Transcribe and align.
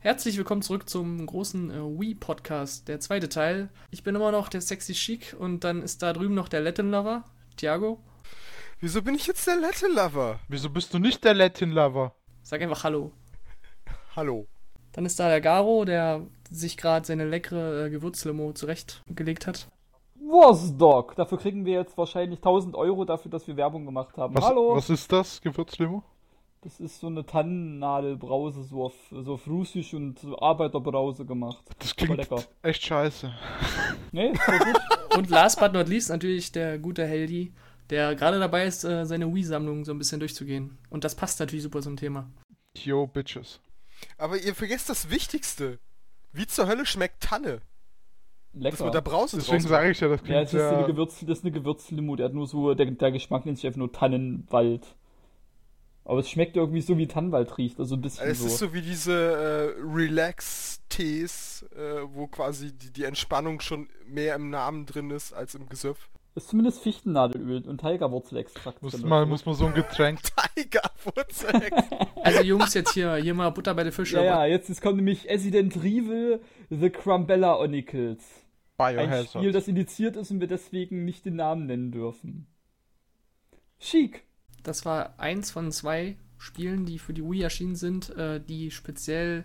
Herzlich 0.00 0.36
willkommen 0.36 0.60
zurück 0.60 0.86
zum 0.86 1.24
großen 1.24 1.70
äh, 1.70 1.76
Wii-Podcast, 1.76 2.88
der 2.88 3.00
zweite 3.00 3.30
Teil. 3.30 3.70
Ich 3.90 4.02
bin 4.02 4.14
immer 4.14 4.32
noch 4.32 4.50
der 4.50 4.60
Sexy 4.60 4.92
Chic 4.92 5.34
und 5.38 5.64
dann 5.64 5.80
ist 5.80 6.02
da 6.02 6.12
drüben 6.12 6.34
noch 6.34 6.48
der 6.48 6.60
Latin 6.60 6.90
Lover, 6.90 7.24
Thiago. 7.56 8.04
Wieso 8.80 9.00
bin 9.00 9.14
ich 9.14 9.26
jetzt 9.26 9.46
der 9.46 9.56
Latin 9.56 9.94
Lover? 9.94 10.40
Wieso 10.48 10.68
bist 10.68 10.92
du 10.92 10.98
nicht 10.98 11.24
der 11.24 11.32
Latin 11.32 11.70
Lover? 11.70 12.14
Sag 12.42 12.60
einfach 12.60 12.84
Hallo. 12.84 13.12
Hallo. 14.14 14.46
Dann 14.92 15.06
ist 15.06 15.18
da 15.18 15.28
der 15.28 15.40
Garo, 15.40 15.84
der 15.84 16.22
sich 16.50 16.76
gerade 16.76 17.06
seine 17.06 17.26
leckere 17.26 17.86
äh, 17.86 17.90
Gewürzlimo 17.90 18.52
zurechtgelegt 18.52 19.46
hat. 19.46 19.68
Was, 20.16 20.76
Dog? 20.76 21.16
Dafür 21.16 21.38
kriegen 21.38 21.64
wir 21.64 21.74
jetzt 21.74 21.96
wahrscheinlich 21.98 22.38
1000 22.38 22.74
Euro 22.74 23.04
dafür, 23.04 23.30
dass 23.30 23.46
wir 23.46 23.56
Werbung 23.56 23.84
gemacht 23.84 24.16
haben. 24.16 24.34
Was, 24.34 24.44
Hallo! 24.44 24.76
was 24.76 24.90
ist 24.90 25.10
das, 25.10 25.40
Gewürzlimo? 25.40 26.02
Das 26.62 26.78
ist 26.78 27.00
so 27.00 27.08
eine 27.08 27.26
Tannennadelbrause, 27.26 28.62
so 28.62 28.84
auf, 28.84 28.94
so 29.10 29.34
auf 29.34 29.48
Russisch 29.48 29.94
und 29.94 30.20
so 30.20 30.38
Arbeiterbrause 30.38 31.24
gemacht. 31.24 31.64
Das 31.80 31.96
klingt 31.96 32.16
lecker. 32.16 32.40
echt 32.62 32.84
scheiße. 32.84 33.32
Nee, 34.12 34.28
ist 34.28 34.42
voll 34.42 34.58
gut. 34.58 34.80
Und 35.16 35.28
last 35.28 35.58
but 35.58 35.72
not 35.72 35.88
least 35.88 36.08
natürlich 36.08 36.52
der 36.52 36.78
gute 36.78 37.04
Heldi, 37.04 37.52
der 37.90 38.14
gerade 38.14 38.38
dabei 38.38 38.64
ist, 38.64 38.84
äh, 38.84 39.04
seine 39.04 39.26
Wii-Sammlung 39.34 39.84
so 39.84 39.92
ein 39.92 39.98
bisschen 39.98 40.20
durchzugehen. 40.20 40.78
Und 40.88 41.04
das 41.04 41.14
passt 41.14 41.40
natürlich 41.40 41.64
super 41.64 41.82
zum 41.82 41.96
Thema. 41.96 42.30
Yo, 42.76 43.06
Bitches. 43.08 43.60
Aber 44.18 44.38
ihr 44.38 44.54
vergesst 44.54 44.88
das 44.88 45.10
Wichtigste. 45.10 45.78
Wie 46.32 46.46
zur 46.46 46.66
Hölle 46.66 46.86
schmeckt 46.86 47.22
Tanne? 47.22 47.60
Das 48.54 48.72
mit 48.72 48.80
der 48.80 48.86
Lecker. 48.86 49.00
Brause 49.02 49.36
Deswegen 49.38 49.60
sage 49.62 49.90
ich 49.90 50.00
ja, 50.00 50.08
das 50.08 50.20
Ja, 50.20 50.26
klingt 50.26 50.46
es 50.48 50.54
ist 50.54 50.60
eine. 50.60 50.86
Gewürz, 50.86 51.20
das 51.20 51.38
ist 51.38 51.44
eine 51.44 51.52
Gewürzlimo, 51.52 52.16
der 52.16 52.26
hat 52.26 52.34
nur 52.34 52.46
so, 52.46 52.74
der, 52.74 52.86
der 52.86 53.12
Geschmack 53.12 53.46
nennt 53.46 53.56
sich 53.58 53.66
einfach 53.66 53.78
nur 53.78 53.92
Tannenwald. 53.92 54.94
Aber 56.04 56.18
es 56.18 56.28
schmeckt 56.28 56.56
irgendwie 56.56 56.80
so, 56.80 56.98
wie 56.98 57.06
Tannenwald 57.06 57.56
riecht, 57.58 57.78
also 57.78 57.94
ein 57.94 58.00
bisschen 58.02 58.28
Es 58.28 58.40
so. 58.40 58.46
ist 58.46 58.58
so 58.58 58.74
wie 58.74 58.82
diese 58.82 59.12
äh, 59.12 59.80
Relax-Tees, 59.82 61.64
äh, 61.76 62.02
wo 62.12 62.26
quasi 62.26 62.72
die, 62.72 62.92
die 62.92 63.04
Entspannung 63.04 63.60
schon 63.60 63.88
mehr 64.06 64.34
im 64.34 64.50
Namen 64.50 64.84
drin 64.84 65.10
ist 65.10 65.32
als 65.32 65.54
im 65.54 65.68
Gesöff. 65.68 66.10
Ist 66.34 66.48
zumindest 66.48 66.80
Fichtennadelöl 66.82 67.68
und 67.68 67.78
Tigerwurzelextrakt 67.80 68.82
Muss 68.82 68.92
drin. 68.92 69.06
mal, 69.06 69.26
muss 69.26 69.44
man 69.44 69.54
so 69.54 69.66
ein 69.66 69.74
Getränk... 69.74 70.20
Tigerwurzel. 70.54 71.70
Also 72.24 72.40
Jungs, 72.42 72.72
jetzt 72.74 72.94
hier, 72.94 73.16
hier 73.16 73.34
mal 73.34 73.50
Butter 73.50 73.74
bei 73.74 73.82
den 73.82 73.92
Fische. 73.92 74.16
Ja, 74.16 74.22
ja, 74.22 74.46
jetzt, 74.46 74.68
jetzt 74.68 74.80
kommt 74.80 74.96
nämlich 74.96 75.28
Resident 75.28 75.74
Evil 75.76 76.40
The 76.70 76.88
Crumbella 76.88 77.58
Onicles. 77.58 78.22
Ein 78.78 78.96
Biohazard. 78.96 79.28
Spiel, 79.30 79.50
das 79.50 79.66
indiziert 79.66 80.16
ist 80.16 80.30
und 80.30 80.38
wir 80.38 80.46
deswegen 80.46 81.04
nicht 81.04 81.24
den 81.24 81.34
Namen 81.34 81.66
nennen 81.66 81.90
dürfen. 81.90 82.46
Chic. 83.80 84.22
Das 84.62 84.84
war 84.84 85.18
eins 85.18 85.50
von 85.50 85.72
zwei 85.72 86.16
Spielen, 86.38 86.86
die 86.86 87.00
für 87.00 87.12
die 87.12 87.24
Wii 87.24 87.42
erschienen 87.42 87.74
sind, 87.74 88.10
äh, 88.10 88.40
die 88.40 88.70
speziell 88.70 89.44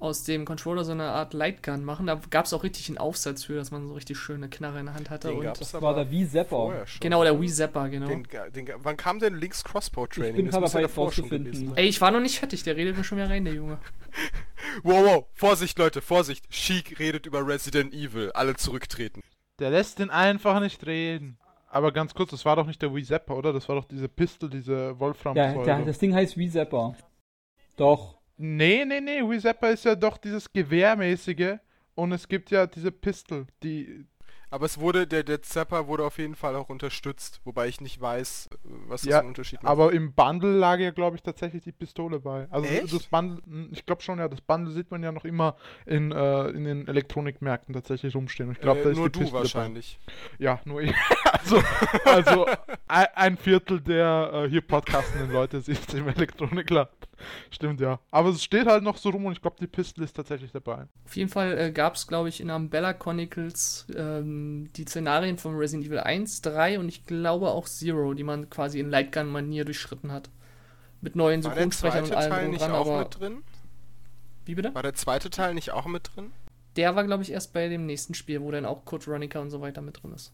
aus 0.00 0.24
dem 0.24 0.46
Controller 0.46 0.82
so 0.82 0.92
eine 0.92 1.04
Art 1.10 1.34
Lightgun 1.34 1.84
machen. 1.84 2.06
Da 2.06 2.20
gab 2.30 2.46
es 2.46 2.52
auch 2.52 2.64
richtig 2.64 2.88
einen 2.88 2.98
Aufsatz 2.98 3.44
für, 3.44 3.54
dass 3.54 3.70
man 3.70 3.86
so 3.86 3.94
richtig 3.94 4.18
schöne 4.18 4.48
Knarre 4.48 4.80
in 4.80 4.86
der 4.86 4.94
Hand 4.94 5.10
hatte. 5.10 5.28
Den 5.28 5.36
und 5.38 5.44
gab's 5.44 5.58
Das 5.58 5.74
war 5.80 5.94
der 5.94 6.10
Wii 6.10 6.26
Zapper. 6.26 6.86
genau, 7.00 7.22
der 7.22 7.38
Wii 7.38 7.48
Zapper, 7.48 7.88
genau. 7.90 8.08
Den, 8.08 8.26
den, 8.54 8.68
wann 8.78 8.96
kam 8.96 9.18
denn 9.20 9.36
Links 9.36 9.62
Crossbow 9.62 10.06
Training? 10.06 10.30
Ich 10.30 10.36
bin 10.36 10.46
Das 10.46 10.58
muss 10.58 10.72
ja 10.72 10.80
dabei 10.80 10.88
davor 10.88 11.12
schon 11.12 11.28
gewesen 11.28 11.68
sein. 11.68 11.76
Ey, 11.76 11.86
ich 11.86 12.00
war 12.00 12.10
noch 12.10 12.20
nicht 12.20 12.38
fertig, 12.38 12.62
der 12.62 12.76
redet 12.76 12.96
mir 12.96 13.04
schon 13.04 13.18
wieder 13.18 13.30
rein, 13.30 13.44
der 13.44 13.54
Junge. 13.54 13.78
Wow, 14.82 15.04
wow, 15.04 15.26
Vorsicht 15.32 15.78
Leute, 15.78 16.02
Vorsicht. 16.02 16.50
Chic 16.50 16.98
redet 16.98 17.24
über 17.24 17.46
Resident 17.46 17.94
Evil. 17.94 18.30
Alle 18.32 18.54
zurücktreten. 18.56 19.22
Der 19.58 19.70
lässt 19.70 19.98
den 19.98 20.10
einfach 20.10 20.60
nicht 20.60 20.86
reden. 20.86 21.38
Aber 21.68 21.92
ganz 21.92 22.14
kurz, 22.14 22.30
das 22.30 22.44
war 22.44 22.56
doch 22.56 22.66
nicht 22.66 22.82
der 22.82 22.94
Wii 22.94 23.04
Zapper, 23.04 23.36
oder? 23.36 23.52
Das 23.52 23.68
war 23.68 23.76
doch 23.76 23.84
diese 23.84 24.08
Pistol, 24.08 24.50
diese 24.50 24.98
wolfram 25.00 25.36
Ja, 25.36 25.54
der, 25.54 25.84
das 25.84 25.98
Ding 25.98 26.14
heißt 26.14 26.36
Wii 26.36 26.50
Zapper. 26.50 26.94
Doch. 27.76 28.19
Nee, 28.42 28.86
nee, 28.86 29.02
nee, 29.02 29.20
Wii 29.20 29.38
Zapper 29.38 29.70
ist 29.70 29.84
ja 29.84 29.94
doch 29.94 30.16
dieses 30.16 30.50
Gewehrmäßige. 30.50 31.58
Und 31.94 32.12
es 32.12 32.26
gibt 32.26 32.50
ja 32.50 32.66
diese 32.66 32.90
Pistol, 32.90 33.46
die... 33.62 34.06
Aber 34.52 34.66
es 34.66 34.80
wurde, 34.80 35.06
der, 35.06 35.22
der 35.22 35.42
Zapper 35.42 35.86
wurde 35.86 36.04
auf 36.04 36.18
jeden 36.18 36.34
Fall 36.34 36.56
auch 36.56 36.70
unterstützt, 36.70 37.40
wobei 37.44 37.68
ich 37.68 37.80
nicht 37.80 38.00
weiß, 38.00 38.48
was 38.88 39.02
das 39.02 39.10
Ja, 39.10 39.16
für 39.16 39.20
einen 39.20 39.28
Unterschied 39.28 39.62
macht. 39.62 39.70
Aber 39.70 39.92
im 39.92 40.12
Bundle 40.12 40.56
lag 40.56 40.80
ja, 40.80 40.90
glaube 40.90 41.16
ich, 41.16 41.22
tatsächlich 41.22 41.62
die 41.62 41.70
Pistole 41.70 42.18
bei. 42.18 42.48
Also 42.50 42.66
Echt? 42.66 42.92
das 42.92 43.06
Bundle, 43.06 43.42
ich 43.70 43.86
glaube 43.86 44.02
schon, 44.02 44.18
ja, 44.18 44.26
das 44.26 44.40
Bundle 44.40 44.72
sieht 44.72 44.90
man 44.90 45.04
ja 45.04 45.12
noch 45.12 45.24
immer 45.24 45.54
in, 45.86 46.10
äh, 46.10 46.48
in 46.48 46.64
den 46.64 46.88
Elektronikmärkten 46.88 47.74
tatsächlich 47.74 48.16
rumstehen. 48.16 48.50
Ich 48.50 48.60
glaube, 48.60 48.80
äh, 48.80 48.84
da 48.84 48.90
ist 48.90 48.96
nur 48.96 49.08
die 49.08 49.18
du 49.18 49.20
Pistole 49.20 49.42
wahrscheinlich. 49.42 50.00
Bei. 50.06 50.44
Ja, 50.44 50.60
nur 50.64 50.82
ich. 50.82 50.94
also, 51.32 51.62
also 52.06 52.46
ein, 52.88 53.36
Viertel 53.36 53.80
der 53.80 54.30
äh, 54.32 54.48
hier 54.48 54.62
podcastenden 54.62 55.30
Leute 55.30 55.60
sieht 55.60 55.94
im 55.94 56.08
Elektronikladen. 56.08 56.92
Stimmt, 57.50 57.80
ja. 57.80 57.98
Aber 58.10 58.30
es 58.30 58.42
steht 58.42 58.66
halt 58.66 58.82
noch 58.82 58.96
so 58.96 59.10
rum 59.10 59.26
und 59.26 59.32
ich 59.32 59.42
glaube, 59.42 59.56
die 59.60 59.66
Pistole 59.66 60.04
ist 60.04 60.14
tatsächlich 60.14 60.52
dabei. 60.52 60.86
Auf 61.04 61.16
jeden 61.16 61.28
Fall 61.28 61.58
äh, 61.58 61.72
gab 61.72 61.94
es, 61.94 62.06
glaube 62.06 62.28
ich, 62.28 62.40
in 62.40 62.50
Umbrella 62.50 62.92
Chronicles 62.92 63.86
ähm, 63.94 64.70
die 64.76 64.84
Szenarien 64.84 65.38
von 65.38 65.56
Resident 65.56 65.86
Evil 65.86 66.00
1, 66.00 66.42
3 66.42 66.78
und 66.78 66.88
ich 66.88 67.06
glaube 67.06 67.50
auch 67.50 67.68
Zero, 67.68 68.14
die 68.14 68.24
man 68.24 68.50
quasi 68.50 68.80
in 68.80 68.90
Lightgun-Manier 68.90 69.64
durchschritten 69.64 70.12
hat. 70.12 70.30
Mit 71.00 71.16
neuen 71.16 71.42
War 71.44 71.54
der 71.54 71.62
Synchronsprechern 71.62 72.04
zweite 72.06 72.14
und 72.14 72.20
allem 72.20 72.30
Teil 72.30 72.42
drum 72.42 72.50
nicht 72.50 72.62
dran, 72.62 72.72
auch 72.72 72.86
aber. 72.86 72.98
mit 73.00 73.20
drin? 73.20 73.42
Wie 74.44 74.54
bitte? 74.54 74.74
War 74.74 74.82
der 74.82 74.94
zweite 74.94 75.30
Teil 75.30 75.54
nicht 75.54 75.72
auch 75.72 75.86
mit 75.86 76.10
drin? 76.14 76.32
Der 76.76 76.94
war, 76.94 77.04
glaube 77.04 77.22
ich, 77.22 77.32
erst 77.32 77.52
bei 77.52 77.68
dem 77.68 77.86
nächsten 77.86 78.14
Spiel, 78.14 78.42
wo 78.42 78.50
dann 78.50 78.64
auch 78.64 78.84
Code 78.84 79.06
Veronica 79.06 79.40
und 79.40 79.50
so 79.50 79.60
weiter 79.60 79.82
mit 79.82 80.02
drin 80.02 80.12
ist. 80.12 80.32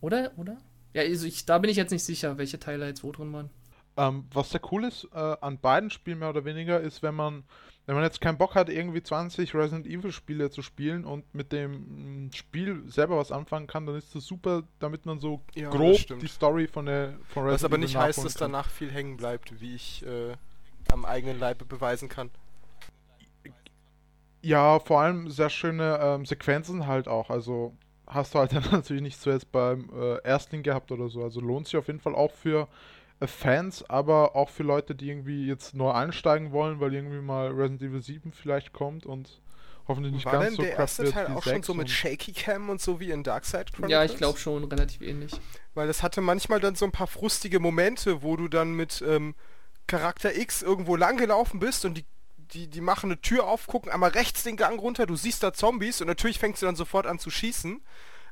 Oder? 0.00 0.32
Oder? 0.36 0.58
Ja, 0.94 1.02
also 1.02 1.26
ich, 1.26 1.44
da 1.44 1.58
bin 1.58 1.70
ich 1.70 1.76
jetzt 1.76 1.90
nicht 1.90 2.04
sicher, 2.04 2.38
welche 2.38 2.58
Teile 2.58 2.86
jetzt 2.86 3.04
wo 3.04 3.12
drin 3.12 3.32
waren. 3.32 3.50
Ähm, 3.98 4.26
was 4.32 4.50
sehr 4.50 4.62
cool 4.72 4.84
ist 4.84 5.04
äh, 5.14 5.36
an 5.42 5.58
beiden 5.60 5.90
Spielen 5.90 6.20
mehr 6.20 6.30
oder 6.30 6.46
weniger, 6.46 6.80
ist, 6.80 7.02
wenn 7.02 7.16
man, 7.16 7.44
wenn 7.86 7.96
man 7.96 8.04
jetzt 8.04 8.20
keinen 8.22 8.38
Bock 8.38 8.54
hat, 8.56 8.70
irgendwie 8.70 9.02
20 9.02 9.54
Resident 9.54 9.86
Evil 9.88 10.12
Spiele 10.12 10.50
zu 10.50 10.62
spielen 10.62 11.04
und 11.04 11.34
mit 11.34 11.52
dem 11.52 12.26
mm, 12.28 12.32
Spiel 12.34 12.84
selber 12.88 13.18
was 13.18 13.32
anfangen 13.32 13.66
kann, 13.68 13.86
dann 13.86 13.96
ist 13.96 14.14
das 14.14 14.24
super, 14.26 14.64
damit 14.80 15.06
man 15.06 15.20
so 15.20 15.42
Ja, 15.54 15.70
grob 15.70 16.06
die 16.20 16.28
Story 16.28 16.68
von 16.68 16.86
der 16.86 17.18
von 17.28 17.44
Resident 17.44 17.50
Was 17.54 17.64
aber 17.64 17.78
Evil 17.78 17.78
nicht 17.78 17.96
heißt, 17.96 18.24
dass 18.24 18.36
kann. 18.36 18.52
danach 18.52 18.70
viel 18.70 18.90
hängen 18.92 19.16
bleibt, 19.16 19.60
wie 19.60 19.74
ich 19.74 20.04
äh, 20.06 20.36
am 20.88 21.04
eigenen 21.04 21.38
Leibe 21.38 21.64
beweisen 21.64 22.08
kann. 22.08 22.30
Ja, 24.42 24.78
vor 24.80 25.00
allem 25.00 25.30
sehr 25.30 25.50
schöne 25.50 25.98
ähm, 26.00 26.24
Sequenzen 26.24 26.86
halt 26.86 27.08
auch. 27.08 27.30
Also 27.30 27.76
hast 28.06 28.34
du 28.34 28.38
halt 28.38 28.52
dann 28.54 28.64
natürlich 28.70 29.02
nicht 29.02 29.20
zuerst 29.20 29.50
beim 29.52 29.90
äh, 29.94 30.18
Erstling 30.24 30.62
gehabt 30.62 30.92
oder 30.92 31.08
so. 31.08 31.22
Also 31.22 31.40
lohnt 31.40 31.66
sich 31.66 31.76
auf 31.76 31.88
jeden 31.88 32.00
Fall 32.00 32.14
auch 32.14 32.32
für 32.32 32.68
Fans, 33.26 33.88
aber 33.88 34.36
auch 34.36 34.48
für 34.48 34.62
Leute, 34.62 34.94
die 34.94 35.08
irgendwie 35.08 35.46
jetzt 35.46 35.74
neu 35.74 35.90
einsteigen 35.90 36.52
wollen, 36.52 36.78
weil 36.78 36.94
irgendwie 36.94 37.20
mal 37.20 37.48
Resident 37.48 37.82
Evil 37.82 38.02
7 38.02 38.32
vielleicht 38.32 38.72
kommt 38.72 39.06
und 39.06 39.40
hoffentlich 39.88 40.14
nicht 40.14 40.26
War 40.26 40.34
ganz 40.34 40.46
denn 40.46 40.54
so 40.54 40.62
der 40.62 40.76
erste 40.76 41.02
wird 41.04 41.14
Teil 41.14 41.28
wie 41.28 41.32
auch 41.32 41.42
schon 41.42 41.54
6 41.54 41.66
so 41.66 41.74
mit 41.74 41.90
Shaky 41.90 42.32
Cam 42.32 42.68
und 42.68 42.80
so 42.80 43.00
wie 43.00 43.10
in 43.10 43.24
Darkside 43.24 43.64
Chronicles? 43.64 43.90
Ja, 43.90 44.04
ich 44.04 44.16
glaube 44.16 44.38
schon 44.38 44.62
relativ 44.64 45.00
ähnlich. 45.00 45.32
Weil 45.74 45.88
das 45.88 46.02
hatte 46.02 46.20
manchmal 46.20 46.60
dann 46.60 46.76
so 46.76 46.84
ein 46.84 46.92
paar 46.92 47.06
frustige 47.08 47.58
Momente, 47.58 48.22
wo 48.22 48.36
du 48.36 48.46
dann 48.46 48.72
mit 48.72 49.02
ähm, 49.06 49.34
Charakter 49.88 50.36
X 50.36 50.62
irgendwo 50.62 50.94
lang 50.94 51.16
gelaufen 51.16 51.58
bist 51.58 51.84
und 51.84 51.94
die, 51.94 52.04
die, 52.36 52.68
die 52.68 52.80
machen 52.80 53.10
eine 53.10 53.20
Tür 53.20 53.48
auf, 53.48 53.66
gucken 53.66 53.90
einmal 53.90 54.10
rechts 54.10 54.44
den 54.44 54.56
Gang 54.56 54.80
runter, 54.80 55.06
du 55.06 55.16
siehst 55.16 55.42
da 55.42 55.52
Zombies 55.52 56.00
und 56.00 56.06
natürlich 56.06 56.38
fängst 56.38 56.62
du 56.62 56.66
dann 56.66 56.76
sofort 56.76 57.06
an 57.06 57.18
zu 57.18 57.30
schießen. 57.30 57.82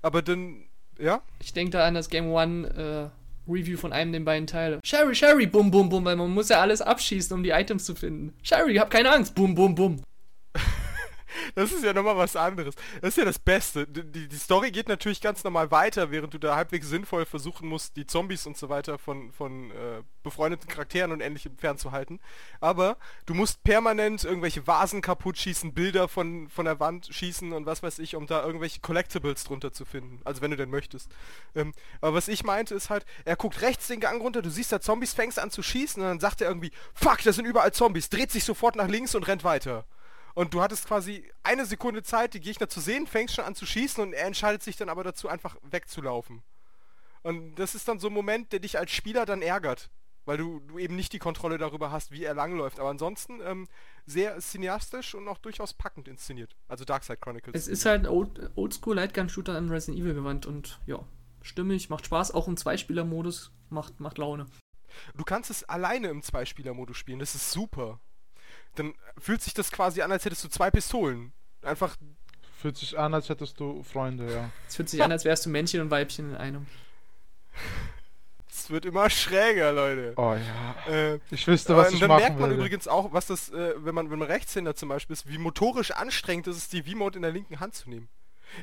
Aber 0.02 0.22
dann, 0.22 0.68
ja, 0.98 1.22
Ich 1.40 1.52
denke 1.54 1.70
da 1.70 1.86
an 1.86 1.94
das 1.94 2.08
Game 2.08 2.30
One 2.30 3.10
äh, 3.12 3.25
Review 3.48 3.76
von 3.76 3.92
einem 3.92 4.12
der 4.12 4.20
beiden 4.20 4.46
Teile. 4.46 4.80
Sherry, 4.84 5.14
Sherry, 5.14 5.46
bum, 5.46 5.70
bum, 5.70 5.88
bum, 5.88 6.04
weil 6.04 6.16
man 6.16 6.30
muss 6.30 6.48
ja 6.48 6.60
alles 6.60 6.82
abschießen, 6.82 7.34
um 7.36 7.42
die 7.42 7.50
Items 7.50 7.84
zu 7.84 7.94
finden. 7.94 8.34
Sherry, 8.42 8.76
hab 8.76 8.90
keine 8.90 9.10
Angst, 9.10 9.34
bum, 9.34 9.54
bum, 9.54 9.74
bum. 9.74 10.02
Das 11.54 11.72
ist 11.72 11.84
ja 11.84 11.92
nochmal 11.92 12.16
was 12.16 12.36
anderes. 12.36 12.74
Das 13.00 13.10
ist 13.10 13.16
ja 13.18 13.24
das 13.24 13.38
Beste. 13.38 13.86
Die, 13.86 14.28
die- 14.28 14.36
Story 14.36 14.70
geht 14.70 14.88
natürlich 14.88 15.20
ganz 15.20 15.42
normal 15.44 15.70
weiter, 15.70 16.10
während 16.10 16.32
du 16.34 16.38
da 16.38 16.54
halbwegs 16.56 16.88
sinnvoll 16.88 17.24
versuchen 17.26 17.68
musst, 17.68 17.96
die 17.96 18.06
Zombies 18.06 18.46
und 18.46 18.56
so 18.56 18.68
weiter 18.68 18.98
von, 18.98 19.32
von 19.32 19.70
äh, 19.72 20.02
befreundeten 20.22 20.68
Charakteren 20.68 21.10
und 21.12 21.20
ähnlichem 21.20 21.56
fernzuhalten. 21.56 22.20
Aber 22.60 22.96
du 23.26 23.34
musst 23.34 23.62
permanent 23.64 24.24
irgendwelche 24.24 24.66
Vasen 24.66 25.00
kaputt 25.02 25.38
schießen, 25.38 25.72
Bilder 25.74 26.08
von, 26.08 26.48
von 26.48 26.64
der 26.64 26.78
Wand 26.80 27.08
schießen 27.10 27.52
und 27.52 27.66
was 27.66 27.82
weiß 27.82 27.98
ich, 27.98 28.14
um 28.14 28.26
da 28.26 28.44
irgendwelche 28.44 28.80
Collectibles 28.80 29.44
drunter 29.44 29.72
zu 29.72 29.84
finden. 29.84 30.20
Also 30.24 30.42
wenn 30.42 30.50
du 30.50 30.56
denn 30.56 30.70
möchtest. 30.70 31.10
Ähm, 31.54 31.72
aber 32.00 32.14
was 32.14 32.28
ich 32.28 32.44
meinte 32.44 32.74
ist 32.74 32.90
halt, 32.90 33.04
er 33.24 33.36
guckt 33.36 33.62
rechts 33.62 33.86
den 33.88 34.00
Gang 34.00 34.20
runter, 34.22 34.42
du 34.42 34.50
siehst 34.50 34.70
da 34.72 34.80
Zombies, 34.80 35.12
fängst 35.14 35.38
an 35.38 35.50
zu 35.50 35.62
schießen 35.62 36.02
und 36.02 36.08
dann 36.08 36.20
sagt 36.20 36.40
er 36.40 36.48
irgendwie, 36.48 36.70
fuck, 36.94 37.22
da 37.22 37.32
sind 37.32 37.46
überall 37.46 37.72
Zombies, 37.72 38.08
dreht 38.10 38.30
sich 38.30 38.44
sofort 38.44 38.76
nach 38.76 38.88
links 38.88 39.14
und 39.14 39.26
rennt 39.26 39.44
weiter. 39.44 39.84
Und 40.36 40.52
du 40.52 40.60
hattest 40.60 40.86
quasi 40.86 41.32
eine 41.42 41.64
Sekunde 41.64 42.02
Zeit, 42.02 42.34
die 42.34 42.40
Gegner 42.40 42.68
zu 42.68 42.80
sehen, 42.80 43.06
fängst 43.06 43.34
schon 43.34 43.46
an 43.46 43.54
zu 43.54 43.64
schießen 43.64 44.02
und 44.02 44.12
er 44.12 44.26
entscheidet 44.26 44.62
sich 44.62 44.76
dann 44.76 44.90
aber 44.90 45.02
dazu, 45.02 45.28
einfach 45.28 45.56
wegzulaufen. 45.62 46.42
Und 47.22 47.54
das 47.54 47.74
ist 47.74 47.88
dann 47.88 47.98
so 47.98 48.08
ein 48.08 48.12
Moment, 48.12 48.52
der 48.52 48.60
dich 48.60 48.78
als 48.78 48.90
Spieler 48.90 49.24
dann 49.24 49.40
ärgert. 49.40 49.88
weil 50.26 50.36
du, 50.36 50.60
du 50.60 50.78
eben 50.78 50.96
nicht 50.96 51.12
die 51.12 51.18
Kontrolle 51.20 51.56
darüber 51.56 51.90
hast, 51.92 52.10
wie 52.10 52.24
er 52.24 52.34
langläuft. 52.34 52.80
Aber 52.80 52.90
ansonsten 52.90 53.40
ähm, 53.44 53.68
sehr 54.04 54.38
cineastisch 54.40 55.14
und 55.14 55.26
auch 55.28 55.38
durchaus 55.38 55.72
packend 55.72 56.08
inszeniert. 56.08 56.56
Also 56.68 56.84
Darkside 56.84 57.18
Chronicles. 57.18 57.54
Es 57.54 57.68
ist 57.68 57.86
halt 57.86 58.02
ein 58.02 58.06
Old, 58.08 58.50
Oldschool 58.56 58.96
Lightgun-Shooter 58.96 59.56
an 59.56 59.70
Resident 59.70 60.02
Evil 60.02 60.14
gewandt 60.14 60.44
und 60.44 60.80
ja, 60.86 60.98
stimmig, 61.42 61.88
macht 61.90 62.06
Spaß. 62.06 62.32
Auch 62.32 62.48
im 62.48 62.56
Zweispieler-Modus 62.56 63.52
macht, 63.70 64.00
macht 64.00 64.18
Laune. 64.18 64.46
Du 65.14 65.24
kannst 65.24 65.50
es 65.50 65.64
alleine 65.64 66.08
im 66.08 66.22
Zweispieler-Modus 66.22 66.96
spielen, 66.96 67.20
das 67.20 67.34
ist 67.34 67.52
super. 67.52 68.00
Dann 68.76 68.94
fühlt 69.18 69.42
sich 69.42 69.54
das 69.54 69.70
quasi 69.70 70.02
an, 70.02 70.12
als 70.12 70.24
hättest 70.24 70.44
du 70.44 70.48
zwei 70.48 70.70
Pistolen. 70.70 71.32
Einfach 71.62 71.96
Fühlt 72.58 72.78
sich 72.78 72.98
an, 72.98 73.12
als 73.12 73.28
hättest 73.28 73.60
du 73.60 73.82
Freunde, 73.82 74.32
ja. 74.32 74.50
Es 74.66 74.76
fühlt 74.76 74.88
sich 74.88 75.02
an, 75.02 75.12
als 75.12 75.24
wärst 75.26 75.44
du 75.44 75.50
Männchen 75.50 75.80
und 75.82 75.90
Weibchen 75.90 76.30
in 76.30 76.36
einem. 76.36 76.66
Es 78.50 78.70
wird 78.70 78.86
immer 78.86 79.10
schräger, 79.10 79.72
Leute. 79.72 80.14
Oh 80.16 80.34
ja. 80.34 80.92
Äh, 80.92 81.20
Ich 81.30 81.46
wüsste, 81.46 81.76
was 81.76 81.92
ich 81.92 82.00
dann 82.00 82.08
machen 82.08 82.20
merkt 82.22 82.40
man 82.40 82.50
würde. 82.50 82.60
übrigens 82.60 82.88
auch, 82.88 83.12
was 83.12 83.26
das, 83.26 83.50
äh, 83.50 83.74
wenn 83.84 83.94
man, 83.94 84.10
wenn 84.10 84.18
man 84.18 84.28
Rechtshänder 84.28 84.74
zum 84.74 84.88
Beispiel 84.88 85.12
ist, 85.14 85.28
wie 85.28 85.36
motorisch 85.38 85.90
anstrengend 85.90 86.46
es 86.46 86.56
ist, 86.56 86.72
die 86.72 86.82
V-Mode 86.82 87.16
in 87.16 87.22
der 87.22 87.32
linken 87.32 87.60
Hand 87.60 87.74
zu 87.74 87.90
nehmen. 87.90 88.08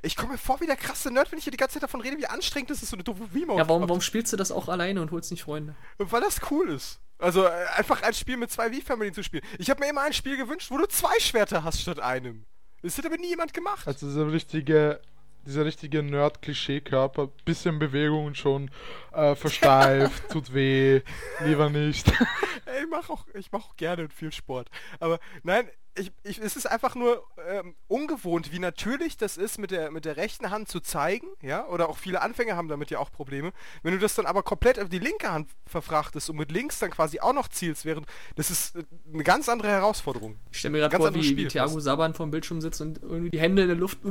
Ich 0.01 0.15
komme 0.15 0.33
mir 0.33 0.37
vor 0.39 0.59
wie 0.61 0.65
der 0.65 0.75
krasse 0.77 1.11
Nerd, 1.11 1.31
wenn 1.31 1.37
ich 1.37 1.43
hier 1.43 1.51
die 1.51 1.57
ganze 1.57 1.75
Zeit 1.75 1.83
davon 1.83 2.01
rede, 2.01 2.17
wie 2.17 2.25
anstrengend 2.25 2.71
es 2.71 2.81
ist, 2.81 2.89
so 2.89 2.95
eine 2.95 3.03
doofe 3.03 3.27
V-Mode. 3.27 3.59
Ja, 3.59 3.69
warum, 3.69 3.83
warum 3.83 4.01
spielst 4.01 4.33
du 4.33 4.37
das 4.37 4.51
auch 4.51 4.67
alleine 4.67 5.01
und 5.01 5.11
holst 5.11 5.29
nicht 5.29 5.43
Freunde? 5.43 5.75
Weil 5.99 6.21
das 6.21 6.41
cool 6.49 6.69
ist. 6.71 6.99
Also 7.23 7.45
äh, 7.45 7.51
einfach 7.75 8.01
ein 8.03 8.13
Spiel 8.13 8.35
mit 8.35 8.51
zwei 8.51 8.69
V-Familien 8.69 9.13
zu 9.13 9.23
spielen. 9.23 9.43
Ich 9.57 9.69
habe 9.69 9.79
mir 9.79 9.89
immer 9.89 10.01
ein 10.01 10.11
Spiel 10.11 10.35
gewünscht, 10.35 10.69
wo 10.69 10.77
du 10.77 10.85
zwei 10.87 11.17
Schwerter 11.21 11.63
hast 11.63 11.79
statt 11.79 11.99
einem. 11.99 12.45
Das 12.81 12.97
hat 12.97 13.05
aber 13.05 13.15
nie 13.15 13.29
jemand 13.29 13.53
gemacht. 13.53 13.87
Also 13.87 14.07
dieser 14.07 14.29
richtige, 14.29 14.99
dieser 15.45 15.63
richtige 15.63 16.03
Nerd-Klischee-Körper, 16.03 17.29
bisschen 17.45 17.79
Bewegung 17.79 18.25
und 18.25 18.37
schon 18.37 18.69
äh, 19.13 19.35
versteift, 19.35 20.29
tut 20.31 20.53
weh, 20.53 20.99
lieber 21.45 21.69
nicht. 21.69 22.09
Ey, 22.65 22.83
ich 22.83 22.89
mach 22.89 23.09
auch, 23.09 23.25
ich 23.33 23.49
mach 23.53 23.69
auch 23.69 23.77
gerne 23.77 24.09
viel 24.09 24.33
Sport. 24.33 24.69
Aber 24.99 25.17
nein, 25.43 25.69
ich, 25.95 26.11
ich, 26.23 26.39
es 26.39 26.55
ist 26.55 26.65
einfach 26.65 26.95
nur 26.95 27.23
ähm, 27.47 27.75
ungewohnt, 27.87 28.51
wie 28.51 28.59
natürlich 28.59 29.17
das 29.17 29.37
ist, 29.37 29.59
mit 29.59 29.71
der, 29.71 29.91
mit 29.91 30.05
der 30.05 30.17
rechten 30.17 30.49
Hand 30.49 30.67
zu 30.67 30.79
zeigen, 30.79 31.27
ja, 31.41 31.67
oder 31.67 31.89
auch 31.89 31.97
viele 31.97 32.21
Anfänger 32.21 32.55
haben 32.55 32.67
damit 32.67 32.89
ja 32.89 32.99
auch 32.99 33.11
Probleme. 33.11 33.53
Wenn 33.83 33.93
du 33.93 33.99
das 33.99 34.15
dann 34.15 34.25
aber 34.25 34.43
komplett 34.43 34.79
auf 34.79 34.89
die 34.89 34.99
linke 34.99 35.31
Hand 35.31 35.49
verfrachtest 35.67 36.29
und 36.29 36.37
mit 36.37 36.51
links 36.51 36.79
dann 36.79 36.89
quasi 36.91 37.19
auch 37.19 37.33
noch 37.33 37.47
zielst, 37.47 37.85
während, 37.85 38.07
das 38.35 38.49
ist 38.49 38.75
äh, 38.75 38.83
eine 39.13 39.23
ganz 39.23 39.49
andere 39.49 39.69
Herausforderung. 39.69 40.39
Ich 40.51 40.59
stelle 40.59 40.71
mir 40.73 40.79
gerade 40.79 40.91
Ganz 40.91 41.03
vor, 41.03 41.13
wie, 41.13 41.23
Spiel, 41.23 41.45
wie 41.45 41.47
Thiago. 41.47 41.79
Saban 41.79 42.13
vom 42.13 42.31
Bildschirm 42.31 42.61
sitzt 42.61 42.81
und 42.81 43.01
irgendwie 43.01 43.29
die 43.29 43.39
Hände 43.39 43.61
in 43.63 43.67
der 43.67 43.77
Luft. 43.77 43.99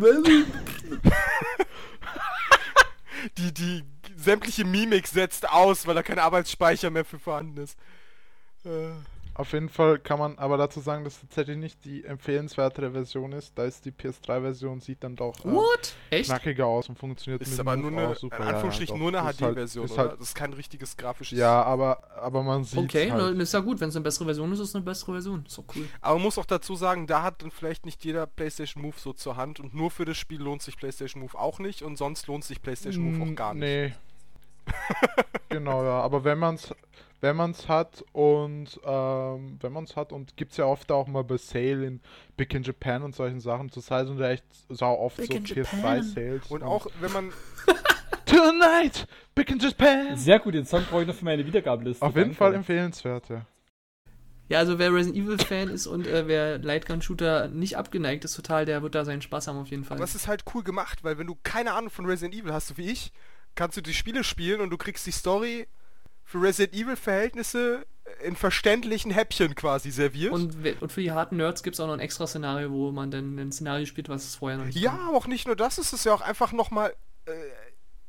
Die, 3.38 3.54
die 3.54 3.84
sämtliche 4.16 4.64
Mimik 4.64 5.06
setzt 5.06 5.48
aus, 5.48 5.86
weil 5.86 5.94
da 5.94 6.02
kein 6.02 6.18
Arbeitsspeicher 6.18 6.90
mehr 6.90 7.04
für 7.04 7.20
vorhanden 7.20 7.62
ist. 7.62 7.78
Äh, 8.64 8.94
Auf 9.34 9.52
jeden 9.54 9.70
Fall 9.70 9.98
kann 9.98 10.18
man 10.18 10.36
aber 10.38 10.58
dazu 10.58 10.80
sagen, 10.80 11.04
dass 11.04 11.18
tatsächlich 11.20 11.56
nicht 11.56 11.84
die 11.86 12.04
empfehlenswertere 12.04 12.90
Version 12.92 13.32
ist. 13.32 13.56
Da 13.56 13.64
ist 13.64 13.84
die 13.86 13.90
PS3-Version, 13.90 14.80
sieht 14.80 15.02
dann 15.02 15.16
doch 15.16 15.34
äh, 15.44 15.50
What? 15.50 15.94
Echt? 16.10 16.26
knackiger 16.28 16.66
aus 16.66 16.90
und 16.90 16.98
funktioniert 16.98 17.40
ist 17.40 17.52
mit 17.52 17.60
aber 17.60 17.74
nur 17.76 17.90
eine, 17.92 18.08
auch 18.08 18.16
super. 18.16 18.36
in 18.36 18.42
Ja, 18.42 18.48
Anführungsstrichen 18.50 18.94
doch. 18.94 19.00
nur 19.00 19.08
eine 19.08 19.24
halt- 19.24 19.36
HD-Version, 19.38 19.86
oder? 19.88 19.96
halt- 19.96 20.12
Das 20.20 20.20
ist 20.28 20.34
kein 20.34 20.52
richtiges 20.52 20.96
grafisches... 20.98 21.38
Ja, 21.38 21.62
aber, 21.62 22.02
aber 22.20 22.42
man 22.42 22.64
sieht 22.64 22.78
Okay, 22.78 23.10
halt. 23.10 23.38
ist 23.38 23.54
ja 23.54 23.60
gut. 23.60 23.80
Wenn 23.80 23.88
es 23.88 23.96
eine 23.96 24.02
bessere 24.02 24.26
Version 24.26 24.52
ist, 24.52 24.58
ist 24.60 24.68
es 24.68 24.74
eine 24.74 24.84
bessere 24.84 25.12
Version. 25.12 25.44
Ist 25.46 25.56
doch 25.56 25.64
cool. 25.76 25.88
Aber 26.02 26.14
man 26.16 26.24
muss 26.24 26.36
auch 26.36 26.44
dazu 26.44 26.74
sagen, 26.76 27.06
da 27.06 27.22
hat 27.22 27.40
dann 27.42 27.50
vielleicht 27.50 27.86
nicht 27.86 28.04
jeder 28.04 28.26
PlayStation 28.26 28.82
Move 28.82 28.96
so 28.98 29.14
zur 29.14 29.36
Hand 29.38 29.60
und 29.60 29.72
nur 29.74 29.90
für 29.90 30.04
das 30.04 30.18
Spiel 30.18 30.42
lohnt 30.42 30.60
sich 30.60 30.76
PlayStation 30.76 31.22
Move 31.22 31.38
auch 31.38 31.58
nicht 31.58 31.82
und 31.82 31.96
sonst 31.96 32.26
lohnt 32.26 32.44
sich 32.44 32.60
PlayStation 32.60 33.02
Move 33.18 33.30
auch 33.32 33.34
gar 33.34 33.54
nicht. 33.54 33.62
Nee. 33.62 33.92
genau, 35.48 35.82
ja. 35.84 36.00
Aber 36.02 36.22
wenn 36.24 36.38
man 36.38 36.56
es 36.56 36.74
wenn 37.22 37.36
man's 37.36 37.68
hat 37.68 38.04
und 38.12 38.80
ähm, 38.84 39.56
wenn 39.60 39.72
man 39.72 39.84
es 39.84 39.96
hat 39.96 40.12
und 40.12 40.36
gibt 40.36 40.50
es 40.50 40.58
ja 40.58 40.64
oft 40.64 40.90
auch 40.90 41.06
mal 41.06 41.22
bei 41.22 41.36
Sale 41.38 41.86
in 41.86 42.00
Big 42.36 42.52
in 42.52 42.64
Japan 42.64 43.04
und 43.04 43.14
solchen 43.14 43.40
Sachen. 43.40 43.70
Zur 43.70 43.82
Zeit 43.82 44.08
sind 44.08 44.18
ja 44.18 44.30
echt 44.30 44.44
sau 44.68 44.98
oft 44.98 45.16
Big 45.16 45.28
so 45.28 45.34
in 45.34 45.44
Japan. 45.44 46.00
PS3-Sales. 46.00 46.50
Und 46.50 46.64
auch 46.64 46.88
wenn 47.00 47.12
man 47.12 47.32
Tonight! 48.26 49.06
Big 49.36 49.50
in 49.50 49.60
Japan! 49.60 50.16
Sehr 50.16 50.40
gut, 50.40 50.54
den 50.54 50.66
Song 50.66 50.84
brauche 50.90 51.02
ich 51.02 51.06
noch 51.06 51.14
für 51.14 51.24
meine 51.24 51.46
Wiedergabeliste. 51.46 52.04
Auf 52.04 52.16
jeden 52.16 52.30
Danke. 52.30 52.36
Fall 52.36 52.54
empfehlenswert, 52.54 53.28
ja. 53.28 53.46
Ja, 54.48 54.58
also 54.58 54.80
wer 54.80 54.92
Resident 54.92 55.24
Evil 55.24 55.38
Fan 55.38 55.68
ist 55.68 55.86
und 55.86 56.08
äh, 56.08 56.26
wer 56.26 56.58
Lightgun-Shooter 56.58 57.48
nicht 57.48 57.76
abgeneigt 57.76 58.24
ist 58.24 58.34
total, 58.34 58.64
der 58.64 58.82
wird 58.82 58.96
da 58.96 59.04
seinen 59.04 59.22
Spaß 59.22 59.46
haben 59.46 59.58
auf 59.58 59.68
jeden 59.68 59.84
Fall. 59.84 59.96
Aber 59.96 60.04
es 60.04 60.16
ist 60.16 60.26
halt 60.26 60.42
cool 60.54 60.64
gemacht, 60.64 61.04
weil 61.04 61.18
wenn 61.18 61.28
du 61.28 61.36
keine 61.44 61.72
Ahnung 61.72 61.90
von 61.90 62.04
Resident 62.04 62.34
Evil 62.34 62.52
hast, 62.52 62.66
so 62.66 62.76
wie 62.76 62.90
ich, 62.90 63.12
kannst 63.54 63.76
du 63.76 63.80
die 63.80 63.94
Spiele 63.94 64.24
spielen 64.24 64.60
und 64.60 64.70
du 64.70 64.76
kriegst 64.76 65.06
die 65.06 65.12
Story 65.12 65.68
für 66.24 66.42
Resident 66.42 66.74
Evil 66.74 66.96
Verhältnisse 66.96 67.86
in 68.24 68.36
verständlichen 68.36 69.10
Häppchen 69.10 69.54
quasi 69.54 69.90
serviert. 69.90 70.32
Und, 70.32 70.56
und 70.80 70.92
für 70.92 71.00
die 71.00 71.12
harten 71.12 71.36
Nerds 71.36 71.62
gibt 71.62 71.74
es 71.74 71.80
auch 71.80 71.86
noch 71.86 71.94
ein 71.94 72.00
extra 72.00 72.26
Szenario, 72.26 72.70
wo 72.70 72.90
man 72.92 73.10
dann 73.10 73.38
ein 73.38 73.52
Szenario 73.52 73.86
spielt, 73.86 74.08
was 74.08 74.24
es 74.24 74.34
vorher 74.36 74.58
noch 74.58 74.66
nicht 74.66 74.78
ja, 74.78 74.92
aber 75.08 75.16
auch 75.16 75.26
nicht 75.26 75.46
nur 75.46 75.56
das, 75.56 75.78
es 75.78 75.92
ist 75.92 76.04
ja 76.04 76.12
auch 76.12 76.20
einfach 76.20 76.52
nochmal 76.52 76.94
äh, 77.26 77.32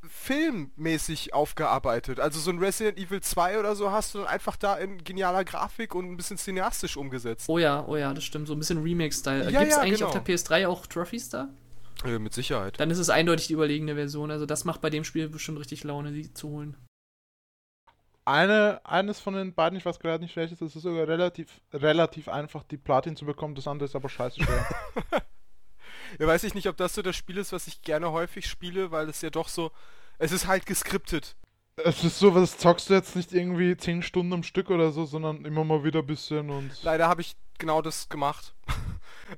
filmmäßig 0.07 1.33
aufgearbeitet. 1.33 2.19
Also 2.19 2.39
so 2.39 2.51
ein 2.51 2.60
Resident 2.60 2.98
Evil 2.98 3.21
2 3.21 3.60
oder 3.60 3.75
so 3.75 3.92
hast 3.92 4.13
du 4.13 4.19
dann 4.19 4.27
einfach 4.27 4.56
da 4.56 4.75
in 4.75 5.04
genialer 5.04 5.44
Grafik 5.44 5.95
und 5.95 6.12
ein 6.12 6.18
bisschen 6.18 6.38
cineastisch 6.38 6.98
umgesetzt. 6.98 7.48
Oh 7.48 7.57
ja, 7.57 7.86
oh 7.88 7.95
ja, 7.95 8.13
das 8.13 8.24
stimmt. 8.24 8.48
So 8.48 8.54
ein 8.54 8.60
bisschen 8.60 8.81
Remake-Style. 8.81 9.51
Ja, 9.51 9.60
Gibt 9.60 9.71
es 9.71 9.77
ja, 9.77 9.81
eigentlich 9.81 10.00
genau. 10.00 10.07
auf 10.12 10.24
der 10.24 10.25
PS3 10.25 10.68
auch 10.68 10.86
Trophies 10.88 11.30
da? 11.30 11.50
Äh, 12.04 12.19
mit 12.19 12.33
Sicherheit. 12.33 12.80
Dann 12.80 12.92
ist 12.92 12.98
es 12.98 13.10
eindeutig 13.10 13.48
die 13.48 13.54
überlegene 13.54 13.95
Version. 13.95 14.31
Also 14.31 14.45
das 14.45 14.65
macht 14.65 14.81
bei 14.81 14.89
dem 14.89 15.04
Spiel 15.04 15.30
bestimmt 15.30 15.60
richtig 15.60 15.83
Laune, 15.83 16.12
die 16.12 16.33
zu 16.33 16.50
holen. 16.50 16.75
Eine, 18.25 18.81
eines 18.85 19.19
von 19.19 19.33
den 19.33 19.53
beiden, 19.53 19.77
ich 19.77 19.85
weiß 19.85 19.99
gerade 19.99 20.23
nicht 20.23 20.35
welches, 20.35 20.61
es 20.61 20.75
ist 20.75 20.83
sogar 20.83 21.07
relativ, 21.07 21.59
relativ 21.73 22.29
einfach, 22.29 22.63
die 22.63 22.77
Platin 22.77 23.15
zu 23.15 23.25
bekommen, 23.25 23.55
das 23.55 23.67
andere 23.67 23.85
ist 23.85 23.95
aber 23.95 24.09
scheiße 24.09 24.41
schwer. 24.41 24.65
Ja, 26.19 26.27
weiß 26.27 26.43
ich 26.43 26.53
nicht, 26.53 26.67
ob 26.67 26.77
das 26.77 26.93
so 26.93 27.01
das 27.01 27.15
Spiel 27.15 27.37
ist, 27.37 27.53
was 27.53 27.67
ich 27.67 27.81
gerne 27.81 28.11
häufig 28.11 28.47
spiele, 28.47 28.91
weil 28.91 29.09
es 29.09 29.21
ja 29.21 29.29
doch 29.29 29.47
so, 29.47 29.71
es 30.19 30.31
ist 30.31 30.47
halt 30.47 30.65
geskriptet. 30.65 31.35
es 31.75 32.03
ist 32.03 32.19
so, 32.19 32.35
was 32.35 32.57
zockst 32.57 32.89
du 32.89 32.93
jetzt 32.93 33.15
nicht 33.15 33.33
irgendwie 33.33 33.75
10 33.75 34.03
Stunden 34.03 34.33
am 34.33 34.43
Stück 34.43 34.69
oder 34.69 34.91
so, 34.91 35.05
sondern 35.05 35.45
immer 35.45 35.63
mal 35.63 35.83
wieder 35.83 35.99
ein 35.99 36.05
bisschen 36.05 36.49
und. 36.49 36.71
Leider 36.83 37.07
habe 37.07 37.21
ich 37.21 37.35
genau 37.57 37.81
das 37.81 38.09
gemacht. 38.09 38.53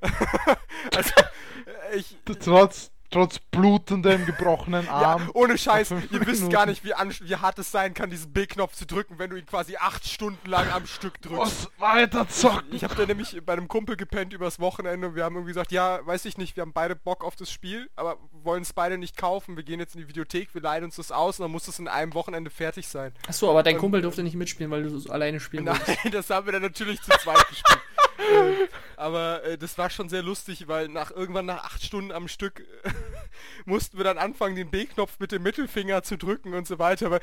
also, 0.94 1.10
äh, 1.92 1.96
ich, 1.96 2.16
Trotz, 2.24 2.90
trotz 3.10 3.38
blutendem, 3.38 4.26
gebrochenen 4.26 4.86
ja, 4.86 4.92
Arm. 4.92 5.30
ohne 5.34 5.56
Scheiß, 5.58 5.90
ihr 5.90 6.20
wisst 6.20 6.42
Minuten. 6.42 6.50
gar 6.50 6.66
nicht, 6.66 6.84
wie, 6.84 6.90
wie 6.90 7.36
hart 7.36 7.58
es 7.58 7.70
sein 7.70 7.94
kann, 7.94 8.10
diesen 8.10 8.32
B-Knopf 8.32 8.74
zu 8.74 8.86
drücken, 8.86 9.18
wenn 9.18 9.30
du 9.30 9.36
ihn 9.36 9.46
quasi 9.46 9.76
acht 9.76 10.06
Stunden 10.06 10.48
lang 10.48 10.70
am 10.72 10.86
Stück 10.86 11.20
drückst. 11.22 11.40
Was 11.40 11.70
weiter 11.78 12.28
zocken? 12.28 12.74
Ich 12.74 12.84
habe 12.84 12.94
da 12.94 13.06
nämlich 13.06 13.40
bei 13.44 13.52
einem 13.52 13.68
Kumpel 13.68 13.96
gepennt 13.96 14.32
übers 14.32 14.60
Wochenende 14.60 15.08
und 15.08 15.14
wir 15.14 15.24
haben 15.24 15.34
irgendwie 15.34 15.50
gesagt, 15.52 15.72
ja, 15.72 16.04
weiß 16.06 16.24
ich 16.24 16.38
nicht, 16.38 16.56
wir 16.56 16.62
haben 16.62 16.72
beide 16.72 16.96
Bock 16.96 17.24
auf 17.24 17.36
das 17.36 17.50
Spiel, 17.50 17.88
aber 17.96 18.16
wollen 18.32 18.62
es 18.62 18.72
beide 18.72 18.98
nicht 18.98 19.16
kaufen. 19.16 19.56
Wir 19.56 19.64
gehen 19.64 19.80
jetzt 19.80 19.94
in 19.94 20.00
die 20.02 20.08
Videothek, 20.08 20.54
wir 20.54 20.62
leihen 20.62 20.84
uns 20.84 20.96
das 20.96 21.12
aus 21.12 21.38
und 21.38 21.44
dann 21.44 21.52
muss 21.52 21.68
es 21.68 21.78
in 21.78 21.88
einem 21.88 22.14
Wochenende 22.14 22.50
fertig 22.50 22.88
sein. 22.88 23.12
Achso, 23.28 23.50
aber 23.50 23.62
dein 23.62 23.74
Ähm, 23.74 23.80
Kumpel 23.80 24.02
durfte 24.02 24.22
nicht 24.22 24.36
mitspielen, 24.36 24.70
weil 24.70 24.82
du 24.82 24.98
so 24.98 25.10
alleine 25.10 25.40
spielen 25.40 25.66
wolltest. 25.66 25.88
Nein, 25.88 25.98
das 26.12 26.30
haben 26.30 26.46
wir 26.46 26.52
dann 26.52 26.62
natürlich 26.62 27.00
zu 27.02 27.10
zweit 27.22 27.46
gespielt. 27.48 27.80
Äh, 28.18 28.68
aber 28.96 29.44
äh, 29.44 29.58
das 29.58 29.76
war 29.78 29.90
schon 29.90 30.08
sehr 30.08 30.22
lustig, 30.22 30.68
weil 30.68 30.88
nach 30.88 31.10
irgendwann 31.10 31.46
nach 31.46 31.64
acht 31.64 31.82
Stunden 31.82 32.12
am 32.12 32.28
Stück 32.28 32.60
äh, 32.60 32.90
mussten 33.64 33.96
wir 33.96 34.04
dann 34.04 34.18
anfangen, 34.18 34.56
den 34.56 34.70
B-Knopf 34.70 35.18
mit 35.18 35.32
dem 35.32 35.42
Mittelfinger 35.42 36.02
zu 36.02 36.16
drücken 36.16 36.54
und 36.54 36.66
so 36.66 36.78
weiter. 36.78 37.10
Weil, 37.10 37.20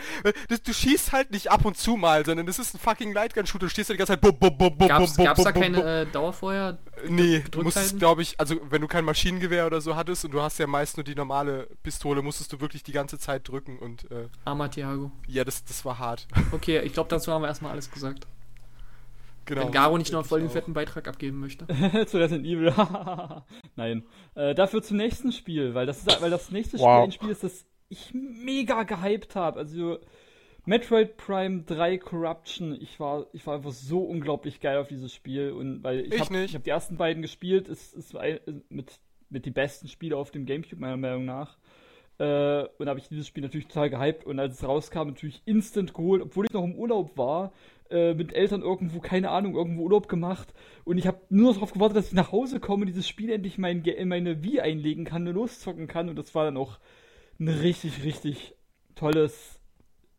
das, 0.49 0.61
du 0.61 0.73
schießt 0.73 1.11
halt 1.11 1.31
nicht 1.31 1.51
ab 1.51 1.65
und 1.65 1.77
zu 1.77 1.95
mal, 1.95 2.25
sondern 2.25 2.45
das 2.45 2.59
ist 2.59 2.75
ein 2.75 2.79
fucking 2.79 3.13
Lightgun-Shooter. 3.13 3.65
Du 3.65 3.69
stehst 3.69 3.89
da 3.89 3.93
die 3.93 3.97
ganze 3.97 4.13
Zeit. 4.13 4.21
Bum, 4.21 4.37
bum, 4.37 4.57
bum, 4.57 4.77
bum, 4.77 4.87
Gab's, 4.87 5.15
bum, 5.15 5.25
gab's 5.25 5.43
da 5.43 5.51
keine 5.51 6.01
äh, 6.01 6.05
Dauerfeuer? 6.05 6.77
Nee, 7.07 7.43
du 7.51 7.63
musstest, 7.63 7.99
glaube 7.99 8.21
ich, 8.21 8.39
also 8.39 8.55
wenn 8.69 8.81
du 8.81 8.87
kein 8.87 9.05
Maschinengewehr 9.05 9.65
oder 9.65 9.81
so 9.81 9.95
hattest 9.95 10.25
und 10.25 10.31
du 10.31 10.41
hast 10.41 10.59
ja 10.59 10.67
meist 10.67 10.97
nur 10.97 11.03
die 11.03 11.15
normale 11.15 11.67
Pistole, 11.81 12.21
musstest 12.21 12.53
du 12.53 12.61
wirklich 12.61 12.83
die 12.83 12.91
ganze 12.91 13.17
Zeit 13.17 13.47
drücken 13.47 13.79
und 13.79 14.09
äh, 14.11 14.27
Armer 14.45 14.69
Thiago. 14.69 15.11
ja, 15.27 15.43
das, 15.43 15.63
das 15.63 15.83
war 15.85 15.99
hart. 15.99 16.27
Okay, 16.51 16.81
ich 16.81 16.93
glaube, 16.93 17.09
dazu 17.09 17.31
haben 17.31 17.41
wir 17.41 17.47
erstmal 17.47 17.71
alles 17.71 17.89
gesagt. 17.89 18.27
Genau. 19.45 19.65
Wenn 19.65 19.71
Garo 19.71 19.97
nicht 19.97 20.11
noch 20.11 20.21
Ich 20.23 20.27
voll 20.27 20.39
den 20.39 20.49
auch. 20.49 20.53
fetten 20.53 20.73
Beitrag 20.73 21.07
abgeben 21.07 21.39
möchte. 21.39 21.65
zu 22.07 22.17
Resident 22.17 22.45
Evil. 22.45 22.73
Nein. 23.75 24.03
Äh, 24.35 24.53
dafür 24.55 24.81
zum 24.81 24.97
nächsten 24.97 25.31
Spiel, 25.31 25.73
weil 25.73 25.85
das, 25.85 25.99
ist, 25.99 26.21
weil 26.21 26.29
das 26.29 26.51
nächste 26.51 26.77
Spiel 26.77 26.87
Wow. 26.87 27.03
ein 27.05 27.11
Spiel 27.11 27.29
ist, 27.29 27.43
das 27.43 27.65
ich 27.89 28.13
mega 28.13 28.83
gehypt 28.83 29.35
habe. 29.35 29.59
Also 29.59 29.99
Metroid 30.65 31.17
Prime 31.17 31.63
3 31.63 31.97
Corruption, 31.97 32.73
ich 32.79 32.99
war, 32.99 33.27
ich 33.33 33.45
war 33.45 33.55
einfach 33.55 33.71
so 33.71 33.99
unglaublich 33.99 34.61
geil 34.61 34.77
auf 34.77 34.87
dieses 34.87 35.13
Spiel 35.13 35.51
und 35.51 35.83
weil 35.83 36.01
ich 36.01 36.13
Ich 36.13 36.21
habe 36.21 36.47
hab 36.47 36.63
die 36.63 36.69
ersten 36.69 36.95
beiden 36.97 37.21
gespielt, 37.21 37.67
es 37.67 37.93
ist 37.93 38.15
mit, 38.69 38.99
mit 39.29 39.45
die 39.45 39.51
besten 39.51 39.87
Spiele 39.89 40.15
auf 40.15 40.31
dem 40.31 40.45
Gamecube 40.45 40.79
meiner 40.79 40.97
Meinung 40.97 41.25
nach. 41.25 41.57
Äh, 42.19 42.63
und 42.77 42.87
habe 42.87 42.99
ich 42.99 43.09
dieses 43.09 43.27
Spiel 43.27 43.43
natürlich 43.43 43.67
total 43.67 43.89
gehypt 43.89 44.23
und 44.25 44.39
als 44.39 44.55
es 44.61 44.67
rauskam, 44.67 45.07
natürlich 45.07 45.41
instant 45.45 45.93
geholt, 45.93 46.21
obwohl 46.21 46.45
ich 46.45 46.53
noch 46.53 46.63
im 46.63 46.75
Urlaub 46.75 47.17
war, 47.17 47.51
äh, 47.93 48.13
mit 48.15 48.33
Eltern 48.33 48.61
irgendwo, 48.61 48.99
keine 48.99 49.29
Ahnung, 49.29 49.55
irgendwo 49.55 49.83
Urlaub 49.83 50.09
gemacht. 50.09 50.53
Und 50.83 50.97
ich 50.97 51.07
habe 51.07 51.21
nur 51.29 51.47
noch 51.47 51.53
darauf 51.53 51.73
gewartet, 51.73 51.97
dass 51.97 52.07
ich 52.07 52.13
nach 52.13 52.31
Hause 52.31 52.59
komme 52.59 52.85
dieses 52.85 53.07
Spiel 53.07 53.31
endlich 53.31 53.57
mein, 53.57 53.83
meine 54.05 54.43
Wii 54.43 54.61
einlegen 54.61 55.05
kann 55.05 55.25
loszocken 55.25 55.87
kann. 55.87 56.09
Und 56.09 56.17
das 56.17 56.33
war 56.33 56.45
dann 56.45 56.57
auch 56.57 56.79
ein 57.39 57.47
richtig, 57.47 58.03
richtig 58.03 58.55
tolles 58.95 59.59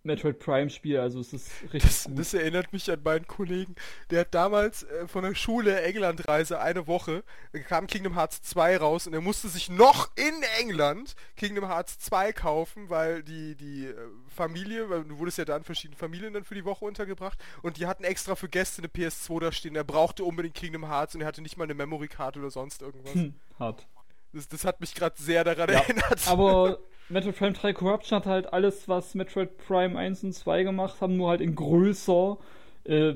Metroid 0.04 0.38
Prime 0.38 0.68
Spiel, 0.70 0.98
also 1.00 1.18
es 1.20 1.32
ist 1.32 1.50
richtig 1.72 1.82
Das, 1.82 2.04
gut. 2.04 2.18
das 2.18 2.34
erinnert 2.34 2.72
mich 2.72 2.90
an 2.90 3.02
meinen 3.02 3.26
Kollegen. 3.26 3.74
Der 4.10 4.20
hat 4.20 4.34
damals 4.34 4.82
äh, 4.84 5.08
von 5.08 5.24
der 5.24 5.34
Schule 5.34 5.80
Englandreise 5.82 6.60
eine 6.60 6.86
Woche, 6.86 7.24
äh, 7.52 7.60
kam 7.60 7.86
Kingdom 7.86 8.14
Hearts 8.14 8.42
2 8.42 8.76
raus 8.76 9.06
und 9.06 9.14
er 9.14 9.22
musste 9.22 9.48
sich 9.48 9.70
noch 9.70 10.10
in 10.16 10.34
England 10.60 11.14
Kingdom 11.36 11.66
Hearts 11.66 11.98
2 12.00 12.32
kaufen, 12.34 12.90
weil 12.90 13.22
die, 13.22 13.56
die 13.56 13.86
äh, 13.86 13.94
Familie, 14.28 14.90
weil 14.90 15.04
du 15.04 15.18
wurdest 15.18 15.38
ja 15.38 15.46
da 15.46 15.56
in 15.56 15.64
verschiedenen 15.64 15.98
Familien 15.98 16.34
dann 16.34 16.44
für 16.44 16.54
die 16.54 16.64
Woche 16.66 16.84
untergebracht 16.84 17.38
und 17.62 17.78
die 17.78 17.86
hatten 17.86 18.04
extra 18.04 18.34
für 18.36 18.48
Gäste 18.48 18.82
eine 18.82 18.88
PS2 18.88 19.40
da 19.40 19.52
stehen. 19.52 19.74
Er 19.74 19.84
brauchte 19.84 20.24
unbedingt 20.24 20.54
Kingdom 20.54 20.86
Hearts 20.86 21.14
und 21.14 21.22
er 21.22 21.26
hatte 21.26 21.40
nicht 21.42 21.56
mal 21.56 21.64
eine 21.64 21.74
Memory-Card 21.74 22.36
oder 22.36 22.50
sonst 22.50 22.82
irgendwas. 22.82 23.14
Hm, 23.14 23.34
hart. 23.58 23.86
Das, 24.34 24.48
das 24.48 24.64
hat 24.64 24.80
mich 24.80 24.94
gerade 24.94 25.14
sehr 25.20 25.44
daran 25.44 25.70
Ja, 25.70 25.80
erinnert. 25.80 26.26
Aber 26.26 26.78
Metroid 27.14 27.36
Prime 27.38 27.52
3 27.52 27.72
Corruption 27.72 28.16
hat 28.18 28.26
halt 28.26 28.52
alles, 28.52 28.88
was 28.88 29.14
Metroid 29.14 29.56
Prime 29.56 29.96
1 29.98 30.24
und 30.24 30.32
2 30.34 30.64
gemacht 30.64 31.00
haben, 31.00 31.16
nur 31.16 31.30
halt 31.30 31.40
in 31.40 31.54
größer. 31.54 32.36
Äh, 32.84 33.14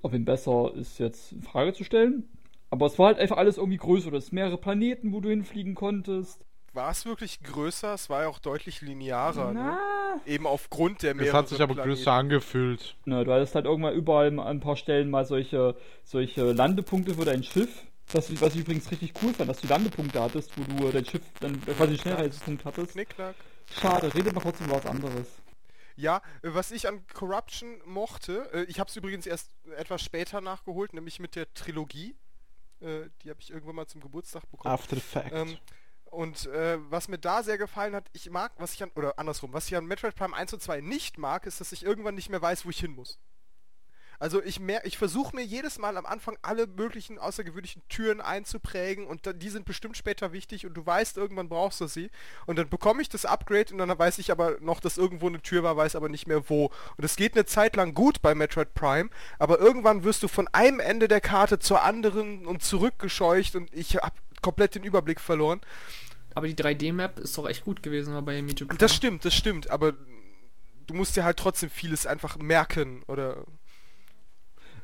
ob 0.00 0.14
ihn 0.14 0.24
besser 0.24 0.72
ist 0.74 0.98
jetzt 0.98 1.32
in 1.32 1.42
Frage 1.42 1.72
zu 1.74 1.84
stellen. 1.84 2.28
Aber 2.70 2.86
es 2.86 2.98
war 2.98 3.06
halt 3.08 3.18
einfach 3.18 3.36
alles 3.36 3.58
irgendwie 3.58 3.76
größer. 3.76 4.10
Du 4.10 4.16
hast 4.16 4.32
mehrere 4.32 4.56
Planeten, 4.58 5.12
wo 5.12 5.20
du 5.20 5.28
hinfliegen 5.28 5.74
konntest. 5.74 6.44
War 6.72 6.90
es 6.90 7.04
wirklich 7.04 7.42
größer? 7.42 7.92
Es 7.92 8.08
war 8.08 8.22
ja 8.22 8.28
auch 8.28 8.38
deutlich 8.38 8.80
linearer, 8.80 9.52
ne? 9.52 9.76
Na, 9.76 10.20
Eben 10.24 10.46
aufgrund 10.46 11.02
der 11.02 11.10
Es 11.10 11.16
mehreren 11.18 11.36
hat 11.36 11.48
sich 11.48 11.60
aber 11.60 11.74
Planeten. 11.74 11.96
größer 11.96 12.12
angefühlt. 12.12 12.96
ne, 13.04 13.24
du 13.24 13.32
hattest 13.32 13.54
halt 13.54 13.66
irgendwann 13.66 13.94
überall 13.94 14.28
an 14.28 14.38
ein 14.40 14.60
paar 14.60 14.76
Stellen 14.76 15.10
mal 15.10 15.26
solche, 15.26 15.76
solche 16.04 16.52
Landepunkte 16.52 17.14
für 17.14 17.26
dein 17.26 17.42
Schiff. 17.44 17.84
Das, 18.12 18.40
was 18.40 18.54
ich 18.54 18.60
übrigens 18.60 18.90
richtig 18.90 19.12
cool 19.22 19.32
fand, 19.32 19.48
dass 19.48 19.60
du 19.60 19.66
Landepunkte 19.68 20.20
hattest, 20.20 20.50
wo 20.56 20.64
du 20.64 20.90
dein 20.90 21.04
Schiff 21.04 21.22
dann 21.40 21.60
quasi 21.64 21.82
einen 21.82 21.98
Schnellreisepunkt 21.98 22.64
hattest. 22.64 22.92
Knickknack. 22.92 23.34
Schade, 23.80 24.14
redet 24.14 24.34
mal 24.34 24.40
kurz 24.40 24.60
über 24.60 24.76
was 24.76 24.86
anderes. 24.86 25.26
Ja, 25.96 26.22
was 26.42 26.70
ich 26.70 26.88
an 26.88 27.06
Corruption 27.12 27.80
mochte, 27.84 28.50
äh, 28.52 28.64
ich 28.64 28.80
habe 28.80 28.88
es 28.88 28.96
übrigens 28.96 29.26
erst 29.26 29.50
etwas 29.76 30.02
später 30.02 30.40
nachgeholt, 30.40 30.94
nämlich 30.94 31.20
mit 31.20 31.36
der 31.36 31.52
Trilogie. 31.54 32.16
Äh, 32.80 33.10
Die 33.22 33.30
habe 33.30 33.40
ich 33.40 33.50
irgendwann 33.50 33.76
mal 33.76 33.86
zum 33.86 34.00
Geburtstag 34.00 34.50
bekommen. 34.50 34.72
After 34.74 34.96
the 34.96 35.02
fact. 35.02 35.32
Ähm, 35.32 35.56
und 36.04 36.46
äh, 36.46 36.78
was 36.90 37.08
mir 37.08 37.18
da 37.18 37.42
sehr 37.42 37.56
gefallen 37.56 37.94
hat, 37.94 38.10
ich 38.12 38.28
mag, 38.30 38.52
was 38.58 38.74
ich 38.74 38.82
an, 38.82 38.90
oder 38.94 39.18
andersrum, 39.18 39.52
was 39.52 39.66
ich 39.68 39.76
an 39.76 39.86
Metroid 39.86 40.14
Prime 40.14 40.34
1 40.36 40.52
und 40.52 40.60
2 40.62 40.80
nicht 40.82 41.16
mag, 41.18 41.46
ist, 41.46 41.60
dass 41.60 41.72
ich 41.72 41.84
irgendwann 41.84 42.14
nicht 42.14 42.28
mehr 42.28 42.42
weiß, 42.42 42.66
wo 42.66 42.70
ich 42.70 42.80
hin 42.80 42.92
muss. 42.92 43.18
Also 44.22 44.40
ich 44.40 44.60
mer 44.60 44.86
ich 44.86 44.98
versuche 44.98 45.34
mir 45.34 45.42
jedes 45.42 45.80
Mal 45.80 45.96
am 45.96 46.06
Anfang 46.06 46.38
alle 46.42 46.68
möglichen 46.68 47.18
außergewöhnlichen 47.18 47.82
Türen 47.88 48.20
einzuprägen 48.20 49.04
und 49.04 49.26
dann, 49.26 49.40
die 49.40 49.48
sind 49.48 49.64
bestimmt 49.64 49.96
später 49.96 50.32
wichtig 50.32 50.64
und 50.64 50.74
du 50.74 50.86
weißt, 50.86 51.16
irgendwann 51.16 51.48
brauchst 51.48 51.80
du 51.80 51.88
sie. 51.88 52.08
Und 52.46 52.56
dann 52.56 52.68
bekomme 52.68 53.02
ich 53.02 53.08
das 53.08 53.24
Upgrade 53.24 53.72
und 53.72 53.78
dann 53.78 53.98
weiß 53.98 54.18
ich 54.18 54.30
aber 54.30 54.58
noch, 54.60 54.78
dass 54.78 54.96
irgendwo 54.96 55.26
eine 55.26 55.42
Tür 55.42 55.64
war, 55.64 55.76
weiß 55.76 55.96
aber 55.96 56.08
nicht 56.08 56.28
mehr 56.28 56.48
wo. 56.48 56.66
Und 56.96 57.04
es 57.04 57.16
geht 57.16 57.34
eine 57.34 57.46
Zeit 57.46 57.74
lang 57.74 57.94
gut 57.94 58.22
bei 58.22 58.36
Metroid 58.36 58.74
Prime, 58.74 59.10
aber 59.40 59.58
irgendwann 59.58 60.04
wirst 60.04 60.22
du 60.22 60.28
von 60.28 60.46
einem 60.52 60.78
Ende 60.78 61.08
der 61.08 61.20
Karte 61.20 61.58
zur 61.58 61.82
anderen 61.82 62.46
und 62.46 62.62
zurückgescheucht 62.62 63.56
und 63.56 63.74
ich 63.74 63.96
habe 63.96 64.14
komplett 64.40 64.76
den 64.76 64.84
Überblick 64.84 65.18
verloren. 65.18 65.60
Aber 66.36 66.46
die 66.46 66.54
3D-Map 66.54 67.18
ist 67.18 67.36
doch 67.36 67.48
echt 67.48 67.64
gut 67.64 67.82
gewesen 67.82 68.14
bei 68.24 68.40
Meteor 68.40 68.68
Prime. 68.68 68.78
Das 68.78 68.94
stimmt, 68.94 69.24
das 69.24 69.34
stimmt, 69.34 69.68
aber 69.68 69.94
du 70.86 70.94
musst 70.94 71.16
dir 71.16 71.24
halt 71.24 71.38
trotzdem 71.38 71.70
vieles 71.70 72.06
einfach 72.06 72.36
merken 72.36 73.02
oder 73.08 73.44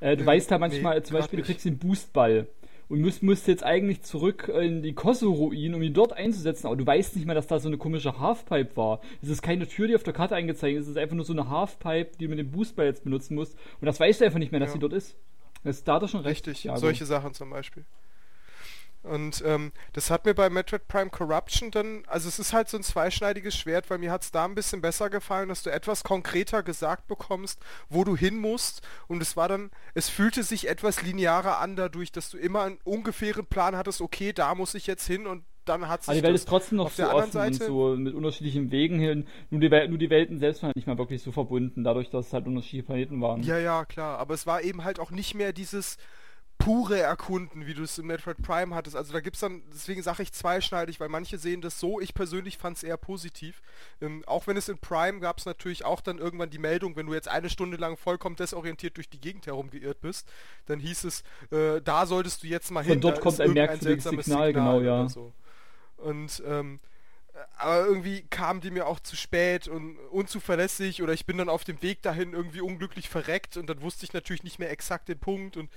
Äh, 0.01 0.17
du 0.17 0.25
weißt 0.27 0.51
ja 0.51 0.59
manchmal, 0.59 0.97
nee, 0.99 1.03
zum 1.03 1.17
Beispiel, 1.17 1.39
du 1.41 1.45
kriegst 1.45 1.65
den 1.65 1.79
Boostball 1.79 2.47
und 2.89 3.01
musst, 3.01 3.23
musst 3.23 3.47
jetzt 3.49 3.65
eigentlich 3.65 4.03
zurück 4.03 4.49
in 4.49 4.83
die 4.83 4.95
Kosovo-Ruinen, 4.95 5.75
um 5.75 5.83
ihn 5.83 5.93
dort 5.93 6.13
einzusetzen, 6.13 6.67
aber 6.69 6.77
du 6.77 6.87
weißt 6.87 7.17
nicht 7.17 7.27
mehr, 7.27 7.35
dass 7.35 7.47
da 7.47 7.59
so 7.59 7.69
eine 7.69 7.77
komische 7.79 8.19
Halfpipe 8.19 8.77
war. 8.77 9.01
Es 9.23 9.29
ist 9.29 9.43
keine 9.43 9.67
Tür, 9.67 9.89
die 9.89 9.95
auf 9.95 10.03
der 10.05 10.15
Karte 10.15 10.35
eingezeichnet 10.37 10.81
ist, 10.83 10.87
es 10.87 10.93
ist 10.93 10.99
einfach 10.99 11.17
nur 11.17 11.25
so 11.25 11.33
eine 11.35 11.49
Halfpipe, 11.51 12.17
die 12.19 12.25
du 12.25 12.31
mit 12.31 12.39
dem 12.39 12.51
Boostball 12.51 12.87
jetzt 12.87 13.05
benutzen 13.05 13.35
musst. 13.35 13.55
Und 13.81 13.87
das 13.87 14.01
weißt 14.01 14.21
du 14.21 14.25
einfach 14.25 14.39
nicht 14.39 14.53
mehr, 14.53 14.61
dass 14.61 14.71
Ja. 14.71 14.75
sie 14.75 14.79
dort 14.79 14.93
ist. 14.95 15.17
Das 15.65 15.77
ist 15.79 15.89
da 15.89 15.99
doch 15.99 16.09
schon 16.09 16.21
recht. 16.21 16.47
richtig, 16.47 16.65
Ja, 16.65 16.77
solche 16.77 17.05
Sachen 17.05 17.35
zum 17.35 17.51
Beispiel. 17.51 17.85
Und 19.09 19.43
ähm, 19.47 19.73
das 19.93 20.11
hat 20.11 20.25
mir 20.27 20.35
bei 20.35 20.51
Metroid 20.51 20.87
Prime 20.87 21.11
Corruption 21.11 21.71
dann, 21.71 22.03
also 22.07 22.29
es 22.29 22.39
ist 22.39 22.53
halt 22.53 22.69
so 22.69 22.77
ein 22.77 22.83
zweischneidiges 22.83 23.57
Schwert, 23.57 23.89
weil 23.91 23.99
mir 23.99 24.13
hat 24.13 24.23
es 24.23 24.31
da 24.31 24.45
ein 24.45 24.55
bisschen 24.55 24.81
besser 24.81 25.11
gefallen, 25.11 25.49
dass 25.49 25.63
du 25.63 25.71
etwas 25.71 26.05
konkreter 26.05 26.63
gesagt 26.63 27.09
bekommst, 27.09 27.59
wo 27.89 28.05
du 28.05 28.17
hin 28.17 28.37
musst. 28.37 28.87
Und 29.07 29.23
es 29.23 29.37
war 29.37 29.49
dann, 29.49 29.71
es 29.95 30.09
fühlte 30.09 30.43
sich 30.43 30.69
etwas 30.69 31.03
linearer 31.03 31.59
an 31.59 31.77
dadurch, 31.77 32.13
dass 32.13 32.31
du 32.31 32.39
immer 32.39 32.63
einen 32.63 32.79
ungefähren 32.85 33.47
Plan 33.47 33.77
hattest, 33.77 34.01
okay, 34.01 34.33
da 34.33 34.55
muss 34.55 34.75
ich 34.75 34.87
jetzt 34.87 35.07
hin 35.07 35.27
und 35.27 35.45
dann 35.65 35.89
hat 35.89 36.03
sich 36.03 36.09
Aber 36.09 36.17
die 36.17 36.23
Welt 36.23 36.35
ist 36.35 36.49
trotzdem 36.49 36.79
noch 36.79 36.91
so 36.91 37.05
offen 37.05 37.25
und 37.25 37.33
Seite- 37.33 37.67
so 37.67 37.95
mit 37.97 38.15
unterschiedlichen 38.15 38.71
Wegen 38.71 38.99
hin. 38.99 39.27
Nur 39.51 39.61
die, 39.61 39.71
Wel 39.71 39.89
nur 39.89 39.99
die 39.99 40.11
Welten 40.11 40.39
selbst 40.39 40.63
waren 40.63 40.73
nicht 40.75 40.87
mal 40.87 40.99
wirklich 40.99 41.23
so 41.23 41.31
verbunden, 41.33 41.85
dadurch, 41.85 42.11
dass 42.11 42.29
es 42.29 42.33
halt 42.33 42.47
unterschiedliche 42.47 42.85
Planeten 42.87 43.21
waren. 43.21 43.43
Ja, 43.43 43.59
ja, 43.59 43.85
klar. 43.85 44.19
Aber 44.19 44.35
es 44.35 44.47
war 44.47 44.63
eben 44.63 44.85
halt 44.85 44.99
auch 44.99 45.11
nicht 45.11 45.35
mehr 45.35 45.53
dieses 45.53 45.99
pure 46.59 46.99
Erkunden, 46.99 47.67
wie 47.67 47.75
du 47.75 47.85
es 47.85 47.99
in 47.99 48.07
Metroid 48.07 48.43
Prime 48.43 48.75
hattest. 48.75 48.97
Also 48.97 49.13
da 49.13 49.21
gibt's 49.21 49.41
dann, 49.41 49.63
deswegen 49.73 50.03
sage 50.03 50.23
ich 50.23 50.33
zweischneidig, 50.33 50.99
weil 51.01 51.09
manche 51.09 51.39
sehen 51.39 51.61
das 51.61 51.79
so, 51.79 52.01
ich 52.01 52.15
persönlich 52.15 52.59
fand 52.59 52.77
es 52.77 52.83
eher 52.83 52.97
positiv. 52.97 53.63
Ähm, 54.01 54.25
auch 54.27 54.47
wenn 54.47 54.57
es 54.57 54.69
in 54.69 54.79
Prime 54.79 55.21
gab 55.21 55.39
es 55.39 55.47
natürlich 55.47 55.85
auch 55.85 56.01
dann 56.01 56.19
irgendwann 56.19 56.51
die 56.51 56.59
Meldung, 56.59 56.97
wenn 56.97 57.07
du 57.07 57.15
jetzt 57.15 57.29
eine 57.29 57.49
Stunde 57.49 57.77
lang 57.77 57.97
vollkommen 57.97 58.37
desorientiert 58.37 58.97
durch 58.97 59.09
die 59.09 59.21
Gegend 59.21 59.47
herumgeirrt 59.47 60.01
bist, 60.01 60.29
dann 60.67 60.81
hieß 60.81 61.05
es, 61.05 61.23
äh, 61.53 61.81
da 61.81 62.07
solltest 62.07 62.43
du 62.43 62.49
jetzt 62.49 62.71
mal 62.71 62.83
Von 62.83 62.93
hin. 62.93 63.01
dort 63.01 63.19
da 63.19 63.21
kommt 63.23 63.41
ein 63.41 63.53
merkwürdiges 63.53 63.85
seltsames 64.05 64.27
Signal, 64.27 64.53
genau, 64.53 64.81
ja. 64.81 65.09
So. 65.09 65.33
Und 65.97 66.43
ähm, 66.47 66.81
aber 67.57 67.87
irgendwie 67.87 68.23
kamen 68.23 68.61
die 68.61 68.71
mir 68.71 68.87
auch 68.87 69.01
zu 69.01 69.17
spät 69.17 69.69
und 69.69 69.97
unzuverlässig 70.11 71.03
oder 71.03 71.13
ich 71.13 71.27
bin 71.27 71.39
dann 71.39 71.49
auf 71.49 71.65
dem 71.65 71.81
Weg 71.83 72.03
dahin 72.03 72.33
irgendwie 72.33 72.61
unglücklich 72.61 73.09
verreckt 73.09 73.57
und 73.57 73.69
dann 73.69 73.81
wusste 73.81 74.05
ich 74.05 74.13
natürlich 74.13 74.43
nicht 74.43 74.59
mehr 74.59 74.71
exakt 74.71 75.09
den 75.09 75.19
Punkt 75.19 75.57
und 75.57 75.71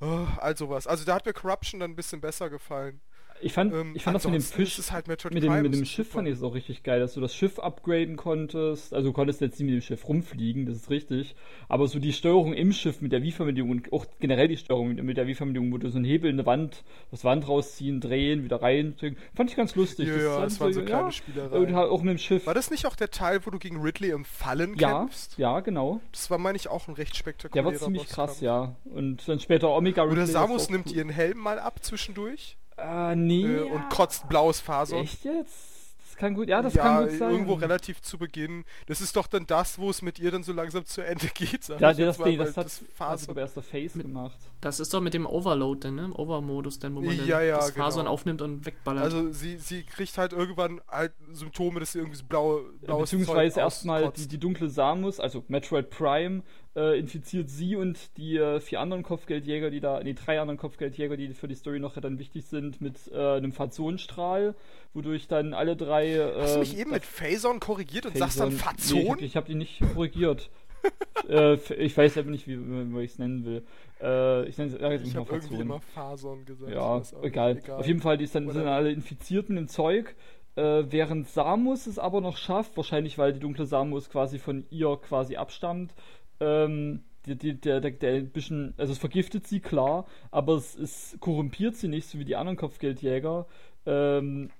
oh, 0.00 0.26
all 0.38 0.56
sowas. 0.56 0.86
Also 0.86 1.04
da 1.04 1.14
hat 1.14 1.26
mir 1.26 1.32
Corruption 1.32 1.80
dann 1.80 1.92
ein 1.92 1.96
bisschen 1.96 2.20
besser 2.20 2.50
gefallen. 2.50 3.00
Ich 3.40 3.52
fand, 3.52 3.72
Ähm, 3.72 3.92
ich 3.94 4.02
fand 4.02 4.14
das 4.14 4.24
mit 4.24 4.34
dem 4.34 4.42
Fisch, 4.42 4.80
halt 4.90 5.08
Metroid 5.08 5.34
mit 5.34 5.42
dem, 5.42 5.62
mit 5.62 5.74
dem 5.74 5.84
Schiff 5.84 6.10
fand 6.10 6.26
ich 6.28 6.34
es 6.34 6.42
auch 6.42 6.54
richtig 6.54 6.82
geil, 6.82 7.00
dass 7.00 7.14
du 7.14 7.20
das 7.20 7.34
Schiff 7.34 7.58
upgraden 7.58 8.16
konntest. 8.16 8.94
Also 8.94 9.08
du 9.08 9.12
konntest 9.12 9.40
jetzt 9.40 9.58
nicht 9.60 9.66
mit 9.66 9.74
dem 9.74 9.82
Schiff 9.82 10.08
rumfliegen, 10.08 10.66
das 10.66 10.76
ist 10.76 10.90
richtig. 10.90 11.34
Aber 11.68 11.86
so 11.86 11.98
die 11.98 12.12
Steuerung 12.12 12.54
im 12.54 12.72
Schiff 12.72 13.00
mit 13.00 13.12
der 13.12 13.22
Wii-Verbindung 13.22 13.70
und 13.70 13.92
auch 13.92 14.06
generell 14.20 14.48
die 14.48 14.56
Steuerung 14.56 14.88
mit, 14.88 15.02
mit 15.04 15.16
der 15.16 15.26
Wii-Verbindung, 15.26 15.72
wo 15.72 15.78
du 15.78 15.90
so 15.90 15.96
einen 15.96 16.04
Hebel 16.04 16.30
in 16.30 16.36
der 16.38 16.46
Wand, 16.46 16.84
das 17.10 17.24
Wand 17.24 17.46
rausziehen, 17.48 18.00
drehen, 18.00 18.44
wieder 18.44 18.62
rein, 18.62 18.94
fand 19.34 19.50
ich 19.50 19.56
ganz 19.56 19.74
lustig. 19.74 20.08
Ja, 20.08 20.14
das 20.14 20.22
ja, 20.24 20.40
das 20.40 20.60
waren 20.60 20.72
so 20.72 20.80
ja, 20.80 20.86
kleine 20.86 21.04
Und 21.06 21.12
Spielereien. 21.14 21.74
halt 21.76 21.90
auch 21.90 22.02
mit 22.02 22.12
dem 22.12 22.18
Schiff. 22.18 22.46
War 22.46 22.54
das 22.54 22.70
nicht 22.70 22.86
auch 22.86 22.96
der 22.96 23.10
Teil, 23.10 23.44
wo 23.44 23.50
du 23.50 23.58
gegen 23.58 23.80
Ridley 23.80 24.10
im 24.10 24.24
Fallen 24.24 24.76
Ja, 24.78 25.00
kämpfst? 25.00 25.36
ja, 25.38 25.60
genau. 25.60 26.00
Das 26.12 26.30
war, 26.30 26.38
meine 26.38 26.56
ich, 26.56 26.68
auch 26.68 26.88
ein 26.88 26.94
recht 26.94 27.12
Der 27.14 27.18
spektakulärer 27.18 27.66
war 27.66 27.74
ziemlich 27.74 28.06
krass, 28.06 28.40
Bosskampf. 28.40 28.42
ja. 28.42 28.76
Und 28.92 29.28
dann 29.28 29.40
später 29.40 29.68
Omega 29.70 30.02
Oder 30.02 30.12
Ridley 30.12 30.24
ist 30.24 30.32
Samus 30.32 30.70
nimmt 30.70 30.92
ihren 30.92 31.10
Helm 31.10 31.38
mal 31.38 31.58
ab 31.58 31.82
zwischendurch 31.82 32.56
Äh, 32.78 33.16
nee. 33.16 33.44
äh, 33.44 33.62
und 33.62 33.88
kotzt 33.90 34.28
blaues 34.28 34.60
Faser. 34.60 34.98
Echt 34.98 35.24
jetzt? 35.24 35.76
Das 36.16 36.20
kann 36.20 36.34
gut, 36.34 36.48
ja, 36.48 36.62
das 36.62 36.72
ja, 36.72 36.82
kann 36.82 37.08
gut 37.08 37.18
sein. 37.18 37.30
irgendwo 37.30 37.52
relativ 37.54 38.00
zu 38.00 38.16
Beginn. 38.16 38.64
Das 38.86 39.02
ist 39.02 39.14
doch 39.16 39.26
dann 39.26 39.46
das, 39.46 39.78
wo 39.78 39.90
es 39.90 40.00
mit 40.00 40.18
ihr 40.18 40.30
dann 40.30 40.42
so 40.44 40.54
langsam 40.54 40.86
zu 40.86 41.02
Ende 41.02 41.26
geht. 41.34 41.64
sag 41.64 41.78
Ja, 41.78 41.90
ich 41.90 41.98
das, 41.98 42.06
jetzt 42.06 42.20
mal, 42.20 42.30
nee, 42.30 42.38
weil 42.38 42.46
das 42.46 42.56
hat 42.56 42.64
das 42.64 42.78
das 42.78 42.88
Faser 42.94 43.30
hat 43.32 43.36
erst 43.36 43.56
der 43.56 43.62
Face 43.62 43.92
gemacht. 43.92 44.38
Das 44.62 44.80
ist 44.80 44.94
doch 44.94 45.02
mit 45.02 45.12
dem 45.12 45.26
Overload 45.26 45.80
dann, 45.80 45.96
ne? 45.96 46.04
Im 46.06 46.16
Overmodus 46.16 46.78
dann, 46.78 46.94
wo 46.94 47.02
man 47.02 47.18
dann 47.18 47.26
Ja, 47.26 47.42
ja, 47.42 47.56
das 47.56 47.72
Fasern 47.72 48.04
genau. 48.04 48.12
aufnimmt 48.12 48.40
und 48.40 48.64
wegballert. 48.64 49.04
Also 49.04 49.30
sie, 49.30 49.58
sie 49.58 49.82
kriegt 49.82 50.16
halt 50.16 50.32
irgendwann 50.32 50.80
halt 50.88 51.12
Symptome, 51.32 51.80
dass 51.80 51.92
sie 51.92 51.98
irgendwie 51.98 52.16
so 52.16 52.24
blaue, 52.24 52.62
blaues 52.80 53.10
Beziehungsweise 53.10 53.60
erstmal 53.60 54.10
die, 54.12 54.26
die 54.26 54.38
dunkle 54.38 54.70
Samus, 54.70 55.20
also 55.20 55.44
Metroid 55.48 55.90
Prime, 55.90 56.42
äh, 56.76 56.98
infiziert 56.98 57.48
sie 57.48 57.74
und 57.74 58.16
die 58.18 58.36
äh, 58.36 58.60
vier 58.60 58.80
anderen 58.80 59.02
Kopfgeldjäger, 59.02 59.70
die 59.70 59.80
da, 59.80 60.02
nee, 60.02 60.12
drei 60.14 60.40
anderen 60.40 60.58
Kopfgeldjäger, 60.58 61.16
die 61.16 61.32
für 61.32 61.48
die 61.48 61.54
Story 61.54 61.80
noch 61.80 61.98
dann 61.98 62.18
wichtig 62.18 62.44
sind, 62.46 62.80
mit 62.80 63.10
äh, 63.12 63.36
einem 63.36 63.52
Phazonstrahl, 63.52 64.54
wodurch 64.92 65.26
dann 65.26 65.54
alle 65.54 65.74
drei. 65.76 66.12
Äh, 66.12 66.42
Hast 66.42 66.56
du 66.56 66.60
mich 66.60 66.78
eben 66.78 66.90
mit 66.90 67.04
Phazon 67.04 67.60
korrigiert 67.60 68.06
und 68.06 68.16
sagst 68.16 68.38
dann 68.38 68.50
Nee, 68.50 68.54
ich, 68.56 68.62
Fazon? 68.62 69.08
hab, 69.08 69.22
ich 69.22 69.36
hab 69.36 69.46
die 69.46 69.54
nicht 69.54 69.80
korrigiert. 69.94 70.50
äh, 71.28 71.54
ich 71.74 71.96
weiß 71.96 72.18
aber 72.18 72.30
nicht, 72.30 72.46
wie, 72.46 72.58
wie 72.58 73.00
ich 73.02 73.12
es 73.12 73.18
nennen 73.18 73.44
will. 73.44 73.64
Äh, 74.00 74.46
ich 74.46 74.58
nenne 74.58 74.72
es 74.74 74.80
äh, 74.80 74.96
ich 75.02 75.16
habe 75.16 75.26
irgendwie 75.30 75.48
Phazon. 75.48 75.60
immer 75.60 75.80
Phason 75.80 76.44
gesagt. 76.44 76.72
Ja, 76.72 77.02
egal. 77.22 77.54
nicht, 77.54 77.70
Auf 77.70 77.86
jeden 77.86 78.00
Fall, 78.00 78.18
die 78.18 78.26
dann, 78.26 78.46
sind 78.50 78.56
dann 78.56 78.68
alle 78.68 78.92
infiziert 78.92 79.48
mit 79.48 79.58
dem 79.58 79.68
Zeug. 79.68 80.14
Äh, 80.56 80.84
während 80.90 81.28
Samus 81.28 81.86
es 81.86 81.98
aber 81.98 82.20
noch 82.20 82.36
schafft, 82.36 82.76
wahrscheinlich 82.76 83.18
weil 83.18 83.32
die 83.32 83.40
dunkle 83.40 83.66
Samus 83.66 84.08
quasi 84.08 84.38
von 84.38 84.64
ihr 84.70 84.96
quasi 84.96 85.36
abstammt, 85.36 85.92
ähm, 86.40 87.04
die, 87.26 87.60
der, 87.60 87.80
der, 87.80 87.90
der 87.90 88.14
ein 88.14 88.30
bisschen, 88.30 88.74
also 88.76 88.92
es 88.92 88.98
vergiftet 88.98 89.46
sie, 89.46 89.60
klar, 89.60 90.06
aber 90.30 90.54
es, 90.54 90.76
es 90.76 91.16
korrumpiert 91.20 91.76
sie 91.76 91.88
nicht, 91.88 92.08
so 92.08 92.18
wie 92.18 92.24
die 92.24 92.36
anderen 92.36 92.56
Kopfgeldjäger, 92.56 93.46
ähm, 93.84 94.50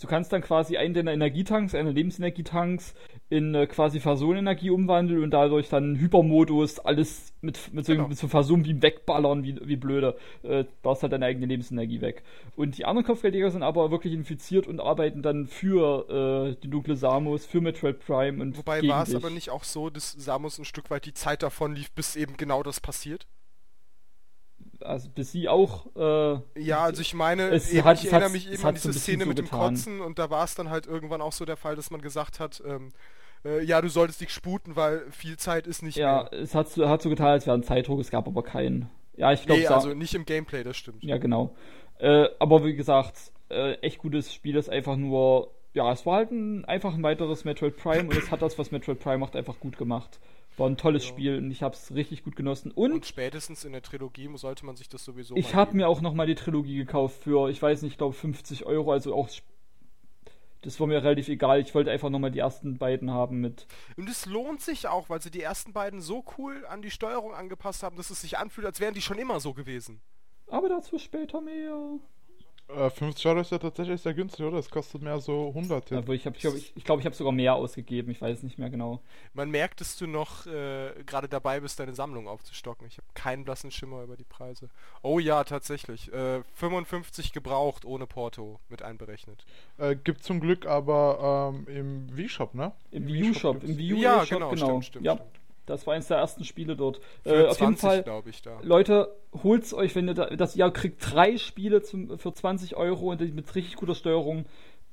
du 0.00 0.06
kannst 0.06 0.32
dann 0.32 0.42
quasi 0.42 0.76
einen 0.76 0.94
deiner 0.94 1.12
Energietanks, 1.12 1.74
eine 1.74 1.92
Lebensenergietanks 1.92 2.94
in 3.28 3.54
äh, 3.54 3.66
quasi 3.66 4.00
Phasonenergie 4.00 4.70
umwandeln 4.70 5.22
und 5.22 5.30
dadurch 5.30 5.68
dann 5.68 5.96
Hypermodus 5.96 6.78
alles 6.78 7.32
mit, 7.40 7.72
mit, 7.72 7.86
so, 7.86 7.92
Genau. 7.92 8.08
mit 8.08 8.18
so 8.18 8.28
wie 8.28 8.82
wegballern, 8.82 9.44
wie, 9.44 9.58
wie 9.66 9.76
blöde. 9.76 10.16
Äh, 10.42 10.64
baust 10.82 11.02
halt 11.02 11.12
deine 11.12 11.26
eigene 11.26 11.46
Lebensenergie 11.46 12.00
weg. 12.00 12.22
Und 12.56 12.78
die 12.78 12.84
anderen 12.84 13.06
Kopfgeldjäger 13.06 13.50
sind 13.50 13.62
aber 13.62 13.90
wirklich 13.90 14.12
infiziert 14.12 14.66
und 14.66 14.80
arbeiten 14.80 15.22
dann 15.22 15.46
für 15.46 16.54
äh, 16.54 16.56
die 16.62 16.68
dunkle 16.68 16.96
Samus, 16.96 17.46
für 17.46 17.60
Metroid 17.60 17.98
Prime 17.98 18.42
und 18.42 18.56
Wobei 18.58 18.86
war 18.86 19.02
es 19.02 19.14
aber 19.14 19.30
nicht 19.30 19.50
auch 19.50 19.64
so, 19.64 19.90
dass 19.90 20.12
Samus 20.12 20.58
ein 20.58 20.64
Stück 20.64 20.90
weit 20.90 21.06
die 21.06 21.14
Zeit 21.14 21.42
davon 21.42 21.74
lief, 21.74 21.90
bis 21.92 22.16
eben 22.16 22.36
genau 22.36 22.62
das 22.62 22.80
passiert? 22.80 23.26
Also 24.86 25.08
bis 25.10 25.32
sie 25.32 25.48
auch 25.48 25.86
äh, 25.96 26.60
Ja, 26.60 26.82
also 26.84 27.02
ich 27.02 27.14
meine, 27.14 27.48
Es 27.48 27.72
eben, 27.72 27.84
hat- 27.84 28.02
ich 28.02 28.10
erinnere 28.10 28.30
mich 28.30 28.50
eben 28.50 28.64
an 28.64 28.74
so 28.76 28.88
diese 28.88 28.88
bisschen 28.88 29.00
Szene 29.00 29.24
so 29.24 29.28
mit 29.28 29.38
dem 29.38 29.44
getan. 29.46 29.60
Kotzen 29.74 30.00
und 30.00 30.18
da 30.18 30.30
war 30.30 30.44
es 30.44 30.54
dann 30.54 30.70
halt 30.70 30.86
irgendwann 30.86 31.20
auch 31.20 31.32
so 31.32 31.44
der 31.44 31.56
Fall, 31.56 31.76
dass 31.76 31.90
man 31.90 32.00
gesagt 32.02 32.40
hat, 32.40 32.62
ähm, 32.66 32.92
äh, 33.44 33.62
ja, 33.64 33.80
du 33.80 33.88
solltest 33.88 34.20
dich 34.20 34.30
sputen, 34.30 34.76
weil 34.76 35.10
viel 35.10 35.36
Zeit 35.36 35.66
ist 35.66 35.82
nicht 35.82 35.96
Ja, 35.96 36.28
mehr. 36.30 36.40
es 36.40 36.54
hat 36.54 36.68
so, 36.68 36.88
hat 36.88 37.02
so 37.02 37.08
getan, 37.10 37.28
als 37.28 37.46
wäre 37.46 37.56
ein 37.56 37.62
Zeitdruck, 37.62 38.00
es 38.00 38.10
gab 38.10 38.26
aber 38.26 38.42
keinen. 38.42 38.88
Ja, 39.16 39.32
ich 39.32 39.44
glaube, 39.46 39.60
Nee, 39.60 39.66
also 39.66 39.94
nicht 39.94 40.14
im 40.14 40.24
Gameplay, 40.24 40.62
das 40.62 40.76
stimmt. 40.76 41.02
ja, 41.02 41.18
genau. 41.18 41.54
Äh, 41.98 42.28
aber 42.38 42.64
wie 42.64 42.74
gesagt, 42.74 43.16
äh, 43.50 43.74
echt 43.76 43.98
gutes 43.98 44.32
Spiel, 44.32 44.54
das 44.54 44.68
einfach 44.68 44.96
nur, 44.96 45.50
ja, 45.72 45.90
es 45.92 46.04
war 46.04 46.16
halt 46.16 46.30
ein, 46.32 46.64
einfach 46.66 46.94
ein 46.94 47.02
weiteres 47.02 47.44
Metroid 47.44 47.76
Prime 47.76 48.08
und 48.10 48.16
es 48.16 48.30
hat 48.30 48.42
das, 48.42 48.58
was 48.58 48.70
Metroid 48.70 48.98
Prime 48.98 49.18
macht, 49.18 49.36
einfach 49.36 49.58
gut 49.60 49.78
gemacht. 49.78 50.18
War 50.56 50.68
ein 50.68 50.76
tolles 50.76 51.04
Ja. 51.04 51.10
Spiel 51.10 51.38
und 51.38 51.50
ich 51.50 51.62
habe 51.62 51.74
es 51.74 51.94
richtig 51.94 52.24
gut 52.24 52.36
genossen. 52.36 52.70
Und 52.70 52.92
Und 52.92 53.06
spätestens 53.06 53.64
in 53.64 53.72
der 53.72 53.82
Trilogie 53.82 54.30
sollte 54.36 54.64
man 54.64 54.76
sich 54.76 54.88
das 54.88 55.04
sowieso 55.04 55.36
ich 55.36 55.54
habe 55.54 55.76
mir 55.76 55.88
auch 55.88 56.00
nochmal 56.00 56.26
die 56.26 56.34
Trilogie 56.34 56.76
gekauft 56.76 57.22
für, 57.22 57.50
ich 57.50 57.60
weiß 57.60 57.82
nicht, 57.82 57.92
ich 57.92 57.98
glaube 57.98 58.14
50 58.14 58.64
Euro, 58.64 58.92
also 58.92 59.14
auch, 59.14 59.28
das 60.62 60.80
war 60.80 60.86
mir 60.86 61.02
relativ 61.02 61.28
egal. 61.28 61.60
Ich 61.60 61.74
wollte 61.74 61.90
einfach 61.90 62.08
nochmal 62.08 62.30
die 62.30 62.38
ersten 62.38 62.78
beiden 62.78 63.10
haben 63.10 63.40
mit 63.40 63.66
Und 63.96 64.08
es 64.08 64.26
lohnt 64.26 64.62
sich 64.62 64.88
auch, 64.88 65.10
weil 65.10 65.20
sie 65.20 65.30
die 65.30 65.42
ersten 65.42 65.72
beiden 65.72 66.00
so 66.00 66.24
cool 66.38 66.64
an 66.66 66.82
die 66.82 66.90
Steuerung 66.90 67.34
angepasst 67.34 67.82
haben, 67.82 67.96
dass 67.96 68.10
es 68.10 68.22
sich 68.22 68.38
anfühlt, 68.38 68.66
als 68.66 68.80
wären 68.80 68.94
die 68.94 69.02
schon 69.02 69.18
immer 69.18 69.40
so 69.40 69.52
gewesen. 69.52 70.00
Aber 70.48 70.68
dazu 70.68 70.98
später 70.98 71.40
mehr. 71.40 71.98
Äh, 72.68 72.90
50 72.90 73.26
Euro 73.26 73.40
ist 73.40 73.52
ja 73.52 73.58
tatsächlich 73.58 74.00
sehr 74.00 74.12
günstig, 74.14 74.44
oder? 74.44 74.56
Das 74.56 74.68
kostet 74.70 75.00
mehr 75.00 75.20
so 75.20 75.48
100 75.48 75.90
jetzt. 75.90 75.98
Aber 76.02 76.14
ich 76.14 76.26
habe, 76.26 76.34
ich 76.36 76.42
glaube, 76.42 76.58
ich, 76.58 76.72
ich, 76.76 76.84
glaub, 76.84 76.98
ich 76.98 77.06
habe 77.06 77.14
sogar 77.14 77.32
mehr 77.32 77.54
ausgegeben. 77.54 78.10
Ich 78.10 78.20
weiß 78.20 78.42
nicht 78.42 78.58
mehr 78.58 78.70
genau. 78.70 79.00
Man 79.34 79.50
merkt, 79.50 79.80
dass 79.80 79.96
du 79.96 80.06
noch 80.08 80.46
äh, 80.46 80.90
gerade 81.06 81.28
dabei 81.28 81.60
bist, 81.60 81.78
deine 81.78 81.94
Sammlung 81.94 82.26
aufzustocken. 82.26 82.86
Ich 82.88 82.98
habe 82.98 83.06
keinen 83.14 83.44
blassen 83.44 83.70
Schimmer 83.70 84.02
über 84.02 84.16
die 84.16 84.24
Preise. 84.24 84.68
Oh 85.02 85.20
ja, 85.20 85.44
tatsächlich. 85.44 86.12
Äh, 86.12 86.42
55 86.54 87.32
gebraucht 87.32 87.84
ohne 87.84 88.06
Porto 88.06 88.58
mit 88.68 88.82
einberechnet. 88.82 89.46
Äh, 89.78 89.94
gibt 89.94 90.24
zum 90.24 90.40
Glück 90.40 90.66
aber 90.66 91.52
ähm, 91.54 91.66
im 91.72 92.16
Wii-Shop, 92.16 92.54
ne? 92.54 92.72
Im 92.90 93.06
Wii 93.06 93.22
Wii 93.22 93.30
U-Shop, 93.30 93.60
gibt's- 93.60 93.70
im 93.70 93.78
Wii 93.78 94.00
ja, 94.00 94.22
U-Shop, 94.22 94.28
genau, 94.38 94.50
genau. 94.50 94.66
stimmt, 94.66 94.84
stimmt, 94.86 95.06
ja, 95.06 95.14
stimmt. 95.14 95.35
Das 95.66 95.86
war 95.86 95.94
eines 95.94 96.08
der 96.08 96.18
ersten 96.18 96.44
Spiele 96.44 96.76
dort. 96.76 97.00
Für 97.22 97.44
Äh, 97.44 97.46
auf 97.48 97.60
jeden 97.60 97.76
20, 97.76 97.80
Fall, 97.80 98.02
glaube 98.02 98.30
ich, 98.30 98.42
da. 98.42 98.58
Leute, 98.62 99.14
holt's 99.42 99.74
euch, 99.74 99.94
wenn 99.94 100.08
ihr 100.08 100.14
da, 100.14 100.26
das, 100.26 100.56
ihr 100.56 100.70
kriegt 100.70 100.98
drei 101.12 101.36
Spiele 101.36 101.82
zum, 101.82 102.18
für 102.18 102.32
20 102.32 102.76
Euro 102.76 103.10
und 103.10 103.20
mit 103.34 103.54
richtig 103.54 103.76
guter 103.76 103.94
Steuerung. 103.94 104.46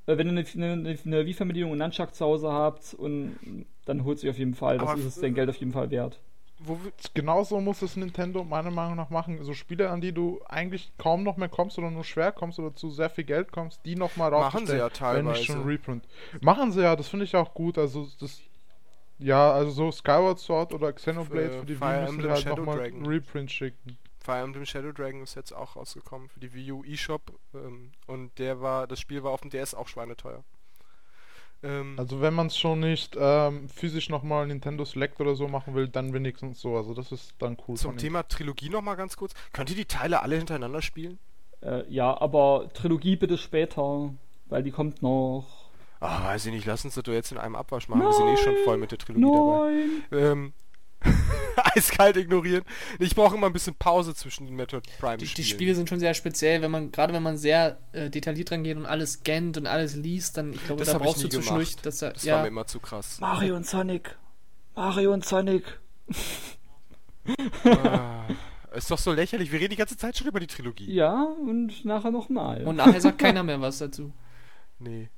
Äh, 0.06 0.18
wenn 0.18 0.26
ihr 0.26 0.44
eine, 0.56 0.74
eine, 0.74 0.98
eine 1.04 1.26
Wii-Fernbedienung 1.26 1.72
und 1.72 1.78
Nunchuck 1.78 2.14
zu 2.14 2.24
Hause 2.24 2.52
habt, 2.52 2.94
und 2.94 3.38
dann 3.84 4.04
holt 4.04 4.22
euch 4.22 4.30
auf 4.30 4.38
jeden 4.38 4.54
Fall. 4.54 4.78
Das 4.78 4.88
Aber 4.88 4.98
ist 4.98 5.06
es 5.06 5.20
dein 5.20 5.34
Geld 5.34 5.48
auf 5.48 5.56
jeden 5.56 5.72
Fall 5.72 5.90
wert. 5.90 6.20
Wo 6.58 6.78
Genauso 7.14 7.60
muss 7.60 7.82
es 7.82 7.96
Nintendo 7.96 8.44
meiner 8.44 8.70
Meinung 8.70 8.96
nach 8.96 9.10
machen. 9.10 9.42
So 9.42 9.54
Spiele, 9.54 9.90
an 9.90 10.00
die 10.00 10.12
du 10.12 10.40
eigentlich 10.48 10.92
kaum 10.98 11.24
noch 11.24 11.36
mehr 11.36 11.48
kommst 11.48 11.78
oder 11.78 11.90
nur 11.90 12.04
schwer 12.04 12.32
kommst 12.32 12.58
oder 12.58 12.74
zu 12.74 12.90
sehr 12.90 13.10
viel 13.10 13.24
Geld 13.24 13.50
kommst, 13.50 13.84
die 13.84 13.96
nochmal 13.96 14.30
Machen 14.30 14.66
sie 14.66 14.76
ja 14.76 14.88
Wenn 15.00 15.26
nicht 15.26 15.44
schon 15.44 15.56
teilweise. 15.56 15.68
Reprint. 15.68 16.04
Machen 16.40 16.72
sie 16.72 16.82
ja, 16.82 16.94
das 16.96 17.08
finde 17.08 17.24
ich 17.24 17.34
auch 17.36 17.54
gut. 17.54 17.76
Also 17.76 18.08
das. 18.20 18.40
Ja, 19.18 19.52
also 19.52 19.70
so 19.70 19.92
Skyward 19.92 20.38
Sword 20.38 20.74
oder 20.74 20.92
Xenoblade 20.92 21.50
Für 21.50 21.60
für 21.60 21.66
die 21.66 21.74
Fire 21.76 21.92
Wii 21.92 22.00
müssen 22.00 22.14
Emblem 22.14 22.30
halt 22.32 22.42
Shadow 22.42 22.56
nochmal 22.56 22.76
Dragon. 22.78 23.06
Reprint 23.06 23.50
schicken. 23.50 23.98
Fire 24.18 24.42
Emblem 24.42 24.64
Shadow 24.66 24.92
Dragon 24.92 25.22
ist 25.22 25.34
jetzt 25.34 25.52
auch 25.52 25.76
rausgekommen 25.76 26.28
für 26.28 26.40
die 26.40 26.52
Wii 26.54 26.72
U 26.72 26.84
eShop 26.84 27.32
ähm, 27.54 27.92
und 28.06 28.38
der 28.38 28.60
war, 28.60 28.86
das 28.86 28.98
Spiel 29.00 29.22
war 29.22 29.32
auf 29.32 29.42
dem 29.42 29.50
DS 29.50 29.74
auch 29.74 29.86
schweineteuer. 29.88 30.42
Ähm, 31.62 31.94
Also 31.98 32.20
wenn 32.20 32.34
man 32.34 32.48
es 32.48 32.58
schon 32.58 32.80
nicht 32.80 33.16
ähm, 33.18 33.68
physisch 33.68 34.08
nochmal 34.08 34.46
Nintendo 34.46 34.84
Select 34.84 35.20
oder 35.20 35.34
so 35.34 35.48
machen 35.48 35.74
will, 35.74 35.88
dann 35.88 36.12
wenigstens 36.12 36.60
so. 36.60 36.76
Also 36.76 36.94
das 36.94 37.12
ist 37.12 37.34
dann 37.38 37.56
cool. 37.68 37.76
zum. 37.76 37.96
Thema 37.96 38.22
Trilogie 38.26 38.68
nochmal 38.70 38.96
ganz 38.96 39.16
kurz. 39.16 39.34
Könnt 39.52 39.70
ihr 39.70 39.76
die 39.76 39.84
Teile 39.86 40.22
alle 40.22 40.36
hintereinander 40.36 40.82
spielen? 40.82 41.18
Äh, 41.62 41.88
ja, 41.90 42.20
aber 42.20 42.68
Trilogie 42.74 43.16
bitte 43.16 43.38
später, 43.38 44.10
weil 44.46 44.62
die 44.62 44.70
kommt 44.70 45.02
noch. 45.02 45.63
Ah, 46.04 46.24
weiß 46.24 46.46
ich 46.46 46.52
nicht, 46.52 46.66
lass 46.66 46.84
uns 46.84 46.94
das 46.94 47.02
doch 47.04 47.12
jetzt 47.12 47.32
in 47.32 47.38
einem 47.38 47.56
Abwasch 47.56 47.88
machen. 47.88 48.02
Wir 48.02 48.12
sind 48.12 48.28
eh 48.28 48.36
schon 48.36 48.56
voll 48.64 48.76
mit 48.76 48.90
der 48.90 48.98
Trilogie 48.98 49.24
Nein! 49.24 50.02
dabei. 50.10 50.22
Ähm, 50.30 50.52
eiskalt 51.74 52.16
ignorieren. 52.16 52.62
Ich 52.98 53.14
brauche 53.14 53.34
immer 53.36 53.46
ein 53.46 53.52
bisschen 53.52 53.74
Pause 53.74 54.14
zwischen 54.14 54.46
den 54.46 54.54
Metroid 54.56 54.84
Prime 54.98 55.18
Die, 55.18 55.26
Spielen. 55.26 55.44
die 55.46 55.50
Spiele 55.50 55.74
sind 55.74 55.88
schon 55.88 56.00
sehr 56.00 56.14
speziell, 56.14 56.62
wenn 56.62 56.70
man, 56.70 56.90
gerade 56.92 57.12
wenn 57.12 57.22
man 57.22 57.36
sehr 57.36 57.78
äh, 57.92 58.10
detailliert 58.10 58.52
rangeht 58.52 58.76
und 58.76 58.86
alles 58.86 59.14
scannt 59.14 59.56
und 59.56 59.66
alles 59.66 59.94
liest, 59.96 60.36
dann, 60.36 60.52
ich 60.52 60.64
glaube, 60.64 60.80
Das 60.84 60.92
da 60.92 60.98
brauchst 60.98 61.22
du 61.24 61.28
zwischendurch, 61.28 61.70
gemacht. 61.70 61.86
dass 61.86 61.98
da, 61.98 62.10
Das 62.10 62.24
war 62.26 62.36
ja, 62.36 62.42
mir 62.42 62.48
immer 62.48 62.66
zu 62.66 62.80
krass. 62.80 63.18
Mario 63.20 63.56
und 63.56 63.66
Sonic! 63.66 64.16
Mario 64.74 65.12
und 65.12 65.24
Sonic! 65.24 65.80
ah, 67.64 68.24
ist 68.74 68.90
doch 68.90 68.98
so 68.98 69.12
lächerlich. 69.12 69.50
Wir 69.52 69.60
reden 69.60 69.70
die 69.70 69.76
ganze 69.76 69.96
Zeit 69.96 70.16
schon 70.16 70.26
über 70.26 70.40
die 70.40 70.46
Trilogie. 70.46 70.92
Ja, 70.92 71.22
und 71.22 71.84
nachher 71.84 72.10
nochmal. 72.10 72.64
und 72.64 72.76
nachher 72.76 73.00
sagt 73.00 73.18
keiner 73.18 73.42
mehr 73.42 73.60
was 73.60 73.78
dazu. 73.78 74.12
Nee. 74.78 75.08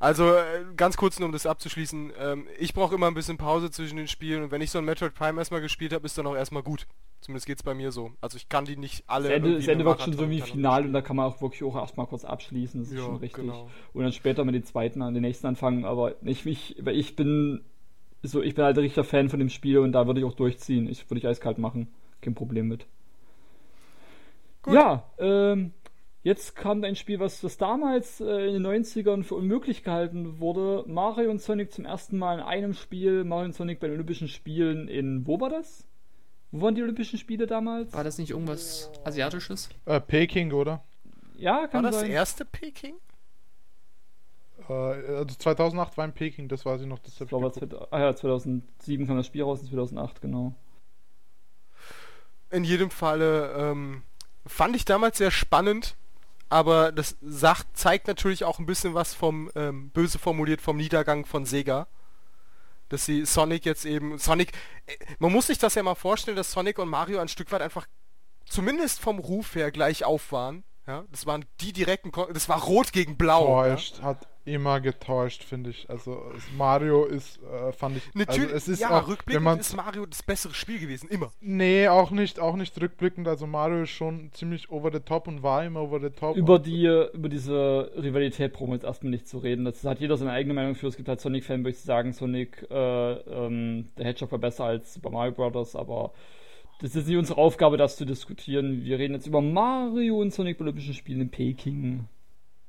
Also 0.00 0.32
äh, 0.32 0.64
ganz 0.76 0.96
kurz 0.96 1.18
nur 1.18 1.26
um 1.26 1.32
das 1.32 1.44
abzuschließen, 1.46 2.12
ähm, 2.18 2.46
ich 2.58 2.72
brauche 2.72 2.94
immer 2.94 3.08
ein 3.08 3.14
bisschen 3.14 3.36
Pause 3.36 3.70
zwischen 3.70 3.96
den 3.96 4.06
Spielen 4.06 4.44
und 4.44 4.50
wenn 4.52 4.60
ich 4.60 4.70
so 4.70 4.78
ein 4.78 4.84
Metroid 4.84 5.14
Prime 5.14 5.40
erstmal 5.40 5.60
gespielt 5.60 5.92
habe, 5.92 6.06
ist 6.06 6.16
dann 6.16 6.26
auch 6.26 6.36
erstmal 6.36 6.62
gut. 6.62 6.86
Zumindest 7.20 7.46
geht's 7.46 7.64
bei 7.64 7.74
mir 7.74 7.90
so. 7.90 8.12
Also 8.20 8.36
ich 8.36 8.48
kann 8.48 8.64
die 8.64 8.76
nicht 8.76 9.02
alle. 9.08 9.24
Das 9.28 9.36
Ende, 9.36 9.54
das 9.56 9.66
Ende 9.66 9.84
wird 9.84 10.00
schon 10.00 10.12
so 10.12 10.30
wie 10.30 10.40
Final 10.40 10.84
und 10.84 10.92
da 10.92 11.02
kann 11.02 11.16
man 11.16 11.26
auch 11.26 11.42
wirklich 11.42 11.64
auch 11.64 11.74
erstmal 11.74 12.06
kurz 12.06 12.24
abschließen. 12.24 12.80
Das 12.80 12.90
ist 12.90 12.96
Ja, 12.96 13.04
schon 13.04 13.16
richtig. 13.16 13.42
genau. 13.44 13.68
Und 13.92 14.04
dann 14.04 14.12
später 14.12 14.44
mit 14.44 14.54
den 14.54 14.62
zweiten 14.62 15.02
an 15.02 15.14
den 15.14 15.22
nächsten 15.22 15.48
anfangen. 15.48 15.84
Aber 15.84 16.14
ich, 16.22 16.46
ich, 16.46 16.76
weil 16.80 16.96
ich 16.96 17.16
bin 17.16 17.64
so, 18.22 18.40
ich 18.40 18.54
bin 18.54 18.64
halt 18.64 18.76
ein 18.76 18.82
richtiger 18.82 19.02
Fan 19.02 19.30
von 19.30 19.40
dem 19.40 19.48
Spiel 19.50 19.78
und 19.78 19.90
da 19.92 20.06
würde 20.06 20.20
ich 20.20 20.26
auch 20.26 20.34
durchziehen. 20.34 20.88
Ich 20.88 21.10
würde 21.10 21.18
ich 21.18 21.26
eiskalt 21.26 21.58
machen. 21.58 21.88
Kein 22.20 22.36
Problem 22.36 22.68
mit. 22.68 22.86
Gut. 24.62 24.74
Ja, 24.74 25.04
ähm, 25.18 25.72
jetzt 26.22 26.56
kam 26.56 26.82
ein 26.84 26.96
Spiel, 26.96 27.20
was, 27.20 27.42
was 27.44 27.56
damals 27.56 28.20
äh, 28.20 28.46
in 28.48 28.62
den 28.62 28.66
90ern 28.66 29.22
für 29.24 29.34
unmöglich 29.34 29.82
gehalten 29.84 30.40
wurde. 30.40 30.84
Mario 30.86 31.30
und 31.30 31.40
Sonic 31.40 31.72
zum 31.72 31.84
ersten 31.84 32.18
Mal 32.18 32.38
in 32.38 32.44
einem 32.44 32.74
Spiel. 32.74 33.24
Mario 33.24 33.46
und 33.46 33.54
Sonic 33.54 33.80
bei 33.80 33.86
den 33.86 33.94
Olympischen 33.94 34.28
Spielen 34.28 34.88
in, 34.88 35.26
wo 35.26 35.40
war 35.40 35.50
das? 35.50 35.86
Wo 36.50 36.62
waren 36.62 36.74
die 36.74 36.82
Olympischen 36.82 37.18
Spiele 37.18 37.46
damals? 37.46 37.92
War 37.92 38.04
das 38.04 38.18
nicht 38.18 38.30
irgendwas 38.30 38.90
Asiatisches? 39.04 39.68
Äh, 39.84 40.00
Peking, 40.00 40.52
oder? 40.52 40.82
Ja, 41.36 41.60
War 41.60 41.68
kann 41.68 41.84
das 41.84 42.00
sein. 42.00 42.10
erste 42.10 42.44
Peking? 42.44 42.94
Äh, 44.68 44.72
also 44.72 45.34
2008 45.36 45.96
war 45.96 46.04
in 46.04 46.12
Peking, 46.12 46.48
das 46.48 46.64
weiß 46.64 46.80
ich 46.80 46.86
noch. 46.86 46.98
Das 47.00 47.20
Ich 47.20 47.28
glaube, 47.28 47.50
geguckt. 47.50 47.70
2000 47.70 47.92
ah 47.92 48.00
ja, 48.00 48.14
2007 48.16 49.06
kam 49.06 49.16
das 49.18 49.26
Spiel 49.26 49.42
raus 49.42 49.60
und 49.60 49.68
2008, 49.68 50.20
genau. 50.20 50.54
In 52.50 52.64
jedem 52.64 52.90
Falle 52.90 53.52
ähm, 53.56 54.02
fand 54.46 54.74
ich 54.74 54.84
damals 54.86 55.18
sehr 55.18 55.30
spannend, 55.30 55.96
aber 56.48 56.92
das 56.92 57.16
sagt, 57.20 57.76
zeigt 57.76 58.06
natürlich 58.06 58.44
auch 58.44 58.58
ein 58.58 58.66
bisschen 58.66 58.94
was 58.94 59.14
vom, 59.14 59.50
ähm, 59.54 59.90
böse 59.90 60.18
formuliert, 60.18 60.60
vom 60.60 60.76
Niedergang 60.76 61.26
von 61.26 61.44
Sega. 61.44 61.86
Dass 62.88 63.04
sie 63.04 63.26
Sonic 63.26 63.66
jetzt 63.66 63.84
eben, 63.84 64.18
Sonic, 64.18 64.52
äh, 64.86 64.96
man 65.18 65.32
muss 65.32 65.48
sich 65.48 65.58
das 65.58 65.74
ja 65.74 65.82
mal 65.82 65.94
vorstellen, 65.94 66.36
dass 66.36 66.52
Sonic 66.52 66.78
und 66.78 66.88
Mario 66.88 67.18
ein 67.20 67.28
Stück 67.28 67.52
weit 67.52 67.60
einfach 67.60 67.86
zumindest 68.46 69.00
vom 69.00 69.18
Ruf 69.18 69.54
her 69.54 69.70
gleich 69.70 70.04
auf 70.04 70.32
waren. 70.32 70.64
Ja, 70.86 71.04
das 71.10 71.26
waren 71.26 71.44
die 71.60 71.74
direkten, 71.74 72.12
Kon 72.12 72.32
das 72.32 72.48
war 72.48 72.62
Rot 72.62 72.92
gegen 72.92 73.18
Blau. 73.18 73.62
Ja? 73.66 73.74
Täuscht, 73.74 74.00
hat 74.00 74.26
immer 74.48 74.80
getäuscht, 74.80 75.44
finde 75.44 75.70
ich. 75.70 75.88
Also 75.88 76.22
Mario 76.56 77.04
ist, 77.04 77.40
äh, 77.42 77.72
fand 77.72 77.98
ich. 77.98 78.14
Natürlich, 78.14 78.52
also 78.52 78.56
es 78.56 78.68
ist 78.68 78.80
ja, 78.80 78.90
auch, 78.90 79.02
wenn 79.02 79.10
rückblickend 79.12 79.44
man 79.44 79.58
ist 79.58 79.76
Mario 79.76 80.06
das 80.06 80.22
bessere 80.22 80.54
Spiel 80.54 80.78
gewesen, 80.78 81.08
immer. 81.08 81.32
Nee, 81.40 81.88
auch 81.88 82.10
nicht, 82.10 82.40
auch 82.40 82.56
nicht 82.56 82.80
rückblickend. 82.80 83.28
Also 83.28 83.46
Mario 83.46 83.82
ist 83.82 83.90
schon 83.90 84.30
ziemlich 84.32 84.70
over 84.70 84.90
the 84.92 85.00
top 85.00 85.28
und 85.28 85.42
war 85.42 85.64
immer 85.64 85.80
over 85.80 86.00
the 86.00 86.10
top. 86.10 86.36
Über 86.36 86.58
die, 86.58 86.86
über 87.12 87.28
diese 87.28 87.92
Rivalität 87.96 88.52
brauchen 88.52 88.70
wir 88.70 88.74
jetzt 88.74 88.84
erstmal 88.84 89.10
nicht 89.10 89.28
zu 89.28 89.38
reden. 89.38 89.64
Das 89.64 89.84
hat 89.84 90.00
jeder 90.00 90.16
seine 90.16 90.32
eigene 90.32 90.54
Meinung 90.54 90.74
für. 90.74 90.88
Es 90.88 90.96
gibt 90.96 91.08
halt 91.08 91.20
Sonic-Fanboys, 91.20 91.80
die 91.80 91.86
sagen, 91.86 92.12
Sonic, 92.12 92.66
äh, 92.70 93.12
ähm, 93.12 93.88
der 93.96 94.06
Hedgehog 94.06 94.32
war 94.32 94.38
besser 94.38 94.64
als 94.64 94.94
Super 94.94 95.10
Mario 95.10 95.32
Bros., 95.32 95.76
aber 95.76 96.12
das 96.80 96.94
ist 96.94 97.08
nicht 97.08 97.16
unsere 97.16 97.38
Aufgabe, 97.38 97.76
das 97.76 97.96
zu 97.96 98.04
diskutieren. 98.04 98.84
Wir 98.84 98.98
reden 98.98 99.14
jetzt 99.14 99.26
über 99.26 99.40
Mario 99.40 100.20
und 100.20 100.32
Sonic 100.32 100.58
bei 100.58 100.62
Olympischen 100.62 100.94
Spielen 100.94 101.22
in 101.22 101.30
Peking. 101.30 102.06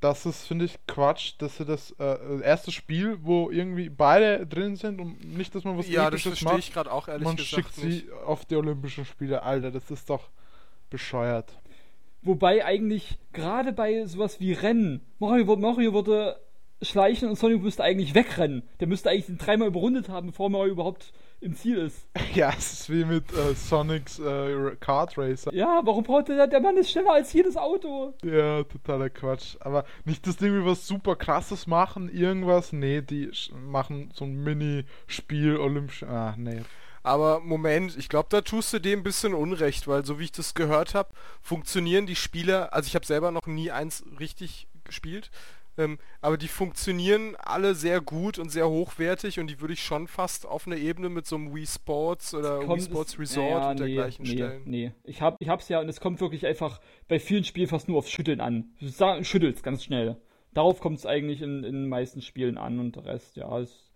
Das 0.01 0.25
ist, 0.25 0.45
finde 0.45 0.65
ich, 0.65 0.77
Quatsch, 0.87 1.33
dass 1.39 1.57
sie 1.57 1.65
das 1.65 1.91
äh, 1.99 2.39
erste 2.41 2.71
Spiel, 2.71 3.17
wo 3.21 3.49
irgendwie 3.51 3.89
beide 3.89 4.47
drin 4.47 4.77
sind 4.77 5.01
und 5.01 5.35
nicht, 5.37 5.53
dass 5.53 5.65
man 5.65 5.77
was 5.77 5.89
ja, 5.89 6.03
das 6.09 6.21
Episches 6.21 6.39
verstehe 6.39 6.47
macht. 6.49 6.59
ich 6.59 6.73
gerade 6.73 6.91
auch 6.91 7.07
ehrlich 7.09 7.25
man 7.25 7.35
gesagt 7.35 7.73
schickt 7.75 7.83
nicht. 7.83 8.05
sie 8.05 8.11
auf 8.25 8.45
die 8.45 8.55
Olympischen 8.55 9.03
Spiele. 9.03 9.43
Alter, 9.43 9.71
das 9.71 9.91
ist 9.91 10.09
doch 10.09 10.29
bescheuert. 10.89 11.51
Wobei 12.21 12.63
eigentlich 12.65 13.17
gerade 13.33 13.71
bei 13.73 14.05
sowas 14.05 14.39
wie 14.39 14.53
Rennen, 14.53 15.01
Mario, 15.19 15.47
wurde- 15.47 15.61
Mario 15.61 15.93
wurde 15.93 16.39
schleichen 16.81 17.27
und 17.29 17.35
Sonic 17.37 17.61
müsste 17.61 17.83
eigentlich 17.83 18.13
wegrennen. 18.15 18.63
Der 18.79 18.87
müsste 18.87 19.09
eigentlich 19.09 19.25
den 19.25 19.37
dreimal 19.37 19.67
überrundet 19.67 20.07
haben, 20.09 20.27
bevor 20.27 20.49
er 20.53 20.65
überhaupt 20.65 21.11
im 21.41 21.55
Ziel 21.55 21.77
ist. 21.77 22.07
Ja, 22.33 22.53
es 22.55 22.73
ist 22.73 22.89
wie 22.89 23.05
mit 23.05 23.33
äh, 23.33 23.55
Sonics 23.55 24.19
äh, 24.19 24.75
Kart 24.79 25.17
Racer. 25.17 25.53
Ja, 25.53 25.81
warum 25.83 26.03
braucht 26.03 26.27
der, 26.27 26.45
der 26.45 26.59
Mann 26.59 26.77
ist 26.77 26.91
schneller 26.91 27.13
als 27.13 27.33
jedes 27.33 27.57
Auto? 27.57 28.13
Ja, 28.23 28.63
totaler 28.63 29.09
Quatsch. 29.09 29.55
Aber 29.59 29.83
nicht, 30.05 30.27
dass 30.27 30.37
die 30.37 30.45
irgendwie 30.45 30.65
was 30.65 30.85
super 30.85 31.15
krasses 31.15 31.65
machen, 31.65 32.07
irgendwas. 32.07 32.71
Nee, 32.71 33.01
die 33.01 33.31
machen 33.51 34.11
so 34.13 34.25
ein 34.25 34.43
Mini-Spiel, 34.43 35.57
Olympisch. 35.57 36.03
Ah, 36.03 36.35
nee. 36.37 36.61
Aber 37.01 37.39
Moment, 37.39 37.97
ich 37.97 38.09
glaube, 38.09 38.27
da 38.29 38.41
tust 38.41 38.73
du 38.73 38.79
dem 38.79 38.99
ein 38.99 39.03
bisschen 39.03 39.33
Unrecht, 39.33 39.87
weil 39.87 40.05
so 40.05 40.19
wie 40.19 40.25
ich 40.25 40.31
das 40.31 40.53
gehört 40.53 40.93
habe, 40.93 41.09
funktionieren 41.41 42.05
die 42.05 42.15
Spiele, 42.15 42.73
also 42.73 42.87
ich 42.87 42.95
habe 42.95 43.05
selber 43.05 43.31
noch 43.31 43.47
nie 43.47 43.71
eins 43.71 44.03
richtig 44.19 44.67
gespielt, 44.83 45.31
ähm, 45.79 45.97
aber 46.21 46.37
die 46.37 46.47
funktionieren 46.47 47.35
alle 47.37 47.73
sehr 47.73 48.01
gut 48.01 48.37
und 48.37 48.49
sehr 48.49 48.69
hochwertig 48.69 49.39
und 49.39 49.47
die 49.47 49.59
würde 49.61 49.73
ich 49.73 49.81
schon 49.81 50.07
fast 50.07 50.45
auf 50.45 50.67
eine 50.67 50.77
Ebene 50.77 51.09
mit 51.09 51.25
so 51.25 51.35
einem 51.37 51.55
Wii 51.55 51.65
Sports 51.65 52.33
oder 52.33 52.59
Wii 52.67 52.81
Sports 52.81 53.13
es- 53.13 53.19
Resort 53.19 53.49
ja, 53.63 53.69
und 53.71 53.79
nee, 53.79 53.95
dergleichen 53.95 54.25
nee, 54.25 54.31
stellen. 54.31 54.61
Nee, 54.65 54.91
ich, 55.03 55.21
hab, 55.21 55.37
ich 55.39 55.49
hab's 55.49 55.69
ja 55.69 55.79
und 55.79 55.89
es 55.89 55.99
kommt 55.99 56.21
wirklich 56.21 56.45
einfach 56.45 56.79
bei 57.07 57.19
vielen 57.19 57.43
Spielen 57.43 57.67
fast 57.67 57.87
nur 57.87 57.97
aufs 57.97 58.11
Schütteln 58.11 58.41
an. 58.41 58.75
Du 58.79 59.23
schüttelst 59.23 59.63
ganz 59.63 59.83
schnell. 59.83 60.17
Darauf 60.53 60.79
kommt 60.79 60.97
es 60.97 61.05
eigentlich 61.05 61.41
in, 61.41 61.63
in 61.63 61.73
den 61.73 61.89
meisten 61.89 62.21
Spielen 62.21 62.57
an 62.57 62.79
und 62.79 62.95
der 62.95 63.05
Rest, 63.05 63.35
ja, 63.37 63.59
es, 63.59 63.88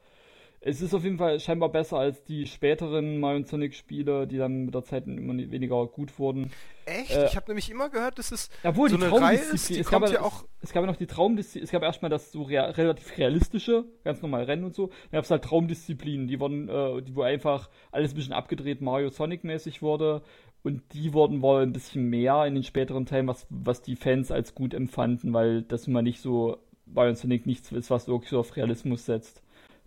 es 0.66 0.82
ist 0.82 0.94
auf 0.94 1.04
jeden 1.04 1.18
Fall 1.18 1.40
scheinbar 1.40 1.70
besser 1.70 1.98
als 1.98 2.24
die 2.24 2.46
späteren 2.46 3.20
Mario 3.20 3.44
Sonic 3.46 3.74
Spiele, 3.74 4.26
die 4.28 4.38
dann 4.38 4.66
mit 4.66 4.74
der 4.74 4.84
Zeit 4.84 5.06
immer 5.08 5.34
weniger 5.34 5.86
gut 5.88 6.18
wurden. 6.18 6.52
Echt? 6.86 7.12
Äh, 7.12 7.26
ich 7.26 7.36
habe 7.36 7.48
nämlich 7.48 7.70
immer 7.70 7.90
gehört, 7.90 8.18
dass 8.18 8.32
es 8.32 8.50
Obwohl, 8.64 8.90
so 8.90 8.98
die 8.98 9.04
eine 9.04 9.12
Reihe 9.12 9.38
Traumdisziplin, 9.38 9.56
ist, 9.56 9.70
die 9.70 9.80
es 9.80 9.90
gab 9.90 10.02
kommt 10.02 10.14
ja 10.14 10.22
auch... 10.22 10.46
Es 10.62 10.72
gab 10.72 10.84
ja 10.84 10.88
noch 10.88 10.96
die 10.96 11.08
Traumdisziplin, 11.08 11.64
es 11.66 11.72
gab 11.72 11.84
erstmal 11.84 12.10
das 12.10 12.32
so 12.32 12.44
rea 12.44 12.66
relativ 12.66 13.18
realistische, 13.18 13.86
ganz 14.06 14.22
normal 14.22 14.44
Rennen 14.44 14.64
und 14.64 14.74
so. 14.74 14.88
Dann 14.88 15.18
gab 15.18 15.26
es 15.26 15.32
halt 15.32 15.44
Traumdisziplinen, 15.44 16.28
die 16.28 16.40
wurden, 16.40 16.70
äh, 16.70 17.02
die, 17.02 17.16
wo 17.16 17.24
einfach 17.24 17.70
alles 17.92 18.14
ein 18.14 18.16
bisschen 18.16 18.34
abgedreht 18.34 18.82
Mario 18.82 19.10
Sonic 19.10 19.44
mäßig 19.44 19.82
wurde. 19.82 20.22
Und 20.64 20.82
die 20.94 21.12
wurden 21.12 21.42
wohl 21.42 21.62
ein 21.62 21.74
bisschen 21.74 22.10
mehr 22.10 22.46
in 22.46 22.54
den 22.54 22.64
späteren 22.64 23.06
Teilen, 23.06 23.28
was, 23.28 23.46
was 23.50 23.82
die 23.82 23.98
Fans 23.98 24.32
als 24.32 24.56
gut 24.56 24.74
empfanden, 24.74 25.34
weil 25.34 25.64
das 25.64 25.88
immer 25.88 26.02
nicht 26.02 26.22
so 26.22 26.58
Mario 26.86 27.16
Sonic 27.16 27.46
nichts 27.46 27.70
ist, 27.74 27.90
was 27.90 28.08
wirklich 28.08 28.30
so 28.30 28.40
auf 28.40 28.56
Realismus 28.56 29.06
setzt. 29.06 29.44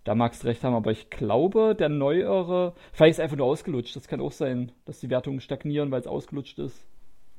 Da 0.07 0.15
magst 0.15 0.45
du 0.45 0.47
recht 0.47 0.63
haben, 0.63 0.77
aber 0.77 0.93
ich 0.93 1.11
glaube, 1.11 1.75
der 1.77 1.89
neuere, 1.89 2.75
vielleicht 2.93 3.19
ist 3.19 3.21
einfach 3.21 3.37
nur 3.37 3.47
ausgelutscht. 3.47 3.97
Das 3.97 4.07
kann 4.07 4.21
auch 4.21 4.31
sein, 4.31 4.71
dass 4.85 5.01
die 5.01 5.11
Wertungen 5.11 5.41
stagnieren, 5.41 5.91
weil 5.91 5.99
es 5.99 6.07
ausgelutscht 6.07 6.61
ist. 6.61 6.87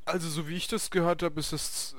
Also 0.04 0.28
so 0.28 0.50
wie 0.50 0.56
ich 0.56 0.68
das 0.68 0.92
gehört 0.92 1.24
habe, 1.24 1.40
ist 1.40 1.54
es 1.54 1.96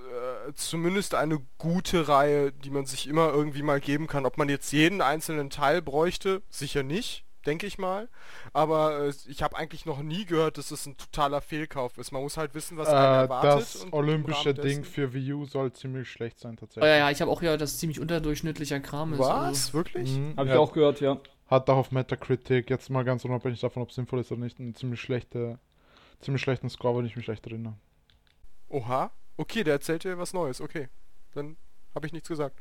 äh, 0.49 0.53
zumindest 0.53 1.15
eine 1.15 1.41
gute 1.57 2.07
Reihe, 2.09 2.53
die 2.53 2.69
man 2.69 2.85
sich 2.85 3.07
immer 3.07 3.33
irgendwie 3.33 3.63
mal 3.63 3.81
geben 3.81 4.07
kann. 4.09 4.27
Ob 4.27 4.37
man 4.37 4.51
jetzt 4.51 4.71
jeden 4.71 5.01
einzelnen 5.01 5.49
Teil 5.49 5.81
bräuchte, 5.81 6.43
sicher 6.51 6.83
nicht, 6.83 7.25
denke 7.47 7.67
ich 7.67 7.79
mal. 7.79 8.09
Aber 8.53 9.07
äh, 9.07 9.13
ich 9.29 9.43
habe 9.43 9.57
eigentlich 9.57 9.87
noch 9.87 10.03
nie 10.03 10.25
gehört, 10.25 10.59
dass 10.59 10.71
es 10.71 10.87
ein 10.87 10.97
totaler 10.97 11.41
Fehlkauf 11.41 11.97
ist. 11.99 12.13
Man 12.13 12.23
muss 12.23 12.37
halt 12.37 12.55
wissen, 12.55 12.77
was 12.77 12.89
einen 12.89 12.97
Äh, 13.15 13.23
erwartet. 13.23 13.61
das 13.61 13.87
olympische 13.93 14.55
Ding 14.55 14.85
für 14.85 15.13
Wii 15.15 15.33
U 15.35 15.45
soll 15.47 15.73
ziemlich 15.73 16.11
schlecht 16.11 16.39
sein, 16.41 16.55
Oh, 16.57 16.61
tatsächlich. 16.61 16.91
ja, 16.91 16.97
ja, 16.99 17.11
ich 17.11 17.21
habe 17.21 17.31
auch 17.31 17.41
gehört, 17.41 17.61
dass 17.61 17.73
es 17.73 17.79
ziemlich 17.79 18.01
unterdurchschnittlicher 18.01 18.81
Kram 18.81 19.13
ist. 19.13 19.19
Was? 19.21 19.31
Also, 19.31 19.73
Wirklich? 19.75 20.11
Mhm, 20.11 20.35
Habe 20.37 20.49
ich 20.49 20.55
ja, 20.55 20.61
auch 20.61 20.73
gehört, 20.73 21.01
ja. 21.01 21.19
Hat 21.49 21.71
auch 21.71 21.77
auf 21.79 21.93
Metacritic, 21.93 22.69
jetzt 22.69 22.91
mal 22.91 23.05
ganz 23.05 23.25
unabhängig 23.25 23.61
davon, 23.61 23.83
ob 23.83 23.89
es 23.89 23.95
sinnvoll 23.95 24.21
ist 24.21 24.31
oder 24.31 24.43
nicht, 24.43 24.59
einen 24.61 24.75
ziemlich, 24.75 25.01
schlechte, 25.01 25.59
ziemlich 26.21 26.43
schlechten 26.43 26.69
Score, 26.69 26.99
wenn 26.99 27.07
ich 27.07 27.17
mich 27.17 27.29
recht 27.29 27.47
erinnere. 27.47 27.75
Oha. 28.69 29.11
Okay, 29.37 29.65
der 29.65 29.75
erzählt 29.75 30.05
dir 30.05 30.19
was 30.19 30.35
Neues. 30.35 30.61
Okay. 30.61 30.89
Dann 31.33 31.57
habe 31.95 32.07
ich 32.07 32.13
nichts 32.13 32.29
gesagt. 32.29 32.59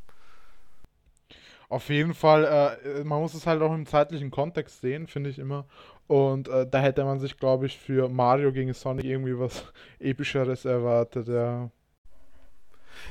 Auf 1.69 1.89
jeden 1.89 2.13
Fall, 2.13 2.77
äh, 2.85 3.03
man 3.03 3.19
muss 3.19 3.33
es 3.33 3.45
halt 3.45 3.61
auch 3.61 3.73
im 3.73 3.85
zeitlichen 3.85 4.31
Kontext 4.31 4.81
sehen, 4.81 5.07
finde 5.07 5.29
ich 5.29 5.37
immer. 5.39 5.65
Und 6.07 6.47
äh, 6.47 6.65
da 6.65 6.79
hätte 6.79 7.03
man 7.03 7.19
sich, 7.19 7.37
glaube 7.37 7.65
ich, 7.65 7.77
für 7.77 8.07
Mario 8.07 8.53
gegen 8.53 8.73
Sonic 8.73 9.03
irgendwie 9.05 9.37
was 9.37 9.65
Epischeres 9.99 10.63
erwartet, 10.63 11.27
ja. 11.27 11.69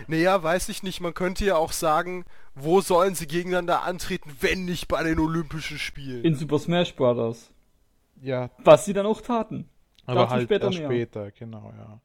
Naja, 0.08 0.42
weiß 0.42 0.68
ich 0.70 0.82
nicht. 0.82 1.00
Man 1.00 1.14
könnte 1.14 1.44
ja 1.44 1.56
auch 1.56 1.72
sagen, 1.72 2.24
wo 2.54 2.80
sollen 2.80 3.14
sie 3.14 3.26
gegeneinander 3.26 3.82
antreten, 3.82 4.32
wenn 4.40 4.64
nicht 4.64 4.88
bei 4.88 5.02
den 5.02 5.18
Olympischen 5.20 5.78
Spielen? 5.78 6.24
In 6.24 6.34
Super 6.34 6.58
Smash 6.58 6.94
Bros. 6.96 7.52
Ja, 8.20 8.50
Was 8.64 8.86
sie 8.86 8.94
dann 8.94 9.06
auch 9.06 9.20
taten. 9.20 9.68
aber 10.06 10.20
Dazu 10.22 10.30
halt 10.32 10.42
später 10.44 10.66
erst 10.66 10.78
mehr. 10.78 10.88
später, 10.88 11.30
genau, 11.32 11.72
ja. 11.76 12.00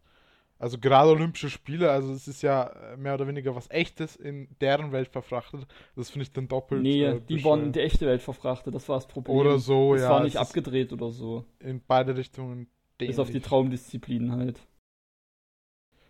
Also 0.62 0.78
gerade 0.78 1.10
Olympische 1.10 1.50
Spiele, 1.50 1.89
also 1.89 2.13
es 2.13 2.28
ist 2.28 2.43
ja 2.43 2.67
äh, 2.67 2.95
mehr 2.95 3.15
oder 3.15 3.26
weniger 3.26 3.56
was 3.56 3.67
Echtes 3.71 4.15
in 4.15 4.47
deren 4.62 4.91
Welt 4.91 5.10
verfrachtet. 5.10 5.65
Das 5.95 6.12
finde 6.12 6.21
ich 6.21 6.34
dann 6.34 6.47
doppelt. 6.47 6.84
Nee, 6.84 7.04
äh, 7.04 7.19
die 7.19 7.43
waren 7.43 7.63
in 7.63 7.71
die 7.71 7.80
echte 7.80 8.06
Welt 8.06 8.21
verfrachtet, 8.21 8.76
das 8.76 8.88
war 8.88 8.97
das 8.97 9.08
Problem. 9.08 9.36
Oder 9.36 9.58
so, 9.58 9.95
es 9.95 10.04
ja. 10.04 10.12
war 10.12 10.24
nicht 10.24 10.36
es 10.36 10.39
abgedreht 10.39 10.93
oder 10.93 11.10
so. 11.10 11.45
in 11.60 11.82
beide 11.88 12.15
Richtungen. 12.15 12.67
Bis 13.00 13.17
auf 13.17 13.32
die. 13.32 13.39
Traumdisziplinen 13.39 14.34
halt. 14.34 14.60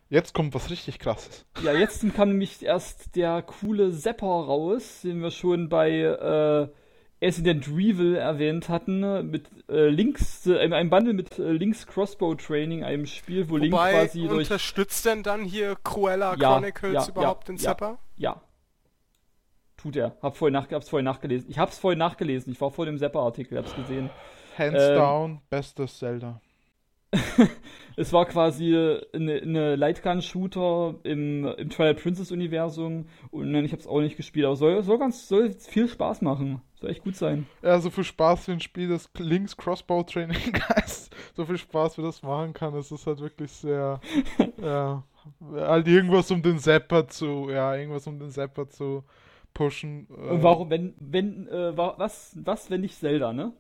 Jetzt 0.10 0.34
kommt 0.34 0.54
was 0.54 0.70
richtig 0.70 1.00
krasses. 1.00 1.46
Ja, 1.64 1.72
jetzt 1.72 2.04
kam 2.14 2.28
nämlich 2.28 2.62
erst 2.62 3.16
der 3.16 3.44
coole 3.44 3.94
Zapper 3.94 4.28
raus, 4.28 5.00
den 5.04 5.22
wir 5.22 5.32
schon 5.32 5.70
bei 5.70 5.92
äh, 5.92 6.68
Resident 7.22 7.68
Evil 7.68 8.16
erwähnt 8.16 8.68
hatten, 8.68 9.30
mit 9.30 9.48
äh, 9.70 9.90
Links, 9.90 10.48
äh, 10.48 10.58
einem 10.58 10.90
Bundle 10.90 11.14
mit 11.14 11.38
äh, 11.38 11.52
Links 11.52 11.86
Crossbow 11.86 12.34
Training, 12.36 12.84
einem 12.84 13.06
Spiel, 13.06 13.48
wo 13.50 13.58
Link 13.58 13.74
Wobei, 13.74 13.92
quasi 13.92 14.28
durch. 14.28 14.50
unterstützt 14.50 15.06
denn 15.06 15.22
dann 15.22 15.44
hier 15.44 15.76
Cruella 15.84 16.36
Ja, 16.36 16.54
Chronicles 16.54 16.94
ja, 16.94 17.12
überhaupt 17.12 17.48
ja, 17.48 17.54
den 17.54 17.58
ja. 17.58 17.62
Zapper? 17.62 18.00
Ja. 18.18 18.42
Tut 19.78 19.96
er. 19.96 20.16
Hab 20.22 20.36
vorhin 20.38 20.54
nach, 20.54 20.70
hab's 20.72 20.90
vorhin 20.90 21.06
nachgelesen. 21.06 21.50
Ich 21.50 21.60
hab's 21.60 21.78
vorhin 21.78 22.00
nachgelesen. 22.00 22.54
Ich 22.54 22.62
war 22.62 22.72
vor 22.72 22.86
dem 22.86 22.98
Zapper-Artikel, 22.98 23.58
hab's 23.58 23.76
gesehen. 23.76 24.10
Hands 24.58 24.76
Ähm, 24.80 24.96
down, 24.96 25.42
bestes 25.50 25.98
Zelda. 26.00 26.42
Es 27.98 28.14
war 28.14 28.26
quasi 28.26 28.76
eine, 29.14 29.42
eine 29.42 29.76
Lightgun-Shooter 29.76 30.96
im, 31.04 31.46
im 31.46 31.70
Twilight 31.70 32.02
Princess-Universum. 32.02 33.06
Und 33.32 33.56
ich 33.56 33.74
hab's 33.74 33.88
auch 33.88 34.02
nicht 34.02 34.18
gespielt, 34.18 34.46
aber 34.46 34.56
soll, 34.56 34.82
soll 34.84 34.98
ganz, 34.98 35.28
soll 35.28 35.52
viel 35.54 35.88
Spaß 35.88 36.22
machen. 36.22 36.62
Soll 36.80 36.90
echt 36.90 37.04
gut 37.04 37.16
sein. 37.16 37.48
Ja, 37.62 37.80
so 37.80 37.90
viel 37.90 38.04
Spaß 38.04 38.46
für 38.46 38.54
ein 38.54 38.60
Spiel, 38.60 38.90
das 38.90 39.10
Links 39.18 39.56
Crossbow 39.56 40.04
Training 40.04 40.54
heißt. 40.70 41.14
So 41.36 41.46
viel 41.46 41.58
Spaß, 41.58 41.98
wie 41.98 42.02
das 42.02 42.24
machen 42.24 42.54
kann, 42.54 42.74
es 42.76 42.92
ist 42.92 43.06
halt 43.06 43.20
wirklich 43.20 43.52
sehr. 43.52 44.00
ja. 44.62 45.04
Halt 45.54 45.88
irgendwas 45.88 46.32
um 46.32 46.42
den 46.42 46.58
Zapper 46.58 47.08
zu. 47.08 47.50
Ja, 47.52 47.76
irgendwas 47.76 48.08
um 48.08 48.18
den 48.18 48.32
Zapper 48.32 48.68
zu 48.68 49.04
pushen. 49.54 50.08
äh, 50.10 50.44
warum, 50.44 50.70
wenn, 50.70 50.94
wenn, 51.00 51.48
äh, 51.48 51.76
wa- 51.78 51.96
was, 51.98 52.38
was, 52.44 52.70
wenn 52.70 52.82
nicht 52.82 52.96
Zelda, 52.96 53.34
ne? 53.34 53.54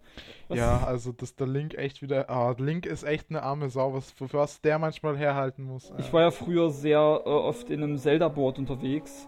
Was, 0.47 0.57
Ja, 0.57 0.83
also 0.83 1.11
dass 1.11 1.35
der 1.35 1.47
Link 1.47 1.75
echt 1.75 2.01
wieder. 2.01 2.29
Ah, 2.29 2.55
Link 2.57 2.85
ist 2.85 3.03
echt 3.03 3.29
eine 3.29 3.43
arme 3.43 3.69
Sau, 3.69 3.93
was, 3.93 4.11
für 4.11 4.31
was 4.33 4.61
der 4.61 4.79
manchmal 4.79 5.17
herhalten 5.17 5.63
muss. 5.63 5.93
Ich 5.99 6.09
äh. 6.09 6.13
war 6.13 6.21
ja 6.21 6.31
früher 6.31 6.69
sehr 6.69 6.99
äh, 7.25 7.29
oft 7.29 7.69
in 7.69 7.83
einem 7.83 7.97
Zelda-Board 7.97 8.59
unterwegs. 8.59 9.27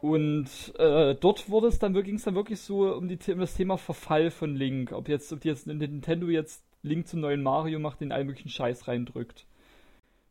Und 0.00 0.48
äh, 0.78 1.14
dort 1.14 1.48
wurde 1.48 1.68
es 1.68 1.78
dann 1.78 1.94
ging 1.94 2.16
es 2.16 2.24
dann 2.24 2.34
wirklich 2.34 2.60
so 2.60 2.92
um, 2.92 3.06
die, 3.06 3.18
um 3.32 3.38
das 3.38 3.54
Thema 3.54 3.78
Verfall 3.78 4.32
von 4.32 4.56
Link. 4.56 4.90
Ob 4.92 5.08
jetzt, 5.08 5.32
ob 5.32 5.40
die 5.40 5.48
jetzt 5.48 5.68
Nintendo 5.68 6.26
jetzt 6.26 6.64
Link 6.82 7.06
zum 7.06 7.20
neuen 7.20 7.42
Mario 7.42 7.78
macht, 7.78 8.00
den 8.00 8.10
all 8.10 8.24
möglichen 8.24 8.48
Scheiß 8.48 8.88
reindrückt. 8.88 9.46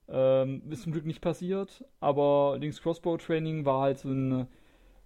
Ähm, 0.09 0.61
ist 0.69 0.83
zum 0.83 0.91
Glück 0.91 1.05
nicht 1.05 1.21
passiert, 1.21 1.85
aber 2.01 2.57
Links 2.59 2.81
Crossbow 2.81 3.15
Training 3.15 3.63
war 3.63 3.81
halt 3.81 3.99
so 3.99 4.09
ein 4.09 4.47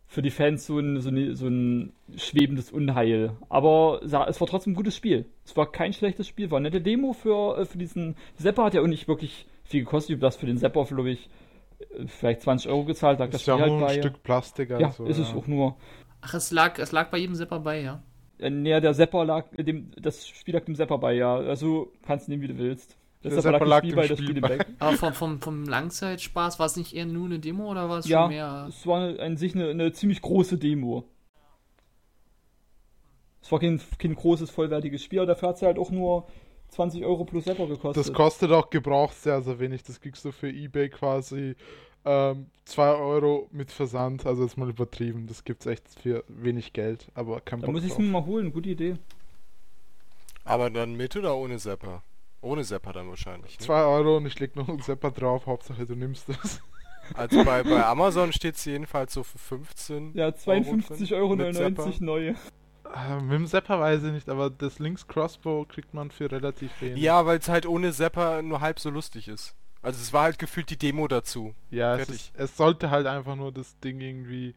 für 0.08 0.22
die 0.22 0.32
Fans 0.32 0.66
so 0.66 0.80
ein, 0.80 1.02
so, 1.02 1.10
ein, 1.10 1.36
so 1.36 1.48
ein 1.48 1.94
schwebendes 2.16 2.72
Unheil. 2.72 3.32
Aber 3.50 4.02
es 4.04 4.40
war 4.40 4.48
trotzdem 4.48 4.74
ein 4.74 4.76
gutes 4.76 4.96
Spiel. 4.96 5.26
Es 5.44 5.58
war 5.58 5.72
kein 5.72 5.94
schlechtes 5.94 6.28
Spiel, 6.28 6.52
war 6.52 6.58
eine 6.58 6.70
nette 6.70 6.82
Demo 6.82 7.14
für, 7.14 7.58
äh, 7.58 7.66
für 7.66 7.78
diesen 7.78 8.16
Zapper, 8.38 8.66
hat 8.66 8.74
ja 8.74 8.82
auch 8.82 8.88
nicht 8.88 9.08
wirklich 9.08 9.48
viel 9.64 9.82
gekostet. 9.84 10.12
Ich 10.12 10.16
habe 10.16 10.28
das 10.28 10.36
für 10.36 10.46
den 10.46 10.58
Zapper, 10.58 10.86
glaube 10.86 11.10
ich, 11.12 11.30
äh, 11.80 12.08
vielleicht 12.08 12.42
20 12.42 12.70
Euro 12.70 12.86
gezahlt, 12.86 13.20
lag 13.20 13.30
das 13.30 13.42
ist 13.42 13.48
ja 13.48 13.56
Spiel 13.58 13.68
nur 13.68 13.80
halt 13.82 13.90
ein 13.90 13.96
bei. 13.96 14.02
Stück 14.10 14.24
Plastik. 14.24 14.70
ja, 14.70 14.78
Also, 14.78 15.06
ist 15.06 15.18
es 15.18 15.34
auch 15.34 15.48
nur. 15.48 15.76
Ach, 16.22 16.34
es 16.34 16.52
lag, 16.52 16.78
es 16.80 16.92
lag 16.92 17.10
bei 17.10 17.18
jedem 17.18 17.36
Zipper 17.36 17.60
bei, 17.60 17.82
ja. 17.82 18.02
Äh, 18.40 18.50
nee, 18.50 18.80
der 18.80 18.94
Zapper 18.94 19.26
lag, 19.26 19.46
dem, 19.58 19.92
das 20.00 20.28
Spiel 20.28 20.54
lag 20.54 20.66
dem 20.66 20.76
Zapper 20.76 20.98
bei, 20.98 21.14
ja. 21.14 21.36
Also 21.36 21.92
kannst 22.06 22.28
du 22.28 22.32
nehmen, 22.32 22.44
wie 22.44 22.48
du 22.48 22.58
willst. 22.58 22.98
Das 23.22 23.34
Der 23.34 23.42
Zapper 23.42 23.60
Zapper 23.60 23.66
lag 23.66 23.82
dem 23.82 23.90
dem 23.90 23.90
Spiel 23.90 23.96
bei, 23.96 24.08
das 24.08 24.20
Spiel 24.20 24.42
weg. 24.44 24.68
Aber 24.80 24.94
vom, 24.98 25.14
vom, 25.14 25.42
vom 25.42 25.64
Langzeitspaß 25.66 26.60
war 26.60 26.68
es 26.68 26.76
nicht 26.76 26.94
eher 26.94 27.06
nur 27.06 27.26
eine 27.26 27.40
Demo 27.40 27.72
oder 27.72 27.90
war 27.90 28.00
es 28.00 28.08
Ja, 28.08 28.22
schon 28.24 28.30
mehr? 28.30 28.66
es 28.70 28.86
war 28.86 29.20
an 29.20 29.38
sich 29.38 29.56
eine, 29.56 29.70
eine 29.70 29.92
ziemlich 29.94 30.22
große 30.22 30.58
Demo. 30.58 31.06
Es 33.42 33.52
war 33.52 33.60
kein, 33.60 33.80
kein 34.00 34.16
großes, 34.16 34.50
vollwertiges 34.50 35.04
Spiel, 35.04 35.20
aber 35.20 35.28
dafür 35.28 35.50
hat 35.50 35.56
es 35.58 35.62
halt 35.62 35.78
auch 35.78 35.92
nur 35.92 36.28
20 36.70 37.06
Euro 37.06 37.26
plus 37.26 37.46
Zapper 37.46 37.68
gekostet. 37.68 38.06
Das 38.06 38.14
kostet 38.14 38.52
auch 38.52 38.70
gebraucht 38.70 39.16
sehr, 39.16 39.42
sehr 39.42 39.60
wenig. 39.60 39.84
Das 39.84 40.00
kriegst 40.02 40.26
du 40.26 40.32
für 40.32 40.50
Ebay 40.50 40.90
quasi 40.90 41.56
ähm, 42.06 42.48
2 42.66 42.94
Euro 42.96 43.48
mit 43.52 43.72
Versand. 43.72 44.26
Also 44.26 44.44
jetzt 44.44 44.58
mal 44.58 44.70
übertrieben. 44.70 45.28
Das 45.28 45.44
gibt's 45.44 45.66
echt 45.68 45.88
für 46.02 46.24
wenig 46.28 46.74
Geld, 46.74 47.08
aber 47.14 47.40
kein 47.42 47.62
da 47.62 47.68
Bock 47.68 47.76
muss 47.76 47.84
ich 47.84 47.92
es 47.92 47.98
mir 47.98 48.06
mal 48.06 48.26
holen, 48.26 48.52
gute 48.52 48.70
Idee. 48.70 48.98
Aber 50.44 50.70
dann 50.70 50.96
mit 50.96 51.16
oder 51.16 51.36
ohne 51.38 51.58
Zapper? 51.58 52.04
Ohne 52.46 52.64
Zapper 52.64 52.94
dann 52.94 53.10
wahrscheinlich. 53.10 53.60
Ne? 53.60 53.66
2 53.66 53.84
Euro 53.84 54.18
und 54.18 54.26
ich 54.26 54.40
leg 54.40 54.56
noch 54.56 54.70
einen 54.70 54.82
Zapper 54.82 55.12
drauf. 55.12 55.48
Hauptsache 55.48 55.86
du 55.86 55.96
nimmst 55.96 56.30
es. 56.30 56.62
Also 57.14 57.44
bei, 57.44 57.64
bei 57.64 57.86
Amazon 57.88 58.32
steht 58.34 58.56
es 58.56 58.66
jedenfalls 58.66 59.14
so 59.14 59.24
für 59.24 59.38
15. 59.38 60.14
Ja, 60.16 60.30
52,99 60.30 61.16
Euro 61.16 61.36
Mit 61.36 61.56
Zapper. 61.56 61.92
neu. 62.00 62.28
Äh, 62.28 63.22
mit 63.22 63.32
dem 63.32 63.48
Zapper 63.48 63.80
weiß 63.80 64.04
ich 64.04 64.12
nicht, 64.12 64.30
aber 64.30 64.50
das 64.50 64.80
Links 64.80 65.08
Crossbow 65.08 65.66
kriegt 65.66 65.94
man 65.94 66.12
für 66.12 66.32
relativ 66.32 66.72
wenig. 66.82 67.02
Ja, 67.02 67.26
weil 67.26 67.40
es 67.40 67.50
halt 67.50 67.66
ohne 67.66 67.92
Zapper 67.92 68.42
nur 68.42 68.62
halb 68.62 68.80
so 68.80 68.90
lustig 68.90 69.28
ist. 69.28 69.56
Also 69.82 70.02
es 70.02 70.14
war 70.14 70.24
halt 70.24 70.40
gefühlt 70.40 70.70
die 70.70 70.78
Demo 70.78 71.08
dazu. 71.08 71.54
Ja, 71.70 71.96
es, 71.96 72.06
Fertig. 72.06 72.16
ist, 72.16 72.40
es 72.40 72.58
sollte 72.58 72.90
halt 72.90 73.06
einfach 73.06 73.36
nur 73.36 73.52
das 73.52 73.78
Ding 73.80 74.02
irgendwie 74.02 74.56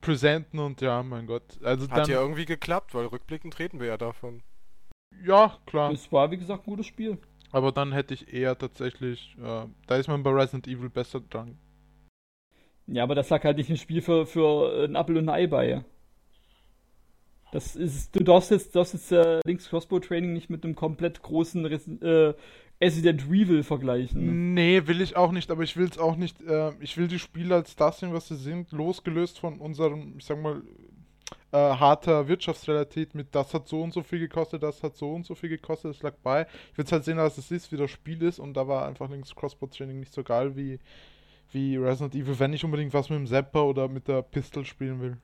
präsenten 0.00 0.58
und 0.60 0.80
ja, 0.80 1.02
mein 1.02 1.26
Gott. 1.26 1.42
Also 1.62 1.88
Hat 1.90 1.98
dann, 1.98 2.10
ja 2.10 2.20
irgendwie 2.20 2.44
geklappt, 2.44 2.94
weil 2.94 3.06
rückblickend 3.06 3.58
reden 3.58 3.80
wir 3.80 3.88
ja 3.88 3.96
davon. 3.96 4.42
Ja, 5.24 5.58
klar. 5.66 5.92
Es 5.92 6.10
war, 6.10 6.30
wie 6.30 6.38
gesagt, 6.38 6.66
ein 6.66 6.70
gutes 6.70 6.86
Spiel. 6.86 7.18
Aber 7.52 7.70
dann 7.70 7.92
hätte 7.92 8.14
ich 8.14 8.32
eher 8.32 8.58
tatsächlich, 8.58 9.36
äh, 9.38 9.66
da 9.86 9.96
ist 9.96 10.08
man 10.08 10.22
bei 10.22 10.30
Resident 10.30 10.66
Evil 10.66 10.90
besser 10.90 11.20
dran. 11.20 11.56
Ja, 12.86 13.02
aber 13.04 13.14
das 13.14 13.30
lag 13.30 13.44
halt 13.44 13.56
nicht 13.56 13.70
ein 13.70 13.76
Spiel 13.76 14.02
für, 14.02 14.26
für 14.26 14.84
ein 14.84 14.94
Apple 14.94 15.18
und 15.18 15.28
ein 15.28 15.34
Ei 15.34 15.46
bei. 15.46 15.84
Das 17.52 17.76
ist, 17.76 18.16
du 18.16 18.24
darfst 18.24 18.50
jetzt, 18.50 18.74
darfst 18.74 18.94
jetzt 18.94 19.12
äh, 19.12 19.40
Links 19.46 19.68
Crossbow 19.68 20.00
Training 20.00 20.32
nicht 20.32 20.50
mit 20.50 20.64
einem 20.64 20.74
komplett 20.74 21.22
großen 21.22 21.64
Res 21.64 21.86
äh, 21.86 22.34
Resident 22.82 23.26
Evil 23.26 23.62
vergleichen. 23.62 24.54
Nee, 24.54 24.82
will 24.86 25.00
ich 25.00 25.14
auch 25.14 25.30
nicht, 25.30 25.52
aber 25.52 25.62
ich 25.62 25.76
will 25.76 25.86
es 25.86 25.96
auch 25.96 26.16
nicht, 26.16 26.42
äh, 26.42 26.72
ich 26.80 26.96
will 26.96 27.06
die 27.06 27.20
Spiele 27.20 27.54
als 27.54 27.76
das 27.76 28.00
sehen, 28.00 28.12
was 28.12 28.26
sie 28.26 28.36
sind, 28.36 28.72
losgelöst 28.72 29.38
von 29.38 29.60
unserem, 29.60 30.14
ich 30.18 30.24
sag 30.24 30.42
mal, 30.42 30.62
äh, 31.54 31.76
harter 31.76 32.26
Wirtschaftsrealität 32.26 33.14
mit 33.14 33.32
das 33.32 33.54
hat 33.54 33.68
so 33.68 33.80
und 33.80 33.92
so 33.92 34.02
viel 34.02 34.18
gekostet, 34.18 34.64
das 34.64 34.82
hat 34.82 34.96
so 34.96 35.12
und 35.12 35.24
so 35.24 35.36
viel 35.36 35.48
gekostet, 35.48 35.92
das 35.94 36.02
lag 36.02 36.14
bei. 36.22 36.48
Ich 36.72 36.78
will 36.78 36.84
es 36.84 36.90
halt 36.90 37.04
sehen, 37.04 37.16
dass 37.16 37.38
es 37.38 37.52
ist, 37.52 37.70
wie 37.70 37.76
das 37.76 37.92
Spiel 37.92 38.22
ist 38.22 38.40
und 38.40 38.54
da 38.54 38.66
war 38.66 38.86
einfach 38.88 39.08
links 39.08 39.36
Crossbow 39.36 39.68
Training 39.68 40.00
nicht 40.00 40.12
so 40.12 40.24
geil 40.24 40.56
wie, 40.56 40.80
wie 41.52 41.76
Resident 41.76 42.16
Evil, 42.16 42.40
wenn 42.40 42.52
ich 42.52 42.64
unbedingt 42.64 42.92
was 42.92 43.08
mit 43.08 43.20
dem 43.20 43.28
Zapper 43.28 43.66
oder 43.66 43.86
mit 43.86 44.08
der 44.08 44.22
Pistol 44.22 44.64
spielen 44.64 45.00
will. 45.00 45.16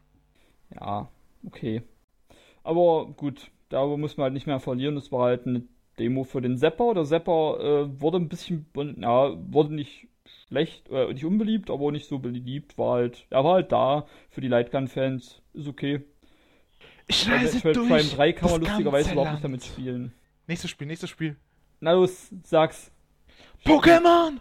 Ja, 0.73 1.09
okay. 1.45 1.83
Aber 2.62 3.07
gut, 3.16 3.51
darüber 3.69 3.97
muss 3.97 4.16
man 4.16 4.25
halt 4.25 4.35
nicht 4.35 4.47
mehr 4.47 4.61
verlieren. 4.61 4.95
Das 4.95 5.11
war 5.11 5.25
halt 5.25 5.47
eine 5.49 5.64
Demo 5.99 6.23
für 6.23 6.40
den 6.40 6.59
Zapper. 6.59 6.95
Der 6.95 7.05
Zapper 7.05 7.59
äh, 7.61 8.01
wurde 8.01 8.19
ein 8.19 8.29
bisschen, 8.29 8.66
ja, 9.01 9.35
wurde 9.53 9.75
nicht 9.75 10.07
schlecht, 10.47 10.88
äh, 10.90 11.12
nicht 11.12 11.25
unbeliebt, 11.25 11.71
aber 11.71 11.90
nicht 11.90 12.07
so 12.07 12.21
beliebt. 12.21 12.79
War 12.79 12.95
halt, 12.99 13.27
er 13.31 13.43
war 13.43 13.55
halt 13.55 13.73
da 13.73 14.07
für 14.29 14.40
die 14.40 14.49
Lightgun-Fans. 14.49 15.43
Ist 15.55 15.66
okay. 15.69 16.05
Ich 17.11 17.29
reise 17.29 17.61
durch 17.61 17.77
Prime 17.77 18.05
3 18.05 18.33
kann 18.35 18.51
man 18.53 18.61
das 18.61 18.68
lustigerweise 18.70 19.11
überhaupt 19.11 19.33
nicht 19.33 19.44
damit 19.44 19.64
spielen. 19.64 20.12
Nächstes 20.46 20.70
Spiel, 20.70 20.87
nächstes 20.87 21.11
Spiel. 21.11 21.37
Na 21.81 21.92
los, 21.92 22.29
sag's. 22.44 22.92
Pokémon! 23.64 24.38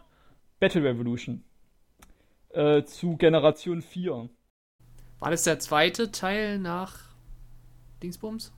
Battle 0.59 0.83
Revolution. 0.83 1.43
Äh, 2.49 2.83
zu 2.83 3.17
Generation 3.17 3.81
4. 3.81 4.29
War 5.17 5.31
das 5.31 5.43
der 5.43 5.57
zweite 5.57 6.11
Teil 6.11 6.59
nach 6.59 6.99
Dingsbums? 8.03 8.51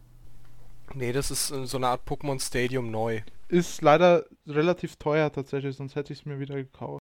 Nee, 0.93 1.13
das 1.13 1.31
ist 1.31 1.51
äh, 1.51 1.65
so 1.65 1.77
eine 1.77 1.87
Art 1.87 2.05
Pokémon 2.05 2.45
Stadium 2.45 2.91
neu. 2.91 3.21
Ist 3.47 3.81
leider 3.81 4.25
relativ 4.45 4.97
teuer 4.97 5.31
tatsächlich, 5.31 5.77
sonst 5.77 5.95
hätte 5.95 6.11
ich 6.11 6.19
es 6.19 6.25
mir 6.25 6.37
wieder 6.37 6.55
gekauft. 6.55 6.99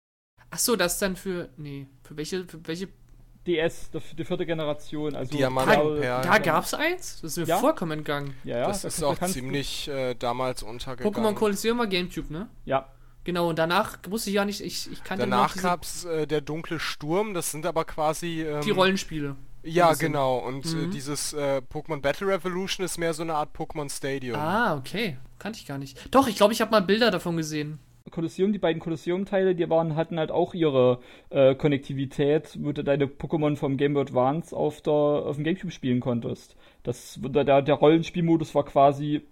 Ach 0.51 0.59
so, 0.59 0.77
das 0.77 0.95
ist 0.95 1.03
dann 1.03 1.17
für. 1.17 1.49
Nee, 1.57 1.87
für 2.03 2.19
welche. 2.19 2.47
Für 2.47 2.67
welche 2.67 2.89
DS, 3.47 3.91
die 4.19 4.25
vierte 4.25 4.45
Generation. 4.45 5.15
Also 5.17 5.37
Diamant 5.37 5.69
da, 5.71 6.21
da 6.21 6.39
gab's 6.39 6.75
eins? 6.75 7.21
Das 7.23 7.33
ist 7.33 7.39
mir 7.39 7.47
Ja. 7.47 7.59
vollkommen 7.59 7.93
entgangen. 7.93 8.35
Ja, 8.45 8.59
ja, 8.59 8.67
das 8.69 8.83
da- 8.83 8.89
ist 8.89 9.03
auch 9.03 9.19
ziemlich 9.27 9.89
äh, 9.89 10.15
damals 10.15 10.63
untergegangen. 10.63 11.15
Pokémon 11.15 11.35
Colosseum 11.35 11.79
war 11.79 11.87
Gamecube, 11.87 12.33
ne? 12.33 12.49
Ja, 12.65 12.89
Genau, 13.25 13.51
und 13.51 13.59
danach 13.59 13.99
wusste 14.09 14.31
ich 14.31 14.37
ja 14.37 14.45
nicht, 14.47 14.63
ich, 14.63 14.91
ich 14.91 15.05
kannte 15.05 15.27
Danach 15.27 15.55
gab's 15.55 16.07
äh, 16.07 16.27
der 16.27 16.41
dunkle 16.41 16.81
Sturm, 16.81 17.35
das 17.35 17.51
sind 17.51 17.67
aber 17.67 17.85
quasi... 17.85 18.43
Ähm, 18.43 18.63
die 18.63 18.71
Rollenspiele. 18.71 19.37
Ja, 19.63 19.93
genau. 19.93 20.39
Und 20.39 20.65
äh, 20.65 20.69
Mhm. 20.77 20.91
dieses 20.93 21.35
äh, 21.35 21.61
Pokémon 21.71 22.01
Battle 22.01 22.27
Revolution 22.29 22.87
ist 22.87 22.97
mehr 22.97 23.13
so 23.13 23.23
eine 23.23 23.35
Art 23.35 23.55
Pokémon 23.55 23.95
Stadium. 23.95 24.39
Ah, 24.39 24.77
okay. 24.77 25.19
Kannte 25.39 25.59
ich 25.59 25.67
gar 25.67 25.77
nicht. 25.77 25.99
Doch, 26.15 26.27
ich 26.27 26.37
glaube, 26.37 26.55
ich 26.55 26.63
habe 26.63 26.71
mal 26.71 26.81
Bilder 26.81 27.11
davon 27.11 27.37
gesehen. 27.37 27.79
Kolosseum, 28.11 28.53
die 28.53 28.59
beiden 28.59 28.81
Kolosseum-Teile, 28.81 29.55
die 29.55 29.69
waren, 29.69 29.97
hatten 29.97 30.19
halt 30.19 30.31
auch 30.31 30.55
ihre 30.55 31.01
äh, 31.31 31.55
Konnektivität, 31.55 32.59
wo 32.61 32.73
du 32.73 32.85
deine 32.85 33.07
Pokémon 33.07 33.57
vom 33.57 33.77
Game 33.77 33.95
Boy 33.95 34.03
Advance 34.03 34.57
auf, 34.57 34.81
der, 34.81 34.93
auf 34.93 35.37
dem 35.37 35.45
Gamecube 35.45 35.73
spielen 35.73 36.01
konntest. 36.01 36.57
Das, 36.83 37.19
der, 37.23 37.63
der 37.63 37.75
Rollenspielmodus 37.75 38.55
war 38.55 38.65
quasi 38.65 39.23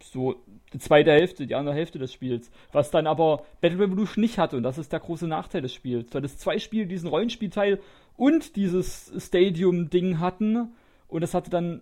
so 0.00 0.36
die 0.72 0.78
zweite 0.78 1.12
Hälfte, 1.12 1.46
die 1.46 1.54
andere 1.54 1.74
Hälfte 1.74 1.98
des 1.98 2.12
Spiels. 2.12 2.50
Was 2.72 2.90
dann 2.90 3.06
aber 3.06 3.44
Battle 3.60 3.80
Revolution 3.80 4.22
nicht 4.22 4.38
hatte 4.38 4.56
und 4.56 4.62
das 4.62 4.78
ist 4.78 4.92
der 4.92 5.00
große 5.00 5.26
Nachteil 5.26 5.62
des 5.62 5.72
Spiels. 5.72 6.12
Weil 6.12 6.22
das 6.22 6.38
zwei 6.38 6.58
Spiele 6.58 6.86
diesen 6.86 7.08
Rollenspielteil 7.08 7.80
und 8.16 8.56
dieses 8.56 9.12
Stadium-Ding 9.16 10.18
hatten 10.18 10.72
und 11.08 11.20
das 11.22 11.34
hatte 11.34 11.50
dann 11.50 11.80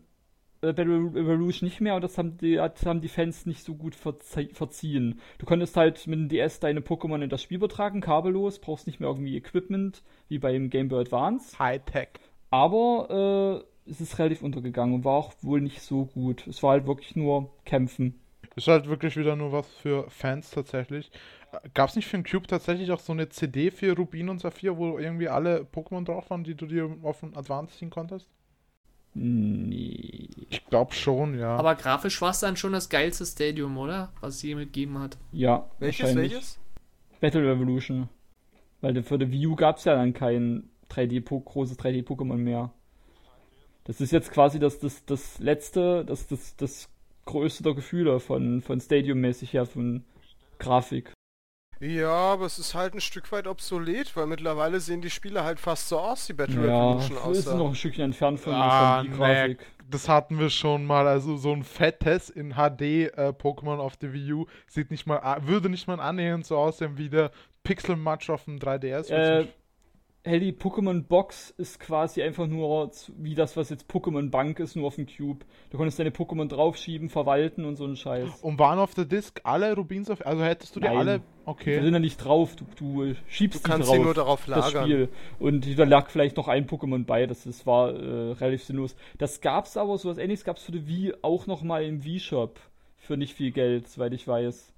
Battle 0.61 1.11
Revolution 1.15 1.67
nicht 1.69 1.81
mehr 1.81 1.95
und 1.97 2.03
das 2.03 2.19
haben 2.19 2.37
die, 2.39 2.61
hat- 2.61 2.85
haben 2.87 3.01
die 3.01 3.09
Fans 3.09 3.47
nicht 3.47 3.63
so 3.65 3.75
gut 3.75 3.95
verzie 3.95 4.49
verziehen. 4.53 5.21
Du 5.39 5.47
konntest 5.47 5.77
halt 5.77 6.07
mit 6.07 6.19
dem 6.19 6.29
DS 6.29 6.61
deine 6.61 6.81
Pokémon 6.81 7.23
in 7.23 7.31
das 7.31 7.43
Spiel 7.43 7.57
übertragen, 7.57 8.01
kabellos, 8.01 8.59
brauchst 8.59 8.87
nicht 8.87 9.01
mehr 9.01 9.09
irgendwie 9.09 9.37
Equipment 9.37 10.03
wie 10.29 10.39
beim 10.39 10.71
Game 10.71 10.89
Boy 10.89 11.01
Advance. 11.03 11.59
Hightech. 11.59 12.09
Aber 12.51 13.63
äh, 13.87 13.91
es 13.91 14.01
ist 14.01 14.19
relativ 14.19 14.43
untergegangen 14.43 14.95
und 14.95 15.05
war 15.05 15.15
auch 15.15 15.33
wohl 15.43 15.61
nicht 15.61 15.81
so 15.83 16.07
gut. 16.07 16.47
Es 16.47 16.63
war 16.63 16.73
halt 16.73 16.87
wirklich 16.87 17.17
nur 17.17 17.51
Kämpfen. 17.65 18.21
Ist 18.57 18.69
halt 18.69 18.87
wirklich 18.89 19.17
wieder 19.17 19.37
nur 19.37 19.53
was 19.53 19.69
für 19.69 20.09
Fans 20.11 20.51
tatsächlich. 20.51 21.11
Gab 21.75 21.89
es 21.91 21.97
nicht 21.97 22.07
für 22.07 22.17
den 22.19 22.25
Cube 22.25 22.47
tatsächlich 22.47 22.91
auch 22.91 22.99
so 23.01 23.13
eine 23.13 23.29
CD 23.29 23.71
für 23.71 23.97
Rubin 23.97 24.29
und 24.29 24.41
Saphir, 24.41 24.77
wo 24.79 24.99
irgendwie 24.99 25.29
alle 25.29 25.67
Pokémon 25.73 26.05
drauf 26.05 26.31
waren, 26.31 26.45
die 26.45 26.55
du 26.55 26.67
dir 26.67 26.97
auf 27.03 27.21
den 27.21 27.37
Advance 27.37 27.77
ziehen 27.79 27.91
konntest? 27.91 28.29
Nee. 29.19 30.29
Ich 30.51 30.67
glaube 30.67 30.93
schon, 30.93 31.39
ja. 31.39 31.57
Aber 31.57 31.75
grafisch 31.75 32.21
war 32.21 32.31
es 32.31 32.41
dann 32.41 32.59
schon 32.59 32.75
das 32.75 32.91
geilste 32.91 33.25
Stadium, 33.25 33.79
oder? 33.79 34.13
Was 34.21 34.37
es 34.37 34.43
je 34.43 34.55
mitgegeben 34.55 34.99
hat. 34.99 35.17
Ja, 35.33 35.71
welches, 35.79 36.15
welches? 36.15 36.59
Battle 37.21 37.51
Revolution. 37.51 38.11
Weil 38.83 39.03
für 39.03 39.19
die 39.19 39.33
Wii 39.33 39.47
U 39.47 39.57
gab 39.57 39.79
es 39.79 39.85
ja 39.85 39.95
dann 39.95 40.13
kein 40.13 40.69
3D 40.91 41.25
-Po 41.25 41.43
großes 41.43 41.79
3D-Pokémon 41.79 42.37
mehr. 42.37 42.73
Das 43.85 44.03
ist 44.03 44.13
jetzt 44.13 44.31
quasi 44.33 44.59
das, 44.59 44.81
das, 44.81 45.07
das 45.07 45.39
letzte, 45.39 46.05
das, 46.05 46.27
das, 46.27 46.55
das 46.57 46.91
größte 47.25 47.63
der 47.63 47.73
Gefühle 47.75 48.21
von, 48.21 48.61
von 48.61 48.81
Stadium-mäßig 48.81 49.55
her, 49.55 49.65
von 49.65 50.05
Grafik. 50.59 51.13
Ja, 51.81 52.09
aber 52.11 52.47
es 52.47 52.59
ist 52.59 52.75
halt 52.75 52.95
ein 52.95 53.01
Stück 53.01 53.31
weit 53.33 53.47
obsolet, 53.47 54.17
weil 54.17 54.27
mittlerweile 54.27 54.81
sehen 54.81 55.03
die 55.03 55.11
Spiele 55.11 55.45
halt 55.45 55.61
fast 55.61 55.89
so 55.89 55.99
aus, 55.99 56.27
die 56.27 56.33
Battle 56.33 56.67
Ja, 56.67 56.93
Revolution 56.93 57.33
es 57.33 57.39
ist 57.39 57.55
noch 57.55 57.69
ein 57.69 57.75
Stückchen 57.75 58.05
entfernt 58.05 58.41
von, 58.41 58.55
Ah, 58.55 58.97
von 58.97 59.05
die 59.05 59.11
nee. 59.11 59.17
Grafik. 59.17 59.67
Das 59.89 60.09
hatten 60.09 60.39
wir 60.39 60.51
schon 60.51 60.85
mal, 60.85 61.07
also 61.07 61.37
so 61.37 61.53
ein 61.53 61.63
fettes 61.63 62.29
in 62.31 62.55
HD 62.55 62.81
äh, 62.83 63.33
Pokémon 63.39 63.79
auf 63.79 63.97
der 63.97 64.13
Wii 64.13 64.33
U 64.33 64.47
sieht 64.67 64.91
nicht 64.91 65.07
mal, 65.07 65.21
würde 65.43 65.69
nicht 65.69 65.87
mal 65.87 66.01
annähernd 66.01 66.45
so 66.47 66.57
aussehen 66.57 66.99
wie 66.99 67.09
der 67.09 67.31
Pixel 67.63 67.95
Match 67.95 68.29
auf 68.31 68.45
dem 68.45 68.59
3DS. 68.59 69.11
Äh, 69.11 69.47
hey, 70.27 70.41
die 70.41 70.53
Pokémon 70.53 71.03
Box 71.05 71.51
ist 71.57 71.79
quasi 71.79 72.21
einfach 72.23 72.47
nur 72.49 72.91
wie 73.17 73.35
das, 73.37 73.57
was 73.57 73.71
jetzt 73.71 73.89
Pokémon 73.91 74.29
Bank 74.31 74.59
ist, 74.59 74.75
nur 74.75 74.89
auf 74.89 74.97
dem 74.97 75.07
Cube. 75.07 75.47
Du 75.71 75.77
konntest 75.77 75.99
deine 75.99 76.11
Pokémon 76.11 76.49
draufschieben, 76.49 77.09
verwalten 77.09 77.65
und 77.65 77.77
so 77.77 77.85
einen 77.85 77.97
Scheiß. 77.97 78.41
Und 78.43 78.59
waren 78.59 78.79
auf 78.81 78.93
der 78.95 79.05
Disc 79.05 79.41
alle 79.45 79.75
Rubins 79.75 80.11
auf, 80.11 80.27
also 80.27 80.43
hättest 80.43 80.75
du 80.75 80.81
die 80.81 80.87
Nein. 80.89 80.97
alle, 80.97 81.19
Die 81.21 81.25
okay. 81.45 81.81
sind 81.81 81.93
da 81.93 81.99
nicht 82.01 82.17
drauf, 82.19 82.57
du, 82.57 82.65
du 82.77 83.15
schiebst 83.29 83.61
Du 83.61 83.65
die 83.65 83.71
kannst 83.71 83.89
drauf. 83.89 83.97
sie 83.97 84.03
nur 84.03 84.15
darauf 84.15 84.45
das 84.47 84.73
lagern. 84.73 84.85
Spiel. 84.85 85.09
Und 85.39 85.79
da 85.79 85.85
lag 85.85 86.11
vielleicht 86.11 86.37
noch 86.37 86.49
ein 86.49 86.67
Pokémon 86.67 87.05
bei, 87.05 87.27
das, 87.27 87.45
das 87.45 87.65
war 87.65 87.95
äh, 87.95 88.33
relativ 88.33 88.65
sinnlos. 88.65 88.97
Das 89.19 89.41
gab's 89.41 89.77
aber, 89.77 89.97
sowas 89.97 90.19
ähnliches 90.19 90.45
gab's 90.45 90.63
für 90.65 90.73
die 90.73 90.89
Wii 90.89 91.15
auch 91.23 91.47
noch 91.47 91.63
mal 91.63 91.85
im 91.85 92.05
Wii-Shop. 92.05 92.59
Für 92.97 93.17
nicht 93.17 93.35
viel 93.35 93.53
Geld, 93.53 93.89
soweit 93.89 94.13
ich 94.13 94.27
weiß. 94.27 94.73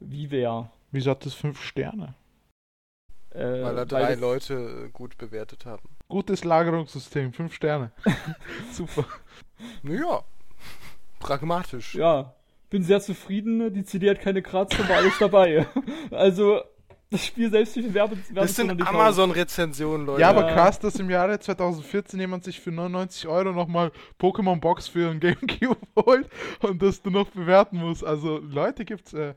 WiiWare. 0.00 0.70
Wieso 0.90 1.12
hat 1.12 1.24
das 1.24 1.34
fünf 1.34 1.62
Sterne? 1.62 2.14
Äh, 3.32 3.62
Weil 3.62 3.76
da 3.76 3.84
drei 3.84 4.10
das- 4.12 4.20
Leute 4.20 4.54
äh, 4.86 4.88
gut 4.90 5.16
bewertet 5.18 5.64
haben. 5.66 5.82
Gutes 6.08 6.42
Lagerungssystem, 6.44 7.32
fünf 7.32 7.54
Sterne. 7.54 7.92
Super. 8.72 9.04
Naja, 9.82 10.22
pragmatisch. 11.20 11.94
Ja, 11.94 12.34
bin 12.70 12.82
sehr 12.82 13.00
zufrieden. 13.00 13.72
Die 13.72 13.84
CD 13.84 14.10
hat 14.10 14.20
keine 14.20 14.42
Kratzer, 14.42 14.88
war 14.88 14.96
alles 14.96 15.18
dabei. 15.18 15.66
also, 16.10 16.60
das 17.10 17.24
Spiel 17.26 17.50
selbst 17.50 17.76
wie 17.76 17.82
viel 17.82 17.94
Werbe 17.94 18.16
Das 18.34 18.54
sind 18.56 18.70
Amazon-Rezensionen, 18.86 20.06
Leute. 20.06 20.20
Ja, 20.20 20.30
aber 20.30 20.48
Ja. 20.48 20.54
krass, 20.54 20.78
dass 20.78 20.96
im 20.96 21.10
Jahre 21.10 21.38
2014 21.38 22.18
jemand 22.20 22.44
sich 22.44 22.60
für 22.60 22.70
99 22.70 23.26
Euro 23.28 23.52
nochmal 23.52 23.92
Pokémon 24.20 24.60
Box 24.60 24.88
für 24.88 25.10
ein 25.10 25.20
Gamecube 25.20 25.76
holt 25.96 26.28
und 26.62 26.82
das 26.82 27.02
du 27.02 27.10
noch 27.10 27.28
bewerten 27.30 27.76
musst. 27.78 28.04
Also 28.04 28.38
Leute 28.38 28.84
gibt's. 28.84 29.12
Äh, 29.12 29.34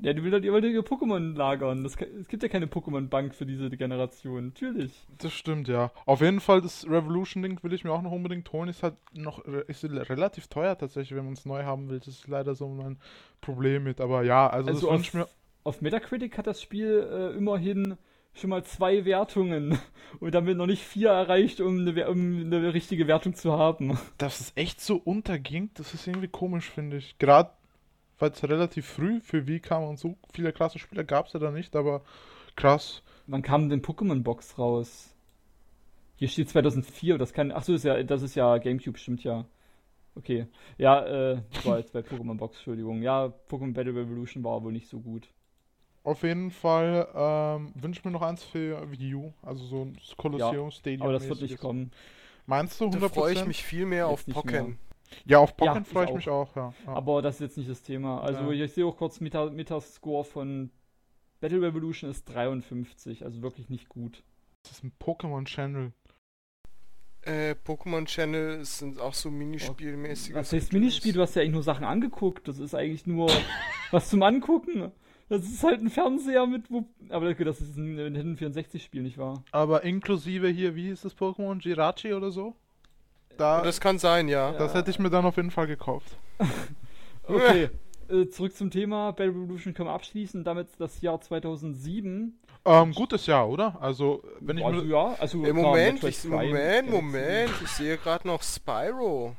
Ja, 0.00 0.12
die 0.12 0.24
will 0.24 0.32
halt, 0.32 0.44
ihr 0.44 0.52
wollt 0.52 0.64
ihr 0.64 0.82
Pokémon 0.82 1.36
lagern. 1.36 1.84
Das, 1.84 1.94
es 1.96 2.26
gibt 2.28 2.42
ja 2.42 2.48
keine 2.48 2.66
Pokémon-Bank 2.66 3.32
für 3.34 3.46
diese 3.46 3.70
Generation. 3.70 4.46
Natürlich. 4.46 4.92
das 5.18 5.32
stimmt, 5.32 5.68
ja. 5.68 5.92
Auf 6.04 6.20
jeden 6.20 6.40
Fall, 6.40 6.60
das 6.60 6.84
Revolution-Ding 6.88 7.62
will 7.62 7.72
ich 7.72 7.84
mir 7.84 7.92
auch 7.92 8.02
noch 8.02 8.10
unbedingt 8.10 8.52
holen. 8.52 8.68
Ist 8.68 8.82
halt 8.82 8.96
noch 9.12 9.44
re- 9.46 9.64
ist 9.68 9.84
relativ 9.84 10.48
teuer 10.48 10.76
tatsächlich, 10.76 11.16
wenn 11.16 11.24
man 11.24 11.34
es 11.34 11.46
neu 11.46 11.62
haben 11.62 11.88
will. 11.90 12.00
Das 12.00 12.08
ist 12.08 12.26
leider 12.26 12.56
so 12.56 12.68
mein 12.68 12.98
Problem 13.40 13.84
mit. 13.84 14.00
Aber 14.00 14.24
ja, 14.24 14.48
also, 14.48 14.68
Also 14.70 14.90
das 14.90 15.00
auf, 15.08 15.14
mir. 15.14 15.28
auf 15.62 15.80
Metacritic 15.80 16.36
hat 16.38 16.48
das 16.48 16.60
Spiel 16.60 17.08
äh, 17.10 17.36
immerhin 17.36 17.96
schon 18.34 18.50
mal 18.50 18.64
zwei 18.64 19.04
Wertungen 19.04 19.78
und 20.18 20.34
damit 20.34 20.56
noch 20.56 20.66
nicht 20.66 20.82
vier 20.82 21.10
erreicht, 21.10 21.60
um 21.60 21.86
eine, 21.86 22.08
um 22.10 22.40
eine 22.40 22.74
richtige 22.74 23.06
Wertung 23.06 23.34
zu 23.36 23.52
haben. 23.52 23.96
Dass 24.18 24.40
es 24.40 24.52
echt 24.56 24.80
so 24.80 24.96
unterging, 24.96 25.70
das 25.74 25.94
ist 25.94 26.08
irgendwie 26.08 26.26
komisch, 26.26 26.68
finde 26.68 26.96
ich. 26.96 27.16
Gerade 27.20 27.52
weil 28.24 28.30
es 28.30 28.42
relativ 28.42 28.86
früh 28.86 29.20
für 29.20 29.46
Wii 29.46 29.60
kam 29.60 29.84
und 29.84 29.98
so 29.98 30.16
viele 30.32 30.52
klasse 30.52 30.78
Spieler 30.78 31.04
gab 31.04 31.26
es 31.26 31.34
ja 31.34 31.40
da 31.40 31.50
nicht, 31.50 31.76
aber 31.76 32.00
krass. 32.56 33.02
Wann 33.26 33.42
kam 33.42 33.68
denn 33.68 33.82
Pokémon-Box 33.82 34.58
raus? 34.58 35.14
Hier 36.16 36.28
steht 36.28 36.48
2004, 36.48 37.18
das 37.18 37.34
kann. 37.34 37.52
Achso, 37.52 37.72
das 37.72 37.80
ist 37.80 37.84
ja, 37.84 38.02
das 38.02 38.22
ist 38.22 38.34
ja 38.34 38.56
Gamecube, 38.56 38.96
stimmt 38.96 39.24
ja. 39.24 39.44
Okay. 40.14 40.46
Ja, 40.78 41.04
äh, 41.04 41.42
das 41.52 41.66
war 41.66 41.78
jetzt 41.78 41.92
bei 41.92 42.00
Pokémon 42.00 42.36
Box, 42.38 42.56
Entschuldigung. 42.56 43.02
Ja, 43.02 43.30
Pokémon 43.50 43.74
Battle 43.74 43.94
Revolution 43.94 44.42
war 44.42 44.62
wohl 44.62 44.72
nicht 44.72 44.88
so 44.88 45.00
gut. 45.00 45.28
Auf 46.02 46.22
jeden 46.22 46.50
Fall 46.50 47.08
ähm, 47.14 47.72
wünsche 47.74 48.00
ich 48.00 48.04
mir 48.06 48.10
noch 48.10 48.22
eins 48.22 48.42
für 48.42 48.90
Wii 48.90 49.14
U, 49.16 49.34
also 49.42 49.64
so 49.64 49.82
ein 49.82 49.98
Colosseum 50.16 50.70
Stadium. 50.70 51.02
Aber 51.02 51.12
das 51.12 51.28
wird 51.28 51.42
nicht 51.42 51.58
kommen. 51.58 51.90
Meinst 52.46 52.80
du 52.80 52.86
100%? 52.86 53.00
Da 53.00 53.08
freue 53.10 53.34
ich 53.34 53.44
mich 53.44 53.64
viel 53.64 53.84
mehr 53.84 54.06
auf 54.06 54.26
Pokémon. 54.26 54.76
Ja, 55.24 55.38
auf 55.38 55.56
Pokémon 55.56 55.74
Ja, 55.78 55.84
freue 55.84 56.04
ich 56.04 56.10
ich 56.10 56.16
mich 56.16 56.28
auch, 56.28 56.54
ja. 56.56 56.74
ja. 56.86 56.92
Aber 56.92 57.22
das 57.22 57.36
ist 57.36 57.40
jetzt 57.40 57.56
nicht 57.58 57.70
das 57.70 57.82
Thema. 57.82 58.20
Also 58.22 58.52
Ja. 58.52 58.64
ich 58.64 58.72
sehe 58.72 58.86
auch 58.86 58.96
kurz 58.96 59.20
Meta 59.20 59.50
Metascore 59.50 60.24
von 60.24 60.70
Battle 61.40 61.60
Revolution 61.62 62.10
ist 62.10 62.24
53, 62.26 63.24
also 63.24 63.42
wirklich 63.42 63.68
nicht 63.68 63.88
gut. 63.88 64.22
Das 64.62 64.72
ist 64.72 64.84
ein 64.84 64.92
Pokémon 64.98 65.44
Channel. 65.44 65.92
Äh, 67.22 67.54
Pokémon 67.64 68.04
Channel 68.06 68.64
sind 68.64 69.00
auch 69.00 69.14
so 69.14 69.30
Minispielmäßige. 69.30 70.34
Was 70.34 70.52
heißt 70.52 70.72
Minispiel? 70.72 71.12
Du 71.14 71.22
hast 71.22 71.34
ja 71.34 71.42
eigentlich 71.42 71.54
nur 71.54 71.62
Sachen 71.62 71.84
angeguckt. 71.84 72.48
Das 72.48 72.58
ist 72.58 72.74
eigentlich 72.74 73.06
nur 73.06 73.30
was 73.90 74.10
zum 74.10 74.22
Angucken. 74.22 74.92
Das 75.30 75.42
ist 75.44 75.62
halt 75.64 75.80
ein 75.80 75.88
Fernseher 75.88 76.46
mit. 76.46 76.70
Wo 76.70 76.86
aber 77.08 77.30
okay, 77.30 77.44
das 77.44 77.60
ist 77.62 77.76
ein 77.76 77.94
Nintendo 77.94 78.44
64-Spiel, 78.46 79.02
nicht 79.02 79.16
wahr? 79.16 79.42
Aber 79.52 79.82
inklusive 79.84 80.48
hier, 80.48 80.74
wie 80.74 80.88
hieß 80.88 81.00
das 81.02 81.16
Pokémon? 81.16 81.62
Jirachi 81.62 82.12
oder 82.12 82.30
so? 82.30 82.54
Da, 83.36 83.62
Das 83.62 83.80
kann 83.80 83.98
sein, 83.98 84.28
ja. 84.28 84.52
das 84.52 84.74
hätte 84.74 84.90
ich 84.90 84.98
mir 84.98 85.10
dann 85.10 85.24
auf 85.24 85.36
jeden 85.36 85.50
Fall 85.50 85.66
gekauft. 85.66 86.16
Okay, 87.26 87.70
äh, 88.10 88.28
zurück 88.28 88.54
zum 88.54 88.70
Thema. 88.70 89.12
Battle 89.12 89.30
Revolution 89.30 89.72
können 89.72 89.88
wir 89.88 89.94
abschließen. 89.94 90.44
Damit 90.44 90.68
das 90.78 91.00
Jahr 91.00 91.20
2007. 91.22 92.38
Ähm, 92.66 92.92
gutes 92.92 93.26
Jahr, 93.26 93.48
oder? 93.48 93.80
Also, 93.80 94.22
wenn 94.40 94.58
ich 94.58 94.64
also, 94.64 94.82
mir. 94.82 94.90
ja, 94.90 95.16
also 95.18 95.38
Im 95.38 95.56
klar, 95.56 95.66
Moment, 95.68 96.04
ich, 96.04 96.24
Moment, 96.24 96.90
Moment. 96.90 97.50
Ich 97.62 97.70
sehe 97.70 97.96
gerade 97.96 98.26
noch 98.26 98.42
Spyro. 98.42 99.36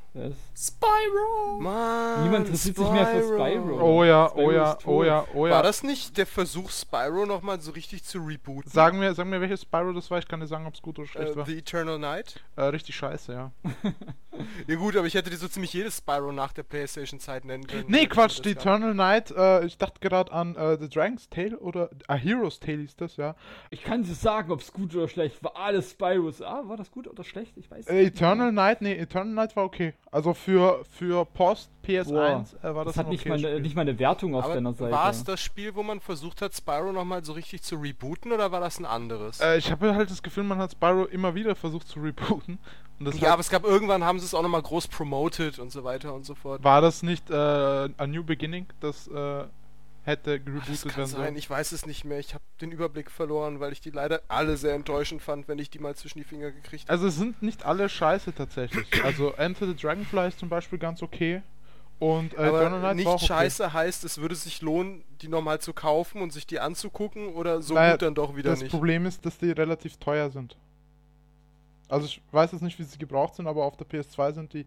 Spyro! 0.56 1.60
Mann, 1.60 2.24
Niemand 2.24 2.46
interessiert 2.48 2.78
sich 2.78 2.90
mehr 2.90 3.06
für 3.08 3.24
Spyro. 3.24 3.82
Oh 3.82 4.04
ja, 4.04 4.30
Spyro 4.30 4.46
oh 4.48 4.52
ja, 4.52 4.72
oh 4.74 4.80
tot. 4.82 5.06
ja, 5.06 5.26
oh 5.34 5.42
War 5.44 5.50
ja. 5.50 5.62
das 5.62 5.84
nicht 5.84 6.18
der 6.18 6.26
Versuch, 6.26 6.70
Spyro 6.72 7.26
nochmal 7.26 7.60
so 7.60 7.72
richtig 7.72 8.04
zu 8.04 8.20
rebooten? 8.20 8.72
Sagen 8.72 9.02
wir, 9.02 9.14
sagen 9.14 9.32
wir, 9.32 9.42
welches 9.42 9.64
Spyro 9.64 9.92
das 9.92 10.10
war. 10.10 10.20
Ich 10.20 10.28
kann 10.28 10.40
dir 10.40 10.48
sagen, 10.48 10.66
ob 10.66 10.74
es 10.74 10.82
gut 10.82 11.00
oder 11.00 11.08
schlecht 11.08 11.34
äh, 11.34 11.36
war. 11.36 11.46
The 11.46 11.58
Eternal 11.58 12.00
Night? 12.00 12.44
Äh, 12.56 12.64
richtig 12.64 12.96
scheiße, 12.96 13.34
ja. 13.34 13.52
Ja 14.68 14.76
gut, 14.76 14.98
aber 14.98 15.08
ich 15.08 15.14
hätte 15.14 15.30
dir 15.30 15.38
so 15.38 15.48
ziemlich 15.48 15.72
jedes 15.72 16.00
Spyro 16.00 16.32
nach 16.34 16.52
der 16.52 16.64
Playstation-Zeit 16.64 17.46
nennen 17.46 17.68
können. 17.68 17.86
Nee, 17.88 18.06
Quatsch, 18.06 18.42
gehabt. 18.44 18.60
Eternal 18.60 18.94
Night, 18.94 19.32
äh, 19.32 19.66
ich 19.66 19.78
dachte 19.78 20.00
gerade 20.02 20.30
an 20.32 20.56
äh, 20.58 20.78
The 20.78 20.90
Dragon's 20.90 21.30
Tale 21.30 21.58
oder 21.58 21.90
A 22.08 22.16
Hero's 22.16 22.60
Tale 22.60 22.80
hieß 22.80 22.98
das, 22.98 23.16
ja. 23.18 23.36
Ich 23.70 23.84
kann 23.84 24.04
dir 24.04 24.14
sagen, 24.14 24.52
ob 24.52 24.60
es 24.60 24.74
gut 24.74 24.94
oder 24.94 25.08
schlecht 25.08 25.42
war. 25.44 25.56
Alles 25.56 25.92
Spyros. 25.92 26.42
Ah, 26.42 26.64
war 26.66 26.76
das 26.76 26.92
gut 26.92 27.08
oder 27.08 27.24
schlecht? 27.24 27.54
Ich 27.56 27.72
weiß 27.72 27.88
Äh, 27.88 28.08
Eternal 28.08 28.52
Night, 28.52 28.82
nee, 28.82 28.96
Eternal 28.98 29.34
Night 29.34 29.56
war 29.56 29.64
okay. 29.64 29.94
Also 30.12 30.34
für, 30.34 30.84
für 30.90 31.26
Post 31.26 31.70
PS1 31.86 32.56
äh, 32.64 32.74
war 32.74 32.86
das, 32.86 32.94
Das 32.94 32.98
hat 32.98 33.08
ein 33.08 33.10
nicht 33.12 33.26
okayes 33.26 33.42
mal, 33.42 33.60
nicht 33.60 33.76
mal 33.76 33.82
eine 33.82 34.00
Wertung 34.00 34.34
auf 34.36 34.46
Aber 34.46 34.54
deiner 34.54 34.74
Seite. 34.74 34.92
war 34.92 35.10
es 35.10 35.24
das 35.26 35.42
Spiel, 35.42 35.76
wo 35.76 35.84
man 35.84 36.00
versucht 36.00 36.42
hat, 36.42 36.54
Spyro 36.56 36.94
nochmal 36.94 37.24
so 37.26 37.34
richtig 37.34 37.64
zu 37.64 37.76
rebooten 37.76 38.32
oder 38.32 38.52
war 38.52 38.62
das 38.62 38.80
ein 38.80 38.86
anderes? 38.86 39.42
Äh, 39.42 39.58
ich 39.58 39.72
habe 39.72 39.94
halt 39.94 40.10
das 40.10 40.24
Gefühl, 40.24 40.44
man 40.44 40.58
hat 40.60 40.72
Spyro 40.72 41.06
immer 41.06 41.36
wieder 41.36 41.56
versucht 41.56 41.88
zu 41.90 42.00
rebooten. 42.00 42.60
Und 42.98 43.06
das 43.08 43.20
ja, 43.20 43.34
aber 43.34 43.42
es 43.42 43.50
gab 43.50 43.66
irgendwann, 43.66 44.06
haben 44.06 44.20
sie 44.20 44.26
es 44.26 44.34
auch 44.34 44.42
nochmal 44.42 44.62
groß 44.62 44.88
promoted 44.88 45.60
und 45.60 45.70
so 45.72 45.84
weiter 45.84 46.14
und 46.14 46.26
so 46.26 46.34
fort. 46.34 46.64
war 46.64 46.80
das 46.80 47.04
nicht 47.04 47.30
äh, 47.30 47.34
A 47.36 48.08
New 48.08 48.24
Beginning, 48.24 48.68
das 48.80 49.08
äh, 49.08 49.44
hätte 50.06 50.40
Das 50.40 50.46
gerebootet 50.46 50.82
kann 50.84 50.98
werden 50.98 51.08
sollen? 51.08 51.36
ich 51.36 51.50
weiß 51.50 51.72
es 51.72 51.86
nicht 51.86 52.06
mehr. 52.06 52.20
Ich 52.20 52.34
habe 52.34 52.44
den 52.62 52.72
Überblick 52.72 53.10
verloren, 53.12 53.60
weil 53.60 53.72
ich 53.74 53.82
die 53.82 53.90
leider 53.90 54.22
alle 54.28 54.56
sehr 54.58 54.74
enttäuschend 54.76 55.22
fand, 55.22 55.48
wenn 55.48 55.60
ich 55.60 55.70
die 55.70 55.80
mal 55.80 55.96
zwischen 55.96 56.20
die 56.20 56.24
Finger 56.24 56.52
gekriegt 56.52 56.84
habe. 56.84 56.92
Also 56.92 57.08
es 57.08 57.16
sind 57.16 57.42
nicht 57.42 57.66
alle 57.66 57.90
scheiße 57.90 58.34
tatsächlich. 58.34 58.88
Also 59.04 59.32
Enter 59.34 59.68
the 59.68 59.76
Dragonfly 59.76 60.28
ist 60.28 60.40
zum 60.40 60.50
Beispiel 60.50 60.80
ganz 60.80 61.02
okay. 61.04 61.42
Und 62.00 62.34
äh, 62.34 62.38
Aber 62.38 62.70
Night 62.70 62.98
nicht 62.98 63.06
war 63.06 63.14
auch 63.14 63.18
okay. 63.18 63.28
scheiße 63.28 63.72
heißt, 63.74 64.04
es 64.04 64.18
würde 64.20 64.36
sich 64.36 64.62
lohnen, 64.62 65.04
die 65.22 65.28
nochmal 65.28 65.60
zu 65.62 65.74
kaufen 65.74 66.22
und 66.22 66.34
sich 66.34 66.46
die 66.46 66.60
anzugucken 66.60 67.30
oder 67.30 67.62
so 67.62 67.74
Naja, 67.74 67.94
gut 67.94 68.02
dann 68.02 68.16
doch 68.16 68.36
wieder 68.36 68.52
das 68.52 68.62
nicht. 68.62 68.72
Problem 68.72 69.06
ist, 69.06 69.26
dass 69.26 69.38
die 69.38 69.52
relativ 69.52 69.98
teuer 69.98 70.30
sind. 70.30 70.58
Also 71.88 72.08
ich 72.08 72.22
weiß 72.32 72.52
jetzt 72.52 72.62
nicht, 72.62 72.78
wie 72.80 72.84
sie 72.84 72.98
gebraucht 72.98 73.36
sind, 73.36 73.48
aber 73.48 73.64
auf 73.64 73.78
der 73.78 73.88
PS2 73.88 74.34
sind 74.34 74.54
die 74.54 74.66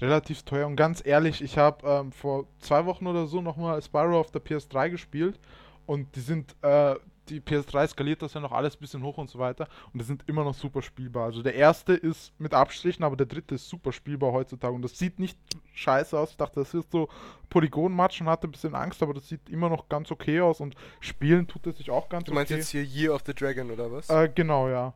relativ 0.00 0.42
teuer. 0.42 0.66
Und 0.66 0.76
ganz 0.76 1.04
ehrlich, 1.04 1.42
ich 1.42 1.58
habe 1.58 1.86
ähm, 1.86 2.12
vor 2.12 2.46
zwei 2.60 2.84
Wochen 2.86 3.06
oder 3.06 3.26
so 3.26 3.40
nochmal 3.40 3.80
Spyro 3.82 4.20
auf 4.20 4.30
der 4.30 4.42
PS3 4.42 4.90
gespielt 4.90 5.38
und 5.86 6.14
die 6.16 6.20
sind, 6.20 6.56
äh, 6.62 6.96
die 7.28 7.40
PS3 7.40 7.88
skaliert 7.88 8.20
das 8.20 8.34
ja 8.34 8.40
noch 8.40 8.52
alles 8.52 8.76
ein 8.76 8.80
bisschen 8.80 9.02
hoch 9.02 9.16
und 9.16 9.30
so 9.30 9.38
weiter 9.38 9.66
und 9.92 10.00
die 10.00 10.04
sind 10.04 10.24
immer 10.26 10.44
noch 10.44 10.54
super 10.54 10.82
spielbar. 10.82 11.26
Also 11.26 11.42
der 11.42 11.54
erste 11.54 11.94
ist 11.94 12.38
mit 12.38 12.52
Abstrichen, 12.52 13.04
aber 13.04 13.16
der 13.16 13.26
dritte 13.26 13.54
ist 13.54 13.68
super 13.68 13.92
spielbar 13.92 14.32
heutzutage 14.32 14.74
und 14.74 14.82
das 14.82 14.98
sieht 14.98 15.18
nicht 15.18 15.38
scheiße 15.72 16.18
aus. 16.18 16.32
Ich 16.32 16.36
dachte, 16.36 16.60
das 16.60 16.74
ist 16.74 16.90
so 16.90 17.08
Polygonmatsch 17.48 18.20
und 18.20 18.28
hatte 18.28 18.48
ein 18.48 18.50
bisschen 18.50 18.74
Angst, 18.74 19.02
aber 19.02 19.14
das 19.14 19.28
sieht 19.28 19.48
immer 19.48 19.68
noch 19.68 19.88
ganz 19.88 20.10
okay 20.10 20.40
aus 20.40 20.60
und 20.60 20.74
spielen 21.00 21.46
tut 21.46 21.66
es 21.66 21.78
sich 21.78 21.90
auch 21.90 22.08
ganz 22.08 22.24
Du 22.24 22.34
meinst 22.34 22.52
okay. 22.52 22.60
jetzt 22.60 22.70
hier 22.70 22.82
Year 22.82 23.14
of 23.14 23.22
the 23.26 23.34
Dragon 23.34 23.70
oder 23.70 23.90
was? 23.90 24.10
Äh, 24.10 24.30
genau, 24.34 24.68
ja. 24.68 24.92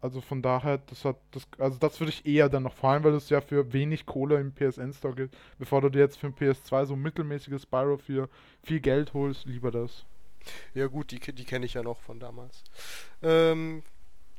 Also 0.00 0.20
von 0.20 0.40
daher, 0.40 0.78
das 0.78 1.04
hat 1.04 1.16
das, 1.32 1.46
also 1.58 1.78
das 1.78 2.00
würde 2.00 2.10
ich 2.10 2.24
eher 2.24 2.48
dann 2.48 2.62
noch, 2.62 2.74
vor 2.74 2.90
allem 2.90 3.04
weil 3.04 3.14
es 3.14 3.28
ja 3.28 3.40
für 3.40 3.72
wenig 3.72 4.06
Kohle 4.06 4.40
im 4.40 4.52
PSN 4.52 4.92
Store 4.92 5.14
gibt, 5.14 5.36
bevor 5.58 5.82
du 5.82 5.90
dir 5.90 5.98
jetzt 5.98 6.18
für 6.18 6.28
ein 6.28 6.34
PS2 6.34 6.86
so 6.86 6.94
ein 6.94 7.02
mittelmäßiges 7.02 7.62
Spyro 7.62 7.98
für 7.98 8.28
viel 8.62 8.80
Geld 8.80 9.12
holst, 9.12 9.46
lieber 9.46 9.70
das. 9.70 10.06
Ja 10.72 10.86
gut, 10.86 11.10
die, 11.10 11.20
die 11.20 11.44
kenne 11.44 11.66
ich 11.66 11.74
ja 11.74 11.82
noch 11.82 12.00
von 12.00 12.18
damals. 12.18 12.64
Ähm, 13.22 13.82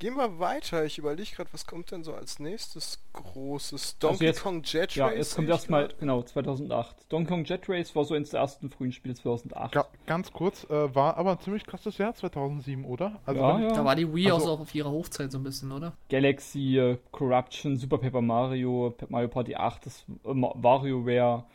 gehen 0.02 0.16
wir 0.16 0.40
weiter. 0.40 0.84
Ich 0.84 0.98
überlege 0.98 1.30
gerade, 1.36 1.54
was 1.54 1.66
kommt 1.68 1.92
denn 1.92 2.04
so 2.04 2.14
als 2.14 2.40
nächstes 2.40 3.00
großes? 3.14 4.00
Donkey 4.00 4.26
jetzt- 4.26 4.42
Kong 4.42 4.64
Jet 4.66 4.96
Ja, 4.96 5.06
Race 5.06 5.16
jetzt 5.18 5.36
kommt 5.36 5.48
erstmal, 5.48 5.90
genau, 6.00 6.24
2008. 6.24 6.96
Donkey 7.10 7.30
Kong 7.30 7.46
Jet 7.46 7.70
Race 7.70 7.96
war 7.96 8.04
so 8.04 8.16
eines 8.16 8.32
der 8.32 8.40
ersten 8.42 8.70
frühen 8.72 8.92
Spiele 8.92 9.14
2008. 9.16 9.72
Ga 9.74 9.86
ganz 10.08 10.34
kurz, 10.34 10.64
äh, 10.66 10.94
war 10.96 11.18
aber 11.18 11.34
ein 11.34 11.40
ziemlich 11.40 11.66
krasses 11.66 11.98
Jahr 12.00 12.16
2007, 12.16 12.84
oder? 12.84 13.22
Also 13.26 13.40
Ja, 13.40 13.56
wenn- 13.56 13.64
ja. 13.64 13.74
Da 13.74 13.86
war 13.86 13.96
die 13.96 14.12
Wii 14.14 14.32
Also- 14.32 14.52
auch 14.52 14.60
auf 14.62 14.74
ihrer 14.76 14.90
Hochzeit 14.92 15.32
so 15.32 15.38
ein 15.38 15.44
bisschen, 15.44 15.72
oder? 15.72 15.94
Galaxy, 16.10 16.78
äh, 16.80 16.98
Corruption, 17.12 17.78
Super 17.78 18.00
Paper 18.00 18.22
Mario, 18.22 18.94
Mario 19.08 19.28
Party 19.28 19.56
8, 19.56 19.86
das 19.86 20.04
äh, 20.26 20.30
WarioWare. 20.34 21.46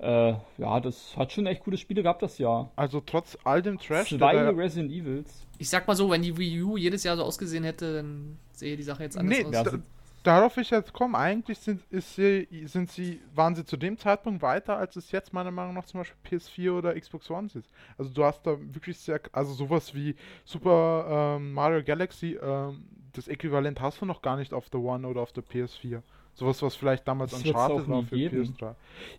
Äh, 0.00 0.34
ja, 0.58 0.78
das 0.78 1.16
hat 1.16 1.32
schon 1.32 1.46
echt 1.46 1.64
coole 1.64 1.76
Spiele 1.76 2.04
gehabt 2.04 2.22
das 2.22 2.38
Jahr. 2.38 2.70
also 2.76 3.00
trotz 3.00 3.36
all 3.42 3.60
dem 3.62 3.78
Trash, 3.80 4.10
Zwei 4.10 4.36
Resident 4.50 4.92
Evils. 4.92 5.44
Ich 5.58 5.68
sag 5.68 5.86
mal 5.86 5.94
so, 5.96 6.08
wenn 6.10 6.22
die 6.22 6.36
Wii 6.36 6.62
U 6.62 6.76
jedes 6.76 7.04
Jahr 7.04 7.16
so 7.16 7.24
ausgesehen 7.24 7.64
hätte, 7.64 7.94
dann 7.96 8.38
sähe 8.52 8.76
die 8.76 8.82
Sache 8.82 9.02
jetzt 9.02 9.16
anders 9.18 9.38
Nee, 9.38 9.44
aus. 9.56 9.70
Sind- 9.70 9.82
darauf 10.22 10.56
will 10.56 10.62
ich 10.62 10.70
jetzt 10.70 10.92
kommen. 10.92 11.14
Eigentlich 11.14 11.58
sind, 11.58 11.80
ist 11.90 12.14
sie, 12.14 12.46
sind 12.66 12.90
sie, 12.90 13.20
waren 13.34 13.54
sie 13.54 13.64
zu 13.64 13.76
dem 13.76 13.96
Zeitpunkt 13.98 14.42
weiter, 14.42 14.76
als 14.76 14.96
es 14.96 15.10
jetzt 15.10 15.32
meiner 15.32 15.50
Meinung 15.50 15.74
nach 15.74 15.84
zum 15.86 16.00
Beispiel 16.00 16.38
PS4 16.38 16.72
oder 16.72 17.00
Xbox 17.00 17.30
One 17.30 17.48
ist. 17.54 17.70
Also 17.96 18.10
du 18.12 18.24
hast 18.24 18.46
da 18.46 18.56
wirklich 18.60 18.98
sehr, 18.98 19.20
also 19.32 19.52
sowas 19.52 19.94
wie 19.94 20.14
Super 20.44 21.36
ähm, 21.38 21.52
Mario 21.52 21.82
Galaxy, 21.82 22.38
ähm, 22.40 22.84
das 23.14 23.26
Äquivalent 23.26 23.80
hast 23.80 24.00
du 24.00 24.06
noch 24.06 24.22
gar 24.22 24.36
nicht 24.36 24.52
auf 24.52 24.68
der 24.70 24.80
One 24.80 25.06
oder 25.08 25.22
auf 25.22 25.32
der 25.32 25.42
PS4. 25.42 26.02
Sowas, 26.34 26.62
was 26.62 26.76
vielleicht 26.76 27.08
damals 27.08 27.32
Das 27.32 27.42
Uncharted 27.44 27.88
war 27.88 28.02
für 28.04 28.14
geben. 28.16 28.54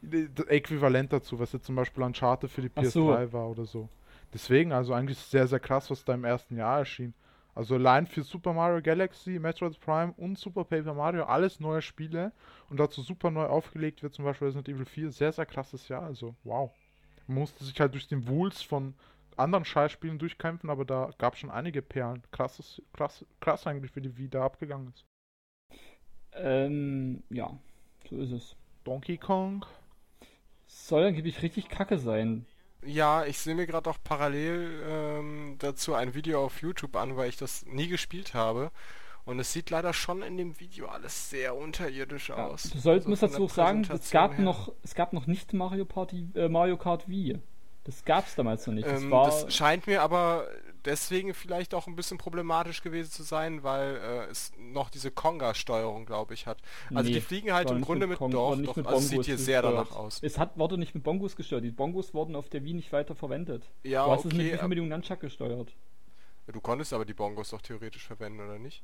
PS3. 0.01 0.27
Das 0.35 0.45
Äquivalent 0.45 1.11
dazu, 1.11 1.37
was 1.37 1.51
jetzt 1.51 1.65
zum 1.65 1.75
Beispiel 1.75 2.03
Uncharted 2.03 2.49
für 2.49 2.61
die 2.61 2.71
Ach 2.75 2.85
so. 2.85 3.09
PS3 3.11 3.33
war 3.33 3.49
oder 3.49 3.65
so. 3.65 3.89
Deswegen, 4.33 4.71
also 4.71 4.93
eigentlich 4.93 5.17
sehr, 5.17 5.47
sehr 5.47 5.59
krass, 5.59 5.89
was 5.89 6.05
da 6.05 6.13
im 6.13 6.23
ersten 6.23 6.57
Jahr 6.57 6.79
erschien. 6.79 7.13
Also 7.55 7.75
allein 7.75 8.07
für 8.07 8.23
Super 8.23 8.53
Mario 8.53 8.81
Galaxy, 8.81 9.39
Metroid 9.39 9.79
Prime 9.79 10.13
und 10.17 10.37
Super 10.37 10.63
Paper 10.63 10.93
Mario 10.93 11.23
alles 11.25 11.59
neue 11.59 11.81
Spiele 11.81 12.31
und 12.69 12.79
dazu 12.79 13.01
super 13.01 13.31
neu 13.31 13.45
aufgelegt 13.45 14.01
wird, 14.03 14.13
zum 14.13 14.25
Beispiel 14.25 14.47
Resident 14.47 14.69
Evil 14.69 14.85
4. 14.85 15.11
Sehr, 15.11 15.31
sehr 15.31 15.45
krasses 15.45 15.87
Jahr, 15.87 16.03
also 16.03 16.35
wow. 16.43 16.71
Man 17.27 17.39
musste 17.39 17.63
sich 17.63 17.79
halt 17.79 17.93
durch 17.93 18.07
den 18.07 18.27
Wulst 18.27 18.65
von 18.65 18.93
anderen 19.35 19.65
Scheißspielen 19.65 20.19
durchkämpfen, 20.19 20.69
aber 20.69 20.85
da 20.85 21.09
gab 21.17 21.33
es 21.33 21.39
schon 21.39 21.51
einige 21.51 21.81
Perlen. 21.81 22.23
Krasses, 22.31 22.81
krass, 22.93 23.25
krass 23.39 23.65
eigentlich, 23.67 23.95
wie 23.95 24.01
die 24.01 24.17
Wii 24.17 24.29
da 24.29 24.45
abgegangen 24.45 24.93
ist. 24.93 25.05
Ähm, 26.33 27.23
ja, 27.29 27.57
so 28.09 28.17
ist 28.17 28.31
es. 28.31 28.55
Donkey 28.83 29.17
Kong. 29.17 29.65
Soll 30.67 31.03
angeblich 31.03 31.41
richtig 31.41 31.69
kacke 31.69 31.97
sein. 31.97 32.45
Ja, 32.85 33.25
ich 33.25 33.37
sehe 33.39 33.55
mir 33.55 33.67
gerade 33.67 33.89
auch 33.89 33.97
parallel 34.03 34.81
ähm, 34.87 35.55
dazu 35.59 35.93
ein 35.95 36.13
Video 36.13 36.43
auf 36.45 36.61
YouTube 36.61 36.95
an, 36.95 37.17
weil 37.17 37.29
ich 37.29 37.37
das 37.37 37.65
nie 37.65 37.87
gespielt 37.87 38.33
habe. 38.33 38.71
Und 39.25 39.37
es 39.39 39.51
sieht 39.53 39.69
leider 39.69 39.93
schon 39.93 40.23
in 40.23 40.37
dem 40.37 40.59
Video 40.59 40.87
alles 40.87 41.29
sehr 41.29 41.55
unterirdisch 41.55 42.29
Ja, 42.29 42.47
aus. 42.47 42.63
du 42.63 42.79
sollst, 42.79 43.05
Also 43.05 43.09
musst 43.09 43.21
dazu 43.23 43.45
auch 43.45 43.49
sagen, 43.49 43.87
es 43.93 44.09
gab 44.11 44.33
her. 44.37 44.45
noch, 44.45 44.71
es 44.81 44.95
gab 44.95 45.13
noch 45.13 45.27
nicht 45.27 45.53
Mario 45.53 45.85
Party, 45.85 46.29
äh, 46.35 46.47
Mario 46.49 46.77
Kart 46.77 47.07
Wii. 47.07 47.37
Das 47.83 48.05
gab's 48.05 48.35
damals 48.35 48.65
noch 48.65 48.73
nicht. 48.73 48.87
Das 48.87 49.01
Ähm, 49.01 49.11
war, 49.11 49.25
das 49.25 49.53
scheint 49.53 49.85
mir 49.87 50.01
aber 50.01 50.47
deswegen 50.85 51.33
vielleicht 51.33 51.73
auch 51.73 51.87
ein 51.87 51.95
bisschen 51.95 52.17
problematisch 52.17 52.81
gewesen 52.81 53.11
zu 53.11 53.23
sein, 53.23 53.63
weil 53.63 53.95
äh, 53.97 54.31
es 54.31 54.51
noch 54.57 54.89
diese 54.89 55.11
Konga-Steuerung, 55.11 56.05
glaube 56.05 56.33
ich, 56.33 56.47
hat. 56.47 56.59
Also 56.93 57.09
Nee, 57.09 57.15
die 57.15 57.21
fliegen 57.21 57.51
halt 57.53 57.69
im 57.69 57.77
nicht 57.77 57.85
Grunde 57.85 58.07
mit 58.07 58.17
Kong- 58.17 58.31
doch, 58.31 58.55
nicht 58.55 58.69
doch, 58.69 58.75
mit 58.75 58.87
also 58.87 58.99
es 58.99 59.09
sieht 59.09 59.25
hier 59.25 59.37
sehr 59.37 59.61
danach 59.61 59.91
aus. 59.91 60.19
Es 60.21 60.37
hat, 60.37 60.57
wurde 60.57 60.77
nicht 60.77 60.95
mit 60.95 61.03
Bongos 61.03 61.35
gesteuert. 61.35 61.63
Die 61.63 61.71
Bongos 61.71 62.13
wurden 62.13 62.35
auf 62.35 62.49
der 62.49 62.63
Wii 62.63 62.73
nicht 62.73 62.91
weiter 62.91 63.15
verwendet. 63.15 63.69
Ja, 63.83 64.05
du 64.05 64.11
hast 64.11 64.19
es 64.25 64.25
mit 64.25 64.35
okay. 64.35 64.53
wie 64.53 64.59
aber- 64.59 64.67
mit 64.67 64.77
dem 64.77 64.87
Nunchuck 64.89 65.19
gesteuert. 65.19 65.73
Du 66.47 66.61
konntest 66.61 66.93
aber 66.93 67.05
die 67.05 67.13
Bongos 67.13 67.51
doch 67.51 67.61
theoretisch 67.61 68.07
verwenden, 68.07 68.39
oder 68.39 68.57
nicht? 68.57 68.81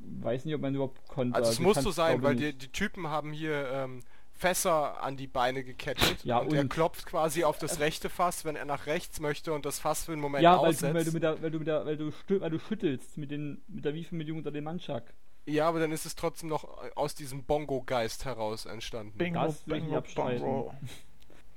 Weiß 0.00 0.44
nicht, 0.44 0.54
ob 0.54 0.60
man 0.60 0.74
überhaupt 0.74 1.06
konnte. 1.08 1.34
Also 1.34 1.50
es 1.50 1.56
du 1.56 1.62
muss 1.62 1.76
so 1.80 1.90
sein, 1.90 2.22
weil 2.22 2.36
die, 2.36 2.44
nicht. 2.46 2.62
die 2.62 2.68
Typen 2.72 3.08
haben 3.08 3.32
hier 3.32 3.70
ähm, 3.72 4.00
Fässer 4.40 5.02
an 5.02 5.18
die 5.18 5.26
Beine 5.26 5.62
gekettet 5.62 6.24
Ja, 6.24 6.38
und, 6.38 6.54
er 6.54 6.62
und- 6.62 6.70
klopft 6.70 7.04
quasi 7.04 7.44
auf 7.44 7.58
das 7.58 7.78
rechte 7.78 8.08
Fass, 8.08 8.46
wenn 8.46 8.56
er 8.56 8.64
nach 8.64 8.86
rechts 8.86 9.20
möchte 9.20 9.52
und 9.52 9.66
das 9.66 9.78
Fass 9.78 10.04
für 10.06 10.12
einen 10.12 10.22
Moment 10.22 10.42
Ja, 10.42 10.52
weil 10.52 10.58
du, 10.62 10.66
aussetzt. 10.68 10.94
weil 10.94 11.04
du 11.04 11.12
mit 11.12 11.22
der, 11.22 11.42
weil 11.42 11.50
du 11.50 11.58
mit 11.58 11.68
der, 11.68 11.84
weil 11.84 11.96
du, 11.98 12.08
stü- 12.08 12.40
weil 12.40 12.50
du 12.50 12.58
schüttelst 12.58 13.18
mit 13.18 13.30
den, 13.30 13.60
mit 13.68 13.84
der 13.84 13.92
Wii-Verbindung 13.92 14.38
unter 14.38 14.50
dem 14.50 14.64
Nunchuck. 14.64 15.02
Ja, 15.46 15.68
aber 15.68 15.78
dann 15.80 15.92
ist 15.92 16.06
es 16.06 16.14
trotzdem 16.16 16.48
noch 16.48 16.64
aus 16.96 17.14
diesem 17.14 17.44
Bongo-Geist 17.44 18.24
heraus 18.24 18.64
entstanden. 18.66 19.18
Bingo, 19.18 19.42
Das 19.42 19.66
will 19.68 19.84
ich 19.86 19.92
abstreiten. 19.94 20.40
bongo. 20.42 20.74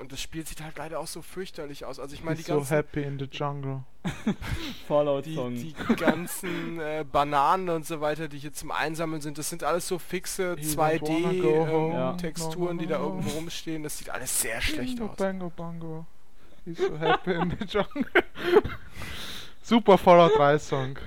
Und 0.04 0.12
das 0.12 0.20
Spiel 0.20 0.46
sieht 0.46 0.62
halt 0.62 0.78
leider 0.78 1.00
auch 1.00 1.08
so 1.08 1.22
fürchterlich 1.22 1.86
aus. 1.86 1.98
Also 1.98 2.14
ich 2.14 2.26
meine, 2.26 2.36
die 2.36 2.42
so 2.44 2.56
ganzen, 2.56 2.76
happy 2.76 3.04
in 3.04 3.18
the 3.18 3.26
jungle. 3.32 3.84
die, 4.26 4.34
Fallout-Song. 4.86 5.56
die 5.56 5.74
ganzen 5.96 6.78
äh, 6.82 7.06
Bananen 7.10 7.70
und 7.70 7.86
so 7.86 8.02
weiter, 8.02 8.28
die 8.28 8.38
hier 8.38 8.52
zum 8.52 8.72
Einsammeln 8.72 9.22
sind, 9.22 9.38
das 9.38 9.50
sind 9.50 9.64
alles 9.64 9.88
so 9.88 10.00
fixe 10.00 10.58
He 10.60 10.66
don't 10.66 10.78
wanna 10.78 11.42
go 11.42 11.68
home. 11.68 11.94
Ja. 11.94 12.12
2D-Texturen, 12.12 12.80
die 12.80 12.86
da 12.86 13.00
irgendwo 13.00 13.30
rumstehen. 13.30 13.82
Das 13.82 13.98
sieht 13.98 14.10
alles 14.10 14.42
sehr 14.42 14.60
schlecht 14.60 14.98
Bingo, 14.98 15.10
aus. 15.10 15.16
bango, 15.16 15.50
bongo. 15.50 16.06
He's 16.66 16.80
so 16.80 17.00
happy 17.00 17.32
in 17.32 17.56
the 17.58 17.66
jungle. 17.66 18.06
Super 19.64 19.98
Fallout 19.98 20.38
3 20.38 20.60
Song. 20.60 21.00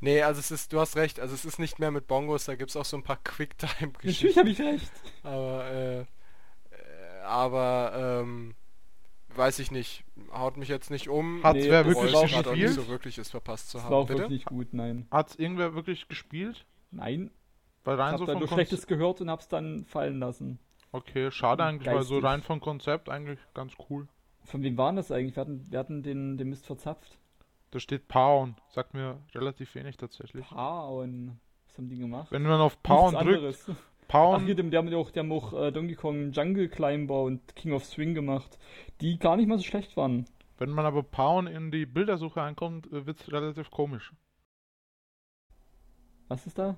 Nee, 0.00 0.22
also 0.22 0.40
es 0.40 0.50
ist, 0.50 0.72
du 0.72 0.80
hast 0.80 0.96
recht, 0.96 1.20
also 1.20 1.36
es 1.36 1.44
ist 1.44 1.60
nicht 1.60 1.78
mehr 1.78 1.92
mit 1.92 2.08
Bongos, 2.08 2.46
da 2.46 2.56
gibt 2.56 2.70
es 2.70 2.76
auch 2.76 2.84
so 2.84 2.96
ein 2.96 3.04
paar 3.04 3.20
Natürlich 3.24 3.50
Quicktime-Geschichten. 3.50 4.40
habe 4.40 4.50
ich 4.50 4.60
recht. 4.60 4.92
Aber, 5.22 5.70
äh, 5.70 6.04
aber, 7.24 7.92
ähm, 8.22 8.54
weiß 9.34 9.58
ich 9.58 9.70
nicht, 9.70 10.04
haut 10.32 10.56
mich 10.56 10.68
jetzt 10.68 10.90
nicht 10.90 11.08
um. 11.08 11.42
Hat's 11.42 11.58
Nee, 11.64 11.70
wer 11.70 11.84
wirklich 11.86 12.12
war 12.12 12.20
auch 12.20 12.24
nicht 12.24 12.44
gespielt? 12.44 12.72
so 12.72 12.88
wirklich 12.88 13.18
es 13.18 13.30
verpasst 13.30 13.70
zu 13.70 13.78
Das 13.78 13.84
haben. 13.84 13.92
war 13.92 13.98
auch 13.98 14.06
Bitte? 14.06 14.20
wirklich 14.20 14.38
nicht 14.40 14.46
gut, 14.46 14.68
nein. 14.72 15.06
Hat's 15.10 15.34
irgendwer 15.36 15.74
wirklich 15.74 16.08
gespielt? 16.08 16.66
Nein, 16.90 17.30
Weil 17.84 17.94
ich 17.96 18.00
rein 18.00 18.08
habe 18.12 18.18
so 18.18 18.26
da 18.26 18.32
vom 18.32 18.40
nur 18.40 18.48
Konzept. 18.48 18.68
Schlechtes 18.68 18.86
gehört 18.86 19.20
und 19.20 19.30
hab's 19.30 19.48
dann 19.48 19.84
fallen 19.84 20.20
lassen. 20.20 20.58
Okay, 20.92 21.30
schade 21.32 21.64
eigentlich, 21.64 21.86
weil 21.92 22.02
so 22.02 22.14
Geistig. 22.14 22.24
rein 22.30 22.42
vom 22.42 22.60
Konzept 22.60 23.08
eigentlich 23.08 23.40
ganz 23.52 23.72
cool. 23.90 24.06
Von 24.44 24.62
wem 24.62 24.76
waren 24.78 24.94
das 24.94 25.10
eigentlich? 25.10 25.34
Wir 25.34 25.40
hatten, 25.40 25.66
wir 25.70 25.78
hatten 25.80 26.02
den, 26.04 26.38
den 26.38 26.48
Mist 26.50 26.66
verzapft. 26.66 27.18
Da 27.72 27.80
steht 27.80 28.06
Pound. 28.06 28.62
Sagt 28.68 28.94
mir 28.94 29.18
relativ 29.34 29.74
wenig 29.74 29.96
tatsächlich. 29.96 30.46
Paon. 30.48 31.40
Was 31.66 31.78
haben 31.78 31.88
die 31.88 31.98
gemacht? 31.98 32.30
Wenn 32.30 32.42
man 32.44 32.60
auf 32.60 32.80
Pound 32.84 33.20
drückt, 33.20 33.66
anderes. 34.08 34.32
Ach, 34.32 34.38
Pound, 34.38 34.46
hier, 34.46 34.54
die, 34.54 34.70
die 34.70 34.76
haben 34.76 34.94
auch, 34.94 35.10
die 35.10 35.18
haben 35.18 35.32
auch 35.32 35.52
äh, 35.52 35.72
Donkey 35.72 35.94
Kong 35.94 36.32
Jungle 36.32 36.68
Climber 36.68 37.22
und 37.22 37.54
King 37.56 37.72
of 37.72 37.84
Swing 37.84 38.14
gemacht, 38.14 38.58
die 39.00 39.18
gar 39.18 39.36
nicht 39.36 39.48
mal 39.48 39.58
so 39.58 39.64
schlecht 39.64 39.96
waren. 39.96 40.26
wenn 40.58 40.70
man 40.70 40.86
aber 40.86 41.02
Pound 41.02 41.48
in 41.48 41.70
die 41.70 41.86
Bildersuche 41.86 42.42
einkommt, 42.42 42.86
äh, 42.92 43.06
wird's 43.06 43.30
relativ 43.30 43.70
komisch. 43.70 44.12
Was 46.28 46.46
ist 46.46 46.58
da? 46.58 46.76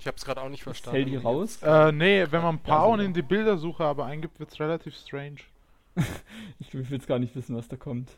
Ich 0.00 0.06
habe 0.06 0.16
es 0.16 0.24
gerade 0.24 0.42
auch 0.42 0.48
nicht 0.48 0.62
verstanden. 0.62 0.96
hält 0.96 1.08
die 1.08 1.16
raus? 1.16 1.62
Äh, 1.62 1.92
nee, 1.92 2.26
wenn 2.30 2.42
man 2.42 2.58
Pound 2.58 3.02
in 3.02 3.14
die 3.14 3.22
Bildersuche 3.22 3.84
aber 3.84 4.06
eingibt, 4.06 4.38
wird's 4.38 4.58
relativ 4.60 4.96
strange. 4.96 5.40
Ich 6.58 6.72
will 6.74 6.84
jetzt 6.90 7.06
gar 7.06 7.18
nicht 7.18 7.34
wissen, 7.36 7.56
was 7.56 7.68
da 7.68 7.76
kommt. 7.76 8.10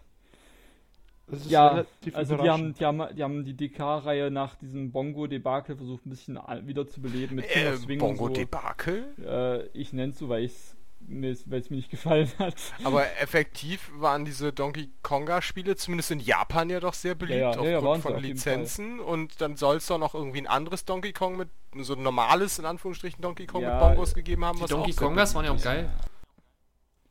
Ja, 1.48 1.84
Also 2.12 2.36
die 2.36 2.48
haben, 2.48 2.74
die 2.74 2.84
haben, 2.84 3.02
die 3.16 3.22
haben 3.22 3.44
die 3.44 3.54
DK-Reihe 3.54 4.30
nach 4.30 4.54
diesem 4.54 4.92
Bongo-Debakel 4.92 5.76
versucht 5.76 6.06
ein 6.06 6.10
bisschen 6.10 6.38
wiederzubeleben 6.62 7.36
mit 7.36 7.48
King 7.48 7.64
Äh, 7.66 7.72
of 7.72 7.78
Swing 7.80 8.00
und 8.00 8.16
so. 8.16 8.22
Bongo-Debakel? 8.22 9.04
Äh, 9.24 9.66
ich 9.78 9.92
nenne 9.92 10.12
es 10.12 10.18
so, 10.18 10.28
weil 10.28 10.44
es 10.44 10.76
mir, 11.00 11.36
weil 11.46 11.60
es 11.60 11.70
mir 11.70 11.76
nicht 11.76 11.90
gefallen 11.90 12.30
hat. 12.38 12.54
Aber 12.84 13.04
effektiv 13.20 13.90
waren 13.96 14.24
diese 14.24 14.52
Donkey 14.52 14.90
Konga-Spiele 15.02 15.74
zumindest 15.76 16.12
in 16.12 16.20
Japan 16.20 16.70
ja 16.70 16.78
doch 16.80 16.94
sehr 16.94 17.14
beliebt, 17.16 17.40
ja, 17.40 17.54
ja, 17.56 17.64
ja, 17.70 17.78
aufgrund 17.78 17.96
sie 17.96 18.02
von 18.02 18.14
auf 18.14 18.22
jeden 18.22 18.34
Lizenzen. 18.36 19.00
Und 19.00 19.40
dann 19.40 19.56
soll 19.56 19.76
es 19.76 19.86
doch 19.86 19.98
noch 19.98 20.14
irgendwie 20.14 20.38
ein 20.38 20.46
anderes 20.46 20.84
Donkey 20.84 21.12
Kong 21.12 21.36
mit, 21.36 21.48
so 21.80 21.94
ein 21.94 22.02
normales, 22.02 22.58
in 22.60 22.64
Anführungsstrichen, 22.66 23.20
Donkey 23.20 23.46
Kong 23.46 23.62
Ja, 23.62 23.72
mit 23.72 23.80
Bongos 23.80 24.14
gegeben 24.14 24.44
haben. 24.44 24.56
Die 24.58 24.62
was 24.62 24.70
Donkey 24.70 24.92
Kongas 24.92 25.34
waren 25.34 25.44
ja 25.44 25.50
auch 25.52 25.62
geil. 25.62 25.90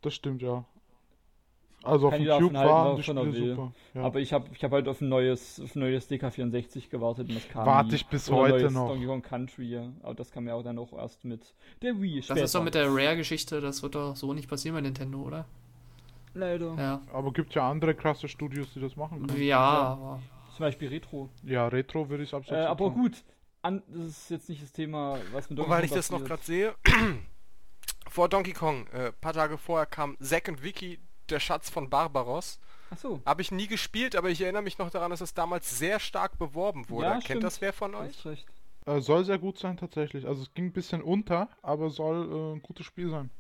Das 0.01 0.13
stimmt, 0.15 0.41
ja. 0.41 0.63
Also 1.85 2.07
auf 2.07 2.15
dem 2.15 2.25
Cube 2.25 2.55
er 2.57 3.03
Spiele 3.03 3.33
will. 3.33 3.49
super. 3.55 3.71
Ja. 3.93 4.01
Aber 4.03 4.19
ich 4.19 4.33
habe 4.33 4.45
ich 4.53 4.63
hab 4.63 4.71
halt 4.71 4.87
auf 4.87 5.01
ein 5.01 5.09
neues, 5.09 5.59
auf 5.59 5.75
ein 5.75 5.79
neues 5.79 6.09
DK64 6.09 6.89
gewartet 6.89 7.29
und 7.29 7.35
das 7.35 7.47
kam 7.49 7.65
Warte 7.65 7.89
nie. 7.89 7.95
ich 7.95 8.07
bis 8.07 8.29
Oder 8.29 8.37
heute 8.39 8.57
neues 8.59 8.73
noch. 8.73 8.87
Donkey 8.89 9.05
Kong 9.05 9.21
Country, 9.21 9.79
aber 10.03 10.13
das 10.15 10.31
kam 10.31 10.47
ja 10.47 10.53
auch 10.55 10.63
dann 10.63 10.77
auch 10.79 10.93
erst 10.93 11.23
mit 11.25 11.53
der 11.81 12.01
Wii 12.01 12.21
Das 12.21 12.29
ist 12.29 12.29
doch 12.55 12.61
später. 12.61 12.63
mit 12.63 12.75
der 12.75 12.87
Rare-Geschichte, 12.89 13.61
das 13.61 13.83
wird 13.83 13.95
doch 13.95 14.15
so 14.15 14.33
nicht 14.33 14.49
passieren 14.49 14.75
bei 14.75 14.81
Nintendo, 14.81 15.19
oder? 15.21 15.45
Leider. 16.33 16.75
Ja. 16.77 17.01
Aber 17.13 17.31
gibt 17.31 17.53
ja 17.55 17.69
andere 17.69 17.95
krasse 17.95 18.27
Studios, 18.27 18.73
die 18.73 18.81
das 18.81 18.95
machen 18.97 19.25
können. 19.25 19.41
Ja, 19.41 19.59
aber 19.59 20.21
Zum 20.55 20.65
Beispiel 20.65 20.89
Retro. 20.89 21.29
Ja, 21.43 21.67
Retro 21.67 22.09
würde 22.09 22.23
ich 22.23 22.33
Äh, 22.33 22.35
absolut 22.37 22.63
aber 22.65 22.85
sagen. 22.89 23.01
gut, 23.01 23.23
an, 23.61 23.83
das 23.87 24.05
ist 24.07 24.29
jetzt 24.31 24.49
nicht 24.49 24.61
das 24.61 24.71
Thema, 24.73 25.17
was 25.31 25.49
mit 25.49 25.59
Und 25.59 25.69
weil 25.69 25.83
ich 25.85 25.91
das 25.91 26.11
noch 26.11 26.23
gerade 26.23 26.43
sehe, 26.43 26.75
vor 28.09 28.29
Donkey 28.29 28.53
Kong, 28.53 28.87
äh, 28.87 29.11
paar 29.13 29.33
Tage 29.33 29.57
vorher 29.57 29.85
kam 29.85 30.17
Zack 30.19 30.47
und 30.47 30.63
Vicky, 30.63 30.99
der 31.29 31.39
Schatz 31.39 31.69
von 31.69 31.89
Barbaros. 31.89 32.59
Achso. 32.89 33.21
Habe 33.25 33.41
ich 33.41 33.51
nie 33.51 33.67
gespielt, 33.67 34.15
aber 34.15 34.29
ich 34.29 34.41
erinnere 34.41 34.61
mich 34.61 34.77
noch 34.77 34.89
daran, 34.89 35.11
dass 35.11 35.21
es 35.21 35.33
damals 35.33 35.77
sehr 35.77 35.99
stark 35.99 36.37
beworben 36.37 36.89
wurde. 36.89 37.07
Ja, 37.07 37.13
Kennt 37.13 37.25
stimmt. 37.25 37.43
das 37.43 37.61
wer 37.61 37.73
von 37.73 37.95
euch? 37.95 38.15
Äh, 38.85 39.01
soll 39.01 39.25
sehr 39.25 39.39
gut 39.39 39.57
sein 39.57 39.77
tatsächlich. 39.77 40.27
Also 40.27 40.43
es 40.43 40.53
ging 40.53 40.65
ein 40.65 40.73
bisschen 40.73 41.01
unter, 41.01 41.49
aber 41.61 41.89
soll 41.89 42.29
äh, 42.31 42.55
ein 42.55 42.61
gutes 42.61 42.85
Spiel 42.85 43.09
sein. 43.09 43.31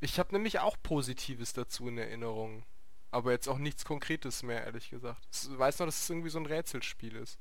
Ich 0.00 0.18
habe 0.18 0.34
nämlich 0.34 0.60
auch 0.60 0.76
Positives 0.82 1.52
dazu 1.52 1.88
in 1.88 1.98
Erinnerung. 1.98 2.64
Aber 3.10 3.32
jetzt 3.32 3.48
auch 3.48 3.58
nichts 3.58 3.84
Konkretes 3.84 4.42
mehr, 4.42 4.64
ehrlich 4.64 4.90
gesagt. 4.90 5.26
Ich 5.32 5.58
weiß 5.58 5.78
noch, 5.78 5.86
dass 5.86 6.02
es 6.02 6.10
irgendwie 6.10 6.28
so 6.28 6.38
ein 6.38 6.46
Rätselspiel 6.46 7.16
ist. 7.16 7.38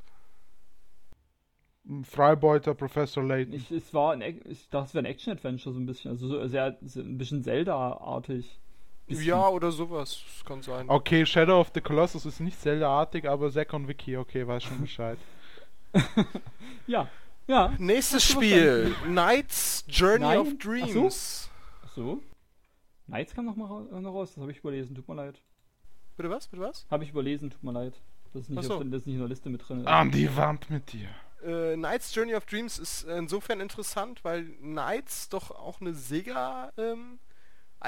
Ein 1.87 2.05
Freibeuter 2.05 2.73
Professor 2.73 3.23
Layton. 3.23 3.53
Ich, 3.53 3.71
es 3.71 3.93
war 3.93 4.13
ein, 4.13 4.21
ich 4.21 4.69
dachte, 4.69 4.87
es 4.87 4.93
wäre 4.93 5.03
ein 5.03 5.11
Action-Adventure 5.11 5.73
so 5.73 5.79
ein 5.79 5.85
bisschen. 5.85 6.11
Also 6.11 6.27
so 6.27 6.47
sehr, 6.47 6.77
so 6.81 7.01
ein 7.01 7.17
bisschen 7.17 7.43
Zelda-artig. 7.43 8.59
Ja, 9.07 9.47
oder 9.49 9.71
sowas. 9.71 10.19
Das 10.35 10.45
kann 10.45 10.61
sein. 10.61 10.89
Okay, 10.89 11.25
Shadow 11.25 11.59
of 11.59 11.71
the 11.73 11.81
Colossus 11.81 12.25
ist 12.25 12.39
nicht 12.39 12.59
Zelda-artig, 12.59 13.27
aber 13.29 13.51
Zack 13.51 13.71
und 13.73 13.87
Vicky, 13.87 14.17
okay, 14.17 14.47
weiß 14.47 14.63
schon 14.63 14.81
Bescheid. 14.81 15.17
Ja. 16.87 17.07
Ja. 17.47 17.73
Nächstes 17.77 18.23
Spiel. 18.23 18.95
Knight's 19.03 19.83
Journey 19.87 20.19
Nein? 20.25 20.37
of 20.39 20.47
Ach 20.47 20.51
so. 20.51 20.57
Dreams. 20.69 21.49
Ach 21.85 21.91
so. 21.95 22.19
Nights 23.07 23.33
kam 23.33 23.45
noch 23.45 23.55
mal 23.55 23.65
ra- 23.67 23.99
noch 23.99 24.13
raus. 24.13 24.33
Das 24.33 24.41
habe 24.41 24.51
ich 24.51 24.59
überlesen. 24.59 24.95
Tut 24.95 25.07
mir 25.07 25.15
leid. 25.15 25.39
Bitte 26.17 26.29
was? 26.29 26.47
Bitte 26.47 26.63
was? 26.63 26.85
Habe 26.89 27.03
ich 27.03 27.11
überlesen. 27.11 27.49
Tut 27.51 27.63
mir 27.63 27.71
leid. 27.71 27.93
Das 28.33 28.43
ist 28.43 28.49
nicht, 28.49 28.63
so. 28.63 28.75
auf, 28.75 28.83
das 28.85 29.01
ist 29.01 29.05
nicht 29.07 29.15
in 29.15 29.19
der 29.21 29.29
Liste 29.29 29.49
mit 29.49 29.67
drin. 29.67 29.79
ist. 29.81 29.87
An 29.87 30.11
die 30.11 30.35
Wand 30.35 30.69
mit 30.69 30.91
dir. 30.91 31.07
Äh, 31.43 31.75
Knight's 31.75 32.13
Journey 32.13 32.35
of 32.35 32.45
Dreams 32.45 32.79
ist 32.79 33.03
insofern 33.03 33.61
interessant, 33.61 34.23
weil 34.23 34.45
Knights 34.45 35.29
doch 35.29 35.51
auch 35.51 35.79
eine 35.81 35.93
Sega 35.93 36.71
ähm, 36.77 37.19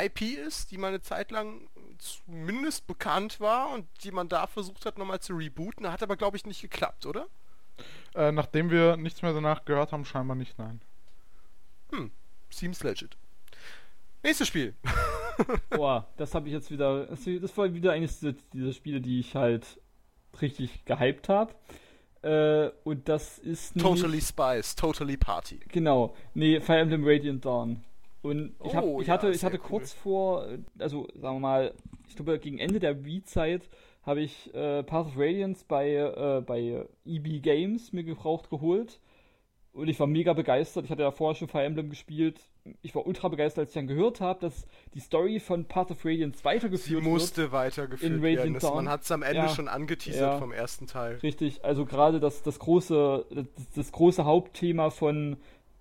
IP 0.05 0.21
ist, 0.21 0.71
die 0.71 0.77
mal 0.77 0.89
eine 0.89 1.01
Zeit 1.01 1.31
lang 1.31 1.69
zumindest 1.97 2.87
bekannt 2.87 3.39
war 3.39 3.71
und 3.71 3.85
die 4.03 4.11
man 4.11 4.29
da 4.29 4.47
versucht 4.47 4.85
hat 4.85 4.97
nochmal 4.97 5.19
zu 5.19 5.33
rebooten. 5.33 5.91
Hat 5.91 6.03
aber 6.03 6.17
glaube 6.17 6.37
ich 6.37 6.45
nicht 6.45 6.61
geklappt, 6.61 7.05
oder? 7.05 7.27
Äh, 8.15 8.31
nachdem 8.31 8.69
wir 8.69 8.97
nichts 8.97 9.21
mehr 9.21 9.33
danach 9.33 9.65
gehört 9.65 9.91
haben, 9.91 10.05
scheinbar 10.05 10.35
nicht, 10.35 10.57
nein. 10.57 10.81
Seems 12.49 12.83
legit. 12.83 13.17
Nächstes 14.23 14.47
Spiel. 14.47 14.73
Boah, 15.69 16.07
das 16.17 16.33
habe 16.33 16.47
ich 16.47 16.53
jetzt 16.53 16.71
wieder. 16.71 17.05
Das, 17.05 17.57
war 17.57 17.73
wieder 17.73 17.91
eines 17.91 18.19
dieser, 18.19 18.73
Spiele, 18.73 18.99
die 18.99 19.19
ich 19.19 19.35
halt 19.35 19.79
richtig 20.41 20.85
gehypt 20.85 21.29
habe. 21.29 21.53
Äh, 22.23 22.71
und 22.83 23.07
das 23.07 23.37
ist 23.37 23.77
Totally 23.77 24.21
Spice, 24.21 24.75
Totally 24.75 25.17
Party. 25.17 25.59
Genau. 25.67 26.15
Nee, 26.33 26.59
Fire 26.59 26.79
Emblem 26.79 27.03
Radiant 27.05 27.45
Dawn. 27.45 27.83
Und 28.21 28.55
ich, 28.63 28.75
hab, 28.75 28.83
Oh, 28.83 28.99
ich 29.01 29.07
ja, 29.07 29.13
hatte, 29.13 29.29
ich 29.29 29.43
hatte 29.43 29.57
cool. 29.57 29.67
kurz 29.67 29.93
vor, 29.93 30.47
äh, 30.47 30.57
also 30.79 31.07
sagen 31.15 31.35
wir 31.37 31.39
mal, 31.39 31.73
ich 32.07 32.15
glaube 32.15 32.39
gegen 32.39 32.57
Ende 32.59 32.79
der 32.79 33.05
Wii-Zeit 33.05 33.69
habe 34.03 34.21
ich 34.21 34.53
äh, 34.53 34.83
Path 34.83 35.07
of 35.07 35.13
Radiance 35.17 35.65
bei, 35.67 35.91
äh, 35.95 36.41
bei 36.45 36.85
EB 37.05 37.41
Games 37.41 37.91
mir 37.93 38.03
gebraucht 38.03 38.49
geholt. 38.49 38.99
Und 39.73 39.89
ich 39.89 39.99
war 39.99 40.07
mega 40.07 40.33
begeistert. 40.33 40.85
Ich 40.85 40.91
hatte 40.91 41.03
ja 41.03 41.11
vorher 41.11 41.35
schon 41.35 41.47
Fire 41.49 41.63
Emblem 41.63 41.89
gespielt. 41.91 42.39
Ich 42.81 42.95
war 42.95 43.05
ultra 43.05 43.27
begeistert, 43.27 43.59
als 43.63 43.69
ich 43.69 43.75
dann 43.75 43.85
gehört 43.85 44.21
habe, 44.21 44.39
dass 44.39 44.65
die 44.95 44.99
Story 44.99 45.39
von 45.39 45.65
Path 45.65 45.91
of 45.91 46.03
Radiance 46.03 46.39
Sie 46.39 46.45
weitergeführt 46.45 47.03
wird. 47.03 47.13
musste 47.13 47.51
weitergeführt 47.51 48.11
in 48.11 48.21
werden. 48.23 48.53
Das, 48.55 48.63
man 48.63 48.89
hat 48.89 49.03
es 49.03 49.11
am 49.11 49.21
Ende 49.21 49.37
Ja. 49.41 49.49
schon 49.49 49.67
angeteasert 49.67 50.21
Ja. 50.33 50.39
vom 50.39 50.51
ersten 50.51 50.87
Teil. 50.87 51.17
Richtig, 51.21 51.63
also 51.63 51.85
gerade 51.85 52.19
das, 52.19 52.41
das 52.41 52.57
große, 52.57 53.25
das, 53.29 53.45
das 53.75 53.91
große 53.91 54.25
Hauptthema 54.25 54.89
von 54.89 55.37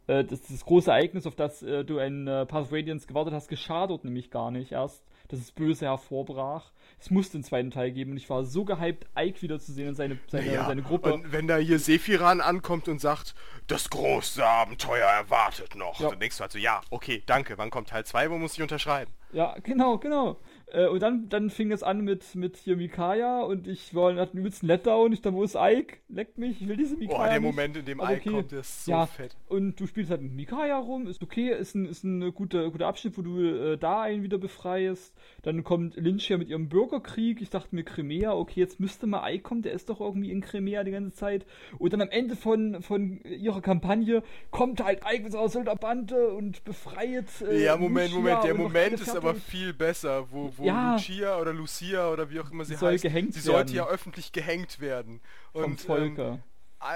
äh, 0.07 0.25
das, 0.25 0.43
das 0.43 0.65
große 0.65 0.91
Ereignis, 0.91 1.27
auf 1.27 1.35
das 1.37 1.63
äh, 1.63 1.85
du 1.85 1.99
in 1.99 2.27
äh, 2.27 2.47
Path 2.47 2.65
of 2.65 2.73
Radiance 2.73 3.07
gewartet 3.07 3.35
hast, 3.35 3.49
geschah 3.49 3.87
dort 3.87 4.05
nämlich 4.05 4.31
gar 4.31 4.51
nicht 4.51 4.73
erst. 4.73 5.03
dass 5.29 5.41
es 5.41 5.51
böse 5.51 5.87
hervorbrach. 5.87 6.71
Es 7.01 7.11
musste 7.11 7.35
einen 7.37 7.43
zweiten 7.43 7.71
Teil 7.73 7.91
geben 7.91 8.13
und 8.13 8.17
ich 8.17 8.31
war 8.31 8.45
so 8.45 8.65
gehypt, 8.65 9.07
Ike 9.19 9.43
wiederzusehen 9.43 9.89
und 9.89 9.97
seine, 9.97 10.19
seine, 10.29 10.55
Ja, 10.55 10.65
seine 10.67 10.83
Gruppe. 10.83 11.13
Und 11.13 11.33
wenn 11.33 11.49
da 11.49 11.57
hier 11.57 11.81
Sephiran 11.81 12.41
ankommt 12.41 12.87
und 12.89 13.01
sagt, 13.01 13.35
das 13.67 13.91
große 13.91 14.47
Abenteuer 14.47 15.09
erwartet 15.09 15.75
noch, 15.75 15.99
Ja. 16.01 16.11
dann 16.11 16.21
denkst 16.21 16.37
du 16.37 16.43
halt 16.43 16.53
so, 16.53 16.59
ja, 16.59 16.81
okay, 16.91 17.25
danke, 17.27 17.59
wann 17.59 17.71
kommt 17.71 17.89
Teil 17.89 18.05
2, 18.05 18.31
wo 18.31 18.39
muss 18.39 18.55
ich 18.55 18.63
unterschreiben? 18.63 19.13
Ja, 19.33 19.57
genau, 19.65 19.99
genau. 19.99 20.37
Äh, 20.73 20.89
und 20.89 21.01
dann, 21.01 21.29
dann 21.29 21.51
fing 21.51 21.71
es 21.71 21.83
an 21.83 22.01
mit, 22.01 22.35
mit 22.35 22.57
hier 22.57 22.77
Mikaya 22.77 23.43
und 23.43 23.69
ich 23.69 23.95
war 23.95 24.15
hatte 24.17 24.33
einen 24.33 24.41
übelsten 24.41 24.67
Letdown. 24.69 25.13
Ich 25.13 25.23
dachte, 25.23 25.37
wo 25.37 25.45
ist 25.45 25.57
Ike? 25.57 25.99
Leckt 26.09 26.39
mich, 26.39 26.61
ich 26.61 26.69
will 26.69 26.77
diese 26.77 26.97
Mikaya. 26.97 27.19
Boah, 27.19 27.29
der 27.29 27.41
nicht. 27.41 27.47
Moment, 27.47 27.77
in 27.77 27.85
dem 27.85 28.01
Aber 28.01 28.13
Ike 28.13 28.31
kommt, 28.31 28.53
der 28.53 28.61
ist 28.61 28.85
so 28.85 28.91
ja, 28.91 29.07
fett. 29.07 29.37
Und 29.49 29.79
du 29.79 29.87
spielst 29.87 30.11
halt 30.11 30.23
mit 30.23 30.35
Mikaya 30.35 30.77
rum, 30.79 31.07
ist 31.07 31.23
okay, 31.23 31.51
ist 31.51 31.75
ein, 31.77 31.87
ist 31.87 32.03
ein 32.03 32.35
guter, 32.35 32.71
guter 32.71 32.89
Abschnitt, 32.89 33.17
wo 33.17 33.23
du 33.23 33.41
äh, 33.41 33.79
da 33.79 34.03
einen 34.03 34.25
wieder 34.25 34.39
befreist. 34.39 35.15
Dann 35.43 35.63
kommt 35.63 35.97
Lynch 35.97 36.29
ja 36.29 36.37
mit 36.37 36.49
ihrem 36.49 36.69
Bürgerkrieg. 36.69 37.41
Ich 37.41 37.51
dachte 37.51 37.75
mir, 37.75 37.85
Crimea, 37.85 38.35
okay, 38.35 38.59
jetzt 38.59 38.81
müsste 38.81 39.07
mal 39.07 39.33
Ike 39.33 39.43
kommen, 39.43 39.63
der 39.63 39.73
ist 39.73 39.89
doch 39.89 40.01
irgendwie 40.01 40.33
in 40.33 40.41
Crimea 40.41 40.83
die 40.83 40.91
ganze 40.91 41.15
Zeit. 41.15 41.47
Und 41.79 41.93
dann 41.93 42.01
am 42.01 42.11
Ende 42.11 42.35
von, 42.35 42.83
von 42.83 43.21
ihrer 43.23 43.61
Kampagne 43.61 44.25
kommt 44.51 44.83
halt 44.83 45.03
Ike 45.09 45.23
mit 45.23 45.33
seiner 45.33 45.49
Söldnerbande 45.49 46.33
und 46.33 46.65
befreit. 46.65 47.27
Äh, 47.43 47.65
Ja, 47.65 47.77
Moment, 47.77 48.11
Lucia 48.13 48.19
Moment, 48.21 48.45
der 48.45 48.55
Moment 48.55 49.01
ist 49.01 49.17
aber 49.17 49.37
viel 49.37 49.73
besser, 49.73 50.27
wo, 50.33 50.53
wo 50.59 50.65
Ja. 50.65 50.93
Lucia 50.95 51.39
oder 51.41 51.53
Lucia 51.53 52.11
oder 52.11 52.31
wie 52.31 52.41
auch 52.41 52.51
immer 52.51 52.65
sie 52.65 52.75
Soll 52.77 52.93
heißt, 52.95 53.03
gehängt 53.03 53.35
sie 53.35 53.41
sollte 53.41 53.75
werden. 53.75 53.77
ja 53.77 53.87
öffentlich 53.89 54.33
gehängt 54.33 54.81
werden. 54.81 55.21
vom 55.53 55.65
Und 55.65 55.71
ähm, 55.73 55.79
Volker. 55.79 56.39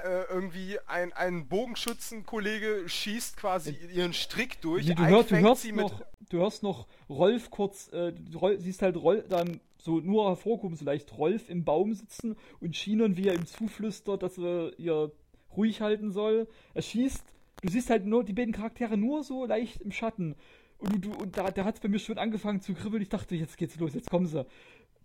äh, 0.04 0.24
irgendwie 0.30 0.78
ein, 0.86 1.12
ein 1.12 1.48
Bogenschützenkollege 1.48 2.88
schießt 2.88 3.36
quasi 3.36 3.76
ihren 3.92 4.12
Strick 4.12 4.61
durch, 4.61 4.86
Nee, 4.86 4.94
du, 4.94 5.06
hörst, 5.06 5.30
du, 5.30 5.36
hörst 5.38 5.72
noch, 5.72 6.02
du 6.28 6.38
hörst 6.38 6.62
noch 6.62 6.86
Rolf 7.08 7.50
kurz, 7.50 7.88
äh, 7.92 8.12
Rolf, 8.34 8.61
siehst 8.61 8.82
halt 8.82 8.96
Rolf 8.96 9.28
dann 9.28 9.61
so 9.78 9.98
nur 10.00 10.28
hervorkommen, 10.28 10.76
so 10.76 10.84
leicht 10.84 11.16
Rolf 11.16 11.48
im 11.48 11.64
Baum 11.64 11.94
sitzen 11.94 12.36
und 12.61 12.76
Shinon, 12.76 13.16
wie 13.16 13.28
er 13.28 13.34
ihm 13.34 13.46
zuflüstert, 13.46 14.22
dass 14.22 14.36
er 14.38 14.78
ihr 14.78 15.11
ruhig 15.56 15.80
halten 15.80 16.12
soll. 16.12 16.46
Er 16.74 16.82
schießt, 16.82 17.24
du 17.62 17.68
siehst 17.68 17.90
halt 17.90 18.04
nur 18.06 18.22
die 18.24 18.32
beiden 18.34 18.52
Charaktere 18.52 18.96
nur 18.96 19.24
so 19.24 19.46
leicht 19.46 19.80
im 19.80 19.90
Schatten. 19.92 20.36
Und, 20.80 21.04
du, 21.04 21.12
und 21.12 21.36
da, 21.36 21.50
da 21.50 21.64
hat 21.64 21.74
es 21.76 21.80
bei 21.80 21.88
mir 21.88 21.98
schon 21.98 22.18
angefangen 22.18 22.60
zu 22.60 22.74
kribbeln. 22.74 23.02
Ich 23.02 23.08
dachte, 23.08 23.34
jetzt 23.34 23.56
geht's 23.56 23.76
los, 23.76 23.94
jetzt 23.94 24.10
kommen 24.10 24.26
sie. 24.26 24.46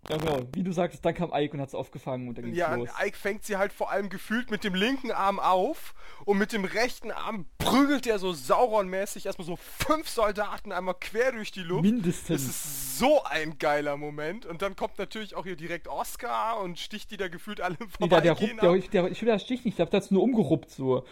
Ja, 0.08 0.18
genau. 0.18 0.40
Wie 0.52 0.62
du 0.62 0.70
sagst, 0.72 1.04
dann 1.04 1.14
kam 1.14 1.32
Ike 1.34 1.54
und 1.54 1.60
hat 1.60 1.68
es 1.68 1.74
aufgefangen 1.74 2.28
und 2.28 2.38
dann 2.38 2.44
ging's 2.44 2.56
Ja, 2.56 2.72
und 2.74 2.80
los. 2.80 2.90
Ike 3.04 3.16
fängt 3.16 3.44
sie 3.44 3.56
halt 3.56 3.72
vor 3.72 3.90
allem 3.90 4.08
gefühlt 4.08 4.50
mit 4.52 4.62
dem 4.62 4.74
linken 4.74 5.10
Arm 5.10 5.40
auf 5.40 5.94
und 6.24 6.38
mit 6.38 6.52
dem 6.52 6.64
rechten 6.64 7.10
Arm 7.10 7.46
prügelt 7.58 8.06
er 8.06 8.20
so 8.20 8.32
Sauron-mäßig 8.32 9.26
erstmal 9.26 9.46
so 9.46 9.56
fünf 9.56 10.08
Soldaten 10.08 10.70
einmal 10.70 10.94
quer 10.94 11.32
durch 11.32 11.50
die 11.50 11.62
Luft. 11.62 11.82
Mindestens. 11.82 12.42
Es 12.42 12.48
ist 12.48 12.98
so 12.98 13.24
ein 13.24 13.58
geiler 13.58 13.96
Moment. 13.96 14.46
Und 14.46 14.62
dann 14.62 14.76
kommt 14.76 14.96
natürlich 14.98 15.34
auch 15.34 15.44
hier 15.44 15.56
direkt 15.56 15.88
Oscar 15.88 16.60
und 16.60 16.78
sticht 16.78 17.10
die 17.10 17.16
da 17.16 17.26
gefühlt 17.28 17.60
alle 17.60 17.76
im 17.80 17.88
Nee, 17.98 18.08
der, 18.08 18.20
der, 18.20 18.32
rupp, 18.32 18.60
der, 18.60 18.70
ab. 18.70 18.90
der, 18.92 19.10
ich 19.10 19.20
will 19.22 19.26
der 19.26 19.38
Stich 19.40 19.64
nicht, 19.64 19.78
der 19.78 19.86
hat 19.86 19.92
das 19.94 20.10
nur 20.12 20.22
umgeruppt 20.22 20.70
so. 20.70 21.04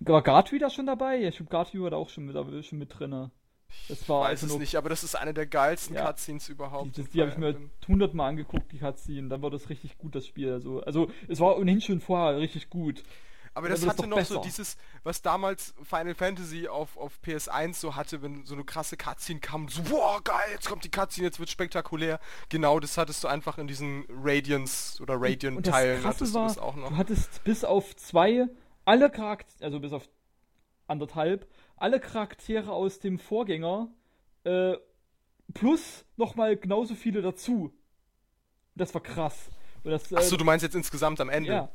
War 0.00 0.22
Gartry 0.22 0.58
da 0.58 0.70
schon 0.70 0.86
dabei? 0.86 1.16
Ja, 1.16 1.28
ich 1.28 1.36
glaube, 1.36 1.50
Gartry 1.50 1.82
war 1.82 1.90
da 1.90 1.96
auch 1.96 2.08
schon 2.08 2.24
mit, 2.24 2.64
schon 2.64 2.78
mit 2.78 2.98
drin. 2.98 3.30
Das 3.88 4.08
war 4.08 4.22
Weiß 4.22 4.42
also 4.42 4.54
es 4.54 4.60
nicht, 4.60 4.76
aber 4.76 4.88
das 4.88 5.02
ist 5.04 5.14
eine 5.14 5.32
der 5.32 5.46
geilsten 5.46 5.94
Ja. 5.94 6.06
Cutscenes 6.06 6.48
überhaupt. 6.48 6.96
Die, 6.96 7.04
die 7.04 7.20
habe 7.22 7.30
ich 7.30 7.38
mir 7.38 7.56
hundertmal 7.86 8.28
angeguckt, 8.30 8.70
die 8.72 8.78
Cutscene. 8.78 9.28
Dann 9.28 9.40
war 9.42 9.50
das 9.50 9.68
richtig 9.70 9.96
gut, 9.98 10.14
das 10.14 10.26
Spiel. 10.26 10.52
Also, 10.52 10.80
also 10.82 11.10
es 11.28 11.40
war 11.40 11.56
ohnehin 11.58 11.80
schon 11.80 12.00
vorher 12.00 12.38
richtig 12.38 12.68
gut. 12.70 13.02
Aber 13.54 13.66
Aber 13.66 13.68
das 13.70 13.80
das 13.80 13.88
hatte 13.90 14.06
noch 14.06 14.18
so 14.18 14.34
besser. 14.34 14.40
dieses, 14.44 14.76
was 15.02 15.22
damals 15.22 15.74
Final 15.82 16.14
Fantasy 16.14 16.68
auf, 16.68 16.96
auf 16.96 17.18
PS1 17.24 17.74
so 17.74 17.96
hatte, 17.96 18.22
wenn 18.22 18.44
so 18.44 18.54
eine 18.54 18.64
krasse 18.64 18.96
Cutscene 18.96 19.40
kam, 19.40 19.68
so, 19.68 19.82
wow, 19.90 20.22
geil, 20.22 20.36
jetzt 20.52 20.68
kommt 20.68 20.84
die 20.84 20.90
Cutscene, 20.90 21.26
jetzt 21.26 21.40
wird 21.40 21.48
spektakulär. 21.50 22.20
Genau, 22.50 22.78
das 22.78 22.96
hattest 22.98 23.24
du 23.24 23.28
einfach 23.28 23.58
in 23.58 23.66
diesen 23.66 24.04
Radiance 24.10 25.02
oder 25.02 25.14
Radiant-Teilen 25.18 26.04
hattest 26.04 26.34
war, 26.34 26.42
du 26.42 26.48
das 26.48 26.58
auch 26.58 26.76
noch. 26.76 26.90
du 26.90 26.96
hattest 26.98 27.42
bis 27.44 27.64
auf 27.64 27.96
zwei 27.96 28.46
alle 28.84 29.10
Charaktere, 29.10 29.64
also 29.64 29.80
bis 29.80 29.92
auf 29.92 30.08
anderthalb, 30.86 31.48
alle 31.80 32.00
Charaktere 32.00 32.72
aus 32.72 32.98
dem 33.00 33.18
Vorgänger 33.18 33.88
äh, 34.44 34.74
plus 35.54 36.04
nochmal 36.16 36.56
genauso 36.56 36.94
viele 36.94 37.22
dazu. 37.22 37.72
Das 38.74 38.94
war 38.94 39.02
krass. 39.02 39.50
Und 39.84 39.90
das, 39.90 40.10
äh, 40.12 40.16
Achso, 40.16 40.36
du 40.36 40.44
meinst 40.44 40.62
jetzt 40.62 40.74
insgesamt 40.74 41.20
am 41.20 41.28
Ende? 41.28 41.50
ja. 41.52 41.68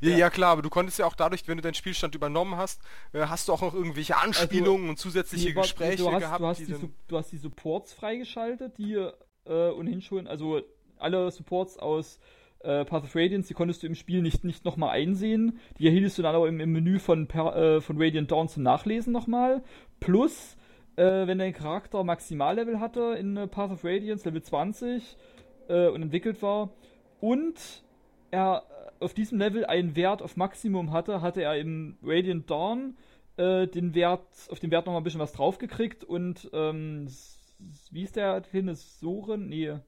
Ja, 0.00 0.10
Ja. 0.10 0.16
ja, 0.16 0.30
klar, 0.30 0.52
aber 0.52 0.62
du 0.62 0.70
konntest 0.70 0.98
ja 1.00 1.06
auch 1.06 1.16
dadurch, 1.16 1.48
wenn 1.48 1.56
du 1.56 1.62
deinen 1.62 1.74
Spielstand 1.74 2.14
übernommen 2.14 2.56
hast, 2.56 2.80
äh, 3.12 3.26
hast 3.26 3.48
du 3.48 3.52
auch 3.52 3.62
noch 3.62 3.74
irgendwelche 3.74 4.16
Anspielungen 4.16 4.88
und 4.88 4.96
zusätzliche 4.98 5.48
Nee, 5.48 5.54
Gespräche 5.54 6.04
du 6.04 6.12
hast, 6.12 6.20
gehabt, 6.20 6.40
du 6.40 6.46
hast, 6.46 6.58
die 6.60 6.66
die, 6.66 6.90
du 7.08 7.18
hast 7.18 7.32
die 7.32 7.38
Supports 7.38 7.92
freigeschaltet, 7.92 8.78
die 8.78 8.94
äh, 8.94 9.70
ohnehin 9.70 10.00
schon, 10.00 10.28
also 10.28 10.62
alle 10.98 11.28
Supports 11.32 11.78
aus 11.78 12.20
äh, 12.62 12.84
Path 12.84 13.04
of 13.04 13.14
Radiance, 13.14 13.48
die 13.48 13.54
konntest 13.54 13.82
du 13.82 13.86
im 13.86 13.94
Spiel 13.94 14.22
nicht, 14.22 14.44
nicht 14.44 14.64
nochmal 14.64 14.90
einsehen. 14.90 15.58
Die 15.78 15.86
erhieltest 15.86 16.18
du 16.18 16.22
dann 16.22 16.34
aber 16.34 16.48
im, 16.48 16.60
im 16.60 16.72
Menü 16.72 16.98
von, 16.98 17.26
per, 17.26 17.56
äh, 17.56 17.80
von 17.80 18.00
Radiant 18.00 18.30
Dawn 18.30 18.48
zum 18.48 18.62
Nachlesen 18.62 19.12
nochmal. 19.12 19.62
Plus, 20.00 20.56
äh, 20.96 21.26
wenn 21.26 21.38
dein 21.38 21.52
Charakter 21.52 22.04
Maximallevel 22.04 22.80
hatte 22.80 23.16
in 23.18 23.36
äh, 23.36 23.46
Path 23.46 23.70
of 23.70 23.84
Radiance, 23.84 24.28
Level 24.28 24.42
20 24.42 25.16
äh, 25.68 25.88
und 25.88 26.02
entwickelt 26.02 26.42
war 26.42 26.70
und 27.20 27.82
er 28.30 28.64
äh, 29.00 29.04
auf 29.04 29.14
diesem 29.14 29.38
Level 29.38 29.64
einen 29.64 29.96
Wert 29.96 30.22
auf 30.22 30.36
Maximum 30.36 30.92
hatte, 30.92 31.20
hatte 31.22 31.42
er 31.42 31.56
im 31.56 31.98
Radiant 32.02 32.50
Dawn 32.50 32.96
den 33.38 33.94
Wert, 33.94 34.28
auf 34.50 34.60
den 34.60 34.70
Wert 34.70 34.84
nochmal 34.84 35.00
ein 35.00 35.04
bisschen 35.04 35.18
was 35.18 35.32
draufgekriegt 35.32 36.04
und 36.04 36.50
ähm, 36.52 37.08
wie 37.90 38.02
ist 38.02 38.16
der 38.16 38.42
kleine 38.42 38.74
Soren? 38.74 39.48
Nee, 39.48 39.78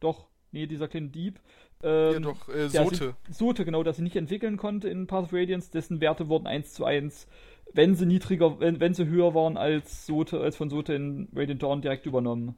doch, 0.00 0.26
nee, 0.50 0.66
dieser 0.66 0.88
kleine 0.88 1.08
Dieb. 1.08 1.40
Ähm, 1.82 2.12
ja, 2.12 2.20
doch, 2.20 2.48
äh, 2.48 2.68
Sote. 2.68 3.14
sie- 3.28 3.32
Sote, 3.32 3.64
genau, 3.64 3.82
das 3.82 3.96
sie 3.96 4.02
nicht 4.02 4.16
entwickeln 4.16 4.56
konnte 4.56 4.88
in 4.88 5.06
Path 5.06 5.24
of 5.24 5.32
Radiance, 5.32 5.70
dessen 5.70 6.00
Werte 6.00 6.28
wurden 6.28 6.46
1 6.46 6.74
zu 6.74 6.84
1, 6.84 7.26
wenn 7.72 7.94
sie 7.94 8.04
niedriger, 8.06 8.60
wenn, 8.60 8.80
wenn 8.80 8.94
sie 8.94 9.06
höher 9.06 9.34
waren 9.34 9.56
als 9.56 10.06
Sote, 10.06 10.40
als 10.40 10.56
von 10.56 10.68
Sote 10.70 10.92
in 10.94 11.28
Radiant 11.34 11.62
Dawn 11.62 11.80
direkt 11.82 12.04
übernommen. 12.06 12.56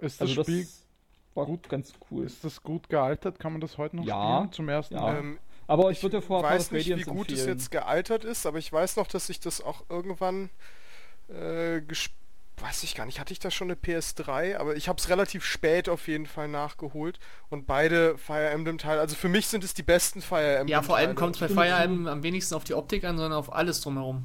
Ist 0.00 0.20
das 0.20 0.30
Also 0.30 0.42
Spiel, 0.42 0.62
das 0.62 0.84
war 1.34 1.46
gut, 1.46 1.68
ganz 1.68 1.92
cool. 2.10 2.24
ist 2.24 2.44
das 2.44 2.62
gut 2.62 2.88
gealtert? 2.88 3.38
Kann 3.38 3.52
man 3.52 3.60
das 3.60 3.78
heute 3.78 3.96
noch 3.96 4.04
Ja. 4.04 4.38
spielen? 4.38 4.52
Zum 4.52 4.68
ersten 4.68 4.94
Ja. 4.94 5.00
Mal? 5.02 5.18
Ähm, 5.18 5.38
Aber 5.70 5.90
ich 5.90 6.02
würde 6.02 6.16
ja 6.16 6.22
Ich 6.22 6.28
Path 6.28 6.42
weiß 6.44 6.66
of 6.68 6.72
nicht, 6.72 6.86
wie 6.86 6.92
Radiance 6.92 7.10
gut 7.10 7.26
es 7.26 7.32
empfehlen. 7.40 7.58
jetzt 7.58 7.70
gealtert 7.70 8.24
ist, 8.24 8.46
aber 8.46 8.56
ich 8.58 8.72
weiß 8.72 8.96
noch, 8.96 9.06
dass 9.06 9.28
ich 9.28 9.38
das 9.38 9.60
auch 9.60 9.84
irgendwann 9.90 10.48
äh, 11.28 11.82
gesp- 11.86 12.08
weiß 12.60 12.82
ich 12.82 12.94
gar 12.94 13.06
nicht, 13.06 13.20
hatte 13.20 13.32
ich 13.32 13.38
da 13.38 13.50
schon 13.50 13.70
eine 13.70 13.78
PS3, 13.78 14.56
aber 14.56 14.76
ich 14.76 14.88
habe 14.88 14.98
es 14.98 15.08
relativ 15.08 15.44
spät 15.44 15.88
auf 15.88 16.08
jeden 16.08 16.26
Fall 16.26 16.48
nachgeholt 16.48 17.18
und 17.50 17.66
beide 17.66 18.18
Fire 18.18 18.48
Emblem 18.48 18.78
Teile, 18.78 19.00
also 19.00 19.16
für 19.16 19.28
mich 19.28 19.46
sind 19.46 19.64
es 19.64 19.74
die 19.74 19.82
besten 19.82 20.20
Fire 20.20 20.56
Emblem 20.56 20.68
Ja, 20.68 20.82
vor 20.82 20.96
allem 20.96 21.08
Teile. 21.08 21.14
kommt 21.16 21.36
es 21.36 21.40
bei 21.40 21.48
Fire. 21.48 21.82
Emblem 21.82 22.06
am 22.06 22.22
wenigsten 22.22 22.54
auf 22.54 22.64
die 22.64 22.74
Optik 22.74 23.04
an, 23.04 23.16
sondern 23.16 23.38
auf 23.38 23.52
alles 23.52 23.80
drumherum. 23.80 24.24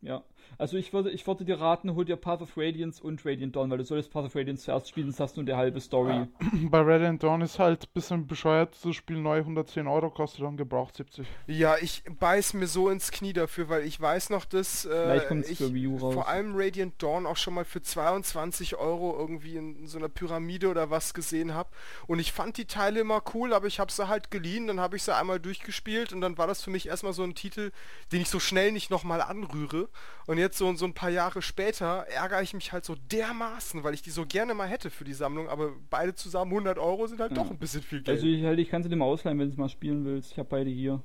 Ja. 0.00 0.22
Also 0.60 0.76
ich 0.76 0.92
würde, 0.92 1.10
ich 1.10 1.24
würde 1.24 1.44
dir 1.44 1.60
raten, 1.60 1.94
hol 1.94 2.04
dir 2.04 2.16
Path 2.16 2.42
of 2.42 2.56
Radiance 2.56 3.00
und 3.00 3.24
Radiant 3.24 3.54
Dawn, 3.54 3.70
weil 3.70 3.78
du 3.78 3.84
solltest 3.84 4.10
Path 4.10 4.24
of 4.24 4.34
Radiance 4.34 4.64
zuerst 4.64 4.88
spielen, 4.88 5.06
sonst 5.06 5.20
hast 5.20 5.36
du 5.36 5.42
nur 5.42 5.46
die 5.46 5.54
halbe 5.54 5.80
Story. 5.80 6.26
Bei 6.68 6.80
Radiant 6.80 7.22
Dawn 7.22 7.42
ist 7.42 7.60
halt 7.60 7.84
ein 7.84 7.92
bisschen 7.94 8.26
bescheuert, 8.26 8.76
das 8.82 8.96
Spiel 8.96 9.18
neu 9.18 9.38
110 9.38 9.86
Euro 9.86 10.10
kostet 10.10 10.40
und 10.40 10.56
gebraucht 10.56 10.96
70. 10.96 11.28
Ja, 11.46 11.76
ich 11.80 12.02
beiß 12.18 12.54
mir 12.54 12.66
so 12.66 12.90
ins 12.90 13.12
Knie 13.12 13.32
dafür, 13.32 13.68
weil 13.68 13.84
ich 13.84 14.00
weiß 14.00 14.30
noch, 14.30 14.44
dass 14.44 14.84
äh, 14.84 15.18
ich 15.48 15.58
für 15.58 15.72
Wii 15.72 15.86
U 15.86 15.96
raus. 15.96 16.14
vor 16.14 16.26
allem 16.26 16.54
Radiant 16.56 17.00
Dawn 17.00 17.24
auch 17.24 17.36
schon 17.36 17.54
mal 17.54 17.64
für 17.64 17.80
22 17.80 18.74
Euro 18.76 19.16
irgendwie 19.16 19.56
in 19.56 19.86
so 19.86 19.98
einer 19.98 20.08
Pyramide 20.08 20.68
oder 20.68 20.90
was 20.90 21.14
gesehen 21.14 21.54
habe. 21.54 21.68
Und 22.08 22.18
ich 22.18 22.32
fand 22.32 22.56
die 22.56 22.64
Teile 22.64 22.98
immer 22.98 23.22
cool, 23.32 23.52
aber 23.52 23.68
ich 23.68 23.78
habe 23.78 23.92
sie 23.92 24.08
halt 24.08 24.32
geliehen, 24.32 24.66
dann 24.66 24.80
habe 24.80 24.96
ich 24.96 25.04
sie 25.04 25.14
einmal 25.14 25.38
durchgespielt 25.38 26.12
und 26.12 26.20
dann 26.20 26.36
war 26.36 26.48
das 26.48 26.62
für 26.62 26.70
mich 26.70 26.88
erstmal 26.88 27.12
so 27.12 27.22
ein 27.22 27.36
Titel, 27.36 27.70
den 28.10 28.22
ich 28.22 28.28
so 28.28 28.40
schnell 28.40 28.72
nicht 28.72 28.90
nochmal 28.90 29.22
anrühre. 29.22 29.88
Und 30.26 30.38
jetzt 30.38 30.47
so, 30.54 30.72
so 30.74 30.84
ein 30.84 30.94
paar 30.94 31.10
Jahre 31.10 31.42
später 31.42 32.06
ärgere 32.08 32.42
ich 32.42 32.54
mich 32.54 32.72
halt 32.72 32.84
so 32.84 32.94
dermaßen, 33.10 33.82
weil 33.84 33.94
ich 33.94 34.02
die 34.02 34.10
so 34.10 34.24
gerne 34.26 34.54
mal 34.54 34.68
hätte 34.68 34.90
für 34.90 35.04
die 35.04 35.12
Sammlung, 35.14 35.48
aber 35.48 35.72
beide 35.90 36.14
zusammen 36.14 36.52
100 36.52 36.78
Euro 36.78 37.06
sind 37.06 37.20
halt 37.20 37.32
Ja. 37.32 37.42
doch 37.42 37.50
ein 37.50 37.58
bisschen 37.58 37.82
viel 37.82 38.02
Geld. 38.02 38.16
Also 38.16 38.26
ich, 38.26 38.44
halt, 38.44 38.58
ich 38.58 38.68
kann 38.68 38.82
sie 38.82 38.88
dir 38.88 38.96
mal 38.96 39.04
ausleihen, 39.06 39.38
wenn 39.38 39.48
du 39.48 39.52
es 39.52 39.58
mal 39.58 39.68
spielen 39.68 40.04
willst. 40.04 40.32
Ich 40.32 40.38
habe 40.38 40.48
beide 40.48 40.70
hier. 40.70 41.02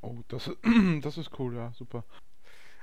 Oh, 0.00 0.16
das, 0.28 0.50
das 1.02 1.18
ist 1.18 1.30
cool, 1.38 1.54
ja, 1.56 1.72
super. 1.72 2.04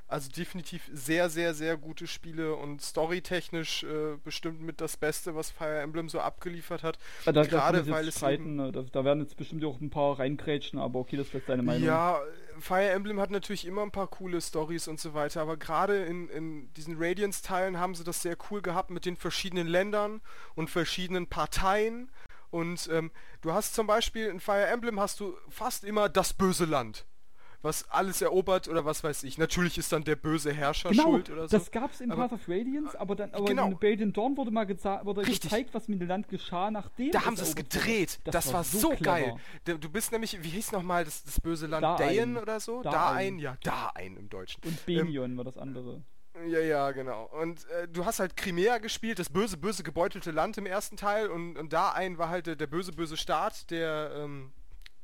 Also 0.08 0.30
definitiv 0.32 0.88
sehr, 0.93 1.30
sehr, 1.32 1.56
sehr 1.56 1.78
gute 1.78 2.06
Spiele 2.06 2.54
und 2.56 2.80
storytechnisch 2.80 3.84
äh, 3.86 4.18
bestimmt 4.24 4.62
mit 4.62 4.80
das 4.80 4.98
Beste, 4.98 5.34
was 5.36 5.50
Fire 5.50 5.80
Emblem 5.80 6.10
so 6.10 6.20
abgeliefert 6.20 6.84
hat. 6.84 7.00
Da, 7.26 7.32
da, 7.32 7.41
Gerade 7.43 7.88
weil 7.89 8.06
jetzt 8.06 8.16
es 8.16 8.20
streiten, 8.20 8.56
ne? 8.56 8.72
da, 8.72 8.84
da 8.84 9.04
werden 9.04 9.22
jetzt 9.22 9.36
bestimmt 9.36 9.66
auch 9.66 9.82
ein 9.82 9.89
paar 9.89 10.20
reingrätschen, 10.20 10.78
aber 10.78 11.00
okay, 11.00 11.18
das 11.18 11.28
ist 11.28 11.34
jetzt 11.34 11.50
deine 11.50 11.64
Meinung. 11.64 11.88
Ja, 11.88 12.20
Fire 12.60 12.89
Emblem 12.89 13.20
hat 13.20 13.32
natürlich 13.32 13.66
immer 13.66 13.82
ein 13.82 13.91
paar 13.91 14.08
coole 14.08 14.41
Stories 14.41 14.88
und 14.88 14.99
so 14.99 15.14
weiter, 15.14 15.41
aber 15.41 15.58
gerade 15.58 16.06
in, 16.06 16.30
in 16.30 16.74
diesen 16.74 16.95
Radiance-Teilen 16.97 17.80
haben 17.80 17.95
sie 17.95 18.03
das 18.03 18.22
sehr 18.22 18.38
cool 18.49 18.62
gehabt 18.62 18.89
mit 18.89 19.06
den 19.06 19.18
verschiedenen 19.18 19.68
Ländern 19.68 20.22
und 20.56 20.70
verschiedenen 20.70 21.28
Parteien. 21.28 22.12
Und 22.51 22.89
ähm, 22.91 23.12
du 23.41 23.53
hast 23.53 23.76
zum 23.76 23.88
Beispiel 23.88 24.28
in 24.28 24.39
Fire 24.39 24.68
Emblem 24.68 24.99
hast 24.99 25.20
du 25.20 25.36
fast 25.49 25.84
immer 25.84 26.10
das 26.10 26.34
böse 26.34 26.66
Land. 26.66 27.06
Was 27.66 27.89
alles 27.89 28.22
erobert 28.22 28.70
oder 28.70 28.86
was 28.86 29.03
weiß 29.03 29.24
ich. 29.24 29.38
Natürlich 29.38 29.78
ist 29.78 29.91
dann 29.91 30.05
der 30.05 30.16
böse 30.16 30.53
Herrscher 30.53 30.91
Genau, 30.91 31.03
schuld 31.03 31.30
oder 31.30 31.49
so. 31.49 31.57
das 31.57 31.70
gab's 31.72 31.99
in 31.99 32.11
Aber- 32.11 32.30
Path 32.30 32.34
of 32.39 32.47
Radiance, 32.47 32.97
aber 32.97 33.16
dann 33.16 33.34
aber 33.34 33.43
Genau. 33.45 33.66
in 33.68 33.74
Rebellion 33.74 34.13
Dawn 34.13 34.38
wurde 34.38 34.51
mal 34.51 34.66
wurde 34.70 35.24
gezeigt, 35.24 35.74
was 35.74 35.88
mit 35.89 35.99
dem 35.99 36.07
Land 36.07 36.30
geschah, 36.30 36.72
nachdem 36.72 37.11
Da 37.11 37.26
haben 37.26 37.36
sie 37.36 37.43
es 37.43 37.55
gedreht. 37.55 38.20
Das, 38.24 38.53
war, 38.53 38.63
so, 38.63 38.89
clever. 38.91 39.03
geil. 39.03 39.78
Du 39.80 39.89
bist 39.89 40.11
nämlich, 40.11 40.41
wie 40.41 40.49
hieß 40.49 40.72
nochmal 40.72 41.03
das, 41.03 41.24
das 41.24 41.41
böse 41.41 41.68
Land? 41.68 41.99
Dain 41.99 42.38
oder 42.38 42.59
so? 42.59 42.82
Daein. 42.84 42.93
Daein, 42.93 43.39
ja, 43.39 43.57
Daein 43.63 44.16
im 44.16 44.30
Deutschen. 44.30 44.61
Und 44.63 44.86
Benion 44.86 45.36
war 45.36 45.43
das 45.43 45.57
andere. 45.57 46.03
Ja, 46.47 46.59
ja, 46.59 46.91
genau. 46.91 47.30
Und 47.41 47.66
äh, 47.70 47.88
du 47.88 48.05
hast 48.05 48.20
halt 48.20 48.36
Crimea 48.38 48.78
gespielt, 48.78 49.20
das 49.20 49.30
böse, 49.30 49.57
böse 49.57 49.84
gebeutelte 49.84 50.32
Land 50.32 50.57
im 50.57 50.66
ersten 50.66 50.97
Teil 50.97 51.28
und, 51.30 51.57
und 51.57 51.72
Daein 51.74 52.18
war 52.18 52.30
halt 52.30 52.45
der, 52.47 52.55
der 52.55 52.68
böse, 52.68 52.91
böse 52.91 53.16
Staat, 53.18 53.72
der, 53.72 54.11
ähm, 54.18 54.51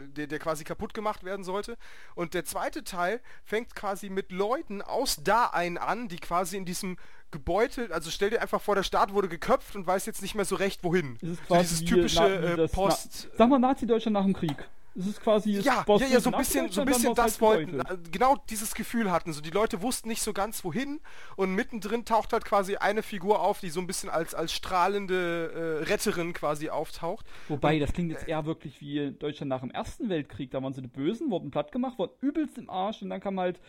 der, 0.07 0.27
der 0.27 0.39
quasi 0.39 0.63
kaputt 0.63 0.93
gemacht 0.93 1.23
werden 1.23 1.43
sollte. 1.43 1.77
Und 2.15 2.33
der 2.33 2.45
zweite 2.45 2.83
Teil 2.83 3.21
fängt 3.43 3.75
quasi 3.75 4.09
mit 4.09 4.31
Leuten 4.31 4.81
aus 4.81 5.23
Daein 5.23 5.77
an, 5.77 6.07
die 6.07 6.17
quasi 6.17 6.57
in 6.57 6.65
diesem 6.65 6.97
gebeutelt, 7.31 7.93
also 7.93 8.11
stell 8.11 8.29
dir 8.29 8.41
einfach 8.41 8.61
vor, 8.61 8.75
der 8.75 8.83
Staat 8.83 9.13
wurde 9.13 9.29
geköpft 9.29 9.77
und 9.77 9.87
weiß 9.87 10.05
jetzt 10.05 10.21
nicht 10.21 10.35
mehr 10.35 10.43
so 10.43 10.55
recht 10.55 10.83
wohin. 10.83 11.17
Es 11.21 11.29
ist 11.29 11.41
So 11.47 11.55
dieses 11.55 11.85
typische 11.85 12.19
na- 12.19 12.27
äh, 12.27 12.57
das 12.57 12.71
Post... 12.73 13.29
Na, 13.31 13.37
sag 13.37 13.49
mal 13.49 13.59
Nazi-Deutschland 13.59 14.13
nach 14.13 14.25
dem 14.25 14.33
Krieg. 14.33 14.67
Es 14.95 15.07
ist 15.07 15.21
quasi 15.21 15.55
es 15.55 15.65
Ja, 15.65 15.85
ja, 15.87 16.05
ja, 16.05 16.19
so 16.19 16.31
ein 16.31 16.37
bisschen, 16.37 16.69
so 16.69 16.81
ein 16.81 16.87
bisschen 16.87 17.15
das 17.15 17.39
wollten, 17.39 17.79
äh, 17.79 17.97
genau 18.11 18.35
dieses 18.49 18.75
Gefühl 18.75 19.09
hatten. 19.11 19.31
So 19.31 19.41
die 19.41 19.49
Leute 19.49 19.81
wussten 19.81 20.09
nicht 20.09 20.21
so 20.21 20.33
ganz 20.33 20.63
wohin 20.63 20.99
und 21.37 21.55
mittendrin 21.55 22.03
taucht 22.03 22.33
halt 22.33 22.43
quasi 22.43 22.75
eine 22.75 23.01
Figur 23.01 23.41
auf, 23.41 23.61
die 23.61 23.69
so 23.69 23.79
ein 23.79 23.87
bisschen 23.87 24.09
als, 24.09 24.35
als 24.35 24.51
strahlende 24.51 25.81
äh, 25.81 25.83
Retterin 25.85 26.33
quasi 26.33 26.69
auftaucht. 26.69 27.25
Wobei, 27.47 27.79
das 27.79 27.93
klingt 27.93 28.11
jetzt 28.11 28.27
eher 28.27 28.45
wirklich 28.45 28.81
wie 28.81 29.11
Deutschland 29.11 29.49
nach 29.49 29.61
dem 29.61 29.71
Ersten 29.71 30.09
Weltkrieg. 30.09 30.51
Da 30.51 30.61
waren 30.61 30.73
sie 30.73 30.81
die 30.81 30.87
Bösen, 30.87 31.31
wurden 31.31 31.51
platt 31.51 31.71
gemacht, 31.71 31.97
wurden 31.97 32.13
übelst 32.19 32.57
im 32.57 32.69
Arsch 32.69 33.01
und 33.01 33.09
dann 33.09 33.21
kam 33.21 33.39
halt 33.39 33.61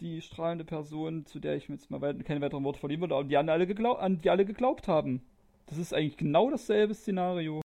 die 0.00 0.20
strahlende 0.20 0.64
Person, 0.64 1.24
zu 1.24 1.38
der 1.38 1.56
ich 1.56 1.68
mir 1.68 1.76
jetzt 1.76 1.90
mal 1.90 2.00
weit, 2.00 2.24
keine 2.24 2.40
weiteren 2.40 2.64
Worte 2.64 2.80
verlieren 2.80 3.02
würde, 3.02 3.14
aber 3.14 3.24
die 3.24 3.36
an 3.36 3.48
alle, 3.48 3.66
an 3.98 4.20
die 4.20 4.30
alle 4.30 4.44
geglaubt 4.44 4.88
haben. 4.88 5.22
Das 5.66 5.78
ist 5.78 5.94
eigentlich 5.94 6.16
genau 6.16 6.50
dasselbe 6.50 6.94
Szenario. 6.94 7.63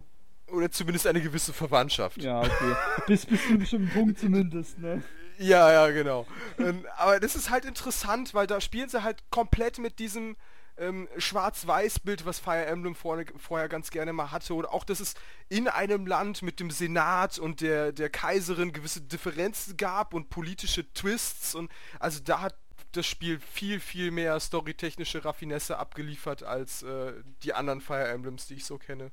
Oder 0.48 0.70
zumindest 0.70 1.06
eine 1.06 1.20
gewisse 1.20 1.52
Verwandtschaft. 1.52 2.22
Ja, 2.22 2.40
okay. 2.40 2.76
bis, 3.06 3.26
bis 3.26 3.42
zu 3.42 3.48
einem 3.48 3.58
bestimmten 3.60 3.90
Punkt 3.90 4.18
zumindest, 4.18 4.78
ne? 4.78 5.02
Ja, 5.38 5.72
ja, 5.72 5.90
genau. 5.90 6.26
ähm, 6.58 6.86
aber 6.96 7.18
das 7.18 7.34
ist 7.34 7.50
halt 7.50 7.64
interessant, 7.64 8.34
weil 8.34 8.46
da 8.46 8.60
spielen 8.60 8.88
sie 8.88 9.02
halt 9.02 9.22
komplett 9.30 9.78
mit 9.78 9.98
diesem 9.98 10.36
ähm, 10.76 11.08
Schwarz-Weiß-Bild, 11.16 12.26
was 12.26 12.38
Fire 12.38 12.64
Emblem 12.66 12.94
vorne, 12.94 13.26
vorher 13.36 13.68
ganz 13.68 13.90
gerne 13.90 14.12
mal 14.12 14.30
hatte. 14.30 14.54
Oder 14.54 14.72
auch, 14.72 14.84
dass 14.84 15.00
es 15.00 15.14
in 15.48 15.68
einem 15.68 16.06
Land 16.06 16.42
mit 16.42 16.60
dem 16.60 16.70
Senat 16.70 17.38
und 17.38 17.60
der, 17.60 17.92
der 17.92 18.10
Kaiserin 18.10 18.72
gewisse 18.72 19.00
Differenzen 19.00 19.76
gab 19.76 20.14
und 20.14 20.30
politische 20.30 20.92
Twists. 20.92 21.54
Und 21.54 21.70
also 21.98 22.20
da 22.22 22.40
hat 22.40 22.56
das 22.92 23.06
Spiel 23.06 23.40
viel, 23.40 23.80
viel 23.80 24.10
mehr 24.10 24.38
storytechnische 24.38 25.24
Raffinesse 25.24 25.78
abgeliefert 25.78 26.42
als 26.42 26.82
äh, 26.82 27.12
die 27.42 27.54
anderen 27.54 27.80
Fire 27.80 28.08
Emblems, 28.08 28.46
die 28.46 28.54
ich 28.54 28.64
so 28.64 28.78
kenne. 28.78 29.10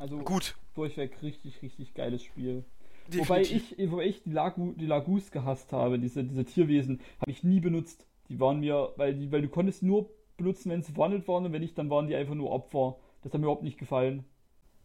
Also 0.00 0.18
Gut, 0.18 0.56
durchweg 0.74 1.22
richtig, 1.22 1.60
richtig 1.60 1.92
geiles 1.92 2.22
Spiel. 2.22 2.64
definitiv. 3.06 3.28
Wobei 3.28 3.42
ich, 3.42 3.90
wobei 3.90 4.06
ich 4.06 4.22
die, 4.22 4.30
Lagu, 4.30 4.72
die 4.72 4.86
Lagus 4.86 5.30
gehasst 5.30 5.72
habe, 5.72 5.98
diese, 5.98 6.24
diese 6.24 6.46
Tierwesen, 6.46 7.00
habe 7.20 7.30
ich 7.30 7.44
nie 7.44 7.60
benutzt. 7.60 8.06
Die 8.30 8.40
waren 8.40 8.60
mir, 8.60 8.92
weil, 8.96 9.14
die, 9.14 9.30
weil 9.30 9.42
du 9.42 9.48
konntest 9.50 9.82
nur 9.82 10.08
benutzen, 10.38 10.70
wenn 10.70 10.82
sie 10.82 10.92
verwandelt 10.92 11.28
waren 11.28 11.44
und 11.44 11.52
wenn 11.52 11.60
nicht, 11.60 11.76
dann 11.76 11.90
waren 11.90 12.06
die 12.06 12.16
einfach 12.16 12.34
nur 12.34 12.50
Opfer. 12.50 12.96
Das 13.22 13.34
hat 13.34 13.40
mir 13.40 13.44
überhaupt 13.46 13.62
nicht 13.62 13.76
gefallen. 13.76 14.24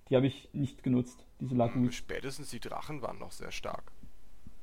Die 0.09 0.17
habe 0.17 0.27
ich 0.27 0.49
nicht 0.51 0.83
genutzt, 0.83 1.25
diese 1.39 1.55
Lagus. 1.55 1.95
Spätestens 1.95 2.49
die 2.49 2.59
Drachen 2.59 3.01
waren 3.01 3.17
noch 3.17 3.31
sehr 3.31 3.53
stark. 3.53 3.93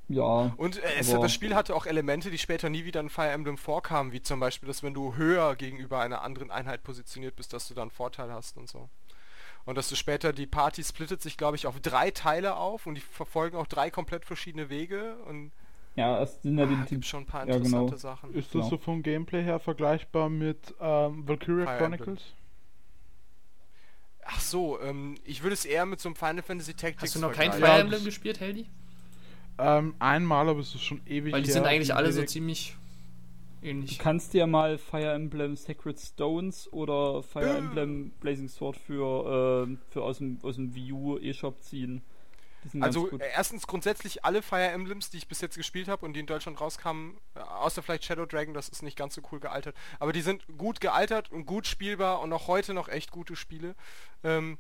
Ja, 0.09 0.53
Und 0.59 0.83
äh, 0.83 0.99
es, 0.99 1.11
das 1.11 1.33
Spiel 1.33 1.55
hatte 1.55 1.75
auch 1.75 1.87
Elemente, 1.87 2.31
die 2.31 2.37
später 2.37 2.69
nie 2.69 2.85
wieder 2.85 3.01
in 3.01 3.09
Fire 3.09 3.31
Emblem 3.31 3.57
vorkamen, 3.57 4.13
wie 4.13 4.21
zum 4.21 4.41
Beispiel, 4.41 4.67
dass 4.67 4.83
wenn 4.83 4.93
du 4.93 5.17
höher 5.17 5.57
gegenüber 5.57 6.01
einer 6.01 6.21
anderen 6.21 6.51
Einheit 6.51 6.83
positioniert 6.83 7.37
bist, 7.37 7.55
dass 7.55 7.69
du 7.69 7.75
dann 7.75 7.91
Vorteil 7.91 8.31
hast 8.31 8.59
und 8.59 8.69
so. 8.69 8.91
Und 9.65 9.77
dass 9.77 9.89
du 9.89 9.95
später, 9.95 10.33
die 10.33 10.47
Party 10.47 10.83
splittet 10.83 11.23
sich, 11.23 11.37
glaube 11.37 11.57
ich, 11.57 11.67
auf 11.67 11.79
drei 11.81 12.11
Teile 12.11 12.57
auf 12.57 12.87
und 12.87 12.97
die 12.97 13.01
verfolgen 13.01 13.57
auch 13.57 13.67
drei 13.67 13.91
komplett 13.91 14.25
verschiedene 14.25 14.69
Wege 14.71 15.17
und 15.27 15.53
ja, 15.95 16.23
es 16.23 16.41
sind 16.41 16.57
ja 16.59 16.65
die, 16.65 16.75
ah, 16.75 16.85
die 16.89 16.95
gibt 16.95 17.05
schon 17.05 17.25
ein 17.25 17.27
paar 17.27 17.41
ja, 17.47 17.59
genau. 17.59 17.65
interessante 17.85 17.99
Sachen. 17.99 18.35
Ist 18.35 18.47
das 18.47 18.53
Genau. 18.53 18.69
so 18.71 18.79
vom 18.79 19.03
Gameplay 19.03 19.43
her 19.45 19.59
vergleichbar 19.61 20.31
mit 20.31 20.75
ähm, 20.81 21.29
Valkyria 21.29 21.67
Fire 21.67 21.85
Emblem. 21.85 22.01
Chronicles? 22.01 22.33
Ach 24.25 24.41
so, 24.41 24.81
ähm, 24.81 25.17
ich 25.25 25.43
würde 25.43 25.55
es 25.55 25.65
eher 25.65 25.85
mit 25.85 26.01
so 26.01 26.09
einem 26.09 26.17
Final 26.17 26.43
Fantasy 26.43 26.75
Tactics 26.75 27.03
Hast 27.03 27.17
du 27.17 27.21
noch 27.21 27.33
kein. 27.33 27.53
Fire 27.53 27.81
Emblem 27.81 28.05
gespielt, 28.05 28.41
Heldi? 28.41 28.67
Ähm, 29.59 29.95
einmal, 29.99 30.49
aber 30.49 30.61
es 30.61 30.75
ist 30.75 30.83
schon 30.83 31.03
ewig 31.07 31.33
Weil 31.33 31.43
die 31.43 31.49
her. 31.49 31.55
sind 31.55 31.67
eigentlich 31.67 31.95
alle 31.95 32.11
so 32.13 32.23
Wenig- 32.23 32.77
ziemlich 33.63 33.91
Du 33.91 33.95
ähnlich. 33.95 33.99
kannst 33.99 34.33
dir 34.35 34.47
mal 34.47 34.79
Fire 34.79 35.13
Emblem 35.13 35.57
Sacred 35.57 35.99
Stones 36.01 36.73
oder 36.73 37.23
Fire 37.23 37.55
Äh. 37.55 37.59
Emblem 37.59 38.11
Blazing 38.21 38.49
Sword 38.49 38.77
für, 38.77 39.69
äh, 39.69 39.77
für 39.91 40.03
aus 40.03 40.19
dem, 40.19 40.39
aus 40.43 40.57
dem 40.57 40.75
Wii 40.75 40.93
U 40.93 41.19
eShop 41.19 41.63
ziehen. 41.63 42.03
Also 42.81 43.19
erstens 43.19 43.67
grundsätzlich 43.67 44.25
alle 44.25 44.41
Fire 44.41 44.69
Emblems, 44.69 45.11
die 45.11 45.17
ich 45.17 45.27
bis 45.27 45.41
jetzt 45.41 45.57
gespielt 45.57 45.89
habe 45.89 46.07
und 46.07 46.13
die 46.13 46.21
in 46.21 46.27
Deutschland 46.27 46.61
rauskamen, 46.61 47.17
äh, 47.35 47.41
außer 47.41 47.83
vielleicht 47.83 48.05
Shadow 48.05 48.25
Dragon, 48.25 48.55
das 48.55 48.69
ist 48.69 48.83
nicht 48.83 48.97
ganz 48.97 49.17
so 49.17 49.23
cool 49.33 49.41
gealtert, 49.41 49.75
aber 49.99 50.13
die 50.13 50.23
sind 50.23 50.45
gut 50.59 50.81
gealtert 50.81 51.33
und 51.33 51.45
gut 51.45 51.67
spielbar 51.67 52.21
und 52.21 52.33
auch 52.33 52.47
heute 52.47 52.73
noch 52.73 52.89
echt 52.89 53.11
gute 53.11 53.35
Spiele. 53.35 53.75
Ähm, 54.23 54.59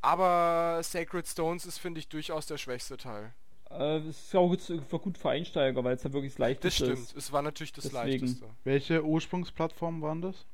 aber 0.00 0.80
Sacred 0.82 1.28
Stones 1.28 1.64
ist, 1.64 1.78
finde 1.78 2.00
ich, 2.00 2.08
durchaus 2.08 2.46
der 2.46 2.58
schwächste 2.58 2.96
Teil. 2.96 3.32
Äh, 3.70 3.98
es 3.98 4.26
ist 4.26 4.36
auch 4.36 4.48
gut, 4.48 4.92
war 4.92 4.98
gut 5.00 5.18
für 5.18 5.30
Einsteiger, 5.30 5.82
weil 5.82 5.94
es 5.96 6.02
ja 6.04 6.12
wirklich 6.12 6.32
das 6.32 6.36
Das 6.36 6.48
Leichteste 6.48 6.84
stimmt, 6.86 6.98
ist. 7.00 7.16
es 7.16 7.32
war 7.32 7.42
natürlich 7.42 7.72
das 7.72 7.84
Deswegen. 7.84 8.26
leichteste. 8.26 8.46
Welche 8.64 9.04
Ursprungsplattformen 9.04 10.02
waren 10.02 10.22
das? 10.22 10.46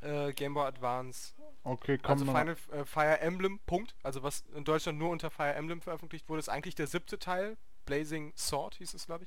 Äh, 0.00 0.32
Game 0.32 0.54
Boy 0.54 0.66
Advance. 0.66 1.34
Okay, 1.64 1.98
komm 1.98 2.12
Also. 2.12 2.24
Final 2.24 2.56
äh, 2.72 2.84
Fire 2.84 3.20
Emblem, 3.20 3.58
Punkt. 3.66 3.94
Also 4.02 4.22
was 4.22 4.44
in 4.54 4.64
Deutschland 4.64 4.98
nur 4.98 5.10
unter 5.10 5.30
Fire 5.30 5.54
Emblem 5.54 5.80
veröffentlicht 5.80 6.28
wurde, 6.28 6.38
ist 6.40 6.48
eigentlich 6.48 6.74
der 6.74 6.86
siebte 6.86 7.18
Teil. 7.18 7.56
Blazing 7.84 8.32
Sword 8.36 8.76
hieß 8.76 8.94
es, 8.94 9.06
glaube 9.06 9.24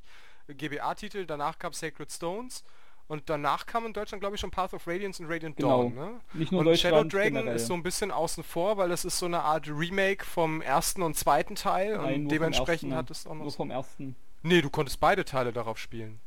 ich. 0.48 0.58
GBA-Titel, 0.58 1.26
danach 1.26 1.60
kam 1.60 1.74
Sacred 1.74 2.12
Stones 2.12 2.64
und 3.08 3.30
danach 3.30 3.66
kam 3.66 3.86
in 3.86 3.94
Deutschland, 3.94 4.22
glaube 4.22 4.36
ich, 4.36 4.42
schon 4.42 4.52
Path 4.52 4.74
of 4.74 4.88
Radiance 4.88 5.22
und 5.22 5.30
Radiant 5.30 5.58
Genau. 5.58 5.84
Dawn. 5.84 5.96
Ne? 5.96 6.20
Nicht 6.34 6.52
nur 6.52 6.66
Und 6.66 6.78
Shadow 6.78 7.04
Dragon 7.04 7.34
generell. 7.34 7.56
ist 7.56 7.68
so 7.68 7.74
ein 7.74 7.84
bisschen 7.84 8.12
außen 8.12 8.44
vor, 8.44 8.78
weil 8.78 8.90
das 8.90 9.04
ist 9.06 9.20
so 9.20 9.26
eine 9.26 9.42
Art 9.42 9.68
Remake 9.68 10.24
vom 10.26 10.62
ersten 10.62 11.02
und 11.02 11.16
zweiten 11.16 11.56
Teil 11.56 11.98
Nein, 11.98 12.00
und 12.00 12.06
nur 12.06 12.18
vom 12.20 12.28
dementsprechend 12.30 12.92
ersten. 12.92 12.96
hat 12.98 13.12
es 13.12 13.28
auch 13.28 13.34
noch... 13.36 13.44
Nur 13.44 13.52
vom 13.52 13.72
ersten. 13.72 14.16
Nee, 14.44 14.62
du 14.62 14.70
konntest 14.70 15.00
beide 15.00 15.26
Teile 15.26 15.52
darauf 15.54 15.78
spielen. 15.78 16.20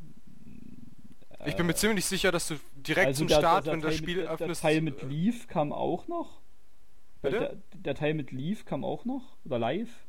Ich 1.46 1.56
bin 1.56 1.66
mir 1.66 1.74
ziemlich 1.74 2.06
sicher, 2.06 2.32
dass 2.32 2.48
du 2.48 2.54
direkt 2.74 3.08
Also 3.08 3.18
zum 3.18 3.28
der, 3.28 3.36
Start, 3.38 3.66
der, 3.66 3.72
wenn 3.74 3.80
Teil 3.82 3.90
das 3.90 3.98
Spiel 3.98 4.16
mit, 4.16 4.24
der, 4.26 4.36
der 4.36 4.44
öffnest... 4.46 4.62
Teil 4.62 4.80
mit 4.80 5.02
äh, 5.02 5.06
Leaf 5.06 5.46
kam 5.46 5.72
auch 5.72 6.06
noch. 6.08 6.40
Bitte? 7.22 7.38
Der, 7.38 7.56
der 7.80 7.94
Teil 7.94 8.14
mit 8.14 8.30
Leaf 8.32 8.64
kam 8.64 8.84
auch 8.84 9.04
noch. 9.04 9.36
Oder 9.44 9.58
live. 9.58 10.03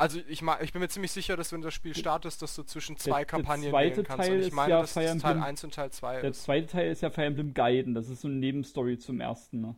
Also 0.00 0.18
ich, 0.28 0.42
ich 0.42 0.72
bin 0.72 0.80
mir 0.80 0.88
ziemlich 0.88 1.12
sicher, 1.12 1.36
dass 1.36 1.52
wenn 1.52 1.60
das 1.60 1.74
Spiel 1.74 1.94
startest, 1.94 2.40
dass 2.40 2.56
du 2.56 2.62
zwischen 2.62 2.96
zwei 2.96 3.18
der 3.18 3.26
Kampagnen 3.26 3.68
zweite 3.70 3.96
wählen 3.98 4.06
kannst. 4.06 4.26
Teil 4.26 4.32
und 4.34 4.40
ich 4.40 4.46
ist 4.48 4.54
meine, 4.54 4.70
ja 4.70 4.80
dass 4.80 4.92
Fire 4.94 5.04
Teil 5.04 5.12
Emblem- 5.32 5.42
1 5.42 5.64
und 5.64 5.74
Teil 5.74 5.90
2 5.90 6.20
Der 6.22 6.30
ist. 6.30 6.42
zweite 6.42 6.66
Teil 6.68 6.90
ist 6.90 7.02
ja 7.02 7.10
Fire 7.10 7.26
Emblem 7.26 7.52
Gaiden. 7.54 7.94
Das 7.94 8.08
ist 8.08 8.22
so 8.22 8.28
eine 8.28 8.36
Nebenstory 8.38 8.98
zum 8.98 9.20
ersten. 9.20 9.60
Ne? 9.60 9.76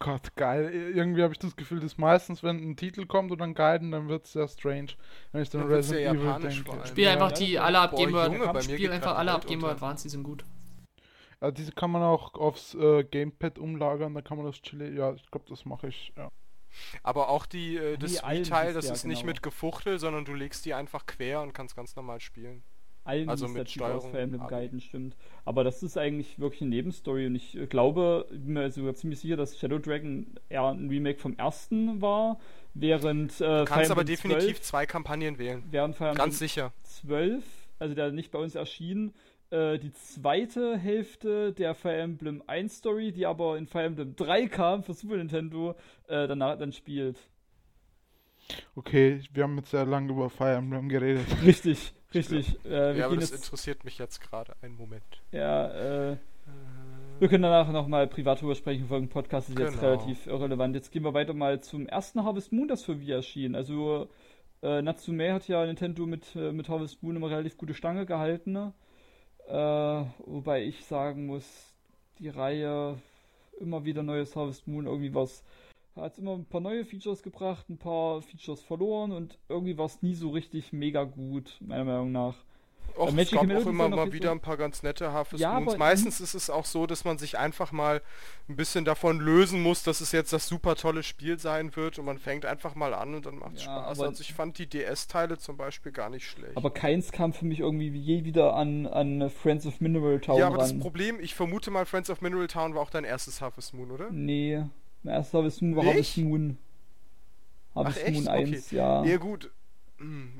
Gott, 0.00 0.34
geil. 0.36 0.70
Irgendwie 0.94 1.22
habe 1.22 1.32
ich 1.32 1.38
das 1.38 1.54
Gefühl, 1.56 1.80
dass 1.80 1.98
meistens, 1.98 2.42
wenn 2.42 2.56
ein 2.56 2.76
Titel 2.76 3.06
kommt 3.06 3.30
oder 3.30 3.44
ein 3.44 3.54
Guiden, 3.54 3.90
dann 3.92 4.08
wird 4.08 4.24
es 4.26 4.32
sehr 4.32 4.48
strange. 4.48 4.88
Wenn 5.32 5.42
ich 5.42 5.50
dann 5.50 5.62
Dann 5.62 5.70
Resident 5.70 6.18
Evil 6.20 6.40
denke. 6.40 6.86
Spiel 6.88 7.04
Ja. 7.04 7.12
einfach 7.12 7.32
die 7.32 7.58
alle 7.58 7.78
ab 7.78 7.94
Game 7.96 8.10
Boy 8.12 8.28
mir 8.30 8.62
Spiel 8.62 8.90
einfach 8.90 9.16
alle 9.16 9.30
die 9.30 9.36
ab 9.36 9.46
Game 9.46 9.60
Boy. 9.60 9.70
Advance, 9.70 10.02
die 10.02 10.08
sind 10.08 10.22
gut. 10.24 10.44
Ja, 11.40 11.52
diese 11.52 11.70
kann 11.70 11.92
man 11.92 12.02
auch 12.02 12.34
aufs 12.34 12.74
äh, 12.74 13.04
Gamepad 13.04 13.60
umlagern, 13.60 14.12
dann 14.14 14.24
kann 14.24 14.36
man 14.36 14.46
das 14.46 14.60
chillen. 14.60 14.96
Ja, 14.96 15.12
ich 15.14 15.30
glaube, 15.30 15.46
das 15.48 15.64
mache 15.64 15.86
ich. 15.88 16.12
Ja. 16.16 16.28
Aber 17.02 17.28
auch 17.28 17.46
die, 17.46 17.76
äh, 17.76 17.96
das 17.96 18.22
allen 18.22 18.44
Wii-Teil, 18.44 18.74
das 18.74 18.86
ja, 18.86 18.92
ist 18.92 19.04
nicht 19.04 19.20
genau. 19.20 19.32
mit 19.32 19.42
Gefuchtel, 19.42 19.98
sondern 19.98 20.24
du 20.24 20.34
legst 20.34 20.64
die 20.64 20.74
einfach 20.74 21.06
quer 21.06 21.42
und 21.42 21.52
kannst 21.52 21.76
ganz 21.76 21.96
normal 21.96 22.20
spielen. 22.20 22.62
Allen 23.08 23.28
Also 23.28 23.46
hieß 23.46 23.54
mit 23.54 23.58
der 23.58 23.64
aus 23.64 23.72
Steuerung 23.72 24.10
Fire 24.10 24.22
Emblem 24.22 24.42
AB. 24.42 24.50
Gaiden, 24.50 24.80
stimmt. 24.80 25.16
Aber 25.46 25.64
das 25.64 25.82
ist 25.82 25.96
eigentlich 25.96 26.38
wirklich 26.38 26.60
eine 26.60 26.70
Nebenstory 26.70 27.26
und 27.26 27.36
ich 27.36 27.56
äh, 27.56 27.66
glaube, 27.66 28.26
ich 28.30 28.38
bin 28.38 28.52
mir 28.52 28.70
sogar 28.70 28.94
ziemlich 28.94 29.20
sicher, 29.20 29.36
dass 29.36 29.58
Shadow 29.58 29.78
Dragon 29.78 30.26
eher 30.50 30.64
ein 30.64 30.88
Remake 30.88 31.18
vom 31.18 31.34
ersten 31.38 32.02
war, 32.02 32.38
während 32.74 33.40
äh, 33.40 33.60
Du 33.60 33.64
kannst 33.64 33.90
aber 33.90 34.02
Emblem 34.02 34.16
definitiv 34.16 34.56
12, 34.56 34.60
zwei 34.60 34.86
Kampagnen 34.86 35.38
wählen. 35.38 35.64
während 35.70 35.96
Fire 35.96 36.14
Ganz 36.14 36.38
sicher. 36.38 36.72
12, 36.82 37.44
also 37.78 37.94
der 37.94 38.12
nicht 38.12 38.30
bei 38.30 38.38
uns 38.38 38.54
erschien, 38.54 39.14
äh, 39.50 39.78
die 39.78 39.92
zweite 39.92 40.76
Hälfte 40.76 41.52
der 41.52 41.74
Fire 41.74 41.96
Emblem 41.96 42.42
1 42.46 42.76
Story, 42.78 43.12
die 43.12 43.26
aber 43.26 43.56
in 43.58 43.66
Fire 43.66 43.84
Emblem 43.84 44.14
3 44.16 44.46
kam 44.48 44.82
für 44.82 44.94
Super 44.94 45.16
Nintendo, 45.16 45.74
äh, 46.06 46.26
danach 46.28 46.58
dann 46.58 46.72
spielt. 46.72 47.18
Okay, 48.74 49.20
wir 49.32 49.42
haben 49.44 49.56
jetzt 49.58 49.70
sehr 49.70 49.84
lange 49.84 50.10
über 50.12 50.30
Fire 50.30 50.54
Emblem 50.54 50.88
geredet. 50.88 51.26
Richtig, 51.44 51.92
richtig. 52.14 52.56
Äh, 52.64 52.70
wir 52.70 52.94
ja, 52.96 53.06
aber 53.06 53.16
das 53.16 53.30
jetzt, 53.30 53.44
interessiert 53.44 53.84
mich 53.84 53.98
jetzt 53.98 54.20
gerade. 54.20 54.54
Einen 54.62 54.76
Moment. 54.76 55.04
ja, 55.32 56.10
äh, 56.12 56.16
wir 57.18 57.28
können 57.28 57.42
danach 57.42 57.70
nochmal 57.72 58.06
privat 58.06 58.40
drüber 58.40 58.54
sprechen, 58.54 58.88
weil 58.88 59.00
ein 59.02 59.08
Podcast 59.08 59.48
ist 59.50 59.58
jetzt 59.58 59.80
Genau. 59.80 59.92
relativ 59.92 60.26
irrelevant. 60.28 60.76
Jetzt 60.76 60.92
gehen 60.92 61.02
wir 61.02 61.14
weiter 61.14 61.34
mal 61.34 61.60
zum 61.60 61.86
ersten 61.88 62.22
Harvest 62.22 62.52
Moon, 62.52 62.68
das 62.68 62.84
für 62.84 63.00
Wii 63.00 63.10
erschien. 63.12 63.54
Also 63.54 64.08
Äh, 64.60 64.82
Natsume 64.82 65.32
hat 65.32 65.46
ja 65.46 65.64
Nintendo 65.64 66.04
mit, 66.04 66.34
äh, 66.34 66.50
mit 66.50 66.68
Harvest 66.68 67.00
Moon 67.02 67.14
immer 67.14 67.30
relativ 67.30 67.56
gute 67.56 67.74
Stange 67.74 68.06
gehalten. 68.06 68.50
Ne? 68.50 68.72
Äh, 69.48 70.04
wobei 70.26 70.64
ich 70.64 70.84
sagen 70.84 71.26
muss, 71.26 71.72
die 72.18 72.28
Reihe 72.28 72.98
immer 73.58 73.84
wieder 73.84 74.02
neues 74.02 74.36
Harvest 74.36 74.68
Moon, 74.68 74.86
irgendwie 74.86 75.14
was 75.14 75.42
hat 75.96 76.18
immer 76.18 76.34
ein 76.34 76.44
paar 76.44 76.60
neue 76.60 76.84
Features 76.84 77.22
gebracht, 77.22 77.68
ein 77.68 77.78
paar 77.78 78.22
Features 78.22 78.62
verloren 78.62 79.10
und 79.10 79.38
irgendwie 79.48 79.76
war 79.78 79.86
es 79.86 80.02
nie 80.02 80.14
so 80.14 80.30
richtig 80.30 80.72
mega 80.72 81.04
gut, 81.04 81.56
meiner 81.60 81.84
Meinung 81.84 82.12
nach. 82.12 82.36
Och, 82.98 83.06
Äh, 83.06 83.08
es 83.10 83.14
Magic 83.14 83.32
gab 83.32 83.42
auch 83.62 83.66
immer 83.66 83.88
mal 83.88 84.12
wieder 84.12 84.28
so- 84.28 84.32
ein 84.32 84.40
paar 84.40 84.56
ganz 84.56 84.82
nette 84.82 85.12
Harvest 85.12 85.40
Ja, 85.40 85.58
Moons. 85.60 85.78
Meistens 85.78 86.20
ist 86.20 86.34
es 86.34 86.50
auch 86.50 86.64
so, 86.64 86.86
dass 86.86 87.04
man 87.04 87.16
sich 87.18 87.38
einfach 87.38 87.70
mal 87.72 88.02
ein 88.48 88.56
bisschen 88.56 88.84
davon 88.84 89.20
lösen 89.20 89.62
muss, 89.62 89.82
dass 89.84 90.00
es 90.00 90.12
jetzt 90.12 90.32
das 90.32 90.48
super 90.48 90.74
tolle 90.74 91.02
Spiel 91.02 91.38
sein 91.38 91.74
wird 91.76 91.98
und 91.98 92.04
man 92.06 92.18
fängt 92.18 92.44
einfach 92.44 92.74
mal 92.74 92.92
an 92.94 93.14
und 93.14 93.26
dann 93.26 93.38
macht 93.38 93.56
es 93.56 93.64
Ja, 93.64 93.76
Spaß. 93.84 94.00
Also 94.00 94.20
ich 94.22 94.34
fand 94.34 94.58
die 94.58 94.66
DS-Teile 94.66 95.38
zum 95.38 95.56
Beispiel 95.56 95.92
gar 95.92 96.10
nicht 96.10 96.26
schlecht. 96.28 96.56
Aber 96.56 96.70
keins 96.70 97.12
kam 97.12 97.32
für 97.32 97.44
mich 97.44 97.60
irgendwie 97.60 97.92
wie 97.92 98.00
je 98.00 98.24
wieder 98.24 98.54
an, 98.54 98.86
an 98.86 99.30
Friends 99.30 99.64
of 99.66 99.80
Mineral 99.80 100.18
Town 100.20 100.38
ja, 100.38 100.46
aber 100.48 100.58
das 100.58 100.70
ran. 100.70 100.80
Problem, 100.80 101.20
ich 101.20 101.34
vermute 101.34 101.70
mal, 101.70 101.86
Friends 101.86 102.10
of 102.10 102.20
Mineral 102.20 102.48
Town 102.48 102.74
war 102.74 102.82
auch 102.82 102.90
dein 102.90 103.04
erstes 103.04 103.40
Harvest 103.40 103.74
Moon, 103.74 103.90
oder? 103.90 104.10
Nee, 104.10 104.62
mein 105.04 105.14
erstes 105.14 105.34
Harvest 105.34 105.62
Moon 105.62 105.76
war 105.76 105.84
Nicht? 105.84 105.94
Harvest 105.94 106.16
Moon. 106.18 106.58
Harvest 107.74 108.02
echt? 108.04 108.14
Moon 108.14 108.28
Okay. 108.28 108.54
1, 108.56 108.70
ja. 108.72 109.04
Ja 109.04 109.16
gut, 109.18 109.50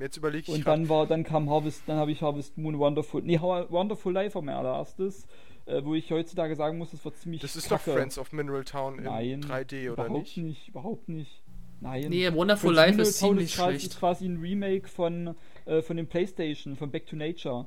jetzt 0.00 0.16
überlege 0.16 0.50
ich 0.50 0.58
Und 0.58 0.66
dann 0.66 0.88
war, 0.88 1.06
dann 1.06 1.24
kam 1.24 1.50
Harvest, 1.50 1.82
dann 1.86 1.96
habe 1.98 2.12
ich 2.12 2.22
Harvest 2.22 2.56
Moon 2.58 2.78
Wonderful, 2.78 3.22
nee, 3.22 3.40
Wonderful 3.40 4.12
Life 4.12 4.34
war 4.36 4.42
mein 4.42 4.54
allererstes, 4.54 5.26
äh, 5.66 5.82
wo 5.84 5.94
ich 5.94 6.10
heutzutage 6.12 6.54
sagen 6.56 6.78
muss, 6.78 6.90
das 6.92 7.04
war 7.04 7.12
ziemlich 7.14 7.40
Das 7.40 7.56
ist 7.56 7.68
kacke. 7.68 7.90
doch 7.90 7.94
Friends 7.96 8.18
of 8.18 8.32
Mineral 8.32 8.64
Town 8.64 8.98
in 8.98 9.04
Nein, 9.04 9.42
3D, 9.42 9.90
oder 9.92 10.06
überhaupt 10.06 10.36
nicht? 10.36 10.68
Überhaupt 10.68 11.08
nicht. 11.08 11.42
Nein. 11.80 12.06
Nee, 12.08 12.32
Wonderful 12.32 12.74
Friends 12.74 12.76
Life 12.76 12.90
Mineral 12.92 13.08
ist 13.08 13.20
Town 13.20 13.28
ziemlich 13.30 13.54
quasi, 13.54 13.70
schlecht. 13.70 13.86
ist 13.92 13.98
quasi 13.98 14.26
ein 14.26 14.40
Remake 14.40 14.88
von, 14.88 15.34
äh, 15.66 15.82
von 15.82 15.96
dem 15.96 16.06
Playstation, 16.08 16.76
von 16.76 16.90
Back 16.90 17.06
to 17.06 17.16
Nature. 17.16 17.66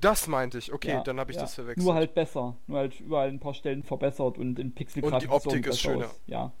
Das 0.00 0.28
meinte 0.28 0.58
ich, 0.58 0.72
okay, 0.72 0.90
Ja, 0.90 1.02
dann 1.02 1.18
habe 1.18 1.32
ich 1.32 1.36
ja. 1.36 1.42
das 1.42 1.54
verwechselt. 1.56 1.84
Nur 1.84 1.94
halt 1.94 2.14
besser. 2.14 2.56
Nur 2.68 2.78
halt 2.78 3.00
überall 3.00 3.28
ein 3.28 3.40
paar 3.40 3.54
Stellen 3.54 3.82
verbessert 3.82 4.38
und 4.38 4.58
in 4.60 4.72
Pixelgrafik 4.72 5.14
Und 5.32 5.44
die 5.44 5.48
Optik 5.48 5.66
ist 5.66 5.80
schöner. 5.80 6.06
aus. 6.06 6.20
Ja. 6.26 6.52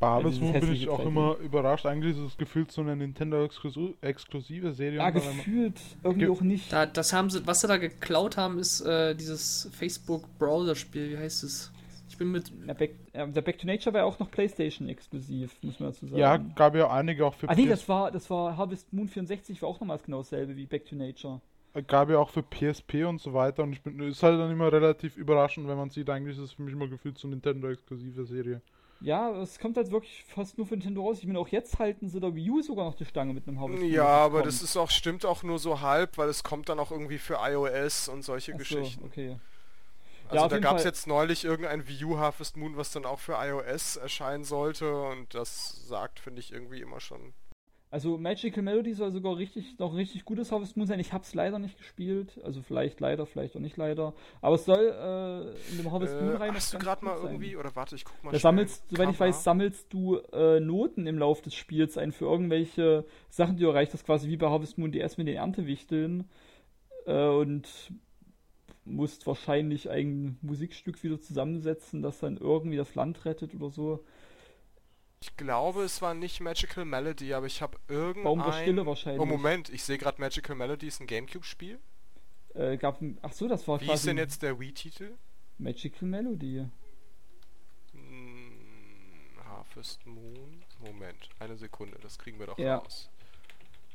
Dieses 0.00 0.40
Moon 0.40 0.52
bin 0.52 0.72
ich 0.72 0.88
auch 0.88 1.00
3D. 1.00 1.06
immer 1.08 1.36
überrascht. 1.38 1.84
Eigentlich 1.86 2.16
ist 2.16 2.22
es 2.22 2.36
gefühlt 2.36 2.70
so 2.70 2.82
eine 2.82 2.94
Nintendo-exklusive 2.94 4.72
Serie. 4.72 4.98
Ja, 4.98 5.10
gefühlt 5.10 5.80
irgendwie 6.04 6.26
Ge- 6.26 6.34
auch 6.34 6.40
nicht. 6.40 6.72
Da, 6.72 6.86
das 6.86 7.12
haben 7.12 7.30
sie, 7.30 7.46
was 7.46 7.60
sie 7.62 7.66
da 7.68 7.76
geklaut 7.78 8.36
haben, 8.36 8.58
ist 8.58 8.80
äh, 8.82 9.14
dieses 9.14 9.68
Facebook-Browser-Spiel. 9.72 11.10
Wie 11.10 11.18
heißt 11.18 11.42
es? 11.44 11.72
Ich 12.08 12.16
bin 12.16 12.30
mit. 12.30 12.50
Ja, 12.66 12.74
Back, 12.74 12.94
äh, 13.12 13.28
der 13.28 13.42
Back 13.42 13.58
to 13.58 13.66
Nature 13.66 13.92
war 13.92 14.00
ja 14.02 14.06
auch 14.06 14.18
noch 14.18 14.30
Playstation 14.30 14.88
exklusiv, 14.88 15.56
muss 15.62 15.78
man 15.80 15.90
dazu 15.90 16.06
sagen. 16.06 16.18
ja, 16.18 16.36
gab 16.36 16.74
ja 16.74 16.90
einige 16.90 17.26
auch 17.26 17.34
für 17.34 17.48
Ah 17.48 17.54
nee, 17.54 17.64
PS 17.64 17.70
das 17.70 17.88
war, 17.88 18.10
das 18.10 18.30
war 18.30 18.56
Harvest 18.56 18.92
Moon 18.92 19.08
64, 19.08 19.60
war 19.62 19.68
auch 19.68 19.80
nochmals 19.80 20.02
genau 20.04 20.18
dasselbe 20.18 20.56
wie 20.56 20.66
Back 20.66 20.86
to 20.86 20.96
Nature. 20.96 21.40
gab 21.86 22.08
ja 22.10 22.18
auch 22.18 22.30
für 22.30 22.42
PSP 22.42 23.04
und 23.04 23.20
so 23.20 23.34
weiter. 23.34 23.62
Und 23.62 23.72
ich 23.72 23.82
bin, 23.82 24.00
ist 24.00 24.22
halt 24.22 24.38
dann 24.40 24.50
immer 24.50 24.72
relativ 24.72 25.16
überraschend, 25.16 25.68
wenn 25.68 25.76
man 25.76 25.90
sieht, 25.90 26.08
eigentlich 26.10 26.36
ist 26.36 26.42
es 26.44 26.52
für 26.52 26.62
mich 26.62 26.72
immer 26.72 26.88
gefühlt 26.88 27.18
so 27.18 27.28
eine 27.28 27.36
Nintendo-exklusive 27.36 28.24
Serie. 28.24 28.62
Ja, 29.00 29.30
es 29.40 29.58
kommt 29.58 29.76
halt 29.76 29.90
wirklich 29.92 30.24
fast 30.24 30.58
nur 30.58 30.66
für 30.66 30.74
Nintendo 30.74 31.02
raus. 31.02 31.18
Ich 31.20 31.26
meine, 31.26 31.38
auch 31.38 31.48
jetzt 31.48 31.78
halten 31.78 32.08
sie 32.08 32.18
der 32.18 32.34
Wii 32.34 32.50
U 32.50 32.62
sogar 32.62 32.84
noch 32.84 32.96
die 32.96 33.04
Stange 33.04 33.32
mit 33.32 33.46
einem 33.46 33.56
Moon. 33.58 33.84
Ja, 33.84 34.06
aber 34.06 34.42
das 34.42 34.60
ist 34.60 34.76
auch, 34.76 34.90
stimmt 34.90 35.24
auch 35.24 35.42
nur 35.42 35.58
so 35.58 35.80
halb, 35.80 36.18
weil 36.18 36.28
es 36.28 36.42
kommt 36.42 36.68
dann 36.68 36.80
auch 36.80 36.90
irgendwie 36.90 37.18
für 37.18 37.38
iOS 37.40 38.08
und 38.08 38.22
solche 38.22 38.52
Ach 38.52 38.56
so, 38.56 38.58
Geschichten. 38.58 39.04
okay. 39.04 39.38
Also 40.28 40.44
auf 40.44 40.50
da 40.50 40.58
gab 40.58 40.76
es 40.76 40.84
jetzt 40.84 41.06
neulich 41.06 41.44
irgendein 41.44 41.86
Wii 41.88 42.04
U 42.04 42.18
Harvest 42.18 42.56
Moon, 42.56 42.76
was 42.76 42.90
dann 42.90 43.06
auch 43.06 43.18
für 43.18 43.34
iOS 43.34 43.96
erscheinen 43.96 44.44
sollte 44.44 45.00
und 45.02 45.32
das 45.34 45.86
sagt, 45.86 46.18
finde 46.20 46.40
ich, 46.40 46.52
irgendwie 46.52 46.80
immer 46.80 47.00
schon. 47.00 47.32
Also 47.90 48.18
Magical 48.18 48.62
Melody 48.62 48.92
soll 48.92 49.10
sogar 49.12 49.38
richtig, 49.38 49.78
noch 49.78 49.94
richtig 49.96 50.26
gutes 50.26 50.52
Harvest 50.52 50.76
Moon 50.76 50.86
sein. 50.86 51.00
Ich 51.00 51.14
hab's 51.14 51.32
leider 51.34 51.58
nicht 51.58 51.78
gespielt. 51.78 52.38
Also 52.44 52.60
vielleicht 52.60 53.00
leider, 53.00 53.24
vielleicht 53.24 53.56
auch 53.56 53.60
nicht 53.60 53.78
leider. 53.78 54.12
Aber 54.42 54.56
es 54.56 54.66
soll 54.66 54.78
äh, 54.78 55.70
in 55.72 55.78
dem 55.78 55.90
Harvest 55.90 56.14
Moon 56.20 56.32
Äh, 56.32 56.36
rein. 56.36 56.54
hast 56.54 56.74
du 56.74 56.78
gerade 56.78 57.02
mal 57.02 57.16
sein. 57.16 57.32
irgendwie, 57.32 57.56
oder 57.56 57.74
warte, 57.74 57.94
ich 57.96 58.04
guck 58.04 58.22
mal 58.22 58.32
Da 58.32 58.38
sammelst, 58.38 58.90
soweit 58.90 59.10
ich 59.10 59.18
weiß, 59.18 59.42
sammelst 59.42 59.90
du 59.92 60.18
äh, 60.32 60.60
Noten 60.60 61.06
im 61.06 61.18
Laufe 61.18 61.42
des 61.42 61.54
Spiels 61.54 61.96
ein 61.96 62.12
für 62.12 62.26
irgendwelche 62.26 63.06
Sachen, 63.30 63.56
die 63.56 63.62
du 63.62 63.68
erreicht 63.70 63.94
hast, 63.94 64.04
quasi 64.04 64.28
wie 64.28 64.36
bei 64.36 64.48
Harvest 64.50 64.76
Moon 64.76 64.92
DS 64.92 65.16
mit 65.16 65.26
den 65.26 65.36
Erntewichteln. 65.36 66.24
Äh, 67.06 67.28
und 67.28 67.66
musst 68.84 69.26
wahrscheinlich 69.26 69.90
ein 69.90 70.38
Musikstück 70.42 71.02
wieder 71.02 71.20
zusammensetzen, 71.20 72.02
das 72.02 72.20
dann 72.20 72.36
irgendwie 72.36 72.76
das 72.76 72.94
Land 72.94 73.24
rettet 73.24 73.54
oder 73.54 73.70
so. 73.70 74.04
Ich 75.20 75.36
glaube, 75.36 75.82
es 75.82 76.00
war 76.00 76.14
nicht 76.14 76.40
Magical 76.40 76.84
Melody, 76.84 77.34
aber 77.34 77.46
ich 77.46 77.60
habe 77.60 77.76
irgendein... 77.88 78.24
Baum 78.24 78.42
der 78.44 78.52
Stille 78.52 78.86
wahrscheinlich. 78.86 79.20
Oh, 79.20 79.26
Moment, 79.26 79.68
ich 79.68 79.82
sehe 79.82 79.98
gerade 79.98 80.20
Magical 80.20 80.54
Melody 80.54 80.86
ist 80.86 81.00
ein 81.00 81.06
Gamecube-Spiel. 81.08 81.78
Äh, 82.54 82.76
gab, 82.76 83.00
ein- 83.02 83.18
ach 83.22 83.32
so, 83.32 83.48
das 83.48 83.66
war 83.66 83.80
Wie 83.80 83.86
quasi 83.86 83.94
ist 83.96 84.06
denn 84.06 84.16
jetzt 84.18 84.42
der 84.42 84.58
Wii-Titel? 84.60 85.16
Magical 85.58 86.08
Melody. 86.08 86.66
Hm, 87.92 88.52
Harvest 89.44 90.06
Moon. 90.06 90.62
Moment, 90.80 91.28
eine 91.40 91.56
Sekunde, 91.56 91.98
das 92.00 92.18
kriegen 92.18 92.38
wir 92.38 92.46
doch 92.46 92.58
Ja. 92.58 92.76
raus. 92.76 93.10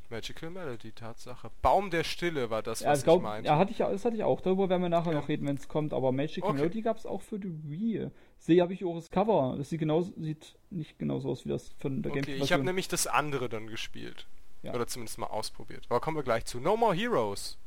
Magical 0.09 0.49
Melody, 0.49 0.91
Tatsache. 0.91 1.49
Baum 1.61 1.89
der 1.89 2.03
Stille 2.03 2.49
war 2.49 2.61
das, 2.61 2.82
Ja, 2.82 2.89
was 2.91 2.99
ich 2.99 3.03
glaub, 3.05 3.19
ich 3.19 3.24
meinte. 3.24 3.47
ja, 3.47 3.57
hatte 3.57 3.71
ich, 3.71 3.78
das 3.78 4.03
hatte 4.03 4.15
ich 4.17 4.24
auch. 4.24 4.41
Darüber 4.41 4.67
werden 4.69 4.82
wir 4.82 4.89
nachher 4.89 5.13
Ja. 5.13 5.19
noch 5.21 5.30
reden, 5.30 5.47
wenn 5.47 5.55
es 5.55 5.67
kommt. 5.69 5.93
Aber 5.93 6.11
Magical 6.11 6.49
Okay. 6.49 6.59
Melody 6.59 6.82
gab 6.82 6.97
es 6.97 7.05
auch 7.05 7.21
für 7.21 7.39
die 7.39 7.53
Wii. 7.69 8.09
Sehe, 8.45 8.61
habe 8.61 8.73
ich 8.73 8.83
auch 8.83 8.95
das 8.95 9.09
Cover. 9.09 9.55
Das 9.57 9.69
sieht 9.69 9.79
genauso, 9.79 10.11
sieht 10.17 10.55
nicht 10.69 10.99
genauso 10.99 11.29
aus 11.29 11.45
wie 11.45 11.49
das 11.49 11.69
von 11.79 12.01
der 12.01 12.11
Okay, 12.11 12.21
Gamecube. 12.21 12.43
ich 12.43 12.51
habe 12.51 12.63
nämlich 12.63 12.89
das 12.89 13.07
andere 13.07 13.47
dann 13.47 13.67
gespielt. 13.67 14.27
Ja. 14.63 14.73
Oder 14.73 14.85
zumindest 14.85 15.17
mal 15.17 15.27
ausprobiert. 15.27 15.85
Aber 15.89 16.01
kommen 16.01 16.17
wir 16.17 16.23
gleich 16.23 16.43
zu. 16.45 16.59
No 16.59 16.75
More 16.75 16.93
Heroes. 16.93 17.57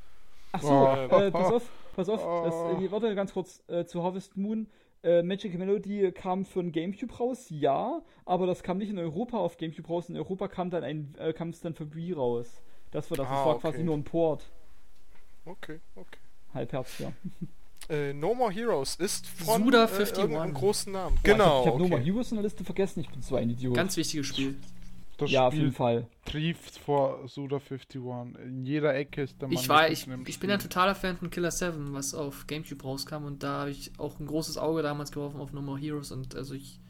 Ach 0.53 0.61
so, 0.63 0.69
Oh. 0.69 0.95
äh, 1.19 1.31
pass 1.31 1.53
auf, 1.53 1.63
pass 1.97 2.09
auf. 2.11 2.21
Oh. 2.23 2.43
Das, 2.45 2.83
äh, 2.83 2.91
warte 2.91 3.15
ganz 3.15 3.33
kurz 3.33 3.63
äh, 3.69 3.85
zu 3.87 4.03
Harvest 4.03 4.37
Moon. 4.37 4.67
Äh, 5.03 5.23
Magical 5.23 5.59
Melody 5.59 6.13
kam 6.13 6.45
für 6.45 6.61
ein 6.61 6.73
Gamecube 6.73 7.15
raus, 7.17 7.47
ja, 7.49 8.03
aber 8.25 8.47
das 8.47 8.63
kam 8.63 8.79
nicht 8.79 8.91
in 8.91 8.99
Europa 8.99 9.39
auf 9.39 9.57
Gamecube 9.57 9.89
raus. 9.89 10.09
In 10.11 10.17
Europa 10.17 10.49
kam 10.49 10.69
dann 10.71 10.85
ein, 10.85 11.15
äh, 11.19 11.33
kam 11.33 11.51
es 11.51 11.61
dann 11.61 11.75
für 11.75 11.95
Wii 11.95 12.13
raus. 12.15 12.61
Das 12.91 13.11
war 13.11 13.17
das. 13.17 13.27
das 13.29 13.33
Ah, 13.37 13.47
war 13.47 13.55
okay. 13.57 13.61
quasi 13.61 13.83
nur 13.83 13.95
ein 13.97 14.05
Port. 14.05 14.45
Okay, 15.45 15.81
okay. 15.95 16.19
Halbherz, 16.55 16.99
ja. 16.99 17.13
Äh, 17.89 18.13
no 18.13 18.35
More 18.35 18.53
Heroes 18.53 18.97
ist 18.97 19.27
von 19.27 19.65
Suda 19.65 19.85
äh, 19.85 19.89
51. 19.89 20.19
irgendeinem 20.19 20.55
großen 20.55 20.93
Namen. 20.93 21.17
Boah, 21.17 21.23
Genau. 21.23 21.45
Ich 21.45 21.67
habe 21.67 21.67
hab 21.67 21.75
okay. 21.75 21.83
Noma 21.91 21.97
Heroes 22.03 22.31
in 22.33 22.37
der 22.37 22.45
Liste 22.45 22.65
vergessen. 22.65 23.01
Ich 23.01 23.09
bin 23.09 23.23
so 23.23 23.37
ein 23.37 23.51
Idiot. 23.51 23.75
Ganz 23.75 23.97
wichtiges 23.97 24.27
Spiel. 24.27 24.57
Das 25.19 25.31
ja, 25.31 25.47
auf 25.47 25.55
jeden 25.55 25.67
Spiel 25.69 25.77
Fall. 25.77 26.07
trieft 26.27 26.79
vor 26.79 27.27
Suda 27.27 27.57
51. 27.57 28.03
In 28.45 28.67
jeder 28.67 28.95
Ecke 28.95 29.23
ist 29.23 29.41
der 29.41 29.49
Mann. 29.49 29.57
Ich 29.57 29.69
war, 29.69 29.89
ich, 29.91 30.07
ich 30.27 30.41
bin 30.41 30.51
ein 30.51 30.61
Spiel. 30.61 30.69
totaler 30.69 30.95
Fan 30.95 31.17
von 31.17 31.31
Killer 31.31 31.51
7, 31.51 31.95
was 31.95 32.13
auf 32.13 32.47
Gamecube 32.47 32.83
rauskam 32.83 33.25
und 33.25 33.43
da 33.43 33.61
habe 33.61 33.71
ich 33.71 33.93
auch 33.99 34.21
ein 34.21 34.27
großes 34.27 34.59
Auge 34.59 34.83
damals 34.83 35.13
geworfen 35.13 35.41
auf 35.41 35.53
No 35.53 35.63
More 35.63 35.79
Heroes 35.79 36.13
und 36.13 36.35
also 36.35 36.55
ich 36.55 36.81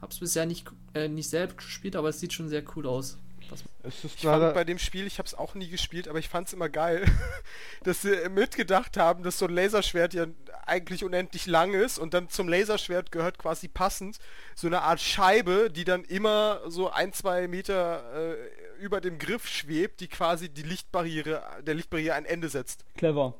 habe 0.00 0.12
es 0.12 0.18
bisher 0.18 0.46
nicht, 0.46 0.66
äh, 0.94 1.08
nicht 1.08 1.28
selbst 1.28 1.58
gespielt, 1.58 1.94
aber 1.94 2.08
es 2.08 2.20
sieht 2.20 2.32
schon 2.32 2.48
sehr 2.48 2.64
cool 2.74 2.86
aus. 2.86 3.18
Was, 3.52 3.64
Es 3.82 4.04
ist 4.04 4.16
Ich 4.16 4.22
fand 4.22 4.54
bei 4.54 4.64
dem 4.64 4.78
Spiel, 4.78 5.06
ich 5.06 5.18
habe 5.18 5.26
es 5.26 5.34
auch 5.34 5.54
nie 5.54 5.68
gespielt, 5.68 6.08
aber 6.08 6.18
ich 6.18 6.28
fand 6.28 6.48
es 6.48 6.54
immer 6.54 6.68
geil, 6.68 7.04
dass 7.84 8.02
sie 8.02 8.28
mitgedacht 8.30 8.96
haben, 8.96 9.22
dass 9.22 9.38
so 9.38 9.46
ein 9.46 9.54
Laserschwert 9.54 10.14
ja 10.14 10.26
eigentlich 10.64 11.04
unendlich 11.04 11.46
lang 11.46 11.74
ist 11.74 11.98
und 11.98 12.14
dann 12.14 12.28
zum 12.30 12.48
Laserschwert 12.48 13.12
gehört 13.12 13.38
quasi 13.38 13.68
passend 13.68 14.18
so 14.54 14.68
eine 14.68 14.82
Art 14.82 15.00
Scheibe, 15.00 15.70
die 15.70 15.84
dann 15.84 16.04
immer 16.04 16.60
so 16.66 16.90
ein, 16.90 17.12
zwei 17.12 17.46
Meter 17.46 18.36
äh, 18.36 18.82
über 18.82 19.00
dem 19.00 19.18
Griff 19.18 19.46
schwebt, 19.46 20.00
die 20.00 20.08
quasi 20.08 20.48
die 20.48 20.62
Lichtbarriere, 20.62 21.42
der 21.62 21.74
Lichtbarriere 21.74 22.14
ein 22.14 22.24
Ende 22.24 22.48
setzt. 22.48 22.84
Clever. 22.96 23.34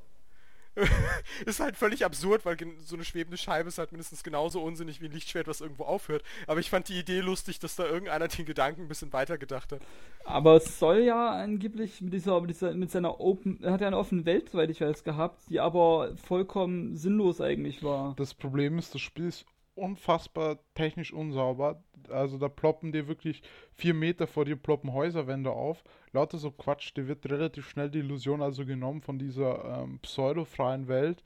ist 1.47 1.61
halt 1.61 1.77
völlig 1.77 2.05
absurd, 2.05 2.45
weil 2.45 2.57
so 2.85 2.97
eine 2.97 3.05
schwebende 3.05 3.37
Scheibe 3.37 3.69
ist 3.69 3.79
halt 3.79 3.93
mindestens 3.93 4.23
genauso 4.23 4.63
unsinnig 4.63 5.01
wie 5.01 5.07
ein 5.07 5.13
Lichtschwert, 5.13 5.47
was 5.47 5.61
irgendwo 5.61 5.85
aufhört. 5.85 6.23
Aber 6.47 6.61
ich 6.61 6.71
fand 6.71 6.89
die 6.89 6.99
Idee 6.99 7.21
lustig, 7.21 7.59
dass 7.59 7.77
da 7.77 7.85
irgendeiner 7.85 8.29
den 8.29 8.47
Gedanken 8.47 8.83
ein 8.83 8.89
bisschen 8.89 9.13
weitergedacht 9.13 9.73
hat. 9.73 9.83
Aber 10.25 10.57
es 10.57 10.79
soll 10.79 11.01
ja 11.01 11.31
angeblich 11.31 12.01
mit 12.01 12.13
dieser, 12.13 12.41
mit 12.41 12.51
dieser, 12.51 12.75
mit 12.75 12.91
seiner 12.91 13.21
Open, 13.21 13.63
er 13.63 13.73
hat 13.73 13.81
ja 13.81 13.87
eine 13.87 13.99
offene 13.99 14.25
Welt, 14.25 14.51
soweit 14.51 14.71
ich 14.71 14.81
weiß, 14.81 15.05
gehabt, 15.05 15.41
die 15.51 15.61
aber 15.61 16.17
vollkommen 16.17 16.97
sinnlos 16.97 17.41
eigentlich 17.41 17.83
war. 17.83 18.15
Das 18.17 18.35
Problem 18.35 18.79
ist, 18.79 18.95
das 18.95 19.01
Spiel 19.01 19.29
ist 19.29 19.45
unfassbar 19.75 20.59
technisch 20.75 21.13
unsauber. 21.13 21.83
Also 22.09 22.39
da 22.39 22.49
ploppen 22.49 22.93
dir 22.93 23.09
wirklich 23.09 23.43
vier 23.75 23.95
Meter 23.95 24.27
vor 24.27 24.45
dir 24.45 24.57
ploppen 24.57 24.93
Häuserwände 24.93 25.51
auf. 25.51 25.83
Lauter 26.13 26.39
so 26.39 26.51
Quatsch, 26.51 26.95
dir 26.97 27.09
wird 27.09 27.29
relativ 27.31 27.69
schnell 27.69 27.91
die 27.91 28.01
Illusion 28.01 28.43
also 28.43 28.67
genommen 28.67 29.01
von 29.01 29.19
dieser 29.19 29.83
ähm, 29.83 29.99
pseudo-freien 30.01 30.89
Welt. 30.89 31.23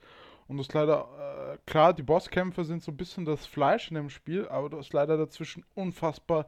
Und 0.47 0.57
das 0.57 0.67
ist 0.67 0.73
leider, 0.73 1.53
äh, 1.53 1.57
klar, 1.65 1.93
die 1.93 2.03
Bosskämpfe 2.03 2.63
sind 2.63 2.81
so 2.81 2.91
ein 2.91 2.97
bisschen 2.97 3.25
das 3.25 3.45
Fleisch 3.45 3.89
in 3.89 3.95
dem 3.95 4.09
Spiel, 4.09 4.47
aber 4.47 4.69
du 4.69 4.77
hast 4.77 4.93
leider 4.93 5.17
dazwischen 5.17 5.65
unfassbar 5.75 6.47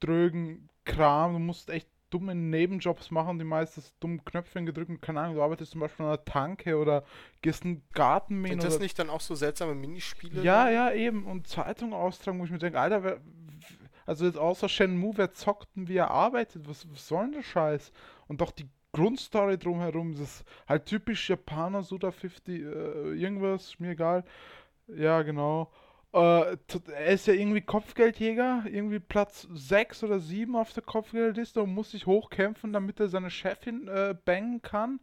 drögen 0.00 0.68
Kram. 0.84 1.34
Du 1.34 1.38
musst 1.38 1.70
echt 1.70 1.88
dumme 2.16 2.34
Nebenjobs 2.34 3.10
machen, 3.10 3.38
die 3.38 3.44
meistens 3.44 3.92
dumme 4.00 4.18
Knöpfchen 4.24 4.64
gedrückt 4.64 4.90
und 4.90 5.02
keine 5.02 5.20
Ahnung, 5.20 5.36
du 5.36 5.42
arbeitest 5.42 5.72
zum 5.72 5.80
Beispiel 5.80 6.04
an 6.06 6.12
einer 6.12 6.24
Tanke 6.24 6.76
oder 6.78 7.04
gehst 7.42 7.64
einen 7.64 7.82
Garten 7.92 8.40
mähen 8.40 8.52
Sind 8.52 8.64
das 8.64 8.74
oder 8.76 8.82
nicht 8.84 8.98
dann 8.98 9.10
auch 9.10 9.20
so 9.20 9.34
seltsame 9.34 9.74
Minispiele? 9.74 10.42
ja, 10.42 10.70
ja, 10.70 10.92
eben. 10.92 11.24
Und 11.26 11.46
Zeitung 11.46 11.92
austragen, 11.92 12.40
wo 12.40 12.44
ich 12.44 12.50
mir 12.50 12.58
denke, 12.58 12.80
Alter, 12.80 13.04
wer, 13.04 13.20
Also 14.06 14.24
jetzt 14.24 14.38
außer 14.38 14.68
Shenmue, 14.68 15.16
wer 15.16 15.32
zockt 15.32 15.68
und 15.76 15.88
wie 15.88 15.96
er 15.96 16.10
arbeitet? 16.10 16.68
Was, 16.68 16.90
was 16.90 17.06
soll 17.08 17.24
denn 17.24 17.32
der 17.32 17.42
Scheiß? 17.42 17.92
Und 18.28 18.40
doch 18.40 18.52
die 18.52 18.68
Grundstory 18.92 19.58
drumherum, 19.58 20.12
das 20.12 20.20
ist 20.22 20.44
halt 20.66 20.86
typisch 20.86 21.28
Japaner, 21.28 21.82
Suda 21.82 22.10
50, 22.12 22.62
äh, 22.62 22.64
irgendwas, 23.14 23.78
mir 23.78 23.90
egal. 23.90 24.24
Ja, 24.88 25.22
genau. 25.22 25.70
Äh, 26.16 26.56
er 26.94 27.06
ist 27.08 27.26
ja 27.26 27.34
irgendwie 27.34 27.60
Kopfgeldjäger, 27.60 28.64
irgendwie 28.64 29.00
Platz 29.00 29.46
6 29.52 30.02
oder 30.04 30.18
7 30.18 30.56
auf 30.56 30.72
der 30.72 30.82
Kopfgeldliste 30.82 31.62
und 31.62 31.74
muss 31.74 31.90
sich 31.90 32.06
hochkämpfen, 32.06 32.72
damit 32.72 32.98
er 33.00 33.08
seine 33.08 33.28
Chefin 33.28 33.86
äh, 33.86 34.14
bangen 34.24 34.62
kann. 34.62 35.00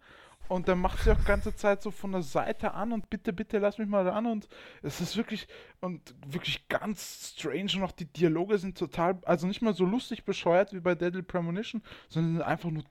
Und 0.49 0.68
dann 0.68 0.80
macht 0.80 0.99
sie 0.99 1.11
auch 1.11 1.18
die 1.18 1.26
ganze 1.26 1.55
Zeit 1.55 1.84
so 1.84 1.91
von 1.91 2.11
der 2.11 2.24
Seite 2.24 2.74
an 2.74 2.91
und 2.91 3.11
bitte, 3.11 3.32
bitte 3.32 3.59
lass 3.59 3.78
mich 3.78 3.88
mal 3.88 4.09
an. 4.09 4.26
Und 4.26 4.47
es 4.82 5.01
ist 5.01 5.16
wirklich 5.16 5.47
und 5.82 6.16
wirklich 6.26 6.68
ganz 6.68 7.34
strange. 7.36 7.72
Und 7.76 7.84
auch 7.84 7.91
die 7.91 8.11
Dialoge 8.11 8.57
sind 8.57 8.78
total, 8.78 9.20
also 9.24 9.45
nicht 9.45 9.61
mal 9.61 9.76
so 9.76 9.86
lustig 9.86 10.26
bescheuert 10.26 10.74
wie 10.74 10.80
bei 10.80 10.95
Deadly 10.95 11.22
Premonition, 11.22 11.84
sondern 12.09 12.41
einfach 12.41 12.72
nur 12.72 12.84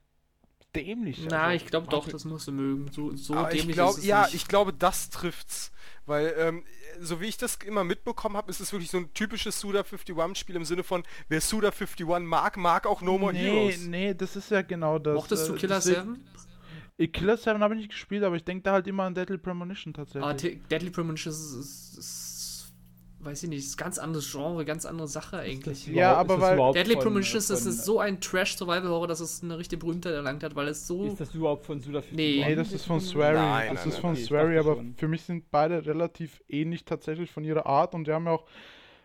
dämlich. 0.75 1.27
Na, 1.31 1.45
also, 1.45 1.57
ich 1.65 1.71
glaube 1.71 1.87
doch, 1.89 2.09
das 2.09 2.25
musst 2.25 2.49
du 2.49 2.53
mögen. 2.53 2.91
So, 2.93 3.15
so 3.17 3.35
Aber 3.35 3.53
ich 3.53 3.61
dämlich 3.61 3.77
glaube, 3.77 3.93
ist 3.93 3.99
es 3.99 4.05
ja, 4.05 4.25
nicht. 4.25 4.35
ich 4.35 4.49
glaube, 4.49 4.73
das 4.73 5.11
trifft's. 5.11 5.71
Weil, 6.05 6.35
ähm, 6.37 6.65
so 7.01 7.21
wie 7.21 7.27
ich 7.27 7.37
das 7.37 7.57
immer 7.65 7.85
mitbekommen 7.85 8.37
habe, 8.37 8.51
ist 8.51 8.61
es 8.61 8.73
wirklich 8.73 8.91
so 8.91 8.99
ein 8.99 9.15
typisches 9.15 9.61
Suda 9.61 9.81
51-Spiel 9.81 10.57
im 10.57 10.65
Sinne 10.65 10.83
von, 10.83 11.05
wer 11.29 11.41
Suda 11.41 11.69
51 11.71 12.07
mag, 12.25 12.57
mag 12.57 12.87
auch 12.87 13.03
No 13.03 13.19
More 13.19 13.33
nee, 13.33 13.39
Heroes. 13.41 13.79
nee, 13.87 14.15
das 14.15 14.35
ist 14.37 14.51
ja 14.51 14.63
genau 14.63 14.99
das. 14.99 15.15
Mochtest 15.15 15.49
du 15.49 15.55
äh, 15.55 15.59
Killer 15.59 15.77
deswegen- 15.77 16.15
7? 16.15 16.25
Äh, 16.99 17.07
Killer 17.09 17.37
7 17.37 17.63
habe 17.63 17.75
ich 17.75 17.81
nicht 17.81 17.91
gespielt, 17.91 18.25
aber 18.25 18.37
ich 18.37 18.45
denke 18.45 18.65
da 18.65 18.73
halt 18.73 18.87
immer 18.87 19.05
an 19.05 19.15
Deadly 19.15 19.39
Premonition 19.39 19.95
tatsächlich. 19.95 20.25
Ah, 20.25 20.35
Deadly 20.71 20.91
Premonition 20.91 21.33
ist, 21.33 21.55
ist, 21.55 21.99
ist, 21.99 22.32
weiß 23.25 23.45
ich 23.45 23.49
nicht, 23.49 23.65
ist 23.65 23.77
ganz 23.77 23.99
anderes 23.99 24.31
Genre, 24.31 24.65
ganz 24.65 24.85
andere 24.85 25.07
Sache 25.09 25.39
eigentlich. 25.39 25.87
Ja, 25.87 26.15
aber 26.15 26.41
weil- 26.41 26.73
Deadly 26.73 26.95
von- 26.95 27.03
Premonition 27.05 27.39
ist, 27.39 27.49
so 27.49 28.01
ein 28.01 28.21
Trash-Survival-Horror, 28.21 29.07
dass 29.07 29.21
es 29.21 29.43
eine 29.43 29.59
richtige 29.59 29.79
Berühmtheit 29.79 30.13
erlangt 30.15 30.43
hat, 30.43 30.55
weil 30.57 30.69
es 30.69 30.87
so... 30.87 31.05
Ist 31.05 31.21
das 31.21 31.35
überhaupt 31.35 31.65
von 31.65 31.81
Suda 31.81 31.99
51? 31.99 32.17
Nee. 32.17 32.45
Nee, 32.49 32.55
das 32.55 32.73
ist 32.73 32.85
von 32.85 33.01
Swery. 33.01 33.35
Nein, 33.35 33.69
das 33.75 33.81
nein, 33.81 33.89
ist 33.89 33.95
nein, 33.95 34.01
von 34.01 34.11
okay, 34.13 34.21
ich 34.21 34.27
Swery, 34.27 34.59
aber 34.59 34.75
schon. 34.77 34.95
für 34.97 35.09
mich 35.09 35.23
sind 35.23 35.51
beide 35.51 35.87
relativ 35.87 36.43
ähnlich 36.49 36.85
tatsächlich 36.85 37.31
von 37.31 37.45
ihrer 37.45 37.67
Art 37.67 37.95
und 37.95 38.07
die 38.07 38.13
haben 38.13 38.27
ja 38.27 38.33
auch 38.33 38.45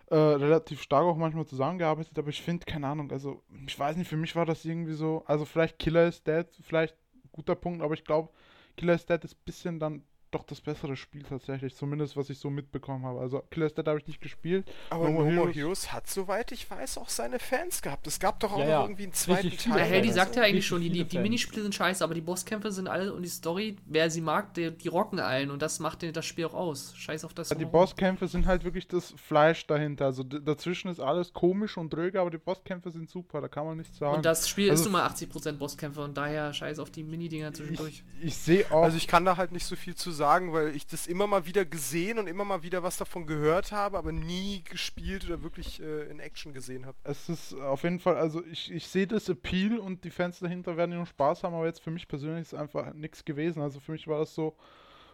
äh, 0.10 0.16
relativ 0.16 0.82
stark 0.82 1.04
auch 1.04 1.18
manchmal 1.18 1.46
zusammengearbeitet, 1.46 2.18
aber 2.18 2.30
ich 2.30 2.42
finde, 2.42 2.66
keine 2.66 2.88
Ahnung, 2.88 3.12
also 3.12 3.44
ich 3.68 3.78
weiß 3.78 3.98
nicht, 3.98 4.08
für 4.08 4.16
mich 4.16 4.36
war 4.36 4.46
das 4.46 4.64
irgendwie 4.64 4.94
so, 4.94 5.24
also 5.26 5.44
vielleicht 5.44 5.80
Killer 5.80 6.08
is 6.08 6.24
Dead, 6.24 6.46
vielleicht 6.62 6.96
ein 7.14 7.30
guter 7.34 7.56
Punkt, 7.56 7.82
aber 7.84 7.94
ich 7.94 8.06
glaube, 8.06 8.30
Killer 8.78 8.94
is 8.94 9.06
Dead 9.06 9.22
ist 9.24 9.34
ein 9.34 9.42
bisschen 9.46 9.80
dann 9.80 10.04
doch 10.32 10.44
das 10.44 10.62
bessere 10.62 10.96
Spiel 10.96 11.24
tatsächlich, 11.24 11.76
zumindest 11.76 12.18
was 12.18 12.30
ich 12.30 12.40
so 12.40 12.50
mitbekommen 12.50 13.06
habe. 13.06 13.20
Also 13.20 13.42
Killer 13.52 13.70
Dead 13.70 13.88
habe 13.88 14.00
ich 14.00 14.08
nicht 14.08 14.22
gespielt. 14.22 14.70
Aber 14.90 15.06
No 15.10 15.12
More 15.22 15.30
Heroes- 15.30 15.56
Heroes 15.56 15.94
hat, 15.94 16.08
soweit 16.08 16.52
ich 16.52 16.70
weiß, 16.70 16.98
auch 16.98 17.10
seine 17.10 17.40
Fans 17.40 17.82
gehabt. 17.82 18.08
Es 18.08 18.20
gab 18.20 18.40
doch 18.40 18.52
auch 18.54 18.60
Ja, 18.60 18.66
noch 18.66 18.72
ja. 18.72 18.82
irgendwie 18.84 19.04
einen 19.04 19.14
zweiten 19.14 19.48
Richtig 19.48 19.72
Teil. 19.72 19.84
Heldi 19.84 20.08
Fans. 20.10 20.16
sagt 20.16 20.36
ja 20.36 20.44
eigentlich 20.44 20.68
schon, 20.68 20.82
die, 20.82 20.90
die, 20.90 21.04
die. 21.06 21.18
Minispiele 21.20 21.62
sind 21.64 21.74
scheiße, 21.76 22.04
aber 22.04 22.14
die 22.14 22.22
Bosskämpfe 22.22 22.72
sind 22.72 22.88
alle 22.88 23.14
und 23.14 23.22
die 23.24 23.30
Story, 23.30 23.78
wer 23.86 24.10
sie 24.10 24.22
mag, 24.22 24.54
die, 24.54 24.72
die 24.72 24.88
rocken 24.88 25.20
allen 25.20 25.52
und 25.52 25.62
das 25.62 25.80
macht 25.80 26.04
das 26.16 26.26
Spiel 26.26 26.46
auch 26.46 26.54
aus. 26.54 26.94
Scheiß 26.96 27.24
auf 27.26 27.34
das. 27.34 27.50
Die 27.50 27.56
Warum. 27.56 27.72
Bosskämpfe 27.72 28.28
sind 28.28 28.46
halt 28.46 28.64
wirklich 28.64 28.88
das 28.88 29.14
Fleisch 29.18 29.66
dahinter. 29.68 30.06
Also 30.06 30.24
dazwischen 30.24 30.90
ist 30.90 31.00
alles 31.00 31.34
komisch 31.34 31.78
und 31.78 31.94
dröge, 31.94 32.20
aber 32.22 32.30
die 32.32 32.38
Bosskämpfe 32.38 32.92
sind 32.92 33.10
super, 33.10 33.42
da 33.42 33.48
kann 33.48 33.66
man 33.66 33.78
nichts 33.78 33.98
sagen. 33.98 34.18
Und 34.18 34.26
das 34.26 34.48
Spiel 34.50 34.70
Also 34.70 34.82
ist 34.84 34.86
nun 34.86 34.94
mal 34.94 35.08
80% 35.08 35.54
Bosskämpfe 35.54 36.02
und 36.04 36.18
daher 36.18 36.54
scheiß 36.54 36.80
auf 36.80 36.92
die 36.92 37.04
Mini-Dinger 37.04 37.54
zwischendurch. 37.54 38.04
ich 38.22 38.36
sehe 38.36 38.66
auch. 38.72 38.84
Also 38.84 38.98
ich 38.98 39.08
kann 39.08 39.24
da 39.26 39.38
halt 39.38 39.52
nicht 39.52 39.66
so 39.66 39.76
viel 39.76 39.96
zu 39.96 40.12
sagen, 40.18 40.52
weil 40.52 40.76
ich 40.76 40.86
das 40.88 41.08
immer 41.08 41.28
mal 41.28 41.46
wieder 41.46 41.64
gesehen 41.64 42.20
und 42.20 42.28
immer 42.28 42.44
mal 42.44 42.64
wieder 42.64 42.84
was 42.84 42.98
davon 42.98 43.26
gehört 43.28 43.72
habe, 43.72 43.98
aber 43.98 44.12
nie 44.12 44.64
gespielt 44.64 45.26
oder 45.26 45.42
wirklich 45.44 45.82
äh, 45.82 46.10
in 46.12 46.20
Action 46.20 46.54
gesehen 46.54 46.86
habe. 46.86 46.98
Es 47.04 47.30
ist 47.30 47.54
auf 47.54 47.84
jeden 47.84 48.00
Fall, 48.00 48.18
also 48.18 48.44
ich, 48.46 48.72
ich 48.72 48.88
sehe 48.88 49.08
das 49.08 49.30
Appeal 49.30 49.80
und 49.80 50.04
die 50.04 50.10
Fans 50.12 50.40
dahinter 50.40 50.76
werden 50.76 50.92
ja 50.92 50.98
nur 50.98 51.06
Spaß 51.06 51.44
haben, 51.44 51.54
aber 51.54 51.66
jetzt 51.68 51.82
für 51.82 51.92
mich 51.92 52.08
persönlich 52.08 52.42
ist 52.42 52.54
einfach 52.54 52.94
nichts 52.94 53.24
gewesen. 53.24 53.62
Also 53.62 53.80
für 53.80 53.94
mich 53.94 54.08
war 54.08 54.20
das 54.20 54.34
so 54.36 54.58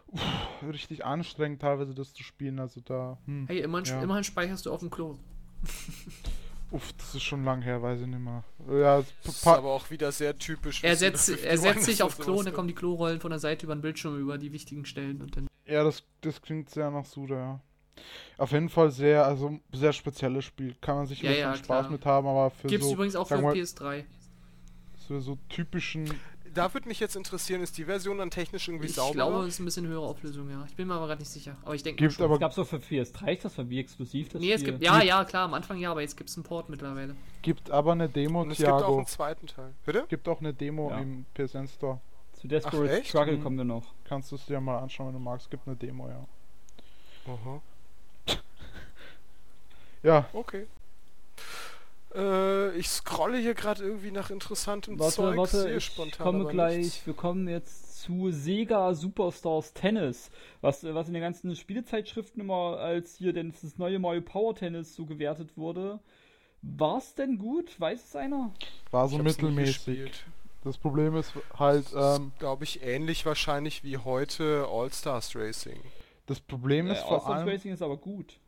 uff, 0.08 0.22
richtig 0.64 1.06
anstrengend 1.06 1.62
teilweise 1.62 1.94
das 1.94 2.14
zu 2.14 2.24
spielen. 2.24 2.60
Also 2.60 2.82
da, 2.82 3.20
hm, 3.26 3.46
Hey, 3.48 3.60
immerhin, 3.60 3.86
Ja. 3.86 4.02
immerhin 4.02 4.24
speicherst 4.24 4.66
du 4.66 4.72
auf 4.72 4.80
dem 4.80 4.90
Klo. 4.90 5.18
uff, 6.74 6.92
das 6.94 7.16
ist 7.16 7.24
schon 7.24 7.46
lang 7.46 7.62
her, 7.62 7.82
weiß 7.82 8.02
ich 8.02 8.08
nicht 8.08 8.20
mehr. 8.20 8.44
Ja, 8.70 9.04
Das 9.24 9.36
ist 9.36 9.48
aber 9.48 9.72
auch 9.72 9.90
wieder 9.90 10.12
sehr 10.12 10.38
typisch. 10.38 10.84
Er 10.84 10.96
setzt, 10.96 11.30
er 11.30 11.36
51, 11.52 11.62
setzt 11.62 11.86
sich 11.86 12.04
auf 12.04 12.16
das 12.18 12.26
Klo 12.26 12.34
und 12.34 12.38
sowas 12.40 12.46
dann 12.46 12.54
kommen 12.56 12.68
die 12.68 12.76
Klorollen 12.76 13.22
von 13.22 13.30
der 13.30 13.40
Seite 13.40 13.66
über 13.66 13.76
den 13.76 13.82
Bildschirm 13.82 14.20
über 14.20 14.38
die 14.38 14.52
wichtigen 14.52 14.86
Stellen 14.86 15.22
und 15.22 15.38
dann. 15.38 15.48
ja 15.66 15.84
das, 15.84 16.04
das 16.22 16.42
klingt 16.42 16.70
sehr 16.70 16.92
nach 16.92 17.06
Suda, 17.06 17.36
ja. 17.36 17.60
Auf 18.40 18.52
jeden 18.52 18.70
Fall 18.70 18.90
sehr, 18.92 19.24
also 19.26 19.60
sehr 19.72 19.94
spezielles 19.94 20.44
Spiel. 20.46 20.76
Kann 20.82 20.96
man 20.96 21.06
sich 21.06 21.22
Ja, 21.22 21.32
ja, 21.32 21.38
ja, 21.38 21.56
Spaß 21.56 21.66
klar. 21.86 21.90
mit 21.92 22.06
haben, 22.06 22.28
aber 22.28 22.50
für 22.50 22.68
Gibt's 22.68 22.88
so, 22.88 22.94
übrigens 22.94 23.16
auch 23.16 23.28
für 23.28 23.40
wir- 23.42 23.54
PS3. 23.54 24.04
so, 25.08 25.20
so 25.20 25.38
typischen 25.50 26.10
Da 26.54 26.72
würde 26.74 26.88
mich 26.88 27.00
jetzt 27.00 27.16
interessieren, 27.16 27.62
ist 27.64 27.78
die 27.78 27.86
Version 27.86 28.20
dann 28.20 28.30
technisch 28.30 28.68
irgendwie 28.68 28.86
Ich 28.88 28.94
sauber? 28.96 29.14
glaube, 29.14 29.40
es 29.44 29.56
ist 29.56 29.60
ein 29.60 29.66
bisschen 29.66 29.88
höhere 29.88 30.06
Auflösung, 30.06 30.50
ja. 30.52 30.64
Ich 30.68 30.76
bin 30.76 30.88
mir 30.88 30.94
aber 30.94 31.08
gerade 31.08 31.20
nicht 31.22 31.32
sicher. 31.32 31.56
Aber 31.64 31.74
ich 31.74 31.82
denke. 31.82 32.04
gibt, 32.04 32.14
schon. 32.14 32.26
aber 32.26 32.36
Es 32.36 32.40
gab 32.42 32.52
es 32.52 32.60
auch 32.60 32.68
für 32.68 32.78
PS3, 32.78 33.42
das 33.42 33.58
war 33.58 33.70
wie 33.70 33.80
exklusiv 33.80 34.30
das 34.30 34.40
Nee, 34.42 34.52
es 34.52 34.62
Spiel. 34.62 34.74
gibt. 34.74 34.84
Ja, 34.84 35.02
ja, 35.02 35.24
klar, 35.26 35.46
am 35.46 35.54
Anfang 35.56 35.78
ja, 35.80 35.90
aber 35.92 36.02
jetzt 36.02 36.16
gibt 36.16 36.30
es 36.30 36.38
einen 36.38 36.44
Port 36.44 36.70
mittlerweile. 36.70 37.16
gibt 37.42 37.72
aber 37.72 37.94
eine 37.94 38.08
Demo, 38.10 38.42
Und 38.42 38.52
es 38.52 38.58
gibt 38.58 38.70
auch 38.70 38.78
Thiago. 38.80 38.98
einen 38.98 39.08
zweiten 39.08 39.48
Teil. 39.48 39.74
Bitte? 39.86 40.06
Gibt 40.10 40.28
auch 40.30 40.40
eine 40.40 40.54
Demo 40.54 40.90
Ja. 40.92 41.00
im 41.00 41.26
PSN 41.34 41.68
Store. 41.68 42.00
Zu 42.34 42.48
Desperate 42.48 42.90
Ach, 42.92 42.98
echt? 43.00 43.08
Struggle 43.10 43.38
Mhm. 43.38 43.44
kommen 43.44 43.58
wir 43.58 43.66
noch. 43.66 43.86
Kannst 44.04 44.32
du 44.32 44.36
es 44.36 44.46
dir 44.46 44.60
mal 44.62 44.78
anschauen, 44.80 45.08
wenn 45.08 45.14
du 45.14 45.20
magst. 45.20 45.50
Gibt 45.50 45.66
eine 45.68 45.76
Demo, 45.76 46.08
ja. 46.10 46.26
Aha. 47.26 47.62
Ja, 50.04 50.26
Okay. 50.34 50.68
Äh, 52.16 52.76
ich 52.78 52.90
scrolle 52.90 53.38
hier 53.38 53.54
gerade 53.54 53.84
irgendwie 53.84 54.12
nach 54.12 54.30
interessantem 54.30 55.00
Warte, 55.00 55.16
Zeug. 55.16 55.38
warte, 55.38 55.72
ich 55.72 55.86
spontan 55.86 56.24
komme 56.26 56.46
gleich. 56.46 56.78
nichts. 56.78 57.06
Wir 57.08 57.14
kommen 57.14 57.48
jetzt 57.48 58.02
zu 58.02 58.32
Sega 58.32 58.94
Superstars 58.94 59.74
Tennis, 59.74 60.30
was, 60.62 60.84
was 60.84 61.08
in 61.08 61.14
den 61.14 61.24
ganzen 61.24 61.56
Spielezeitschriften 61.56 62.42
immer 62.42 62.78
als 62.78 63.16
hier 63.16 63.34
denn 63.34 63.54
das 63.62 63.78
neue 63.78 63.98
Mario 64.00 64.22
Power 64.22 64.54
Tennis 64.56 64.94
so 64.96 65.06
gewertet 65.06 65.56
wurde. 65.58 66.00
War's 66.62 67.16
denn 67.16 67.38
gut? 67.38 67.80
Weiß 67.80 68.04
es 68.06 68.16
einer? 68.16 68.54
war 68.92 69.08
so 69.08 69.18
mittelmäßig. 69.18 69.76
gespielt. 69.86 70.26
Das 70.64 70.78
Problem 70.78 71.16
ist 71.16 71.34
halt, 71.58 71.88
ähm, 71.94 72.32
Glaube 72.40 72.64
ich, 72.64 72.82
ähnlich 72.84 73.26
wahrscheinlich 73.26 73.84
wie 73.84 73.98
heute 73.98 74.66
All-Stars 74.72 75.36
Racing. 75.36 75.80
das 76.26 76.40
Problem 76.40 76.88
ist 76.88 77.00
Äh, 77.00 77.02
vor 77.02 77.12
All-Stars 77.16 77.38
allem, 77.40 77.48
Racing 77.50 77.74
ist 77.74 77.82
aber 77.82 77.98
gut. 77.98 78.40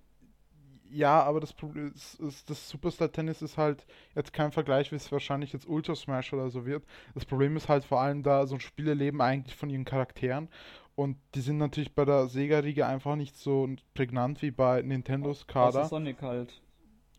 Ja, 0.95 1.21
aber 1.23 1.39
das 1.39 1.53
Problem 1.53 1.91
ist, 1.93 2.19
ist, 2.19 2.49
das 2.49 2.69
Superstar 2.69 3.11
Tennis 3.11 3.41
ist 3.41 3.57
halt 3.57 3.85
jetzt 4.15 4.31
kein 4.31 4.51
Vergleich, 4.51 4.91
wie 4.91 4.95
es 4.95 5.11
wahrscheinlich 5.11 5.51
jetzt 5.51 5.67
Ultra 5.67 5.95
Smash 5.95 6.33
oder 6.33 6.49
so 6.49 6.65
wird. 6.65 6.85
Das 7.13 7.25
Problem 7.25 7.57
ist 7.57 7.67
halt 7.67 7.83
vor 7.83 7.99
allem 7.99 8.23
da, 8.23 8.47
so 8.47 8.59
Spiele 8.59 8.93
leben 8.93 9.21
eigentlich 9.21 9.55
von 9.55 9.69
ihren 9.69 9.85
Charakteren 9.85 10.47
und 10.95 11.17
die 11.35 11.41
sind 11.41 11.57
natürlich 11.57 11.93
bei 11.93 12.05
der 12.05 12.27
Sega-Riege 12.27 12.85
einfach 12.85 13.17
nicht 13.17 13.35
so 13.35 13.67
prägnant 13.93 14.41
wie 14.41 14.51
bei 14.51 14.81
Nintendos 14.81 15.41
Außer 15.41 15.47
Kader. 15.47 15.85
Sonic 15.85 16.21
halt. 16.21 16.61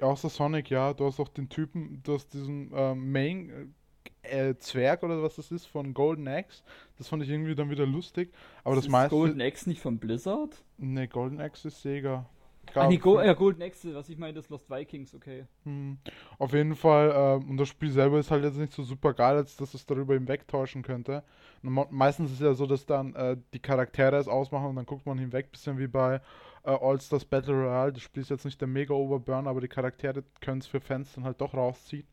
Außer 0.01 0.31
Sonic, 0.31 0.71
ja. 0.71 0.95
Du 0.95 1.05
hast 1.05 1.21
auch 1.21 1.29
den 1.29 1.51
Typen, 1.51 2.01
du 2.03 2.15
hast 2.15 2.33
diesen 2.33 2.73
ähm, 2.75 3.13
Main 3.13 3.75
äh, 4.23 4.49
äh, 4.49 4.59
Zwerg 4.59 5.03
oder 5.03 5.23
was 5.23 5.37
das 5.37 5.53
ist 5.53 5.67
von 5.67 5.93
Golden 5.93 6.27
Axe. 6.27 6.63
Das 6.97 7.09
fand 7.09 7.23
ich 7.23 7.29
irgendwie 7.29 7.55
dann 7.55 7.69
wieder 7.69 7.87
lustig. 7.87 8.33
Aber 8.65 8.75
das 8.75 8.87
ist 8.87 8.91
meiste. 8.91 9.15
Golden 9.15 9.43
Axe 9.43 9.69
nicht 9.69 9.83
von 9.83 9.99
Blizzard? 9.99 10.65
Ne, 10.79 11.07
Golden 11.07 11.41
Axe 11.41 11.69
ist 11.69 11.83
Sega. 11.83 12.27
Ah, 12.75 12.89
nee, 12.89 12.97
Go 12.97 13.21
ja, 13.21 13.33
Golden 13.33 13.63
Axe, 13.63 13.95
was 13.95 14.09
ich 14.09 14.19
meine, 14.19 14.39
ist 14.39 14.51
Lost 14.51 14.69
Vikings, 14.71 15.15
okay. 15.15 15.47
Hm. 15.65 15.99
Auf 16.39 16.53
jeden 16.53 16.75
Fall, 16.75 17.13
ähm, 17.15 17.51
und 17.51 17.57
das 17.57 17.69
Spiel 17.69 17.91
selber 17.91 18.19
ist 18.19 18.31
halt 18.31 18.45
jetzt 18.45 18.59
nicht 18.59 18.73
so 18.73 18.83
super 18.83 19.15
geil, 19.15 19.37
als 19.37 19.57
dass 19.57 19.75
es 19.75 19.87
darüber 19.87 20.15
hinwegtäuschen 20.15 20.83
könnte. 20.83 21.23
Und 21.63 21.93
meistens 21.93 22.31
ist 22.31 22.41
es 22.41 22.45
ja 22.45 22.55
so, 22.55 22.67
dass 22.67 22.87
dann 22.87 23.15
äh, 23.15 23.37
die 23.55 23.61
Charaktere 23.61 24.17
es 24.17 24.29
ausmachen 24.29 24.67
und 24.67 24.77
dann 24.77 24.87
guckt 24.87 25.07
man 25.07 25.19
hinweg, 25.19 25.51
bisschen 25.51 25.79
wie 25.79 25.87
bei 25.87 26.21
äh, 26.65 26.71
All-Stars 26.71 27.25
Battle 27.25 27.55
Royale. 27.55 27.93
Das 27.93 28.03
Spiel 28.03 28.23
ist 28.23 28.31
jetzt 28.31 28.45
nicht 28.45 28.61
der 28.61 28.69
mega 28.69 28.95
Overburn, 28.95 29.47
aber 29.47 29.61
die 29.61 29.69
Charaktere 29.69 30.25
können 30.41 30.61
es 30.61 30.67
für 30.67 30.81
Fans 30.81 31.13
dann 31.15 31.25
halt 31.25 31.41
doch 31.41 31.55
rausziehen. 31.55 32.07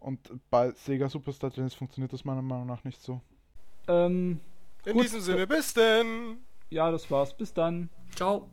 Und 0.00 0.30
bei 0.50 0.72
Sega 0.72 1.08
Superstar 1.08 1.50
Tennis 1.50 1.74
funktioniert 1.74 2.12
das 2.12 2.24
meiner 2.24 2.42
Meinung 2.42 2.66
nach 2.66 2.84
nicht 2.84 3.00
so. 3.02 3.20
Ähm, 3.88 4.40
In 4.84 4.92
Gut. 4.92 5.04
diesem 5.04 5.20
Sinne, 5.20 5.46
bis 5.46 5.74
denn! 5.74 6.38
ja, 6.70 6.90
das 6.90 7.10
war's. 7.10 7.36
Bis 7.36 7.52
dann. 7.52 7.90
Ciao. 8.14 8.48